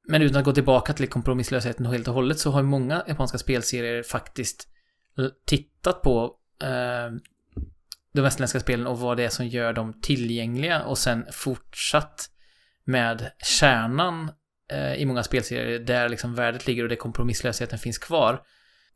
men 0.09 0.23
utan 0.23 0.39
att 0.39 0.45
gå 0.45 0.53
tillbaka 0.53 0.93
till 0.93 1.09
kompromisslösheten 1.09 1.87
helt 1.87 2.09
och 2.09 2.15
hållet 2.15 2.39
så 2.39 2.51
har 2.51 2.63
många 2.63 3.05
japanska 3.09 3.39
spelserier 3.39 4.03
faktiskt 4.03 4.69
tittat 5.47 6.03
på 6.03 6.35
eh, 6.63 7.11
de 8.15 8.21
västerländska 8.21 8.61
spelen 8.61 8.87
och 8.87 8.99
vad 8.99 9.17
det 9.17 9.25
är 9.25 9.29
som 9.29 9.47
gör 9.47 9.73
dem 9.73 10.01
tillgängliga 10.03 10.83
och 10.83 10.99
sen 10.99 11.27
fortsatt 11.33 12.31
med 12.85 13.31
kärnan 13.39 14.31
eh, 14.73 14.95
i 14.95 15.05
många 15.05 15.23
spelserier 15.23 15.79
där 15.79 16.09
liksom 16.09 16.35
värdet 16.35 16.67
ligger 16.67 16.83
och 16.83 16.89
där 16.89 16.97
kompromisslösheten 16.97 17.79
finns 17.79 17.99
kvar. 17.99 18.43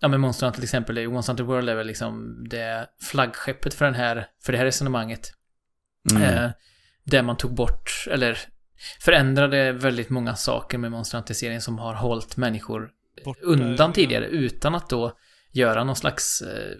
Ja 0.00 0.08
men 0.08 0.20
Monster 0.20 0.46
Hunter 0.46 0.56
till 0.56 0.64
exempel, 0.64 1.08
Monster 1.08 1.32
Hunter 1.32 1.44
World 1.44 1.68
är 1.68 1.74
väl 1.74 1.86
liksom 1.86 2.44
det 2.50 2.86
flaggskeppet 3.02 3.74
för 3.74 3.84
den 3.84 3.94
här, 3.94 4.26
för 4.44 4.52
det 4.52 4.58
här 4.58 4.64
resonemanget. 4.64 5.32
Mm. 6.10 6.22
Eh, 6.22 6.50
där 7.04 7.22
man 7.22 7.36
tog 7.36 7.54
bort, 7.54 8.06
eller 8.10 8.38
förändrade 9.00 9.72
väldigt 9.72 10.10
många 10.10 10.36
saker 10.36 10.78
med 10.78 10.90
Monster 10.90 11.18
Hunter-serien 11.18 11.60
som 11.60 11.78
har 11.78 11.94
hållit 11.94 12.36
människor 12.36 12.90
Borta, 13.24 13.40
undan 13.42 13.90
ja. 13.90 13.92
tidigare 13.94 14.26
utan 14.26 14.74
att 14.74 14.90
då 14.90 15.18
göra 15.50 15.84
någon 15.84 15.96
slags 15.96 16.42
eh, 16.42 16.76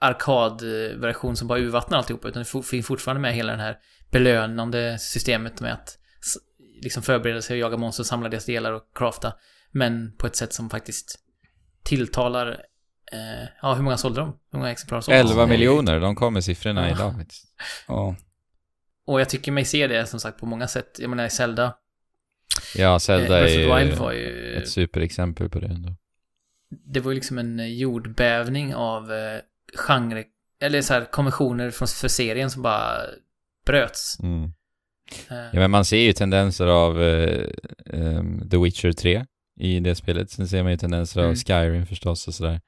arkadversion 0.00 1.36
som 1.36 1.48
bara 1.48 1.58
urvattnar 1.58 1.98
alltihopa 1.98 2.28
utan 2.28 2.42
det 2.42 2.62
finns 2.64 2.86
fortfarande 2.86 3.20
med 3.20 3.34
hela 3.34 3.52
den 3.52 3.60
här 3.60 3.76
belönande 4.10 4.98
systemet 4.98 5.60
med 5.60 5.72
att 5.72 5.98
liksom 6.82 7.02
förbereda 7.02 7.42
sig 7.42 7.54
och 7.54 7.60
jaga 7.60 7.76
monster, 7.76 8.04
samla 8.04 8.28
deras 8.28 8.44
delar 8.44 8.72
och 8.72 8.82
crafta 8.94 9.32
men 9.70 10.16
på 10.16 10.26
ett 10.26 10.36
sätt 10.36 10.52
som 10.52 10.70
faktiskt 10.70 11.18
tilltalar 11.82 12.48
eh, 13.12 13.48
ja, 13.62 13.74
hur 13.74 13.82
många 13.82 13.96
sålde 13.96 14.20
de? 14.20 14.38
Hur 14.52 14.58
många 14.58 14.70
exemplar 14.70 15.00
sålde 15.00 15.22
de? 15.22 15.28
11 15.28 15.46
miljoner, 15.46 16.00
de 16.00 16.14
kom 16.14 16.34
med 16.34 16.44
siffrorna 16.44 16.88
Ja. 16.88 16.94
idag. 16.94 17.14
Ja. 17.88 18.16
Och 19.06 19.20
jag 19.20 19.28
tycker 19.28 19.52
mig 19.52 19.64
se 19.64 19.86
det 19.86 20.06
som 20.06 20.20
sagt 20.20 20.38
på 20.38 20.46
många 20.46 20.68
sätt. 20.68 20.96
Jag 20.98 21.10
menar 21.10 21.24
i 21.26 21.30
Zelda. 21.30 21.74
Ja, 22.76 22.98
Zelda 22.98 23.48
eh, 23.48 23.54
är 23.68 23.78
Wild 23.78 23.90
ju 23.92 23.96
var 23.98 24.12
ju... 24.12 24.54
ett 24.54 24.68
superexempel 24.68 25.48
på 25.50 25.58
det 25.58 25.66
ändå. 25.66 25.94
Det 26.84 27.00
var 27.00 27.10
ju 27.10 27.14
liksom 27.14 27.38
en 27.38 27.76
jordbävning 27.78 28.74
av 28.74 29.12
eh, 29.12 29.40
genre... 29.76 30.24
Eller 30.60 30.82
så 30.82 30.94
här 30.94 31.04
konventioner 31.12 31.70
från, 31.70 31.88
för 31.88 32.08
serien 32.08 32.50
som 32.50 32.62
bara 32.62 33.00
bröts. 33.66 34.18
Mm. 34.20 34.44
Eh, 35.30 35.36
Ja, 35.36 35.60
men 35.60 35.70
man 35.70 35.84
ser 35.84 35.96
ju 36.00 36.12
tendenser 36.12 36.66
av 36.66 37.02
eh, 37.02 37.48
ehm, 37.86 38.48
The 38.50 38.56
Witcher 38.58 38.92
3 38.92 39.26
i 39.60 39.80
det 39.80 39.94
spelet. 39.94 40.30
Sen 40.30 40.48
ser 40.48 40.62
man 40.62 40.72
ju 40.72 40.78
tendenser 40.78 41.20
av 41.20 41.24
Mm. 41.26 41.36
Skyrim 41.36 41.86
förstås 41.86 42.28
och 42.28 42.34
sådär. 42.34 42.60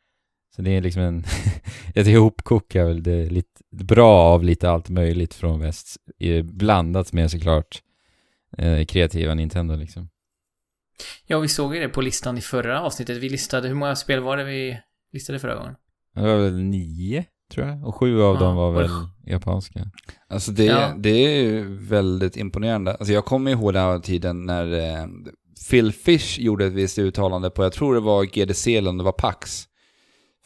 Så 0.57 0.63
det 0.63 0.71
är 0.71 0.81
liksom 0.81 1.03
en... 1.03 1.25
ett 1.95 2.07
ihopkok 2.07 2.75
är 2.75 2.85
väl 2.85 3.03
det 3.03 3.31
lite 3.31 3.49
bra 3.71 4.19
av 4.23 4.45
lite 4.45 4.71
allt 4.71 4.89
möjligt 4.89 5.35
från 5.35 5.61
väst. 5.61 5.97
eh, 6.19 6.43
Blandat 6.45 7.13
med 7.13 7.31
såklart 7.31 7.83
eh, 8.59 8.85
kreativa 8.85 9.35
Nintendo 9.35 9.77
liksom. 9.77 10.09
Ja, 11.27 11.39
vi 11.39 11.49
såg 11.49 11.75
ju 11.75 11.81
det 11.81 11.89
på 11.89 12.01
listan 12.01 12.39
i 12.39 12.41
förra 12.41 12.81
avsnittet. 12.83 13.17
Vi 13.17 13.29
listade, 13.29 13.69
hur 13.69 13.75
många 13.75 13.97
spel 13.97 14.21
var 14.21 14.37
det 14.37 14.45
vi 14.45 14.81
listade 15.13 15.39
förra 15.39 15.55
gången? 15.55 15.75
Det 16.23 16.27
var 16.35 16.37
väl 16.39 16.59
nio, 16.59 17.25
tror 17.55 17.67
jag. 17.67 17.87
Och 17.87 17.95
sju 17.95 18.23
av 18.23 18.35
Ja, 18.35 18.41
dem 18.41 18.57
var 18.57 18.73
väl 18.73 18.91
japanska. 19.27 19.81
Alltså 20.29 20.53
det, 20.53 20.65
Ja. 20.65 20.93
det 20.99 21.11
är 21.11 21.41
ju 21.43 21.77
väldigt 21.81 22.37
imponerande. 22.37 22.91
Alltså 22.95 23.13
jag 23.13 23.25
kommer 23.25 23.51
ihåg 23.51 23.73
den 23.75 23.83
här 23.83 23.99
tiden 23.99 24.47
när 24.47 24.73
eh, 24.73 25.07
Phil 25.71 25.93
Fish 25.93 26.39
gjorde 26.39 26.67
ett 26.67 26.73
visst 26.73 26.99
uttalande 26.99 27.51
på, 27.51 27.63
jag 27.63 27.73
tror 27.73 27.95
det 27.95 28.01
var 28.01 28.25
GDC 28.25 28.77
eller 28.77 28.91
om 28.91 28.99
det 28.99 29.05
var 29.05 29.13
Pax. 29.13 29.65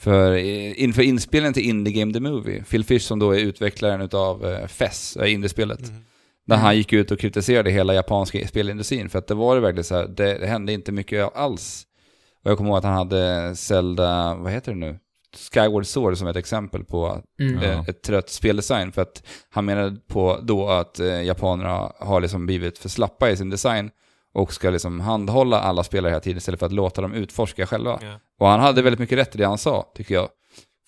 För 0.00 0.32
eh, 0.32 0.82
inför 0.82 1.02
inspelningen 1.02 1.54
till 1.54 1.68
Indie 1.68 1.94
Game 1.94 2.12
The 2.12 2.20
Movie, 2.20 2.64
Phil 2.64 2.84
Fish 2.84 3.00
som 3.02 3.18
då 3.18 3.30
är 3.34 3.38
utvecklaren 3.38 4.00
utav 4.00 4.46
eh, 4.46 4.66
FES, 4.66 5.16
eh, 5.16 5.32
indiespelet. 5.32 5.88
Mm. 5.88 6.02
Mm. 6.50 6.60
han 6.60 6.76
gick 6.76 6.92
ut 6.92 7.10
och 7.10 7.18
kritiserade 7.18 7.70
hela 7.70 7.94
japanska 7.94 8.48
spelindustrin 8.48 9.08
för 9.08 9.18
att 9.18 9.26
det 9.26 9.34
var 9.34 9.54
det 9.54 9.60
verkligen 9.60 9.84
så 9.84 9.94
här, 9.94 10.08
det, 10.08 10.38
det 10.38 10.46
hände 10.46 10.72
inte 10.72 10.92
mycket 10.92 11.36
alls. 11.36 11.86
Och 12.44 12.50
jag 12.50 12.58
kommer 12.58 12.70
ihåg 12.70 12.78
att 12.78 12.84
han 12.84 12.94
hade 12.94 13.52
Zelda, 13.56 14.34
vad 14.34 14.52
heter 14.52 14.72
det 14.72 14.78
nu? 14.78 14.98
Skyward 15.52 15.86
Sword 15.86 16.16
som 16.18 16.28
ett 16.28 16.36
exempel 16.36 16.84
på 16.84 17.22
Mm. 17.40 17.58
Eh, 17.62 17.80
ett 17.88 18.02
trött 18.02 18.30
speldesign. 18.30 18.92
För 18.92 19.02
att 19.02 19.22
han 19.50 19.64
menade 19.64 19.96
på 20.08 20.38
då 20.42 20.68
att 20.68 21.00
eh, 21.00 21.22
japanerna 21.22 21.92
har 21.98 22.20
liksom 22.20 22.46
blivit 22.46 22.78
för 22.78 22.88
slappa 22.88 23.30
i 23.30 23.36
sin 23.36 23.50
design 23.50 23.90
och 24.34 24.52
ska 24.52 24.70
liksom 24.70 25.00
handhålla 25.00 25.60
alla 25.60 25.84
spelare 25.84 26.10
hela 26.10 26.20
tiden 26.20 26.38
istället 26.38 26.60
för 26.60 26.66
att 26.66 26.72
låta 26.72 27.02
dem 27.02 27.14
utforska 27.14 27.66
själva. 27.66 27.98
Ja. 28.02 28.20
Och 28.40 28.46
han 28.48 28.60
hade 28.60 28.82
väldigt 28.82 29.00
mycket 29.00 29.18
rätt 29.18 29.34
i 29.34 29.38
det 29.38 29.46
han 29.46 29.58
sa, 29.58 29.92
tycker 29.96 30.14
jag. 30.14 30.28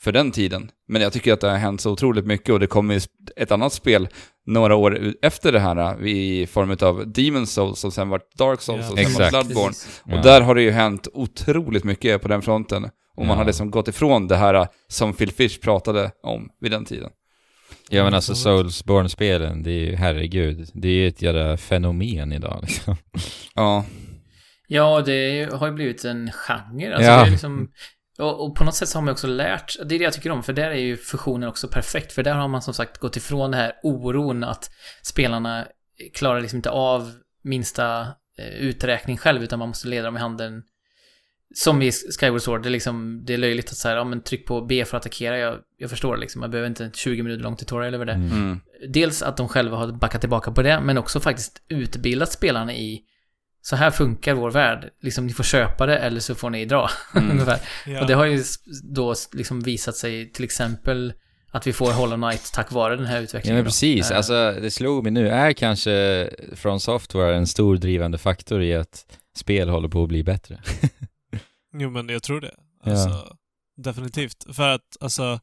För 0.00 0.12
den 0.12 0.30
tiden. 0.30 0.70
Men 0.88 1.02
jag 1.02 1.12
tycker 1.12 1.32
att 1.32 1.40
det 1.40 1.50
har 1.50 1.56
hänt 1.56 1.80
så 1.80 1.90
otroligt 1.92 2.26
mycket 2.26 2.52
och 2.52 2.60
det 2.60 2.66
kommer 2.66 3.00
ett 3.36 3.52
annat 3.52 3.72
spel 3.72 4.08
några 4.46 4.74
år 4.76 5.14
efter 5.22 5.52
det 5.52 5.60
här 5.60 5.76
eh, 6.02 6.06
i 6.08 6.46
form 6.46 6.76
av 6.82 7.12
Demon 7.12 7.46
Souls 7.46 7.84
och 7.84 7.92
sen 7.92 8.08
vart 8.08 8.32
Dark 8.34 8.60
Souls 8.60 8.84
Ja. 8.84 8.90
och 8.92 8.98
sen 8.98 9.06
Exakt. 9.06 9.32
vart 9.32 9.44
Bloodborne. 9.46 9.74
Ja. 10.04 10.16
Och 10.16 10.22
där 10.22 10.40
har 10.40 10.54
det 10.54 10.62
ju 10.62 10.70
hänt 10.70 11.08
otroligt 11.12 11.84
mycket 11.84 12.22
på 12.22 12.28
den 12.28 12.42
fronten. 12.42 12.90
Och 13.14 13.26
man 13.26 13.28
Ja. 13.28 13.34
har 13.40 13.44
liksom 13.44 13.70
gått 13.70 13.88
ifrån 13.88 14.28
det 14.28 14.36
här 14.36 14.54
eh, 14.54 14.66
som 14.88 15.14
Phil 15.14 15.32
Fish 15.32 15.60
pratade 15.62 16.10
om 16.22 16.48
vid 16.60 16.70
den 16.72 16.84
tiden. 16.84 17.10
Ja 17.90 18.04
men 18.04 18.14
alltså 18.14 18.34
Soulsborne-spelen, 18.34 19.62
det 19.62 19.70
är 19.70 19.80
ju 19.90 19.96
herregud. 19.96 20.68
Det 20.74 20.88
är 20.88 20.92
ju 20.92 21.08
ett 21.08 21.22
jävla 21.22 21.56
fenomen 21.56 22.32
idag 22.32 22.58
liksom. 22.62 22.96
Ja, 23.54 23.84
Ja, 24.66 25.02
det 25.06 25.48
har 25.52 25.66
ju 25.66 25.72
blivit 25.72 26.04
en 26.04 26.30
genre. 26.32 26.94
Alltså, 26.94 27.10
Ja. 27.10 27.16
det 27.20 27.26
är 27.26 27.30
liksom, 27.30 27.68
och, 28.18 28.44
och 28.46 28.56
på 28.56 28.64
något 28.64 28.74
sätt 28.74 28.88
så 28.88 28.98
har 28.98 29.02
man 29.02 29.12
också 29.12 29.26
lärt, 29.26 29.76
det 29.88 29.94
är 29.94 29.98
det 29.98 30.04
jag 30.04 30.12
tycker 30.12 30.30
om, 30.30 30.42
för 30.42 30.52
där 30.52 30.70
är 30.70 30.74
ju 30.74 30.96
fusionen 30.96 31.48
också 31.48 31.68
perfekt. 31.68 32.12
För 32.12 32.22
där 32.22 32.34
har 32.34 32.48
man 32.48 32.62
som 32.62 32.74
sagt 32.74 32.98
gått 32.98 33.16
ifrån 33.16 33.50
det 33.50 33.56
här 33.56 33.72
oron 33.82 34.44
att 34.44 34.70
spelarna 35.02 35.66
klarar 36.14 36.40
liksom 36.40 36.56
inte 36.56 36.70
av 36.70 37.12
minsta 37.42 38.00
eh, 38.38 38.48
uträkning 38.60 39.16
själv, 39.16 39.42
utan 39.42 39.58
man 39.58 39.68
måste 39.68 39.88
leda 39.88 40.04
dem 40.04 40.16
i 40.16 40.20
handen. 40.20 40.62
Som 41.56 41.82
i 41.82 41.92
Skyward 41.92 42.42
Sword, 42.42 42.62
det 42.62 42.68
är 42.68 42.70
liksom, 42.70 43.22
det 43.24 43.34
är 43.34 43.38
löjligt 43.38 43.70
att 43.70 43.76
säga, 43.76 43.94
ja 43.94 44.04
men 44.04 44.22
tryck 44.22 44.46
på 44.46 44.60
B 44.60 44.84
för 44.84 44.96
att 44.96 45.02
attackera, 45.02 45.38
jag, 45.38 45.58
jag 45.78 45.90
förstår 45.90 46.14
det 46.14 46.20
liksom, 46.20 46.40
man 46.40 46.50
behöver 46.50 46.68
inte 46.68 46.84
en 46.84 46.92
20 46.92 47.22
minuter 47.22 47.42
lång 47.42 47.56
tutorial 47.56 47.94
över 47.94 48.04
det. 48.04 48.12
Mm. 48.12 48.30
mm. 48.30 48.60
Dels 48.88 49.22
att 49.22 49.36
de 49.36 49.48
själva 49.48 49.76
har 49.76 49.92
backat 49.92 50.20
tillbaka 50.20 50.52
på 50.52 50.62
det, 50.62 50.80
men 50.80 50.98
också 50.98 51.20
faktiskt 51.20 51.62
utbildat 51.68 52.32
spelarna 52.32 52.74
i 52.74 53.02
så 53.62 53.76
här 53.76 53.90
funkar 53.90 54.34
vår 54.34 54.50
värld. 54.50 54.90
Liksom, 55.02 55.26
ni 55.26 55.32
får 55.32 55.44
köpa 55.44 55.86
det 55.86 55.98
eller 55.98 56.20
så 56.20 56.34
får 56.34 56.50
ni 56.50 56.64
dra. 56.64 56.90
Mm. 57.16 57.30
Ungefär. 57.30 57.58
Ja. 57.86 58.00
Och 58.00 58.06
det 58.06 58.14
har 58.14 58.24
ju 58.24 58.42
då 58.82 59.14
liksom 59.32 59.60
visat 59.60 59.96
sig 59.96 60.32
till 60.32 60.44
exempel 60.44 61.12
att 61.50 61.66
vi 61.66 61.72
får 61.72 61.92
Hollow 61.92 62.16
Knight 62.16 62.52
tack 62.52 62.72
vare 62.72 62.96
den 62.96 63.06
här 63.06 63.16
Ja 63.16 63.22
utvecklingen. 63.22 63.56
men 63.56 63.64
då. 63.64 63.68
precis, 63.68 64.10
Eh, 64.10 64.16
alltså 64.16 64.54
det 64.60 64.70
slog 64.70 65.02
mig 65.02 65.12
nu, 65.12 65.28
är 65.28 65.52
kanske 65.52 66.28
från 66.52 66.80
Software 66.80 67.36
en 67.36 67.46
stor 67.46 67.76
drivande 67.76 68.18
faktor 68.18 68.62
i 68.62 68.74
att 68.74 69.06
spel 69.36 69.68
håller 69.68 69.88
på 69.88 70.02
att 70.02 70.08
bli 70.08 70.22
bättre? 70.22 70.60
Jo, 71.74 71.90
men 71.90 72.08
jag 72.08 72.22
tror 72.22 72.40
det. 72.40 72.54
Ja. 72.84 72.90
Alltså, 72.90 73.36
Definitivt. 73.76 74.44
För 74.56 74.68
att, 74.68 74.96
alltså, 75.00 75.40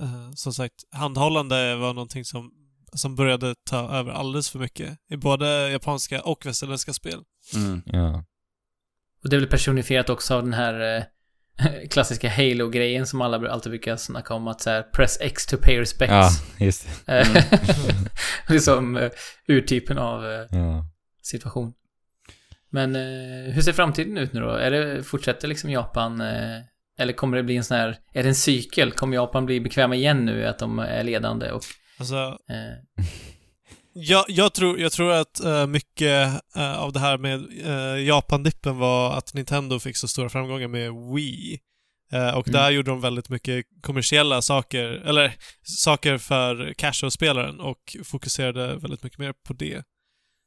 eh, 0.00 0.30
som 0.34 0.52
sagt, 0.54 0.74
handhållande 0.92 1.76
var 1.76 1.94
någonting 1.94 2.24
som, 2.24 2.50
som 2.94 3.14
började 3.16 3.54
ta 3.70 3.96
över 3.98 4.12
alldeles 4.12 4.50
för 4.50 4.58
mycket 4.58 4.98
i 5.10 5.16
både 5.16 5.70
japanska 5.70 6.22
och 6.22 6.46
västerländska 6.46 6.92
spel. 6.92 7.22
Mm. 7.54 7.82
Ja. 7.86 8.24
Och 9.24 9.30
det 9.30 9.36
väl 9.38 9.46
personifierat 9.48 10.10
också 10.10 10.34
av 10.34 10.42
den 10.42 10.52
här 10.52 10.96
eh, 10.96 11.04
klassiska 11.90 12.30
Halo-grejen 12.30 13.06
som 13.06 13.20
alla 13.20 13.50
alltid 13.50 13.72
brukar 13.72 13.96
snacka 13.96 14.34
om 14.34 14.48
att 14.48 14.60
så 14.60 14.70
här, 14.70 14.82
press 14.82 15.18
X 15.20 15.46
to 15.46 15.56
pay 15.62 15.80
respects. 15.80 16.12
ja, 16.12 16.30
just 16.66 16.86
det. 17.06 17.18
Eh, 17.20 17.32
det 18.48 18.54
är 18.54 18.58
som 18.58 18.96
eh, 18.96 19.10
urtypen 19.48 19.98
av 19.98 20.24
eh, 20.26 20.46
Ja. 20.50 20.84
situation. 21.22 21.72
Men 22.72 22.96
eh, 22.96 23.52
hur 23.52 23.62
ser 23.62 23.72
framtiden 23.72 24.18
ut 24.18 24.32
nu 24.32 24.40
då? 24.40 24.50
Är 24.50 24.70
det, 24.70 25.02
fortsätter 25.02 25.48
liksom 25.48 25.70
Japan, 25.70 26.20
eh, 26.20 26.60
eller 26.98 27.12
kommer 27.12 27.36
det 27.36 27.42
bli 27.42 27.56
en 27.56 27.64
sån 27.64 27.76
här, 27.76 27.98
är 28.12 28.22
det 28.22 28.28
en 28.28 28.34
cykel? 28.34 28.92
Kommer 28.92 29.16
Japan 29.16 29.46
bli 29.46 29.60
bekväma 29.60 29.94
igen 29.94 30.24
nu 30.24 30.46
att 30.46 30.58
de 30.58 30.78
är 30.78 31.04
ledande 31.04 31.50
och 31.50 31.62
Alltså, 31.98 32.38
eh, 32.50 33.04
jag, 33.92 34.24
jag, 34.28 34.54
tror, 34.54 34.80
jag 34.80 34.92
tror 34.92 35.12
att 35.12 35.44
eh, 35.44 35.66
mycket 35.66 36.42
eh, 36.56 36.78
av 36.78 36.92
det 36.92 37.00
här 37.00 37.18
med 37.18 37.40
uh, 37.66 38.04
Japan-dippen 38.04 38.78
var 38.78 39.12
att 39.18 39.34
Nintendo 39.34 39.78
fick 39.78 39.96
så 39.96 40.08
stora 40.08 40.28
framgångar 40.28 40.68
med 40.68 40.92
Wii. 41.14 41.58
Och 42.34 42.48
Mm. 42.48 42.60
där 42.60 42.70
gjorde 42.70 42.90
de 42.90 43.00
väldigt 43.00 43.28
mycket 43.28 43.66
kommersiella 43.82 44.42
saker, 44.42 44.84
eller 44.84 45.34
saker 45.62 46.18
för 46.18 46.74
casual-spelaren 46.78 47.60
och 47.60 47.96
fokuserade 48.04 48.66
väldigt 48.76 49.02
mycket 49.02 49.18
mer 49.18 49.34
på 49.46 49.52
det. 49.52 49.82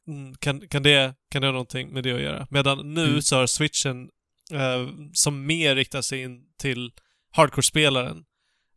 Mm, 0.08 0.36
kan, 0.36 0.68
kan, 0.68 0.84
det 0.84 1.14
kan 1.32 1.42
det 1.42 1.48
ha 1.48 1.52
någonting 1.52 1.90
med 1.94 2.04
det 2.04 2.12
att 2.12 2.22
göra? 2.22 2.48
Medan 2.50 2.94
nu 2.94 3.08
Mm. 3.10 3.22
så 3.22 3.36
har 3.36 3.48
switchen, 3.48 4.10
eh, 4.54 4.88
som 5.14 5.46
mer 5.46 5.76
riktar 5.76 6.02
sig 6.02 6.22
in 6.22 6.42
till 6.60 6.92
hardcore-spelaren, 7.32 8.24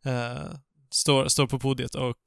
eh, 0.05 0.51
står, 0.91 1.27
står 1.27 1.47
på 1.47 1.59
podiet 1.59 1.95
och 1.95 2.17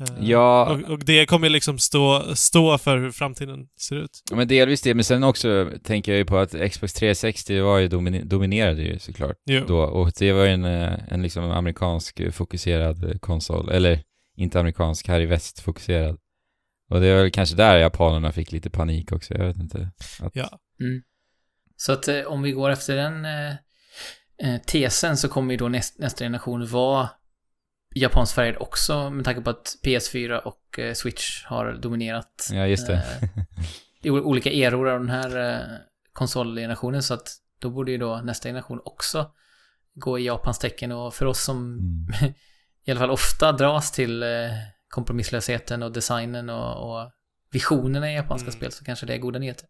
eh, 0.00 0.06
Ja. 0.28 0.70
och, 0.70 0.90
och 0.90 0.98
det 1.04 1.26
kommer 1.26 1.48
liksom 1.48 1.78
stå, 1.78 2.34
stå 2.36 2.78
för 2.78 2.98
hur 2.98 3.10
framtiden 3.10 3.68
ser 3.80 3.96
ut. 3.96 4.22
Ja, 4.30 4.36
men 4.36 4.48
delvis 4.48 4.82
det, 4.82 4.94
men 4.94 5.04
sen 5.04 5.24
också 5.24 5.70
tänker 5.84 6.12
jag 6.12 6.18
ju 6.18 6.24
på 6.24 6.38
att 6.38 6.54
Xbox 6.72 6.92
360 6.94 7.60
var 7.60 7.78
ju 7.78 7.88
domine- 7.88 8.24
dominerade 8.24 8.82
ju 8.82 8.98
såklart 8.98 9.36
Jo. 9.46 9.64
då, 9.68 9.78
och 9.78 10.12
det 10.18 10.32
var 10.32 10.44
ju 10.44 10.50
en, 10.50 10.64
eh, 10.64 11.12
en 11.12 11.22
liksom 11.22 11.44
amerikansk 11.44 12.20
fokuserad 12.34 13.20
konsol, 13.20 13.68
eller 13.70 14.00
inte 14.36 14.60
amerikansk, 14.60 15.08
här 15.08 15.20
i 15.20 15.26
väst 15.26 15.60
fokuserad. 15.60 16.18
Och 16.90 17.00
det 17.00 17.14
var 17.14 17.22
väl 17.22 17.30
kanske 17.30 17.56
där 17.56 17.76
japanerna 17.76 18.32
fick 18.32 18.52
lite 18.52 18.70
panik 18.70 19.12
också, 19.12 19.34
jag 19.34 19.46
vet 19.46 19.56
inte. 19.56 19.90
Att, 20.20 20.30
Ja. 20.36 20.58
mm. 20.80 21.02
Så 21.76 21.92
att 21.92 22.08
eh, 22.08 22.20
om 22.22 22.42
vi 22.42 22.52
går 22.52 22.70
efter 22.70 22.96
den 22.96 23.24
eh, 23.24 23.50
eh, 24.38 24.60
tesen 24.66 25.16
så 25.16 25.28
kommer 25.28 25.50
ju 25.50 25.56
då 25.58 25.68
näst, 25.68 25.98
nästa 25.98 26.24
generation 26.24 26.66
vara 26.66 27.08
japanskt 27.94 28.34
färgad 28.34 28.56
också 28.60 29.10
med 29.10 29.24
tanke 29.24 29.40
på 29.40 29.50
att 29.50 29.76
PS4 29.84 30.36
och 30.38 30.78
eh, 30.78 30.94
Switch 30.94 31.44
har 31.44 31.72
dominerat 31.72 32.48
Ja, 32.52 32.66
just 32.66 32.86
det. 32.86 32.94
eh, 32.94 33.28
i 34.02 34.10
olika 34.10 34.50
eror 34.52 34.88
av 34.88 35.00
den 35.00 35.10
här 35.10 35.52
eh, 35.52 35.60
konsolgenerationen 36.12 37.02
så 37.02 37.14
att 37.14 37.28
då 37.58 37.70
borde 37.70 37.92
ju 37.92 37.98
då 37.98 38.16
nästa 38.24 38.48
generation 38.48 38.80
också 38.84 39.30
gå 39.94 40.18
i 40.18 40.24
Japans 40.24 40.58
tecken 40.58 40.92
och 40.92 41.14
för 41.14 41.26
oss 41.26 41.44
som 41.44 41.78
Mm. 41.78 42.34
i 42.84 42.90
alla 42.90 43.00
fall 43.00 43.10
ofta 43.10 43.52
dras 43.52 43.92
till 43.92 44.22
eh, 44.22 44.28
kompromisslösheten 44.94 45.82
och 45.82 45.92
designen 45.92 46.50
och, 46.50 46.90
och 47.02 47.10
visionerna 47.52 48.10
i 48.12 48.14
japanska 48.14 48.46
Mm. 48.48 48.56
spel 48.58 48.72
så 48.72 48.84
kanske 48.84 49.06
det 49.06 49.14
är 49.14 49.18
goda 49.18 49.38
nyheter. 49.38 49.68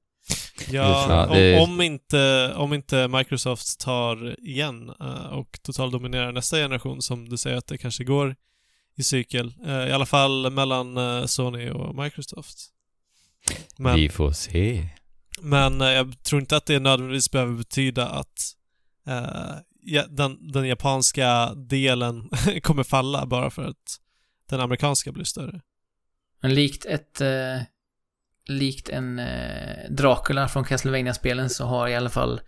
Ja, 0.71 1.27
om, 1.27 1.63
om, 1.73 1.81
inte, 1.81 2.53
om 2.57 2.75
inte 2.75 3.09
Microsoft 3.09 3.81
tar 3.81 4.41
igen 4.49 4.93
eh, 5.01 5.27
och 5.27 5.59
totaldominerar 5.63 6.33
nästa 6.33 6.57
generation, 6.57 7.03
som 7.03 7.29
du 7.29 7.37
säger 7.37 7.57
att 7.57 7.67
det 7.67 7.79
kanske 7.79 8.05
går 8.05 8.37
i 8.97 9.03
cykel. 9.03 9.55
eh, 9.67 9.87
I 9.89 9.93
alla 9.93 10.07
fall 10.07 10.51
mellan 10.51 10.97
eh, 10.97 11.25
Sony 11.25 11.71
och 11.71 11.95
Microsoft. 12.05 12.59
Men, 13.79 13.97
Vi 13.97 14.09
får 14.09 14.33
se. 14.33 14.89
men 15.41 15.81
jag 15.81 16.23
tror 16.23 16.41
inte 16.41 16.57
att 16.57 16.67
det 16.67 16.79
nödvändigtvis 16.81 17.31
behöver 17.31 17.55
betyda 17.55 18.09
att 18.09 18.53
ja, 19.83 20.07
den, 20.09 20.53
den 20.53 20.69
japanska 20.69 21.55
delen 21.55 22.31
kommer 22.63 22.83
falla 22.85 23.27
bara 23.27 23.51
för 23.51 23.63
att 23.65 24.01
den 24.51 24.61
amerikanska 24.61 25.13
blir 25.13 25.25
större. 25.25 25.61
Men 26.43 26.55
likt 26.55 26.87
ett 26.87 27.21
eh, 27.21 27.63
likt 28.47 28.89
en 28.89 29.19
eh, 29.19 29.91
Dracula 29.91 30.49
från 30.49 30.65
Castlevania-spelen 30.65 31.51
så 31.51 31.65
har 31.65 31.89
i 31.89 31.97
alla 31.97 32.11
fall 32.11 32.41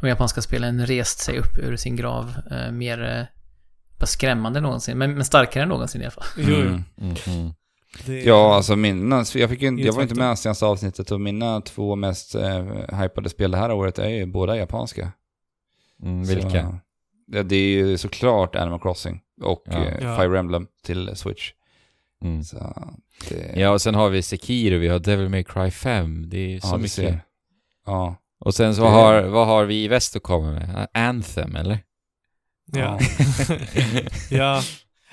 de 0.00 0.08
japanska 0.08 0.42
spelen 0.42 0.86
rest 0.86 1.18
sig 1.18 1.38
upp 1.38 1.58
ur 1.58 1.76
sin 1.76 1.96
grav 1.96 2.34
eh, 2.50 2.72
mer 2.72 3.28
eh, 4.00 4.06
skrämmande 4.06 4.58
än 4.58 4.62
någonsin, 4.62 4.98
men, 4.98 5.14
men 5.14 5.24
starkare 5.24 5.62
än 5.62 5.68
någonsin 5.68 6.00
i 6.00 6.04
alla 6.04 6.10
fall. 6.10 6.44
Mm. 6.44 6.84
Mm, 7.00 7.16
mm. 7.26 7.52
Det, 8.06 8.22
Ja, 8.22 8.54
alltså 8.54 8.76
mina, 8.76 9.24
jag, 9.34 9.50
fick 9.50 9.62
ju, 9.62 9.80
jag 9.80 9.92
var 9.92 10.02
inte 10.02 10.14
med 10.14 10.38
senaste 10.38 10.66
avsnittet 10.66 11.10
och 11.10 11.20
mina 11.20 11.60
två 11.60 11.96
mest 11.96 12.34
eh, 12.34 12.64
hypade 13.00 13.30
spel 13.30 13.50
det 13.50 13.58
här 13.58 13.72
året 13.72 13.98
är 13.98 14.08
ju 14.08 14.26
båda 14.26 14.56
japanska. 14.56 15.12
Mm, 16.02 16.24
Så, 16.24 16.34
vilka? 16.34 16.78
det, 17.26 17.42
det 17.42 17.56
är 17.56 17.68
ju 17.68 17.98
såklart 17.98 18.56
Animal 18.56 18.80
Crossing 18.80 19.20
och 19.42 19.62
Ja. 19.66 19.84
eh, 19.84 20.04
Ja. 20.04 20.16
Fire 20.16 20.38
Emblem 20.38 20.66
till 20.84 21.16
Switch. 21.16 21.52
Mm. 22.22 22.44
Så 22.44 22.56
det, 23.28 23.52
Ja, 23.56 23.70
och 23.70 23.82
sen 23.82 23.94
har 23.94 24.08
vi 24.10 24.22
Sekiro, 24.22 24.78
vi 24.78 24.88
har 24.88 24.98
Devil 24.98 25.28
May 25.28 25.44
Cry 25.44 25.70
5, 25.70 26.28
det 26.30 26.38
är 26.38 26.48
ju 26.48 26.60
så 26.60 26.66
ja, 26.68 26.76
mycket. 26.76 26.92
ser. 26.92 27.20
Ja. 27.86 28.16
Och 28.40 28.54
sen 28.54 28.74
så 28.74 28.82
Det- 28.82 28.88
har, 28.88 29.22
vad 29.22 29.46
har 29.46 29.64
vi 29.64 29.84
i 29.84 29.88
väst 29.88 30.16
att 30.16 30.22
komma 30.22 30.50
med? 30.52 30.88
Anthem, 30.94 31.56
eller? 31.56 31.78
Ja. 32.72 32.98
ja. 34.30 34.62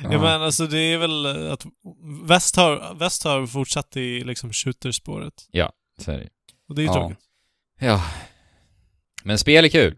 Ja 0.03 0.09
men 0.21 0.41
alltså 0.41 0.67
det 0.67 0.77
är 0.79 0.97
väl 0.97 1.25
att 1.51 1.65
väst 2.23 2.55
har, 2.55 2.93
väst 2.99 3.23
har 3.23 3.47
fortsatt 3.47 3.97
i 3.97 4.23
liksom 4.23 4.53
shooterspåret. 4.53 5.33
Så 5.99 6.11
är 6.11 6.17
det. 6.17 6.29
Och 6.69 6.75
det 6.75 6.81
är 6.81 6.83
ju 6.83 6.87
Ja. 6.87 6.93
tråkigt. 6.93 7.19
Ja. 7.79 8.03
Men 9.23 9.37
spel 9.37 9.65
är 9.65 9.69
kul. 9.69 9.95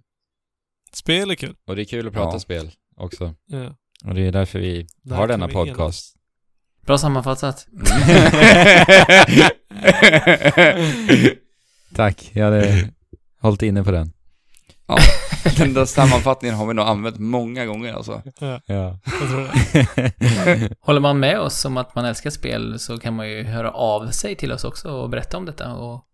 Spel 0.94 1.32
är 1.32 1.36
kul. 1.36 1.56
Och 1.68 1.76
det 1.76 1.82
är 1.82 1.86
kul 1.86 2.08
att 2.08 2.14
prata 2.14 2.36
Ja. 2.36 2.40
spel 2.40 2.72
också. 2.96 3.36
Ja. 3.46 3.76
Och 4.08 4.14
det 4.16 4.28
är 4.28 4.32
därför 4.32 4.60
vi 4.60 4.88
Där 5.02 5.16
har 5.16 5.28
denna 5.28 5.48
vi 5.48 5.54
podcast. 5.54 6.16
Bra 6.86 6.98
sammanfattat. 6.98 7.68
Tack, 11.96 12.32
jag 12.34 12.46
hade 12.46 12.90
hållit 13.42 13.62
inne 13.62 13.84
på 13.84 13.92
den. 13.92 14.12
ja, 14.88 14.98
den 15.58 15.74
där 15.74 15.86
sammanfattningen 15.86 16.58
har 16.58 16.66
vi 16.68 16.74
nog 16.74 16.86
använt 16.86 17.20
många 17.20 17.66
gånger 17.66 17.94
alltså. 17.94 18.22
Ja, 18.40 18.62
Ja. 18.66 19.00
jag 19.20 19.30
tror 19.30 19.50
det. 19.74 20.70
Håller 20.82 21.00
man 21.02 21.20
med 21.20 21.40
oss 21.40 21.66
om 21.66 21.78
att 21.78 21.96
man 21.96 22.06
älskar 22.06 22.30
spel 22.30 22.80
så 22.80 22.98
kan 22.98 23.16
man 23.16 23.30
ju 23.30 23.44
höra 23.44 23.72
av 23.72 24.08
sig 24.12 24.36
till 24.36 24.52
oss 24.52 24.64
också 24.64 24.90
och 24.90 25.10
berätta 25.10 25.38
om 25.38 25.46
detta 25.46 25.74
och 25.74 26.06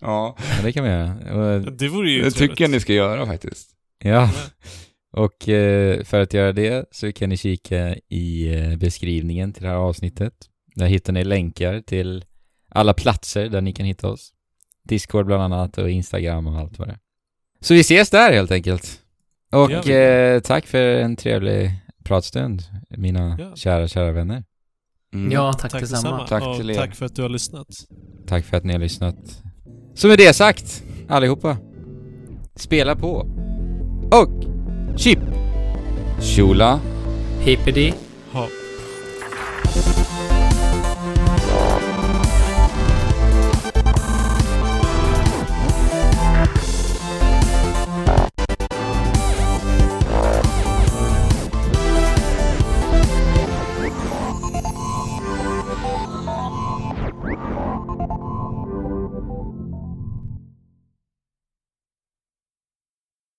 Ja, 0.00 0.36
ja, 0.38 0.62
det 0.62 0.72
kan 0.72 0.84
vi 0.84 0.90
göra. 0.90 1.10
Och, 1.56 1.72
Det 1.72 1.88
vore 1.88 2.10
ju 2.10 2.22
det 2.22 2.30
trevligt. 2.30 2.36
tycker 2.50 2.64
jag 2.64 2.70
ni 2.70 2.80
ska 2.80 2.92
göra 2.92 3.26
faktiskt. 3.26 3.68
ja. 3.98 4.30
Och 5.16 5.48
eh, 5.48 6.04
för 6.04 6.20
att 6.20 6.34
göra 6.34 6.52
det 6.52 6.84
så 6.90 7.12
kan 7.12 7.28
ni 7.28 7.36
kika 7.36 7.96
i 8.08 8.54
eh, 8.58 8.76
beskrivningen 8.76 9.52
till 9.52 9.62
det 9.62 9.68
här 9.68 9.76
avsnittet. 9.76 10.32
Där 10.74 10.86
hittar 10.86 11.12
ni 11.12 11.24
länkar 11.24 11.80
till 11.80 12.24
alla 12.68 12.94
platser 12.94 13.48
där 13.48 13.60
ni 13.60 13.72
kan 13.72 13.86
hitta 13.86 14.08
oss. 14.08 14.32
Discord 14.84 15.26
bland 15.26 15.42
annat 15.42 15.78
och 15.78 15.90
Instagram 15.90 16.46
och 16.46 16.58
allt 16.58 16.78
vad 16.78 16.88
det 16.88 16.92
är. 16.92 16.98
Så 17.60 17.74
vi 17.74 17.80
ses 17.80 18.10
där 18.10 18.32
helt 18.32 18.50
enkelt. 18.50 19.00
Och 19.52 19.88
eh, 19.88 20.40
tack 20.40 20.66
för 20.66 20.78
en 20.98 21.16
trevlig 21.16 21.70
pratstund, 22.04 22.62
mina 22.90 23.36
Ja. 23.40 23.56
kära, 23.56 23.88
kära 23.88 24.12
vänner. 24.12 24.44
Mm. 25.14 25.32
Ja, 25.32 25.52
tack, 25.52 25.72
Tack 25.72 25.80
detsamma. 25.80 26.18
detsamma. 26.20 26.40
Tack 26.40 26.48
och 26.48 26.56
till 26.56 26.70
er. 26.70 26.74
tack 26.74 26.94
för 26.94 27.06
att 27.06 27.14
du 27.16 27.22
har 27.22 27.28
lyssnat. 27.28 27.66
Tack 28.26 28.44
för 28.44 28.56
att 28.56 28.64
ni 28.64 28.72
har 28.72 28.80
lyssnat. 28.80 29.42
Så 29.94 30.08
med 30.08 30.18
det 30.18 30.32
sagt, 30.34 30.84
allihopa. 31.08 31.56
Spela 32.54 32.96
på. 32.96 33.26
Och 34.12 34.45
chip. 34.96 35.20
Shula. 36.18 36.80
Hippity. 37.40 37.94
Ha. 38.32 38.48